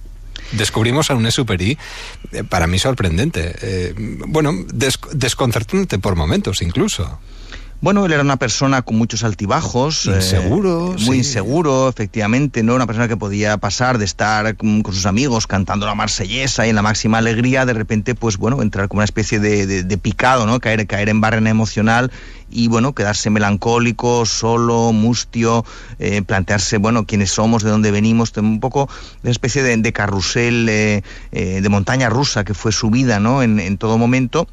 descubrimos 0.52 1.12
a 1.12 1.16
un 1.16 1.32
Superi, 1.32 1.78
para 2.50 2.66
mí 2.66 2.80
sorprendente. 2.80 3.94
bueno, 4.28 4.52
desconcertante 5.14 6.00
por 6.00 6.16
momentos 6.16 6.64
incluso. 6.64 7.20
Bueno, 7.82 8.06
él 8.06 8.12
era 8.12 8.22
una 8.24 8.36
persona 8.36 8.82
con 8.82 8.98
muchos 8.98 9.24
altibajos. 9.24 10.06
Eh, 10.08 10.50
muy 11.06 11.18
inseguro, 11.18 11.88
efectivamente, 11.88 12.62
¿no? 12.62 12.76
Una 12.76 12.86
persona 12.86 13.08
que 13.08 13.16
podía 13.16 13.56
pasar 13.58 13.98
de 13.98 14.04
estar 14.04 14.58
con, 14.58 14.84
sus 14.84 15.06
amigos 15.06 15.48
cantando 15.48 15.86
la 15.86 15.96
marsellesa 15.96 16.68
y 16.68 16.72
en 16.72 16.76
la 16.76 16.82
máxima 16.82 17.20
alegría, 17.20 17.66
de 17.66 17.72
repente, 17.72 18.16
pues 18.16 18.36
bueno, 18.36 18.62
entrar 18.62 18.90
como 18.90 19.00
una 19.00 19.06
especie 19.06 19.40
de, 19.40 19.98
picado, 19.98 20.46
¿no? 20.46 20.60
Caer, 20.60 20.88
caer 20.88 21.08
en 21.08 21.22
barrena 21.22 21.50
emocional 21.50 22.12
y 22.52 22.68
bueno, 22.68 22.94
quedarse 22.94 23.30
melancólico, 23.30 24.26
solo, 24.26 24.92
mustio, 24.92 25.64
eh, 26.00 26.22
plantearse, 26.22 26.80
bueno, 26.80 27.06
quiénes 27.06 27.32
somos, 27.32 27.64
de 27.64 27.70
dónde 27.70 27.92
venimos, 27.92 28.36
un 28.36 28.60
poco 28.60 28.90
una 29.24 29.32
especie 29.32 29.64
de, 29.64 29.94
carrusel, 29.94 30.68
eh, 30.68 31.02
de 31.32 31.70
montaña 31.70 32.10
rusa 32.10 32.44
que 32.44 32.54
fue 32.54 32.74
su 32.74 32.90
vida, 32.90 33.22
¿no? 33.22 33.42
En, 33.42 33.58
en 33.62 33.78
todo 33.78 33.98
momento 33.98 34.50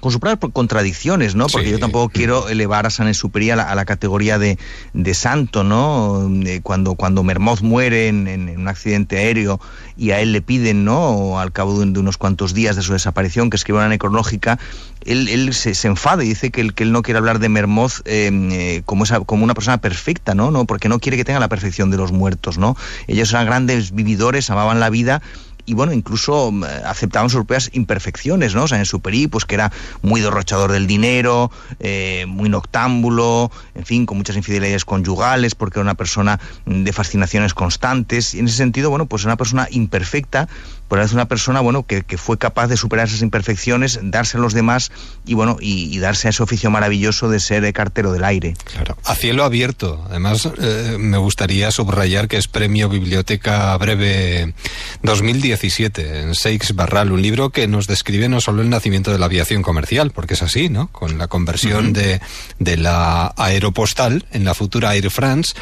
con 0.00 0.12
sus 0.12 0.20
propias 0.20 0.52
contradicciones, 0.52 1.34
¿no? 1.34 1.46
Porque 1.48 1.70
yo 1.70 1.78
tampoco 1.78 2.08
quiero 2.08 2.48
elevar 2.48 2.86
a 2.86 2.90
San 2.90 3.08
Exupéry 3.08 3.50
a 3.50 3.56
la, 3.56 3.84
categoría 3.84 4.38
de, 4.38 4.58
de, 4.92 5.14
santo, 5.14 5.64
¿no? 5.64 6.30
cuando, 6.62 6.94
cuando 6.94 7.22
Mermoz 7.22 7.62
muere 7.62 8.08
en, 8.08 8.56
un 8.56 8.68
accidente 8.68 9.18
aéreo 9.18 9.60
y 9.96 10.10
a 10.10 10.20
él 10.20 10.32
le 10.32 10.42
piden, 10.42 10.84
¿no? 10.84 11.40
Al 11.40 11.52
cabo 11.52 11.80
de, 11.80 11.98
unos 11.98 12.16
cuantos 12.16 12.54
días 12.54 12.76
de 12.76 12.82
su 12.82 12.92
desaparición, 12.92 13.50
que 13.50 13.56
escriba 13.56 13.80
una 13.80 13.88
necrológica, 13.88 14.58
él, 15.04 15.28
él 15.28 15.52
se, 15.54 15.72
enfada 15.86 16.24
y 16.24 16.28
dice 16.28 16.50
que 16.50 16.60
él, 16.60 16.74
que 16.74 16.84
él 16.84 16.92
no 16.92 17.02
quiere 17.02 17.18
hablar 17.18 17.38
de 17.38 17.48
Mermoz 17.48 18.02
em, 18.04 18.50
eh, 18.52 18.82
como, 18.84 19.04
esa, 19.04 19.20
como 19.20 19.44
una 19.44 19.54
persona 19.54 19.78
perfecta, 19.78 20.34
¿no? 20.34 20.50
¿no? 20.50 20.64
Porque 20.66 20.88
no 20.88 20.98
quiere 20.98 21.16
que 21.16 21.24
tenga 21.24 21.40
la 21.40 21.48
perfección 21.48 21.90
de 21.90 21.96
los 21.96 22.12
muertos, 22.12 22.58
¿no? 22.58 22.76
Ellos 23.06 23.30
eran 23.30 23.46
grandes 23.46 23.92
vividores, 23.92 24.50
amaban 24.50 24.80
la 24.80 24.90
vida 24.90 25.22
y 25.68 25.74
bueno, 25.74 25.92
incluso 25.92 26.50
mm, 26.50 26.64
aceptaban 26.86 27.28
sus 27.28 27.40
propias 27.40 27.68
imperfecciones, 27.74 28.54
¿no? 28.54 28.64
O 28.64 28.68
sea, 28.68 28.78
en 28.78 28.86
Superi, 28.86 29.26
pues 29.26 29.44
que 29.44 29.54
era 29.54 29.70
muy 30.00 30.22
derrochador 30.22 30.72
del 30.72 30.86
dinero, 30.86 31.50
eh, 31.78 32.24
muy 32.26 32.48
noctámbulo, 32.48 33.50
en 33.74 33.84
fin, 33.84 34.06
con 34.06 34.16
muchas 34.16 34.36
infidelidades 34.36 34.86
conyugales, 34.86 35.54
porque 35.54 35.78
era 35.78 35.82
una 35.82 35.94
persona 35.94 36.40
mm, 36.64 36.84
de 36.84 36.92
fascinaciones 36.94 37.52
constantes, 37.52 38.34
y 38.34 38.38
en 38.38 38.46
ese 38.46 38.56
sentido, 38.56 38.88
bueno, 38.88 39.04
pues 39.04 39.26
una 39.26 39.36
persona 39.36 39.68
imperfecta, 39.70 40.48
pero 40.88 41.02
es 41.02 41.12
una 41.12 41.26
persona, 41.26 41.60
bueno, 41.60 41.84
que, 41.84 42.02
que, 42.02 42.18
fue 42.18 42.38
capaz 42.38 42.66
de 42.68 42.76
superar 42.76 43.06
esas 43.06 43.22
imperfecciones, 43.22 44.00
darse 44.02 44.38
a 44.38 44.40
los 44.40 44.54
demás 44.54 44.90
y, 45.26 45.34
bueno, 45.34 45.56
y, 45.60 45.98
darse 45.98 46.28
a 46.28 46.30
ese 46.30 46.42
oficio 46.42 46.70
maravilloso 46.70 47.28
de 47.28 47.40
ser 47.40 47.70
cartero 47.72 48.12
del 48.12 48.24
aire. 48.24 48.54
Claro, 48.64 48.96
a 49.04 49.14
cielo 49.14 49.44
abierto. 49.44 50.04
Además, 50.08 50.48
eh, 50.58 50.96
me 50.98 51.18
gustaría 51.18 51.70
subrayar 51.70 52.28
que 52.28 52.36
es 52.36 52.48
Premio 52.48 52.88
Biblioteca 52.88 53.76
Breve 53.76 54.54
2010 55.02 55.58
en 55.98 56.34
Seix 56.34 56.74
Barral, 56.74 57.12
un 57.12 57.20
libro 57.20 57.50
que 57.50 57.68
nos 57.68 57.86
describe 57.86 58.28
no 58.28 58.40
solo 58.40 58.62
el 58.62 58.70
nacimiento 58.70 59.12
de 59.12 59.18
la 59.18 59.26
aviación 59.26 59.62
comercial, 59.62 60.12
porque 60.12 60.34
es 60.34 60.42
así, 60.42 60.68
¿no? 60.68 60.88
Con 60.88 61.18
la 61.18 61.28
conversión 61.28 61.92
de, 61.92 62.20
de 62.58 62.76
la 62.76 63.34
aeropostal 63.36 64.26
en 64.32 64.44
la 64.44 64.54
futura 64.54 64.94
Air 64.94 65.10
France, 65.10 65.54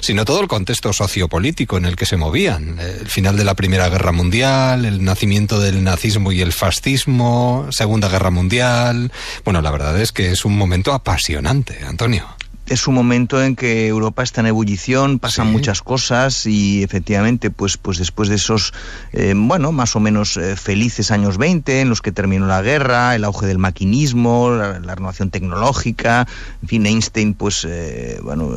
sino 0.00 0.24
todo 0.24 0.40
el 0.40 0.48
contexto 0.48 0.92
sociopolítico 0.92 1.76
en 1.76 1.84
el 1.84 1.96
que 1.96 2.06
se 2.06 2.16
movían. 2.16 2.78
El 2.78 3.08
final 3.08 3.36
de 3.36 3.44
la 3.44 3.54
Primera 3.54 3.88
Guerra 3.88 4.12
Mundial, 4.12 4.69
el 4.74 5.04
nacimiento 5.04 5.60
del 5.60 5.82
nazismo 5.84 6.32
y 6.32 6.40
el 6.40 6.52
fascismo, 6.52 7.66
Segunda 7.70 8.08
Guerra 8.08 8.30
Mundial. 8.30 9.12
Bueno, 9.44 9.60
la 9.62 9.70
verdad 9.70 10.00
es 10.00 10.12
que 10.12 10.30
es 10.30 10.44
un 10.44 10.56
momento 10.56 10.92
apasionante, 10.92 11.78
Antonio. 11.84 12.26
Es 12.70 12.86
un 12.86 12.94
momento 12.94 13.42
en 13.42 13.56
que 13.56 13.88
Europa 13.88 14.22
está 14.22 14.40
en 14.40 14.46
ebullición, 14.46 15.18
pasan 15.18 15.48
muchas 15.52 15.82
cosas 15.82 16.46
y 16.46 16.82
efectivamente, 16.84 17.50
pues, 17.50 17.76
pues 17.76 17.98
después 17.98 18.28
de 18.28 18.36
esos, 18.36 18.72
eh, 19.12 19.34
bueno, 19.36 19.72
más 19.72 19.96
o 19.96 20.00
menos 20.00 20.36
eh, 20.36 20.54
felices 20.56 21.10
años 21.10 21.36
20, 21.36 21.80
en 21.80 21.88
los 21.88 22.00
que 22.00 22.12
terminó 22.12 22.46
la 22.46 22.62
guerra, 22.62 23.14
el 23.16 23.24
auge 23.24 23.46
del 23.46 23.58
maquinismo, 23.58 24.50
la, 24.50 24.78
la 24.78 24.94
renovación 24.94 25.30
tecnológica, 25.30 26.26
en 26.62 26.68
fin, 26.68 26.86
Einstein, 26.86 27.34
pues, 27.34 27.66
eh, 27.68 28.20
bueno, 28.22 28.52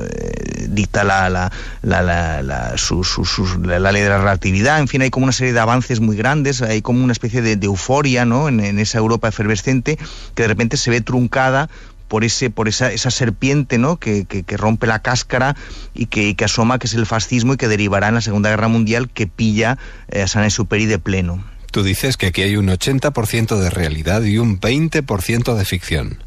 dicta 0.70 1.03
la, 1.03 1.30
la, 1.30 1.51
la, 1.82 2.01
la, 2.03 2.41
la- 2.43 2.78
su- 2.78 3.03
su- 3.03 3.26
sus- 3.26 3.57
la- 3.66 3.80
la 3.80 3.91
ley 3.91 4.03
de 4.03 4.09
la 4.09 4.20
relatividad, 4.20 4.80
en 4.80 4.88
fin, 4.88 5.01
hay 5.01 5.09
como 5.09 5.24
una 5.26 5.34
serie 5.34 5.53
de 5.53 5.59
avances 5.59 5.99
muy 5.99 6.16
grandes, 6.16 6.61
hay 6.61 6.82
como 6.84 7.03
una 7.03 7.14
especie 7.14 7.41
de, 7.41 7.55
de 7.55 7.66
euforia, 7.66 8.26
¿no?, 8.26 8.47
en, 8.47 8.59
en 8.59 8.78
esa 8.78 8.99
Europa 8.99 9.28
efervescente 9.28 9.97
que 10.36 10.43
de 10.43 10.47
repente 10.47 10.78
se 10.78 10.91
ve 10.91 11.01
truncada 11.01 11.70
por 12.07 12.23
ese 12.23 12.49
por 12.49 12.67
esa, 12.67 12.91
esa 12.91 13.11
serpiente 13.11 13.77
no 13.77 13.97
que, 13.97 14.25
que- 14.25 14.43
que 14.43 14.57
rompe 14.57 14.87
la 14.87 14.99
cáscara 15.01 15.55
y 15.93 16.05
que, 16.07 16.27
y 16.29 16.35
que 16.35 16.45
asoma 16.45 16.79
que 16.79 16.87
es 16.87 16.93
el 16.93 17.05
fascismo 17.05 17.53
y 17.53 17.57
que 17.57 17.67
derivará 17.67 18.07
en 18.09 18.15
la 18.15 18.21
Segunda 18.21 18.49
Guerra 18.49 18.67
Mundial 18.67 19.09
que 19.09 19.27
pilla 19.27 19.77
eh, 20.09 20.21
a 20.21 20.27
San 20.27 20.49
Superi 20.51 20.85
de 20.85 20.99
pleno. 20.99 21.43
Tú 21.71 21.81
dices 21.83 22.17
que 22.17 22.27
aquí 22.27 22.43
hay 22.43 22.55
un 22.55 22.67
80% 22.67 23.57
de 23.57 23.69
realidad 23.71 24.21
y 24.23 24.37
un 24.37 24.59
20% 24.59 25.55
de 25.55 25.65
ficción. 25.65 26.23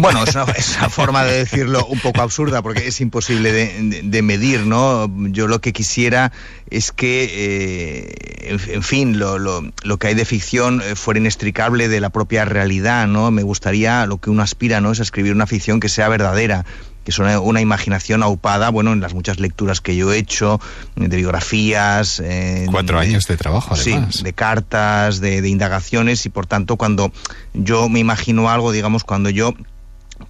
Bueno, 0.00 0.22
es 0.24 0.34
una, 0.34 0.44
es 0.52 0.76
una 0.78 0.88
forma 0.88 1.24
de 1.24 1.38
decirlo 1.38 1.84
un 1.86 1.98
poco 2.00 2.22
absurda 2.22 2.62
porque 2.62 2.86
es 2.88 3.00
imposible 3.00 3.52
de, 3.52 3.82
de- 3.82 4.02
de 4.02 4.22
medir, 4.22 4.60
¿no? 4.60 5.10
Yo 5.30 5.46
lo 5.48 5.60
que 5.60 5.72
quisiera 5.72 6.32
es 6.70 6.92
que, 6.92 7.28
eh, 7.32 8.14
en, 8.54 8.60
en 8.76 8.82
fin, 8.82 9.18
lo, 9.18 9.38
lo- 9.38 9.62
lo 9.82 9.98
que 9.98 10.06
hay 10.08 10.14
de 10.14 10.24
ficción 10.24 10.80
eh, 10.82 10.94
fuera 10.94 11.18
inextricable 11.20 11.88
de 11.88 12.00
la 12.00 12.10
propia 12.10 12.44
realidad, 12.44 13.06
¿no? 13.08 13.30
Me 13.30 13.42
gustaría, 13.42 14.06
lo 14.06 14.18
que 14.18 14.30
uno 14.30 14.42
aspira, 14.42 14.80
¿no? 14.80 14.92
Es 14.92 15.00
a 15.00 15.02
escribir 15.02 15.32
una 15.32 15.46
ficción 15.46 15.80
que 15.80 15.88
sea 15.88 16.08
verdadera 16.08 16.64
que 17.04 17.12
es 17.12 17.18
una, 17.18 17.40
una 17.40 17.62
imaginación 17.62 18.22
aupada, 18.22 18.68
bueno, 18.68 18.92
en 18.92 19.00
las 19.00 19.14
muchas 19.14 19.40
lecturas 19.40 19.80
que 19.80 19.96
yo 19.96 20.12
he 20.12 20.18
hecho, 20.18 20.60
de 20.94 21.16
biografías... 21.16 22.20
eh, 22.22 22.66
Cuatro 22.70 22.98
años 22.98 23.26
de 23.26 23.36
trabajo, 23.38 23.74
Sí, 23.76 23.92
además. 23.92 24.22
de 24.22 24.32
cartas, 24.34 25.18
de, 25.20 25.40
de 25.40 25.48
indagaciones 25.48 26.26
y 26.26 26.28
por 26.28 26.44
tanto 26.46 26.76
cuando 26.76 27.10
yo 27.54 27.88
me 27.88 27.98
imagino 28.00 28.50
algo, 28.50 28.72
digamos, 28.72 29.04
cuando 29.04 29.30
yo 29.30 29.54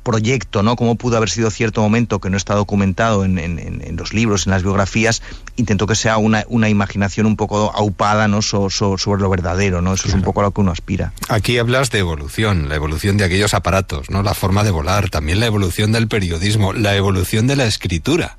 proyecto, 0.03 0.62
¿no? 0.62 0.76
Cómo 0.76 0.94
pudo 0.94 1.16
haber 1.16 1.28
sido 1.30 1.51
cierto 1.51 1.80
momento 1.82 2.18
que 2.20 2.30
no 2.30 2.36
está 2.36 2.55
documentado 2.55 3.24
en, 3.24 3.38
en- 3.38 3.59
en- 3.59 3.96
los 3.96 4.14
libros, 4.14 4.46
en 4.46 4.53
las 4.53 4.62
biografías, 4.62 5.22
intento 5.57 5.86
que 5.86 5.94
sea 5.94 6.16
una, 6.18 6.44
una 6.49 6.68
imaginación 6.68 7.26
un 7.26 7.36
poco 7.36 7.72
aupada, 7.74 8.28
¿no? 8.28 8.40
So- 8.42 8.70
so- 8.70 8.96
sobre 8.96 9.20
lo 9.22 9.28
verdadero, 9.28 9.82
¿no? 9.82 9.94
Eso 9.94 10.09
es 10.09 10.14
un 10.14 10.22
poco 10.22 10.40
a 10.40 10.44
lo 10.44 10.53
que 10.53 10.61
uno 10.61 10.70
aspira. 10.70 11.12
Aquí 11.28 11.59
hablas 11.59 11.90
de 11.90 11.99
evolución, 11.99 12.68
la 12.68 12.76
evolución 12.76 13.16
de 13.16 13.24
aquellos 13.24 13.55
aparatos, 13.55 14.09
¿no? 14.11 14.22
La 14.22 14.34
forma 14.34 14.64
de 14.64 14.70
volar, 14.70 15.11
también 15.11 15.40
la 15.40 15.46
evolución 15.46 15.92
del 15.92 16.09
periodismo, 16.09 16.72
la 16.72 16.94
evolución 16.96 17.46
de 17.46 17.57
la 17.57 17.66
escritura. 17.66 18.36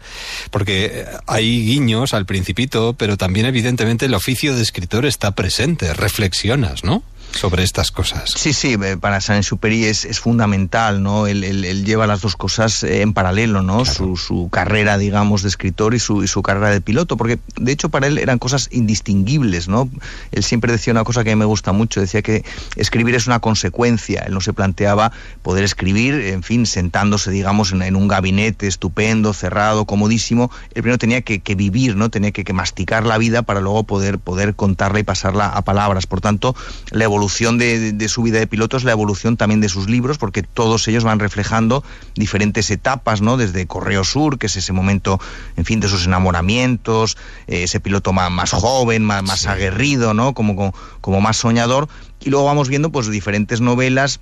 Porque 0.51 0.86
eh, 0.86 1.05
hay 1.28 1.66
guiños 1.66 2.14
al 2.14 2.26
principito, 2.26 2.93
pero 2.97 3.18
también 3.18 3.45
evidentemente 3.45 4.05
el 4.05 4.14
oficio 4.14 4.55
de 4.55 4.62
escritor 4.62 5.05
está 5.05 5.32
presente, 5.32 5.93
reflexionas, 5.93 6.84
¿no? 6.84 7.03
Sobre 7.32 7.63
estas 7.63 7.91
cosas. 7.91 8.32
Sí, 8.36 8.53
sí, 8.53 8.75
eh, 8.84 8.97
para 8.99 9.21
Saint 9.21 9.43
Superi 9.43 9.86
es, 9.86 10.03
es 10.03 10.19
fundamental, 10.19 11.01
¿no? 11.03 11.27
Él, 11.27 11.43
él- 11.43 11.63
él 11.63 11.86
lleva 11.86 12.07
las 12.07 12.21
dos 12.21 12.36
cosas 12.36 12.84
en 12.84 13.13
paralelo, 13.13 13.61
¿no? 13.61 13.86
Su, 13.86 14.17
su 14.17 14.49
carrera, 14.51 14.97
digamos, 14.97 15.43
de 15.43 15.49
escritor 15.49 15.93
y 15.93 15.99
su, 15.99 16.23
y 16.23 16.27
su 16.27 16.41
carrera 16.41 16.69
de 16.71 16.82
piloto, 16.82 17.17
porque 17.17 17.39
de 17.55 17.71
hecho 17.71 17.89
para 17.89 18.07
él 18.07 18.17
eran 18.17 18.39
cosas 18.39 18.67
indistinguibles, 18.71 19.67
¿no? 19.67 19.89
Él 20.32 20.43
siempre 20.43 20.71
decía 20.71 20.91
una 20.91 21.03
cosa 21.03 21.23
que 21.23 21.32
a 21.32 21.36
mí 21.36 21.39
me 21.39 21.45
gusta 21.45 21.71
mucho, 21.71 22.01
decía 22.01 22.21
que 22.23 22.43
escribir 22.75 23.13
es 23.15 23.27
una 23.27 23.39
consecuencia, 23.39 24.23
él 24.25 24.34
no 24.34 24.41
se 24.41 24.51
planteaba 24.53 25.11
poder 25.43 25.63
escribir, 25.63 26.15
en 26.15 26.41
fin, 26.43 26.65
sentándose, 26.65 27.30
digamos, 27.32 27.71
en, 27.71 27.84
en 27.84 27.95
un 27.95 28.07
gabinete 28.07 28.67
estupendo, 28.67 29.34
cerrado, 29.34 29.86
comodísimo, 29.86 30.51
él 30.73 30.82
primero 30.82 30.97
tenía 30.97 31.21
que, 31.21 31.39
que 31.39 31.53
vivir, 31.55 31.95
¿no? 31.95 32.09
Tenía 32.09 32.32
que, 32.32 32.43
que 32.43 32.53
masticar 32.53 33.05
la 33.05 33.17
vida 33.19 33.43
para 33.43 33.61
luego 33.61 33.84
poder, 33.84 34.17
poder 34.19 34.55
contarla 34.55 34.99
y 34.99 35.03
pasarla 35.03 35.47
a 35.47 35.61
palabras. 35.63 36.07
Por 36.07 36.21
tanto, 36.21 36.55
la 36.91 37.03
evolución 37.03 37.18
de, 37.28 37.80
de- 37.80 37.91
de 37.91 38.09
su 38.09 38.22
vida 38.24 38.39
de 38.39 38.47
piloto 38.47 38.78
es 38.78 38.84
la 38.84 38.91
evolución 38.91 39.36
también 39.38 39.61
de 39.61 39.70
sus 39.70 39.89
libros, 39.89 40.17
porque 40.17 40.43
todos 40.43 40.88
ellos 40.88 41.03
van 41.03 41.20
reflejando 41.20 41.84
diferentes 42.15 42.70
etapas, 42.72 43.22
¿no? 43.22 43.38
Desde 43.38 43.67
Correo 43.67 44.03
Sur, 44.03 44.38
que 44.38 44.47
es 44.47 44.55
ese 44.55 44.74
momento, 44.74 45.20
en 45.57 45.65
fin, 45.65 45.80
de 45.80 45.88
sus 45.88 46.05
enamoramientos, 46.05 47.17
eh, 47.47 47.63
ese 47.63 47.80
piloto 47.80 48.13
más, 48.13 48.32
más 48.32 48.51
joven, 48.51 49.03
más, 49.03 49.24
más 49.24 49.47
aguerrido, 49.47 50.13
¿no? 50.13 50.34
Como, 50.34 50.55
como, 50.55 50.74
como 51.01 51.22
más 51.22 51.38
soñador. 51.38 51.88
Y 52.22 52.30
luego 52.30 52.45
vamos 52.45 52.67
viendo, 52.70 52.91
pues, 52.91 53.09
diferentes 53.09 53.61
novelas 53.61 54.20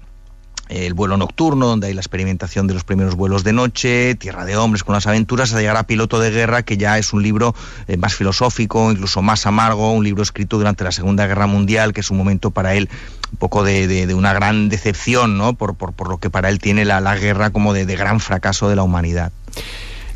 el 0.69 0.93
vuelo 0.93 1.17
nocturno, 1.17 1.67
donde 1.67 1.87
hay 1.87 1.93
la 1.93 2.01
experimentación 2.01 2.67
de 2.67 2.73
los 2.73 2.83
primeros 2.83 3.15
vuelos 3.15 3.43
de 3.43 3.53
noche, 3.53 4.15
Tierra 4.15 4.45
de 4.45 4.57
Hombres 4.57 4.83
con 4.83 4.93
las 4.95 5.07
aventuras, 5.07 5.49
hasta 5.49 5.61
llegar 5.61 5.77
a 5.77 5.87
Piloto 5.87 6.19
de 6.19 6.31
Guerra, 6.31 6.63
que 6.63 6.77
ya 6.77 6.97
es 6.97 7.13
un 7.13 7.23
libro 7.23 7.55
eh, 7.87 7.97
más 7.97 8.15
filosófico, 8.15 8.91
incluso 8.91 9.21
más 9.21 9.45
amargo, 9.45 9.91
un 9.93 10.03
libro 10.03 10.23
escrito 10.23 10.57
durante 10.57 10.83
la 10.83 10.91
Segunda 10.91 11.25
Guerra 11.27 11.47
Mundial, 11.47 11.93
que 11.93 12.01
es 12.01 12.11
un 12.11 12.17
momento 12.17 12.51
para 12.51 12.75
él 12.75 12.89
un 13.31 13.37
poco 13.37 13.63
de, 13.63 13.87
de- 13.87 14.07
de 14.07 14.13
una 14.13 14.33
gran 14.33 14.69
decepción, 14.69 15.37
¿no? 15.37 15.53
Por, 15.53 15.75
por- 15.75 15.93
por 15.93 16.09
lo 16.09 16.17
que 16.17 16.29
para 16.29 16.49
él 16.49 16.59
tiene 16.59 16.85
la, 16.85 17.01
la 17.01 17.15
guerra 17.17 17.49
como 17.51 17.73
de, 17.73 17.85
de 17.85 17.95
gran 17.95 18.19
fracaso 18.19 18.69
de 18.69 18.75
la 18.75 18.83
humanidad. 18.83 19.31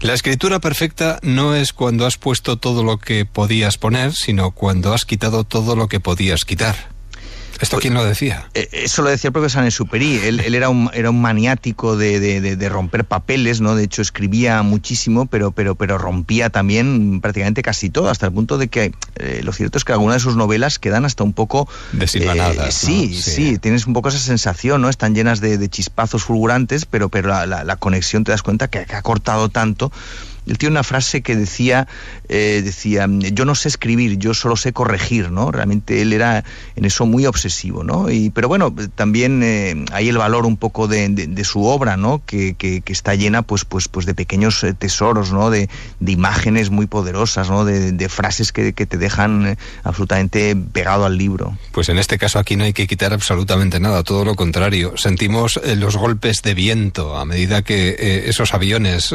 La 0.01 0.13
escritura 0.13 0.59
perfecta 0.59 1.19
no 1.21 1.53
es 1.53 1.73
cuando 1.73 2.07
has 2.07 2.17
puesto 2.17 2.57
todo 2.57 2.83
lo 2.83 2.97
que 2.97 3.25
podías 3.25 3.77
poner, 3.77 4.13
sino 4.13 4.49
cuando 4.49 4.93
has 4.93 5.05
quitado 5.05 5.43
todo 5.43 5.75
lo 5.75 5.87
que 5.87 5.99
podías 5.99 6.43
quitar. 6.43 6.75
¿Esto 7.61 7.77
quién 7.79 7.93
lo 7.93 8.03
decía? 8.03 8.49
Eh, 8.55 8.67
Eso 8.71 9.01
lo 9.03 9.09
decía 9.09 9.27
el 9.29 9.33
propio 9.33 9.49
Saint-Exupéry. 9.49 10.17
Él, 10.23 10.39
él 10.39 10.55
era, 10.55 10.69
un, 10.69 10.89
era 10.93 11.09
un 11.11 11.21
maniático 11.21 11.95
de, 11.95 12.19
de- 12.19 12.41
de- 12.41 12.55
de 12.55 12.69
romper 12.69 13.05
papeles, 13.05 13.61
¿no? 13.61 13.75
De 13.75 13.83
hecho, 13.83 14.01
escribía 14.01 14.61
muchísimo, 14.63 15.27
pero, 15.27 15.51
pero, 15.51 15.75
pero 15.75 15.97
rompía 15.97 16.49
también 16.49 17.21
prácticamente 17.21 17.61
casi 17.61 17.89
todo, 17.89 18.09
hasta 18.09 18.25
el 18.25 18.31
punto 18.33 18.57
de 18.57 18.67
que 18.67 18.93
eh, 19.17 19.41
lo 19.43 19.53
cierto 19.53 19.77
es 19.77 19.83
que 19.83 19.91
algunas 19.93 20.15
de 20.17 20.19
sus 20.21 20.35
novelas 20.35 20.79
quedan 20.79 21.05
hasta 21.05 21.23
un 21.23 21.33
poco... 21.33 21.69
Desilvanadas, 21.91 22.57
eh, 22.57 22.65
¿no? 22.65 22.71
sí, 22.71 23.21
Sí. 23.21 23.57
tienes 23.59 23.85
un 23.87 23.93
poco 23.93 24.09
esa 24.09 24.19
sensación, 24.19 24.81
¿no? 24.81 24.89
Están 24.89 25.13
llenas 25.13 25.39
de, 25.39 25.57
de 25.57 25.69
chispazos 25.69 26.23
fulgurantes, 26.23 26.85
pero, 26.85 27.09
pero 27.09 27.29
la, 27.29 27.45
la- 27.45 27.63
la 27.63 27.75
conexión 27.75 28.23
te 28.23 28.31
das 28.31 28.41
cuenta 28.43 28.67
que, 28.69 28.85
que 28.85 28.95
ha 28.95 29.01
cortado 29.01 29.49
tanto. 29.49 29.91
Él 30.47 30.57
tiene 30.57 30.73
una 30.73 30.83
frase 30.83 31.21
que 31.21 31.35
decía, 31.35 31.87
eh, 32.29 32.61
decía, 32.63 33.07
yo 33.09 33.45
no 33.45 33.53
sé 33.55 33.67
escribir, 33.69 34.17
yo 34.17 34.33
solo 34.33 34.55
sé 34.55 34.73
corregir, 34.73 35.31
¿no? 35.31 35.51
Realmente 35.51 36.01
él 36.01 36.13
era 36.13 36.43
en 36.75 36.85
eso 36.85 37.05
muy 37.05 37.25
obsesivo, 37.25 37.83
¿no? 37.83 38.09
Y, 38.09 38.29
pero 38.31 38.47
bueno, 38.47 38.73
también 38.95 39.41
eh, 39.43 39.85
hay 39.91 40.09
el 40.09 40.17
valor 40.17 40.45
un 40.45 40.57
poco 40.57 40.87
de, 40.87 41.09
de- 41.09 41.43
su 41.43 41.65
obra, 41.65 41.97
¿no? 41.97 42.21
Que, 42.25 42.53
que- 42.55 42.81
está 42.87 43.15
llena, 43.15 43.41
pues, 43.41 43.65
pues, 43.65 43.87
pues 43.87 44.05
de 44.05 44.13
pequeños 44.13 44.63
eh, 44.63 44.73
tesoros, 44.73 45.31
¿no? 45.31 45.49
De, 45.49 45.69
de 45.99 46.11
imágenes 46.11 46.69
muy 46.69 46.87
poderosas, 46.87 47.49
¿no? 47.49 47.63
De, 47.65 48.09
frases 48.09 48.51
que, 48.51 48.73
que 48.73 48.85
te 48.85 48.97
dejan 48.97 49.57
absolutamente 49.83 50.55
pegado 50.55 51.05
al 51.05 51.17
libro. 51.17 51.57
Pues 51.71 51.87
en 51.89 51.97
este 51.97 52.17
caso 52.17 52.39
aquí 52.39 52.55
no 52.55 52.63
hay 52.63 52.73
que 52.73 52.87
quitar 52.87 53.13
absolutamente 53.13 53.79
nada, 53.79 54.03
todo 54.03 54.25
lo 54.25 54.35
contrario. 54.35 54.93
Sentimos 54.97 55.59
los 55.77 55.95
golpes 55.97 56.41
de 56.41 56.53
viento 56.53 57.15
a 57.17 57.25
medida 57.25 57.61
que 57.61 58.23
esos 58.27 58.53
aviones 58.53 59.13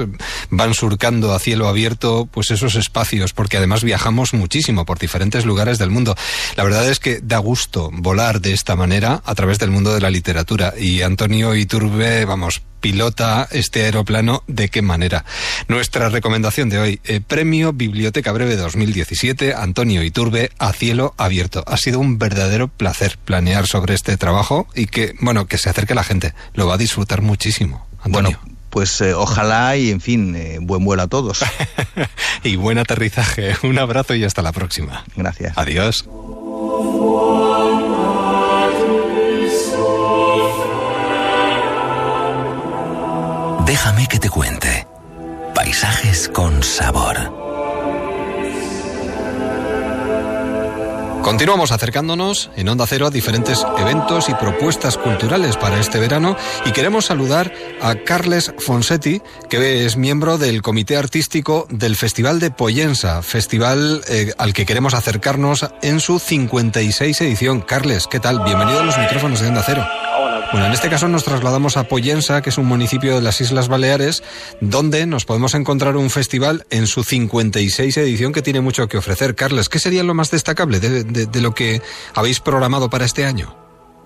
van 0.50 0.72
surcando 0.74 1.15
a 1.32 1.38
cielo 1.38 1.68
abierto 1.68 2.28
pues 2.30 2.50
esos 2.50 2.74
espacios, 2.74 3.32
porque 3.32 3.56
además 3.56 3.82
viajamos 3.82 4.34
muchísimo 4.34 4.84
por 4.84 4.98
diferentes 4.98 5.44
lugares 5.44 5.78
del 5.78 5.90
mundo. 5.90 6.14
La 6.56 6.64
verdad 6.64 6.88
es 6.88 7.00
que 7.00 7.20
da 7.22 7.38
gusto 7.38 7.90
volar 7.92 8.40
de 8.40 8.52
esta 8.52 8.76
manera 8.76 9.22
a 9.24 9.34
través 9.34 9.58
del 9.58 9.70
mundo 9.70 9.94
de 9.94 10.00
la 10.00 10.10
literatura 10.10 10.74
y 10.78 11.02
Antonio 11.02 11.54
Iturbe, 11.54 12.24
vamos, 12.24 12.62
pilota 12.80 13.48
este 13.50 13.84
aeroplano 13.84 14.44
de 14.46 14.68
qué 14.68 14.82
manera. 14.82 15.24
Nuestra 15.68 16.08
recomendación 16.08 16.68
de 16.68 16.78
hoy, 16.78 17.00
eh, 17.04 17.20
Premio 17.20 17.72
Biblioteca 17.72 18.32
Breve 18.32 18.56
2017, 18.56 19.54
Antonio 19.54 20.02
Iturbe, 20.02 20.50
a 20.58 20.72
cielo 20.72 21.14
abierto. 21.16 21.64
Ha 21.66 21.76
sido 21.78 21.98
un 21.98 22.18
verdadero 22.18 22.68
placer 22.68 23.18
planear 23.18 23.66
sobre 23.66 23.94
este 23.94 24.16
trabajo 24.16 24.68
y 24.74 24.86
que, 24.86 25.14
bueno, 25.20 25.46
que 25.46 25.58
se 25.58 25.70
acerque 25.70 25.94
la 25.94 26.04
gente. 26.04 26.34
Lo 26.54 26.66
va 26.66 26.74
a 26.74 26.78
disfrutar 26.78 27.22
muchísimo. 27.22 27.86
Antonio. 28.02 28.38
Pues 28.76 29.00
eh, 29.00 29.14
ojalá 29.14 29.74
y, 29.78 29.90
en 29.90 30.02
fin, 30.02 30.36
eh, 30.36 30.58
buen 30.60 30.84
vuelo 30.84 31.04
a 31.04 31.06
todos. 31.06 31.42
y 32.42 32.56
buen 32.56 32.76
aterrizaje. 32.76 33.56
Un 33.62 33.78
abrazo 33.78 34.14
y 34.14 34.22
hasta 34.22 34.42
la 34.42 34.52
próxima. 34.52 35.02
Gracias. 35.16 35.56
Adiós. 35.56 36.04
Déjame 43.64 44.06
que 44.08 44.18
te 44.18 44.28
cuente. 44.28 44.86
Paisajes 45.54 46.28
con 46.28 46.62
sabor. 46.62 47.45
Continuamos 51.26 51.72
acercándonos 51.72 52.52
en 52.54 52.68
Onda 52.68 52.86
Cero 52.86 53.08
a 53.08 53.10
diferentes 53.10 53.66
eventos 53.78 54.28
y 54.28 54.34
propuestas 54.34 54.96
culturales 54.96 55.56
para 55.56 55.80
este 55.80 55.98
verano 55.98 56.36
y 56.64 56.70
queremos 56.70 57.06
saludar 57.06 57.52
a 57.82 57.96
Carles 57.96 58.54
Fonsetti, 58.60 59.20
que 59.50 59.84
es 59.84 59.96
miembro 59.96 60.38
del 60.38 60.62
Comité 60.62 60.96
Artístico 60.96 61.66
del 61.68 61.96
Festival 61.96 62.38
de 62.38 62.52
Poyensa, 62.52 63.22
festival 63.22 64.02
eh, 64.08 64.34
al 64.38 64.52
que 64.52 64.66
queremos 64.66 64.94
acercarnos 64.94 65.68
en 65.82 65.98
su 65.98 66.20
56 66.20 67.20
edición. 67.20 67.60
Carles, 67.60 68.06
¿qué 68.06 68.20
tal? 68.20 68.44
Bienvenido 68.44 68.78
a 68.78 68.84
los 68.84 68.96
micrófonos 68.96 69.40
de 69.40 69.48
Onda 69.48 69.64
Cero. 69.66 69.84
Bueno, 70.52 70.66
en 70.68 70.72
este 70.72 70.88
caso 70.88 71.08
nos 71.08 71.24
trasladamos 71.24 71.76
a 71.76 71.84
Pollensa, 71.84 72.40
que 72.40 72.50
es 72.50 72.56
un 72.58 72.66
municipio 72.66 73.16
de 73.16 73.20
las 73.20 73.40
Islas 73.40 73.68
Baleares, 73.68 74.22
donde 74.60 75.04
nos 75.06 75.24
podemos 75.24 75.54
encontrar 75.54 75.96
un 75.96 76.08
festival 76.08 76.64
en 76.70 76.86
su 76.86 77.02
56 77.02 77.96
edición 77.98 78.32
que 78.32 78.42
tiene 78.42 78.60
mucho 78.60 78.86
que 78.88 78.96
ofrecer. 78.96 79.34
Carles, 79.34 79.68
¿qué 79.68 79.78
sería 79.78 80.02
lo 80.04 80.14
más 80.14 80.30
destacable 80.30 80.78
de, 80.80 81.04
de- 81.04 81.26
de 81.26 81.40
lo 81.40 81.52
que 81.52 81.82
habéis 82.14 82.40
programado 82.40 82.88
para 82.88 83.04
este 83.04 83.24
año? 83.26 83.54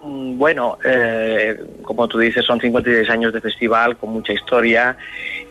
Mm, 0.02 0.38
Bueno, 0.38 0.78
eh, 0.84 1.56
como 1.82 2.08
tú 2.08 2.18
dices, 2.18 2.44
son 2.46 2.58
56 2.58 3.10
años 3.10 3.32
de 3.34 3.40
festival 3.42 3.96
con 3.98 4.10
mucha 4.10 4.32
historia 4.32 4.96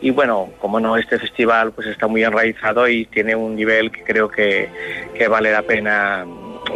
y 0.02 0.10
bueno, 0.10 0.50
como 0.60 0.80
no, 0.80 0.96
este 0.96 1.18
festival 1.18 1.70
pues 1.72 1.86
está 1.86 2.08
muy 2.08 2.24
enraizado 2.24 2.88
y 2.88 3.06
tiene 3.06 3.36
un 3.36 3.54
nivel 3.54 3.92
que 3.92 4.02
creo 4.02 4.28
que, 4.28 4.68
que 5.16 5.28
vale 5.28 5.52
la 5.52 5.62
pena 5.62 6.26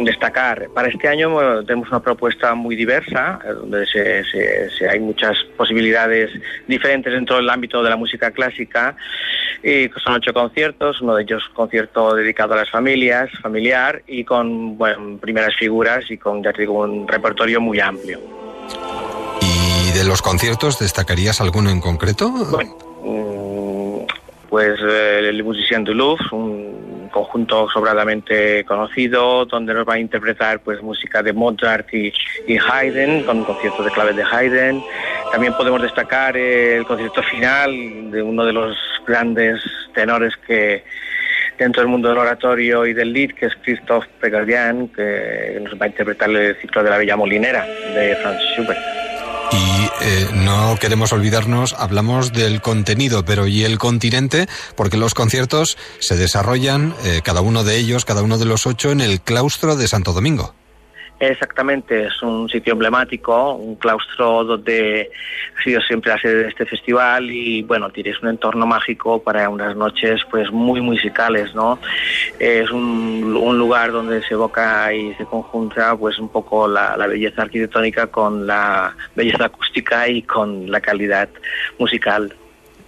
destacar. 0.01 0.69
Para 0.73 0.89
este 0.89 1.07
año 1.07 1.29
bueno, 1.29 1.63
tenemos 1.63 1.89
una 1.89 1.99
propuesta 2.01 2.53
muy 2.55 2.75
diversa, 2.75 3.39
eh, 3.45 3.49
donde 3.53 3.85
se- 3.85 4.23
se- 4.25 4.69
se- 4.71 4.89
hay 4.89 4.99
muchas 4.99 5.37
posibilidades 5.57 6.31
diferentes 6.67 7.13
dentro 7.13 7.37
del 7.37 7.49
ámbito 7.49 7.81
de 7.83 7.89
la 7.89 7.95
música 7.95 8.31
clásica. 8.31 8.95
Y 9.63 9.89
son 10.03 10.13
ocho 10.15 10.33
conciertos, 10.33 11.01
uno 11.01 11.15
de 11.15 11.23
ellos 11.23 11.43
concierto 11.53 12.13
dedicado 12.13 12.53
a 12.53 12.57
las 12.57 12.69
familias, 12.69 13.29
familiar 13.41 14.03
y 14.05 14.23
con 14.23 14.77
bueno, 14.77 15.17
primeras 15.19 15.55
figuras 15.55 16.03
y 16.11 16.17
con 16.17 16.43
ya 16.43 16.51
te 16.53 16.61
digo, 16.63 16.81
un 16.81 17.07
repertorio 17.07 17.59
muy 17.61 17.79
amplio. 17.79 18.19
¿Y 19.41 19.91
de 19.97 20.03
los 20.03 20.21
conciertos 20.21 20.77
destacarías 20.79 21.41
alguno 21.41 21.69
en 21.69 21.79
concreto? 21.79 22.29
Mm, 22.29 24.05
Pues 24.49 24.79
eh, 24.81 25.19
el 25.29 25.43
Musicien 25.43 25.83
du 25.83 25.93
Louvre, 25.93 26.23
un 26.31 26.84
conjunto 27.15 27.69
sobradamente 27.69 28.65
conocido, 28.65 29.45
donde 29.45 29.73
nos 29.73 29.87
va 29.87 29.93
a 29.93 29.99
interpretar 29.99 30.59
pues 30.59 30.81
música 30.81 31.23
de 31.23 31.31
Mozart 31.31 31.87
y, 31.93 32.11
Haydn, 32.57 33.23
con 33.23 33.37
un 33.37 33.45
concierto 33.45 33.83
de 33.83 33.91
claves 33.91 34.17
de 34.17 34.23
Haydn. 34.23 34.83
También 35.31 35.53
podemos 35.53 35.81
destacar 35.81 36.35
el 36.35 36.85
concierto 36.85 37.23
final 37.23 38.11
de 38.11 38.21
uno 38.21 38.43
de 38.43 38.51
los 38.51 38.75
grandes 39.07 39.61
tenores 39.93 40.33
que 40.45 40.83
dentro 41.57 41.83
del 41.83 41.89
mundo 41.89 42.09
del 42.09 42.17
oratorio 42.17 42.85
y 42.85 42.93
del 42.93 43.13
lead, 43.13 43.29
que 43.29 43.45
es 43.45 43.55
Christophe 43.63 44.09
Pegardian, 44.19 44.89
que 44.89 45.61
nos 45.63 45.79
va 45.79 45.85
a 45.85 45.87
interpretar 45.87 46.29
el 46.29 46.57
ciclo 46.57 46.83
de 46.83 46.89
la 46.89 46.97
Bella 46.97 47.15
Molinera 47.15 47.65
de 47.65 48.13
Franz 48.17 48.41
Schubert. 48.53 49.04
Y 49.51 49.89
eh, 50.01 50.29
no 50.33 50.77
queremos 50.79 51.13
olvidarnos, 51.13 51.73
hablamos 51.73 52.33
del 52.33 52.61
contenido, 52.61 53.23
pero 53.25 53.47
¿y 53.47 53.63
el 53.63 53.77
continente? 53.77 54.47
Porque 54.75 54.97
los 54.97 55.13
conciertos 55.13 55.77
se 55.99 56.17
desarrollan, 56.17 56.95
eh, 57.03 57.21
cada 57.23 57.41
uno 57.41 57.63
de 57.63 57.77
ellos, 57.77 58.05
cada 58.05 58.23
uno 58.23 58.37
de 58.37 58.45
los 58.45 58.65
ocho, 58.65 58.91
en 58.91 59.01
el 59.01 59.21
claustro 59.21 59.75
de 59.75 59.87
Santo 59.87 60.13
Domingo. 60.13 60.53
Exactamente, 61.19 62.07
es 62.07 62.21
un 62.21 62.49
sitio 62.49 62.73
emblemático, 62.73 63.53
un 63.53 63.75
claustro 63.75 64.43
donde 64.43 65.09
ha 65.57 65.63
sido 65.63 65.79
siempre 65.79 66.11
la 66.11 66.19
sede 66.19 66.43
de 66.43 66.49
este 66.49 66.65
festival 66.65 67.31
y 67.31 67.63
bueno, 67.63 67.89
tienes 67.89 68.21
un 68.21 68.27
entorno 68.27 68.65
mágico 68.65 69.23
para 69.23 69.47
unas 69.49 69.77
noches 69.77 70.21
pues 70.29 70.51
muy 70.51 70.81
musicales, 70.81 71.55
¿no? 71.55 71.79
Es 72.37 72.69
un, 72.69 73.33
un 73.41 73.57
lugar 73.57 73.93
donde 73.93 74.23
se 74.23 74.33
evoca 74.33 74.93
y 74.93 75.13
se 75.13 75.23
conjunta 75.23 75.95
pues 75.95 76.19
un 76.19 76.27
poco 76.27 76.67
la, 76.67 76.97
la 76.97 77.07
belleza 77.07 77.43
arquitectónica 77.43 78.07
con 78.07 78.45
la 78.45 78.93
belleza 79.15 79.45
acústica 79.45 80.09
y 80.09 80.21
con 80.21 80.69
la 80.69 80.81
calidad 80.81 81.29
musical. 81.79 82.35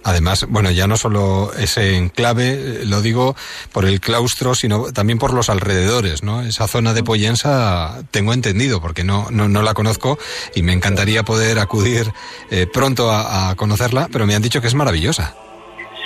Además, 0.08 0.46
bueno, 0.48 0.70
ya 0.70 0.86
no 0.86 0.96
solo 0.96 1.52
ese 1.58 1.94
enclave, 1.94 2.52
eh, 2.52 2.84
lo 2.86 3.02
digo 3.02 3.36
por 3.72 3.84
el 3.84 4.00
claustro, 4.00 4.54
sino 4.54 4.90
también 4.90 5.18
por 5.18 5.34
los 5.34 5.50
alrededores, 5.50 6.22
¿no? 6.22 6.40
Esa 6.40 6.66
zona 6.66 6.94
de 6.94 7.04
Pollensa 7.04 8.00
tengo 8.10 8.32
entendido, 8.32 8.80
porque 8.80 9.04
no, 9.04 9.26
no, 9.30 9.50
no 9.50 9.60
la 9.60 9.74
conozco 9.74 10.18
y 10.54 10.62
me 10.62 10.72
encantaría 10.72 11.24
poder 11.24 11.58
acudir 11.58 12.10
eh, 12.50 12.66
pronto 12.66 13.10
a, 13.10 13.50
a 13.50 13.54
conocerla, 13.56 14.08
pero 14.10 14.24
me 14.24 14.34
han 14.34 14.40
dicho 14.40 14.62
que 14.62 14.68
es 14.68 14.74
maravillosa. 14.74 15.34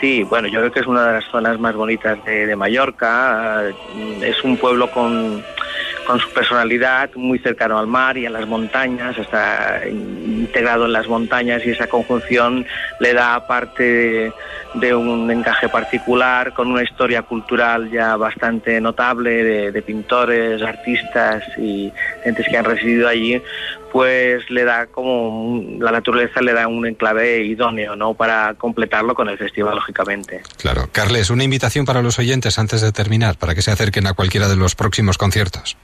Sí, 0.01 0.25
bueno, 0.25 0.49
yo 0.49 0.59
creo 0.59 0.73
que 0.73 0.81
es 0.81 0.87
una 0.89 1.07
de 1.07 1.13
las 1.21 1.31
zonas 1.31 1.61
más 1.61 1.77
bonitas 1.77 2.19
de, 2.25 2.47
de 2.47 2.57
Mallorca. 2.57 3.63
Es 4.21 4.43
un 4.43 4.57
pueblo 4.57 4.91
con, 4.91 5.45
con 6.07 6.19
su 6.19 6.29
personalidad, 6.31 7.11
muy 7.15 7.39
cercano 7.39 7.79
al 7.79 7.87
mar 7.87 8.17
y 8.17 8.27
a 8.27 8.31
las 8.31 8.47
montañas, 8.47 9.17
está 9.19 9.83
integrado 9.89 10.87
en 10.87 10.93
las 10.93 11.09
montañas 11.09 11.65
y 11.65 11.71
esa 11.71 11.87
conjunción 11.87 12.67
le 13.01 13.15
da 13.15 13.47
parte 13.47 14.33
de, 14.75 14.95
un 14.95 15.31
encaje 15.31 15.69
particular, 15.69 16.53
con 16.55 16.69
una 16.69 16.83
historia 16.83 17.23
cultural 17.23 17.91
ya 17.91 18.17
bastante 18.17 18.81
notable 18.81 19.71
de, 19.73 19.83
pintores, 19.83 20.63
artistas 20.63 21.43
y 21.59 21.93
gentes 22.25 22.47
que 22.49 22.57
han 22.57 22.65
residido 22.65 23.09
allí, 23.09 23.41
pues 23.93 24.49
le 24.51 24.65
da 24.65 24.87
como 24.87 25.63
la 25.79 25.93
naturaleza 25.93 26.41
le 26.41 26.53
da 26.53 26.67
un 26.67 26.87
enclave 26.87 27.45
idóneo, 27.45 27.95
¿no? 27.95 28.15
Para 28.15 28.55
completarlo 28.55 29.15
con 29.15 29.29
el 29.29 29.37
festival, 29.37 29.75
lógicamente. 29.75 30.43
Claro. 30.59 30.89
Carles, 30.93 31.31
una 31.31 31.45
invitación 31.45 31.85
para 31.85 32.03
los 32.03 32.19
oyentes 32.19 32.59
antes 32.59 32.81
de 32.81 32.93
terminar, 32.93 33.37
para 33.37 33.55
que 33.55 33.63
se 33.63 33.71
acerquen 33.71 34.07
a 34.07 34.15
cualquiera 34.15 34.49
de 34.49 34.57
los 34.57 34.75
próximos 34.75 35.19
conciertos. 35.19 35.77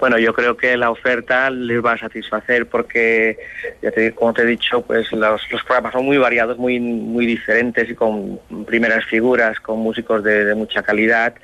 Bueno, 0.00 0.18
yo 0.18 0.32
creo 0.34 0.56
que 0.56 0.76
la 0.76 0.90
oferta 0.90 1.50
les 1.50 1.84
va 1.84 1.92
a 1.92 1.98
satisfacer 1.98 2.66
porque, 2.66 3.38
ya 3.82 3.90
te, 3.90 4.12
como 4.12 4.32
te 4.32 4.42
he 4.42 4.46
dicho, 4.46 4.82
pues 4.82 5.10
los, 5.12 5.40
programas 5.66 5.92
son 5.92 6.04
muy 6.04 6.18
variados, 6.18 6.58
muy, 6.58 6.78
muy 6.80 7.26
diferentes 7.26 7.88
y 7.88 7.94
con 7.94 8.38
primeras 8.66 9.04
figuras, 9.06 9.58
con 9.60 9.78
músicos 9.78 10.22
de, 10.22 10.44
de 10.44 10.54
mucha 10.54 10.82
calidad. 10.82 11.34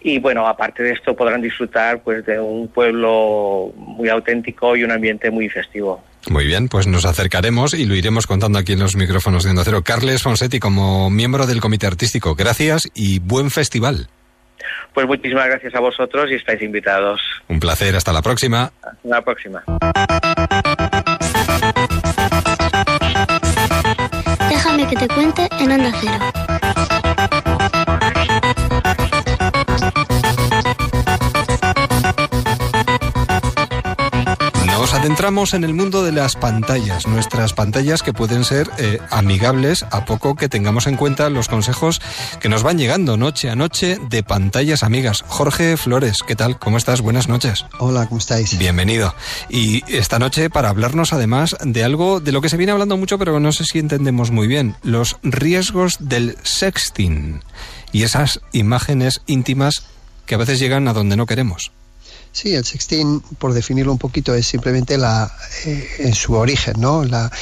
Y 0.00 0.18
bueno, 0.18 0.46
aparte 0.46 0.82
de 0.82 0.92
esto 0.92 1.14
podrán 1.16 1.42
disfrutar 1.42 2.02
pues 2.02 2.24
de 2.26 2.38
un 2.38 2.68
pueblo 2.68 3.72
muy 3.76 4.08
auténtico 4.08 4.76
y 4.76 4.84
un 4.84 4.92
ambiente 4.92 5.30
muy 5.30 5.48
festivo. 5.48 6.02
Muy 6.28 6.44
bien, 6.44 6.68
pues 6.68 6.88
nos 6.88 7.04
acercaremos 7.04 7.72
y 7.72 7.86
lo 7.86 7.94
iremos 7.94 8.26
contando 8.26 8.58
aquí 8.58 8.72
en 8.72 8.80
los 8.80 8.96
micrófonos 8.96 9.44
de 9.44 9.50
Onda 9.50 9.62
Cero. 9.64 9.82
Carles 9.82 10.22
Fonsetti, 10.22 10.58
como 10.58 11.08
miembro 11.08 11.46
del 11.46 11.60
comité 11.60 11.86
artístico, 11.86 12.34
gracias 12.34 12.88
y 12.94 13.20
buen 13.20 13.50
festival. 13.50 14.08
Pues 14.96 15.06
muchísimas 15.06 15.46
gracias 15.46 15.74
a 15.74 15.80
vosotros 15.80 16.30
y 16.30 16.36
estáis 16.36 16.62
invitados. 16.62 17.20
Un 17.48 17.60
placer, 17.60 17.94
hasta 17.94 18.14
la 18.14 18.22
próxima. 18.22 18.72
Hasta 18.80 18.96
la 19.04 19.20
próxima. 19.20 19.62
Déjame 24.48 24.88
que 24.88 24.96
te 24.96 25.06
cuente 25.08 25.50
en 25.60 25.72
Onda 25.72 25.92
Cero. 26.00 27.44
Adentramos 35.06 35.54
en 35.54 35.62
el 35.62 35.72
mundo 35.72 36.02
de 36.02 36.10
las 36.10 36.34
pantallas, 36.34 37.06
nuestras 37.06 37.52
pantallas 37.52 38.02
que 38.02 38.12
pueden 38.12 38.42
ser 38.42 38.68
eh, 38.76 38.98
amigables 39.10 39.84
a 39.92 40.04
poco 40.04 40.34
que 40.34 40.48
tengamos 40.48 40.88
en 40.88 40.96
cuenta 40.96 41.30
los 41.30 41.46
consejos 41.46 42.02
que 42.40 42.48
nos 42.48 42.64
van 42.64 42.76
llegando 42.76 43.16
noche 43.16 43.48
a 43.48 43.54
noche 43.54 44.00
de 44.10 44.24
pantallas 44.24 44.82
amigas. 44.82 45.22
Jorge 45.28 45.76
Flores, 45.76 46.16
¿qué 46.26 46.34
tal? 46.34 46.58
¿Cómo 46.58 46.76
estás? 46.76 47.02
Buenas 47.02 47.28
noches. 47.28 47.66
Hola, 47.78 48.08
¿cómo 48.08 48.18
estáis? 48.18 48.58
Bienvenido. 48.58 49.14
Y 49.48 49.84
esta 49.86 50.18
noche 50.18 50.50
para 50.50 50.70
hablarnos 50.70 51.12
además 51.12 51.56
de 51.62 51.84
algo 51.84 52.18
de 52.18 52.32
lo 52.32 52.40
que 52.40 52.48
se 52.48 52.56
viene 52.56 52.72
hablando 52.72 52.96
mucho, 52.96 53.16
pero 53.16 53.38
no 53.38 53.52
sé 53.52 53.64
si 53.64 53.78
entendemos 53.78 54.32
muy 54.32 54.48
bien, 54.48 54.74
los 54.82 55.18
riesgos 55.22 55.98
del 56.00 56.36
sexting 56.42 57.44
y 57.92 58.02
esas 58.02 58.40
imágenes 58.50 59.22
íntimas 59.26 59.84
que 60.26 60.34
a 60.34 60.38
veces 60.38 60.58
llegan 60.58 60.88
a 60.88 60.92
donde 60.92 61.16
no 61.16 61.26
queremos. 61.26 61.70
Sí, 62.36 62.54
el 62.54 62.66
sexting, 62.66 63.22
por 63.38 63.54
definirlo 63.54 63.92
un 63.92 63.98
poquito, 63.98 64.34
es 64.34 64.46
simplemente 64.46 64.98
la, 64.98 65.34
eh, 65.64 65.88
en 66.00 66.14
su 66.14 66.34
origen, 66.34 66.74
¿no? 66.78 67.02
La, 67.02 67.32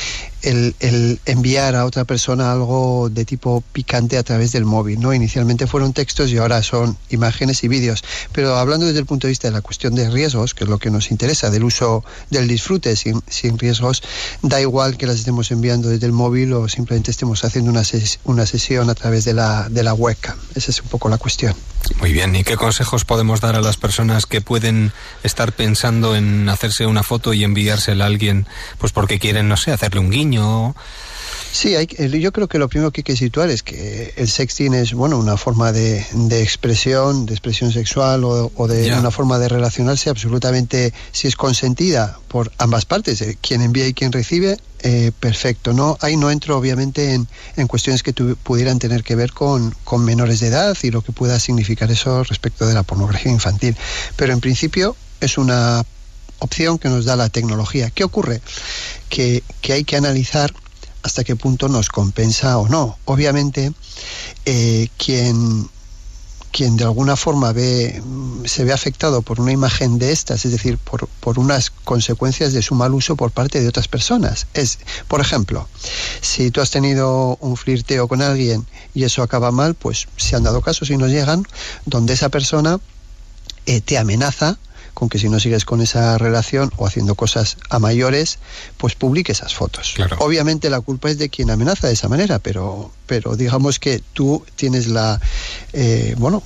el, 0.44 0.74
el 0.80 1.20
enviar 1.26 1.74
a 1.74 1.84
otra 1.84 2.04
persona 2.04 2.52
algo 2.52 3.08
de 3.10 3.24
tipo 3.24 3.62
picante 3.72 4.18
a 4.18 4.22
través 4.22 4.52
del 4.52 4.64
móvil, 4.64 5.00
¿no? 5.00 5.12
Inicialmente 5.14 5.66
fueron 5.66 5.92
textos 5.92 6.30
y 6.30 6.38
ahora 6.38 6.62
son 6.62 6.96
imágenes 7.10 7.64
y 7.64 7.68
vídeos. 7.68 8.04
Pero 8.32 8.56
hablando 8.56 8.86
desde 8.86 9.00
el 9.00 9.06
punto 9.06 9.26
de 9.26 9.30
vista 9.30 9.48
de 9.48 9.52
la 9.54 9.60
cuestión 9.62 9.94
de 9.94 10.08
riesgos, 10.10 10.54
que 10.54 10.64
es 10.64 10.70
lo 10.70 10.78
que 10.78 10.90
nos 10.90 11.10
interesa, 11.10 11.50
del 11.50 11.64
uso, 11.64 12.04
del 12.30 12.46
disfrute 12.48 12.94
sin, 12.96 13.22
sin 13.28 13.58
riesgos, 13.58 14.02
da 14.42 14.60
igual 14.60 14.96
que 14.96 15.06
las 15.06 15.16
estemos 15.16 15.50
enviando 15.50 15.88
desde 15.88 16.06
el 16.06 16.12
móvil 16.12 16.52
o 16.52 16.68
simplemente 16.68 17.10
estemos 17.10 17.44
haciendo 17.44 17.70
una, 17.70 17.82
ses- 17.82 18.18
una 18.24 18.46
sesión 18.46 18.90
a 18.90 18.94
través 18.94 19.24
de 19.24 19.34
la, 19.34 19.68
de 19.68 19.82
la 19.82 19.94
webcam. 19.94 20.36
Esa 20.54 20.70
es 20.70 20.80
un 20.80 20.88
poco 20.88 21.08
la 21.08 21.18
cuestión. 21.18 21.54
Muy 22.00 22.12
bien, 22.12 22.34
¿y 22.34 22.44
qué 22.44 22.56
consejos 22.56 23.04
podemos 23.04 23.40
dar 23.42 23.56
a 23.56 23.60
las 23.60 23.76
personas 23.76 24.24
que 24.24 24.40
pueden 24.40 24.92
estar 25.22 25.52
pensando 25.52 26.16
en 26.16 26.48
hacerse 26.48 26.86
una 26.86 27.02
foto 27.02 27.34
y 27.34 27.44
enviársela 27.44 28.04
a 28.04 28.06
alguien, 28.06 28.46
pues 28.78 28.92
porque 28.92 29.18
quieren, 29.18 29.48
no 29.48 29.56
sé, 29.58 29.70
hacerle 29.70 30.00
un 30.00 30.10
guiño? 30.10 30.33
Sí, 31.52 31.76
hay, 31.76 31.86
yo 32.20 32.32
creo 32.32 32.48
que 32.48 32.58
lo 32.58 32.68
primero 32.68 32.90
que 32.90 33.00
hay 33.00 33.04
que 33.04 33.16
situar 33.16 33.48
es 33.48 33.62
que 33.62 34.12
el 34.16 34.28
sexting 34.28 34.74
es 34.74 34.92
bueno 34.92 35.18
una 35.18 35.36
forma 35.36 35.70
de, 35.70 36.04
de 36.12 36.42
expresión, 36.42 37.26
de 37.26 37.32
expresión 37.34 37.70
sexual 37.72 38.24
o, 38.24 38.50
o 38.56 38.66
de 38.66 38.86
una 38.98 39.12
forma 39.12 39.38
de 39.38 39.48
relacionarse 39.48 40.10
absolutamente, 40.10 40.92
si 41.12 41.28
es 41.28 41.36
consentida 41.36 42.18
por 42.26 42.50
ambas 42.58 42.86
partes, 42.86 43.20
eh, 43.22 43.38
quien 43.40 43.62
envía 43.62 43.86
y 43.86 43.94
quien 43.94 44.10
recibe, 44.10 44.56
eh, 44.82 45.12
perfecto. 45.20 45.72
No, 45.72 45.96
ahí 46.00 46.16
no 46.16 46.28
entro 46.32 46.58
obviamente 46.58 47.14
en, 47.14 47.28
en 47.56 47.66
cuestiones 47.68 48.02
que 48.02 48.12
tu- 48.12 48.34
pudieran 48.36 48.80
tener 48.80 49.04
que 49.04 49.14
ver 49.14 49.32
con, 49.32 49.72
con 49.84 50.04
menores 50.04 50.40
de 50.40 50.48
edad 50.48 50.76
y 50.82 50.90
lo 50.90 51.02
que 51.02 51.12
pueda 51.12 51.38
significar 51.38 51.88
eso 51.90 52.24
respecto 52.24 52.66
de 52.66 52.74
la 52.74 52.82
pornografía 52.82 53.30
infantil. 53.30 53.76
Pero 54.16 54.32
en 54.32 54.40
principio 54.40 54.96
es 55.20 55.38
una 55.38 55.84
opción 56.44 56.78
que 56.78 56.88
nos 56.88 57.04
da 57.04 57.16
la 57.16 57.28
tecnología. 57.28 57.90
¿Qué 57.90 58.04
ocurre? 58.04 58.40
que, 59.14 59.44
que 59.60 59.72
hay 59.72 59.84
que 59.84 59.96
analizar 59.96 60.52
hasta 61.04 61.22
qué 61.22 61.36
punto 61.36 61.68
nos 61.68 61.88
compensa 61.88 62.58
o 62.58 62.68
no. 62.68 62.98
Obviamente, 63.04 63.72
eh, 64.44 64.88
quien 64.96 65.68
quien 66.50 66.76
de 66.76 66.84
alguna 66.84 67.16
forma 67.16 67.52
ve, 67.52 68.00
se 68.44 68.62
ve 68.62 68.72
afectado 68.72 69.22
por 69.22 69.40
una 69.40 69.50
imagen 69.50 69.98
de 69.98 70.12
estas, 70.12 70.44
es 70.44 70.52
decir, 70.52 70.78
por, 70.78 71.08
por, 71.18 71.40
unas 71.40 71.70
consecuencias 71.70 72.52
de 72.52 72.62
su 72.62 72.76
mal 72.76 72.94
uso 72.94 73.16
por 73.16 73.32
parte 73.32 73.60
de 73.60 73.66
otras 73.66 73.88
personas. 73.88 74.46
Es, 74.54 74.78
por 75.08 75.20
ejemplo, 75.20 75.68
si 76.20 76.52
tú 76.52 76.60
has 76.60 76.70
tenido 76.70 77.36
un 77.40 77.56
flirteo 77.56 78.06
con 78.06 78.22
alguien 78.22 78.64
y 78.94 79.02
eso 79.02 79.24
acaba 79.24 79.50
mal, 79.50 79.74
pues 79.74 80.06
se 80.16 80.36
han 80.36 80.44
dado 80.44 80.60
casos 80.60 80.90
y 80.90 80.96
nos 80.96 81.10
llegan 81.10 81.44
donde 81.86 82.12
esa 82.12 82.28
persona 82.28 82.78
eh, 83.66 83.80
te 83.80 83.98
amenaza 83.98 84.56
con 84.94 85.08
que 85.08 85.18
si 85.18 85.28
no 85.28 85.40
sigues 85.40 85.64
con 85.64 85.80
esa 85.80 86.16
relación 86.18 86.72
o 86.76 86.86
haciendo 86.86 87.14
cosas 87.14 87.56
a 87.68 87.78
mayores, 87.78 88.38
pues 88.78 88.94
publique 88.94 89.32
esas 89.32 89.54
fotos. 89.54 89.92
Claro. 89.94 90.16
Obviamente 90.20 90.70
la 90.70 90.80
culpa 90.80 91.10
es 91.10 91.18
de 91.18 91.28
quien 91.28 91.50
amenaza 91.50 91.88
de 91.88 91.94
esa 91.94 92.08
manera, 92.08 92.38
pero, 92.38 92.90
pero 93.06 93.36
digamos 93.36 93.78
que 93.78 94.00
tú 94.12 94.44
tienes 94.56 94.86
la, 94.86 95.20
eh, 95.72 96.14
bueno, 96.18 96.42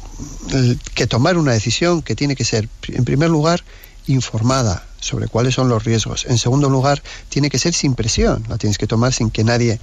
el, 0.53 0.79
que 0.95 1.07
tomar 1.07 1.37
una 1.37 1.53
decisión 1.53 2.03
que 2.03 2.17
tiene 2.17 2.35
que 2.35 2.45
ser, 2.45 2.69
en 2.89 3.05
primer 3.05 3.31
lugar, 3.31 3.63
informada 4.07 4.87
sobre 5.01 5.29
cuáles 5.29 5.55
son 5.55 5.69
los 5.69 5.85
riesgos. 5.85 6.27
En 6.29 6.39
segundo 6.39 6.69
lugar, 6.71 7.03
tiene 7.29 7.51
que 7.51 7.59
ser 7.59 7.75
sin 7.75 7.95
presión, 7.95 8.45
la 8.49 8.59
tienes 8.59 8.79
que 8.79 8.87
tomar 8.87 9.13
sin 9.13 9.31
que 9.31 9.45
nadie 9.45 9.79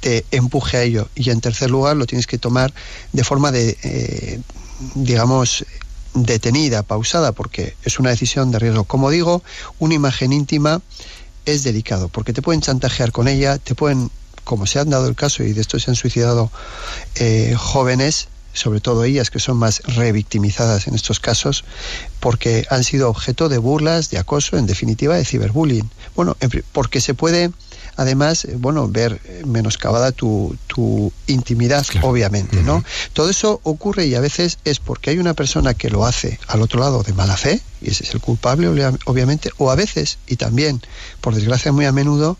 te 0.00 0.24
empuje 0.30 0.76
a 0.76 0.82
ello. 0.82 1.08
Y 1.14 1.30
en 1.30 1.40
tercer 1.40 1.70
lugar, 1.70 1.96
lo 1.96 2.06
tienes 2.06 2.26
que 2.26 2.38
tomar 2.38 2.72
de 3.12 3.24
forma 3.24 3.50
de, 3.50 3.76
eh, 3.82 4.40
digamos, 4.94 5.64
detenida, 6.24 6.82
pausada, 6.82 7.32
porque 7.32 7.76
es 7.84 7.98
una 7.98 8.10
decisión 8.10 8.50
de 8.50 8.58
riesgo. 8.58 8.84
Como 8.84 9.10
digo, 9.10 9.42
una 9.78 9.94
imagen 9.94 10.32
íntima 10.32 10.80
es 11.44 11.62
delicado, 11.62 12.08
porque 12.08 12.32
te 12.32 12.42
pueden 12.42 12.60
chantajear 12.60 13.12
con 13.12 13.28
ella, 13.28 13.58
te 13.58 13.74
pueden, 13.74 14.10
como 14.44 14.66
se 14.66 14.78
han 14.78 14.90
dado 14.90 15.08
el 15.08 15.14
caso 15.14 15.44
y 15.44 15.52
de 15.52 15.60
esto 15.60 15.78
se 15.78 15.90
han 15.90 15.94
suicidado 15.94 16.50
eh, 17.16 17.54
jóvenes, 17.56 18.28
sobre 18.52 18.80
todo 18.80 19.04
ellas 19.04 19.30
que 19.30 19.38
son 19.38 19.58
más 19.58 19.82
revictimizadas 19.84 20.88
en 20.88 20.94
estos 20.94 21.20
casos, 21.20 21.64
porque 22.20 22.66
han 22.70 22.84
sido 22.84 23.10
objeto 23.10 23.48
de 23.48 23.58
burlas, 23.58 24.10
de 24.10 24.18
acoso, 24.18 24.56
en 24.56 24.66
definitiva 24.66 25.16
de 25.16 25.24
ciberbullying. 25.24 25.90
Bueno, 26.14 26.36
porque 26.72 27.00
se 27.00 27.14
puede 27.14 27.52
además, 27.96 28.46
bueno, 28.58 28.88
ver 28.88 29.20
menoscabada 29.46 30.12
tu, 30.12 30.56
tu 30.66 31.12
intimidad, 31.26 31.84
claro. 31.86 32.08
obviamente, 32.08 32.62
¿no? 32.62 32.76
Uh 32.76 32.80
-huh. 32.80 33.10
Todo 33.12 33.30
eso 33.30 33.60
ocurre 33.62 34.06
y 34.06 34.14
a 34.14 34.20
veces 34.20 34.58
es 34.64 34.78
porque 34.78 35.10
hay 35.10 35.18
una 35.18 35.34
persona 35.34 35.74
que 35.74 35.90
lo 35.90 36.04
hace 36.04 36.38
al 36.46 36.62
otro 36.62 36.80
lado 36.80 37.02
de 37.02 37.12
mala 37.12 37.36
fe, 37.36 37.60
y 37.80 37.90
ese 37.90 38.04
es 38.04 38.14
el 38.14 38.20
culpable, 38.20 38.68
obviamente, 39.06 39.50
o 39.58 39.70
a 39.70 39.74
veces, 39.74 40.18
y 40.26 40.36
también, 40.36 40.80
por 41.20 41.34
desgracia 41.34 41.72
muy 41.72 41.86
a 41.86 41.92
menudo, 41.92 42.38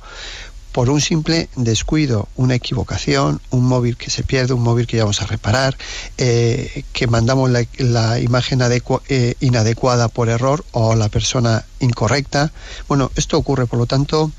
por 0.73 0.91
un 0.91 1.01
simple 1.01 1.49
descuido, 1.57 2.28
una 2.37 2.55
equivocación, 2.55 3.41
un 3.49 3.65
móvil 3.65 3.97
que 3.97 4.11
se 4.11 4.23
pierde, 4.23 4.53
un 4.53 4.62
móvil 4.62 4.87
que 4.87 4.99
vamos 4.99 5.23
a 5.23 5.27
reparar, 5.27 5.74
eh, 6.19 6.85
que 6.93 7.07
mandamos 7.07 7.49
la, 7.49 7.65
la 7.78 8.20
imagen 8.20 8.61
eh, 9.09 9.35
inadecuada 9.41 10.09
por 10.09 10.28
error 10.28 10.66
o 10.73 10.95
la 10.95 11.09
persona 11.09 11.65
incorrecta. 11.81 12.53
Bueno, 12.89 13.11
esto 13.16 13.39
ocurre, 13.39 13.65
por 13.66 13.78
lo 13.78 13.87
tanto, 13.87 14.31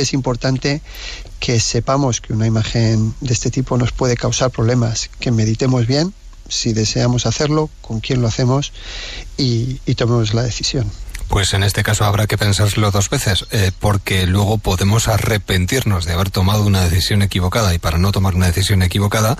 es 0.00 0.12
importante 0.12 0.82
que 1.38 1.60
sepamos 1.60 2.20
que 2.20 2.32
una 2.32 2.46
imagen 2.46 3.14
de 3.20 3.32
este 3.32 3.50
tipo 3.50 3.76
nos 3.76 3.92
puede 3.92 4.16
causar 4.16 4.50
problemas, 4.50 5.10
que 5.20 5.30
meditemos 5.30 5.86
bien 5.86 6.12
si 6.50 6.72
deseamos 6.72 7.26
hacerlo, 7.26 7.70
con 7.80 8.00
quién 8.00 8.20
lo 8.20 8.28
hacemos 8.28 8.72
y, 9.36 9.76
tomemos 9.94 10.34
la 10.34 10.42
decisión. 10.42 10.90
Pues 11.28 11.52
en 11.54 11.62
este 11.62 11.84
caso 11.84 12.04
habrá 12.04 12.26
que 12.26 12.36
pensárselo 12.36 12.90
dos 12.90 13.08
veces, 13.08 13.46
eh, 13.52 13.70
porque 13.78 14.26
luego 14.26 14.58
podemos 14.58 15.06
arrepentirnos 15.06 16.04
de 16.04 16.14
haber 16.14 16.30
tomado 16.30 16.64
una 16.64 16.82
decisión 16.82 17.22
equivocada 17.22 17.72
y 17.72 17.78
para 17.78 17.98
no 17.98 18.10
tomar 18.10 18.34
una 18.34 18.46
decisión 18.46 18.82
equivocada, 18.82 19.38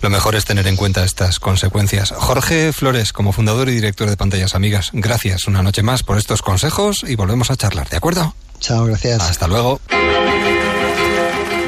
lo 0.00 0.08
mejor 0.08 0.36
es 0.36 0.46
tener 0.46 0.66
en 0.66 0.76
cuenta 0.76 1.04
estas 1.04 1.38
consecuencias. 1.38 2.14
Jorge 2.16 2.72
Flores, 2.72 3.12
como 3.12 3.32
fundador 3.32 3.68
y 3.68 3.74
director 3.74 4.08
de 4.08 4.16
Pantallas 4.16 4.54
Amigas, 4.54 4.90
gracias 4.94 5.46
una 5.46 5.62
noche 5.62 5.82
más 5.82 6.02
por 6.02 6.16
estos 6.16 6.40
consejos 6.40 7.04
y 7.06 7.14
volvemos 7.16 7.50
a 7.50 7.56
charlar, 7.56 7.90
¿de 7.90 7.98
acuerdo? 7.98 8.34
Chao, 8.60 8.84
gracias. 8.86 9.22
Hasta 9.22 9.46
luego. 9.46 9.80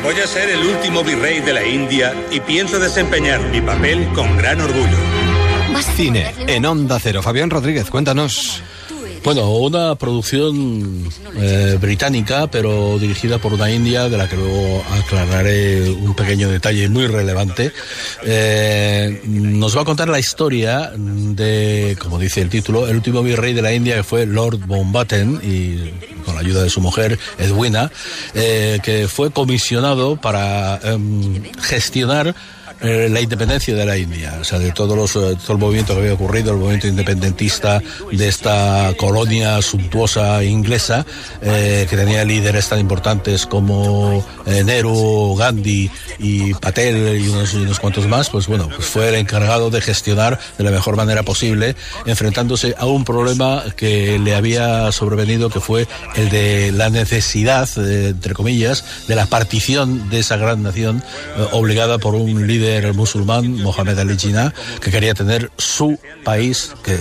Voy 0.03 0.15
a 0.15 0.27
ser 0.27 0.49
el 0.49 0.65
último 0.67 1.05
virrey 1.05 1.41
de 1.41 1.53
la 1.53 1.67
India 1.67 2.15
y 2.31 2.41
pienso 2.41 2.79
desempeñar 2.79 3.41
mi 3.49 3.61
papel 3.61 4.09
con 4.15 4.37
gran 4.37 4.61
orgullo. 4.61 4.97
Cine 5.97 6.35
en 6.47 6.67
Onda 6.67 6.99
Cero. 7.01 7.23
Fabián 7.23 7.51
Rodríguez, 7.51 7.91
cuéntanos. 7.91 8.63
Bueno, 9.23 9.51
una 9.51 9.95
producción 9.97 11.07
eh, 11.37 11.77
británica, 11.79 12.47
pero 12.51 12.99
dirigida 12.99 13.39
por 13.39 13.53
una 13.53 13.71
india, 13.71 14.09
de 14.09 14.17
la 14.17 14.27
que 14.29 14.37
luego 14.37 14.83
aclararé 14.91 15.91
un 15.91 16.15
pequeño 16.15 16.49
detalle 16.49 16.89
muy 16.89 17.07
relevante. 17.07 17.71
Eh, 18.25 19.21
nos 19.27 19.77
va 19.77 19.83
a 19.83 19.85
contar 19.85 20.09
la 20.09 20.19
historia 20.19 20.91
de, 20.97 21.99
como 22.01 22.19
dice 22.19 22.41
el 22.41 22.49
título, 22.49 22.89
el 22.89 22.97
último 22.97 23.23
virrey 23.23 23.53
de 23.53 23.61
la 23.61 23.75
India, 23.75 23.97
que 23.97 24.05
fue 24.05 24.25
Lord 24.25 24.61
Mountbatten, 24.67 25.41
y 25.43 25.91
con 26.25 26.35
la 26.35 26.41
ayuda 26.41 26.63
de 26.63 26.71
su 26.71 26.81
mujer, 26.81 27.19
Edwina, 27.39 27.93
eh, 28.35 28.81
que 28.83 29.07
fue 29.07 29.31
comisionado 29.31 30.17
para 30.17 30.81
em, 30.83 31.43
gestionar 31.61 32.35
eh, 32.83 33.09
la 33.11 33.21
independencia 33.21 33.75
de 33.75 33.85
la 33.85 33.97
India, 33.97 34.39
o 34.41 34.45
sea, 34.45 34.59
de 34.59 34.73
todos 34.73 34.97
los, 34.97 35.15
eh, 35.17 35.37
todo 35.41 35.53
el 35.55 35.59
movimiento 35.59 35.95
que 35.95 36.01
había 36.01 36.15
ocurrido, 36.15 36.53
el 36.53 36.59
movimiento 36.59 36.87
independentista 36.87 37.83
de 38.11 38.29
esta 38.29 38.95
colonia 38.97 39.61
suntuosa 39.61 40.43
inglesa, 40.45 41.05
eh, 41.43 41.87
que 41.91 41.97
tenía 41.97 42.25
líderes 42.25 42.69
tan 42.69 42.81
importantes 42.81 43.45
como 43.47 44.25
eh, 44.47 44.65
Nehru, 44.65 45.37
Gandhi 45.37 45.91
y 46.19 46.55
Patel 46.55 47.21
y 47.21 47.29
unos, 47.29 47.53
y 47.55 47.59
unos 47.59 47.81
cuantos 47.81 48.07
más, 48.07 48.31
pues 48.31 48.47
bueno, 48.47 48.69
pues 48.75 48.87
fue 48.87 49.09
el 49.09 49.17
encargado 49.17 49.71
de 49.71 49.81
gestionar 49.83 50.39
de 50.57 50.65
la 50.65 50.71
mejor 50.71 50.97
manera 50.97 51.23
posible, 51.23 51.77
enfrentándose 52.07 52.75
a 52.79 52.87
un 52.87 53.05
problema 53.05 53.65
que 53.77 54.19
le 54.19 54.35
había 54.35 54.91
sobrevenido, 54.93 55.51
que 55.51 55.61
fue 55.61 55.87
el 56.17 56.31
de 56.31 56.73
la 56.73 56.89
necesidad, 56.89 57.69
entre 57.77 58.33
comillas, 58.33 58.85
de 59.07 59.17
la 59.17 59.27
partición 59.27 60.09
de 60.09 60.21
esa 60.21 60.37
gran 60.37 60.63
nación, 60.63 61.03
obligada 61.53 61.99
por 61.99 62.15
un 62.15 62.47
líder 62.47 62.70
líder 62.71 62.95
musulmán, 62.95 63.63
Mohamed 63.63 63.99
Ali 63.99 64.17
Jinnah, 64.17 64.55
que 64.81 64.91
quería 64.91 65.15
tener 65.15 65.51
su 65.59 65.99
país, 66.25 66.73
que 66.85 66.97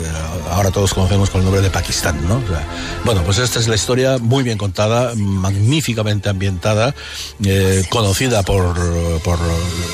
ahora 0.49 0.71
todos 0.71 0.93
conocemos 0.93 1.29
con 1.29 1.41
el 1.41 1.45
nombre 1.45 1.61
de 1.61 1.69
Pakistán, 1.69 2.27
¿no? 2.27 2.35
O 2.37 2.47
sea, 2.47 2.65
bueno, 3.05 3.23
pues 3.23 3.37
esta 3.37 3.59
es 3.59 3.67
la 3.67 3.75
historia 3.75 4.17
muy 4.17 4.43
bien 4.43 4.57
contada, 4.57 5.13
magníficamente 5.15 6.29
ambientada, 6.29 6.95
eh, 7.43 7.83
conocida 7.89 8.43
por, 8.43 8.73
por 9.21 9.39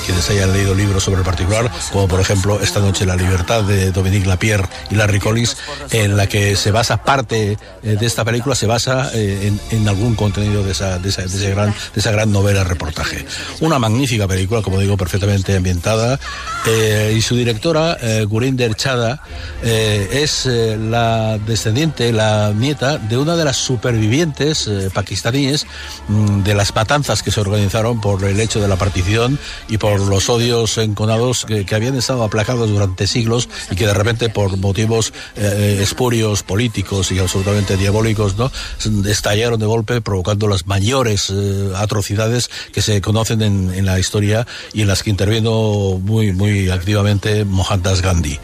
quienes 0.04 0.28
hayan 0.30 0.52
leído 0.52 0.74
libros 0.74 1.04
sobre 1.04 1.18
el 1.18 1.24
particular, 1.24 1.70
como 1.92 2.08
por 2.08 2.20
ejemplo 2.20 2.58
Esta 2.60 2.80
noche 2.80 3.04
la 3.04 3.16
libertad 3.16 3.62
de 3.62 3.92
Dominique 3.92 4.26
Lapierre 4.26 4.68
y 4.90 4.94
Larry 4.94 5.20
Collins, 5.20 5.56
en 5.90 6.16
la 6.16 6.26
que 6.26 6.56
se 6.56 6.70
basa 6.70 7.02
parte 7.02 7.58
eh, 7.82 7.96
de 7.98 8.06
esta 8.06 8.24
película, 8.24 8.54
se 8.54 8.66
basa 8.66 9.10
eh, 9.14 9.52
en, 9.70 9.78
en, 9.78 9.88
algún 9.88 10.14
contenido 10.14 10.62
de 10.64 10.72
esa, 10.72 10.98
de 10.98 11.08
esa, 11.10 11.22
de 11.22 11.28
ese 11.28 11.50
gran, 11.50 11.70
de 11.70 12.00
esa 12.00 12.10
gran 12.10 12.32
novela 12.32 12.64
reportaje. 12.64 13.26
Una 13.60 13.78
magnífica 13.78 14.26
película, 14.26 14.62
como 14.62 14.80
digo, 14.80 14.96
perfectamente 14.96 15.56
ambientada 15.56 15.65
eh, 16.66 17.14
y 17.16 17.22
su 17.22 17.36
directora, 17.36 17.96
eh, 18.00 18.24
Gurinder 18.24 18.74
Chada, 18.74 19.22
eh, 19.62 20.22
es 20.22 20.46
la 20.46 21.38
descendiente, 21.38 22.12
la 22.12 22.52
nieta 22.54 22.98
de 22.98 23.18
una 23.18 23.36
de 23.36 23.44
las 23.44 23.56
supervivientes 23.56 24.68
pakistaníes 24.92 25.66
mmm, 26.08 26.42
de 26.42 26.54
las 26.54 26.74
matanzas 26.74 27.22
que 27.22 27.30
se 27.30 27.40
organizaron 27.40 28.00
por 28.00 28.24
el 28.24 28.40
hecho 28.40 28.60
de 28.60 28.68
la 28.68 28.76
partición 28.76 29.38
y 29.68 29.78
por 29.78 30.00
los 30.00 30.28
odios 30.28 30.78
enconados 30.78 31.44
que, 31.44 31.64
que 31.64 31.74
habían 31.74 31.96
estado 31.96 32.22
aplacados 32.22 32.68
durante 32.68 33.06
siglos 33.06 33.48
y 33.70 33.76
que 33.76 33.86
de 33.86 33.94
repente 33.94 34.28
por 34.28 34.56
motivos 34.56 35.12
espurios 35.36 36.42
políticos 36.42 37.12
y 37.12 37.18
absolutamente 37.18 37.76
diabólicos 37.76 38.36
no 38.36 38.50
estallaron 39.06 39.60
de 39.60 39.66
golpe 39.66 40.00
provocando 40.00 40.48
las 40.48 40.66
mayores 40.66 41.32
atrocidades 41.76 42.50
que 42.72 42.82
se 42.82 43.00
conocen 43.00 43.42
en, 43.42 43.72
en 43.72 43.86
la 43.86 43.98
historia 43.98 44.46
y 44.72 44.82
en 44.82 44.88
las 44.88 45.02
que 45.02 45.10
intervino 45.10 45.55
muy, 46.02 46.32
muy 46.32 46.70
activamente 46.70 47.44
Mohandas 47.44 48.02
Gandhi. 48.02 48.38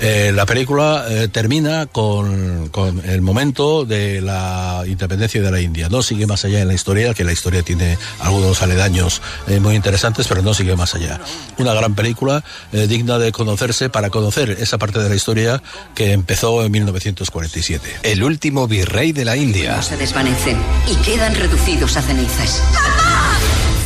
Eh, 0.00 0.32
la 0.34 0.46
película 0.46 1.06
eh, 1.08 1.28
termina 1.28 1.86
con, 1.86 2.68
con, 2.68 3.00
el 3.08 3.22
momento 3.22 3.84
de 3.84 4.20
la 4.20 4.82
independencia 4.86 5.40
de 5.40 5.50
la 5.50 5.60
India. 5.60 5.88
No 5.88 6.02
sigue 6.02 6.26
más 6.26 6.44
allá 6.44 6.60
en 6.60 6.68
la 6.68 6.74
historia, 6.74 7.14
que 7.14 7.24
la 7.24 7.32
historia 7.32 7.62
tiene 7.62 7.96
algunos 8.20 8.62
aledaños 8.62 9.22
eh, 9.46 9.60
muy 9.60 9.74
interesantes, 9.74 10.26
pero 10.28 10.42
no 10.42 10.54
sigue 10.54 10.76
más 10.76 10.94
allá. 10.94 11.20
Una 11.58 11.74
gran 11.74 11.94
película 11.94 12.44
eh, 12.72 12.86
digna 12.86 13.18
de 13.18 13.32
conocerse 13.32 13.88
para 13.88 14.10
conocer 14.10 14.50
esa 14.50 14.78
parte 14.78 14.98
de 14.98 15.08
la 15.08 15.14
historia 15.14 15.62
que 15.94 16.12
empezó 16.12 16.64
en 16.64 16.72
1947. 16.72 18.00
El 18.02 18.22
último 18.22 18.66
virrey 18.68 19.12
de 19.12 19.24
la 19.24 19.36
India. 19.36 19.80
Se 19.82 19.96
desvanecen 19.96 20.58
y 20.90 20.96
quedan 21.04 21.34
reducidos 21.34 21.96
a 21.96 22.02
cenizas. 22.02 22.62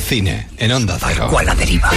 Cine 0.08 0.48
en 0.56 0.72
Onda 0.72 0.96
Cero. 0.98 1.28
¿Cuál 1.30 1.44
la 1.44 1.54
deriva? 1.54 1.90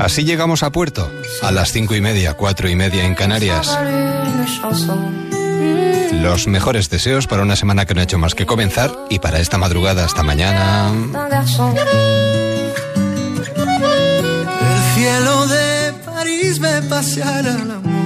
Así 0.00 0.24
llegamos 0.24 0.64
a 0.64 0.72
puerto, 0.72 1.08
a 1.42 1.52
las 1.52 1.70
cinco 1.70 1.94
y 1.94 2.00
media, 2.00 2.34
cuatro 2.34 2.68
y 2.68 2.74
media 2.74 3.04
en 3.04 3.14
Canarias. 3.14 3.78
Los 6.10 6.48
mejores 6.48 6.90
deseos 6.90 7.28
para 7.28 7.42
una 7.42 7.54
semana 7.54 7.86
que 7.86 7.94
no 7.94 8.00
ha 8.00 8.04
hecho 8.04 8.18
más 8.18 8.34
que 8.34 8.44
comenzar 8.44 8.90
y 9.08 9.20
para 9.20 9.38
esta 9.38 9.58
madrugada 9.58 10.04
hasta 10.04 10.24
mañana. 10.24 10.90
El 14.60 14.94
cielo 14.96 15.46
de 15.46 15.92
París 16.04 16.58
ve 16.58 16.82
pasear 16.82 17.46
a 17.46 17.64
la 17.64 18.01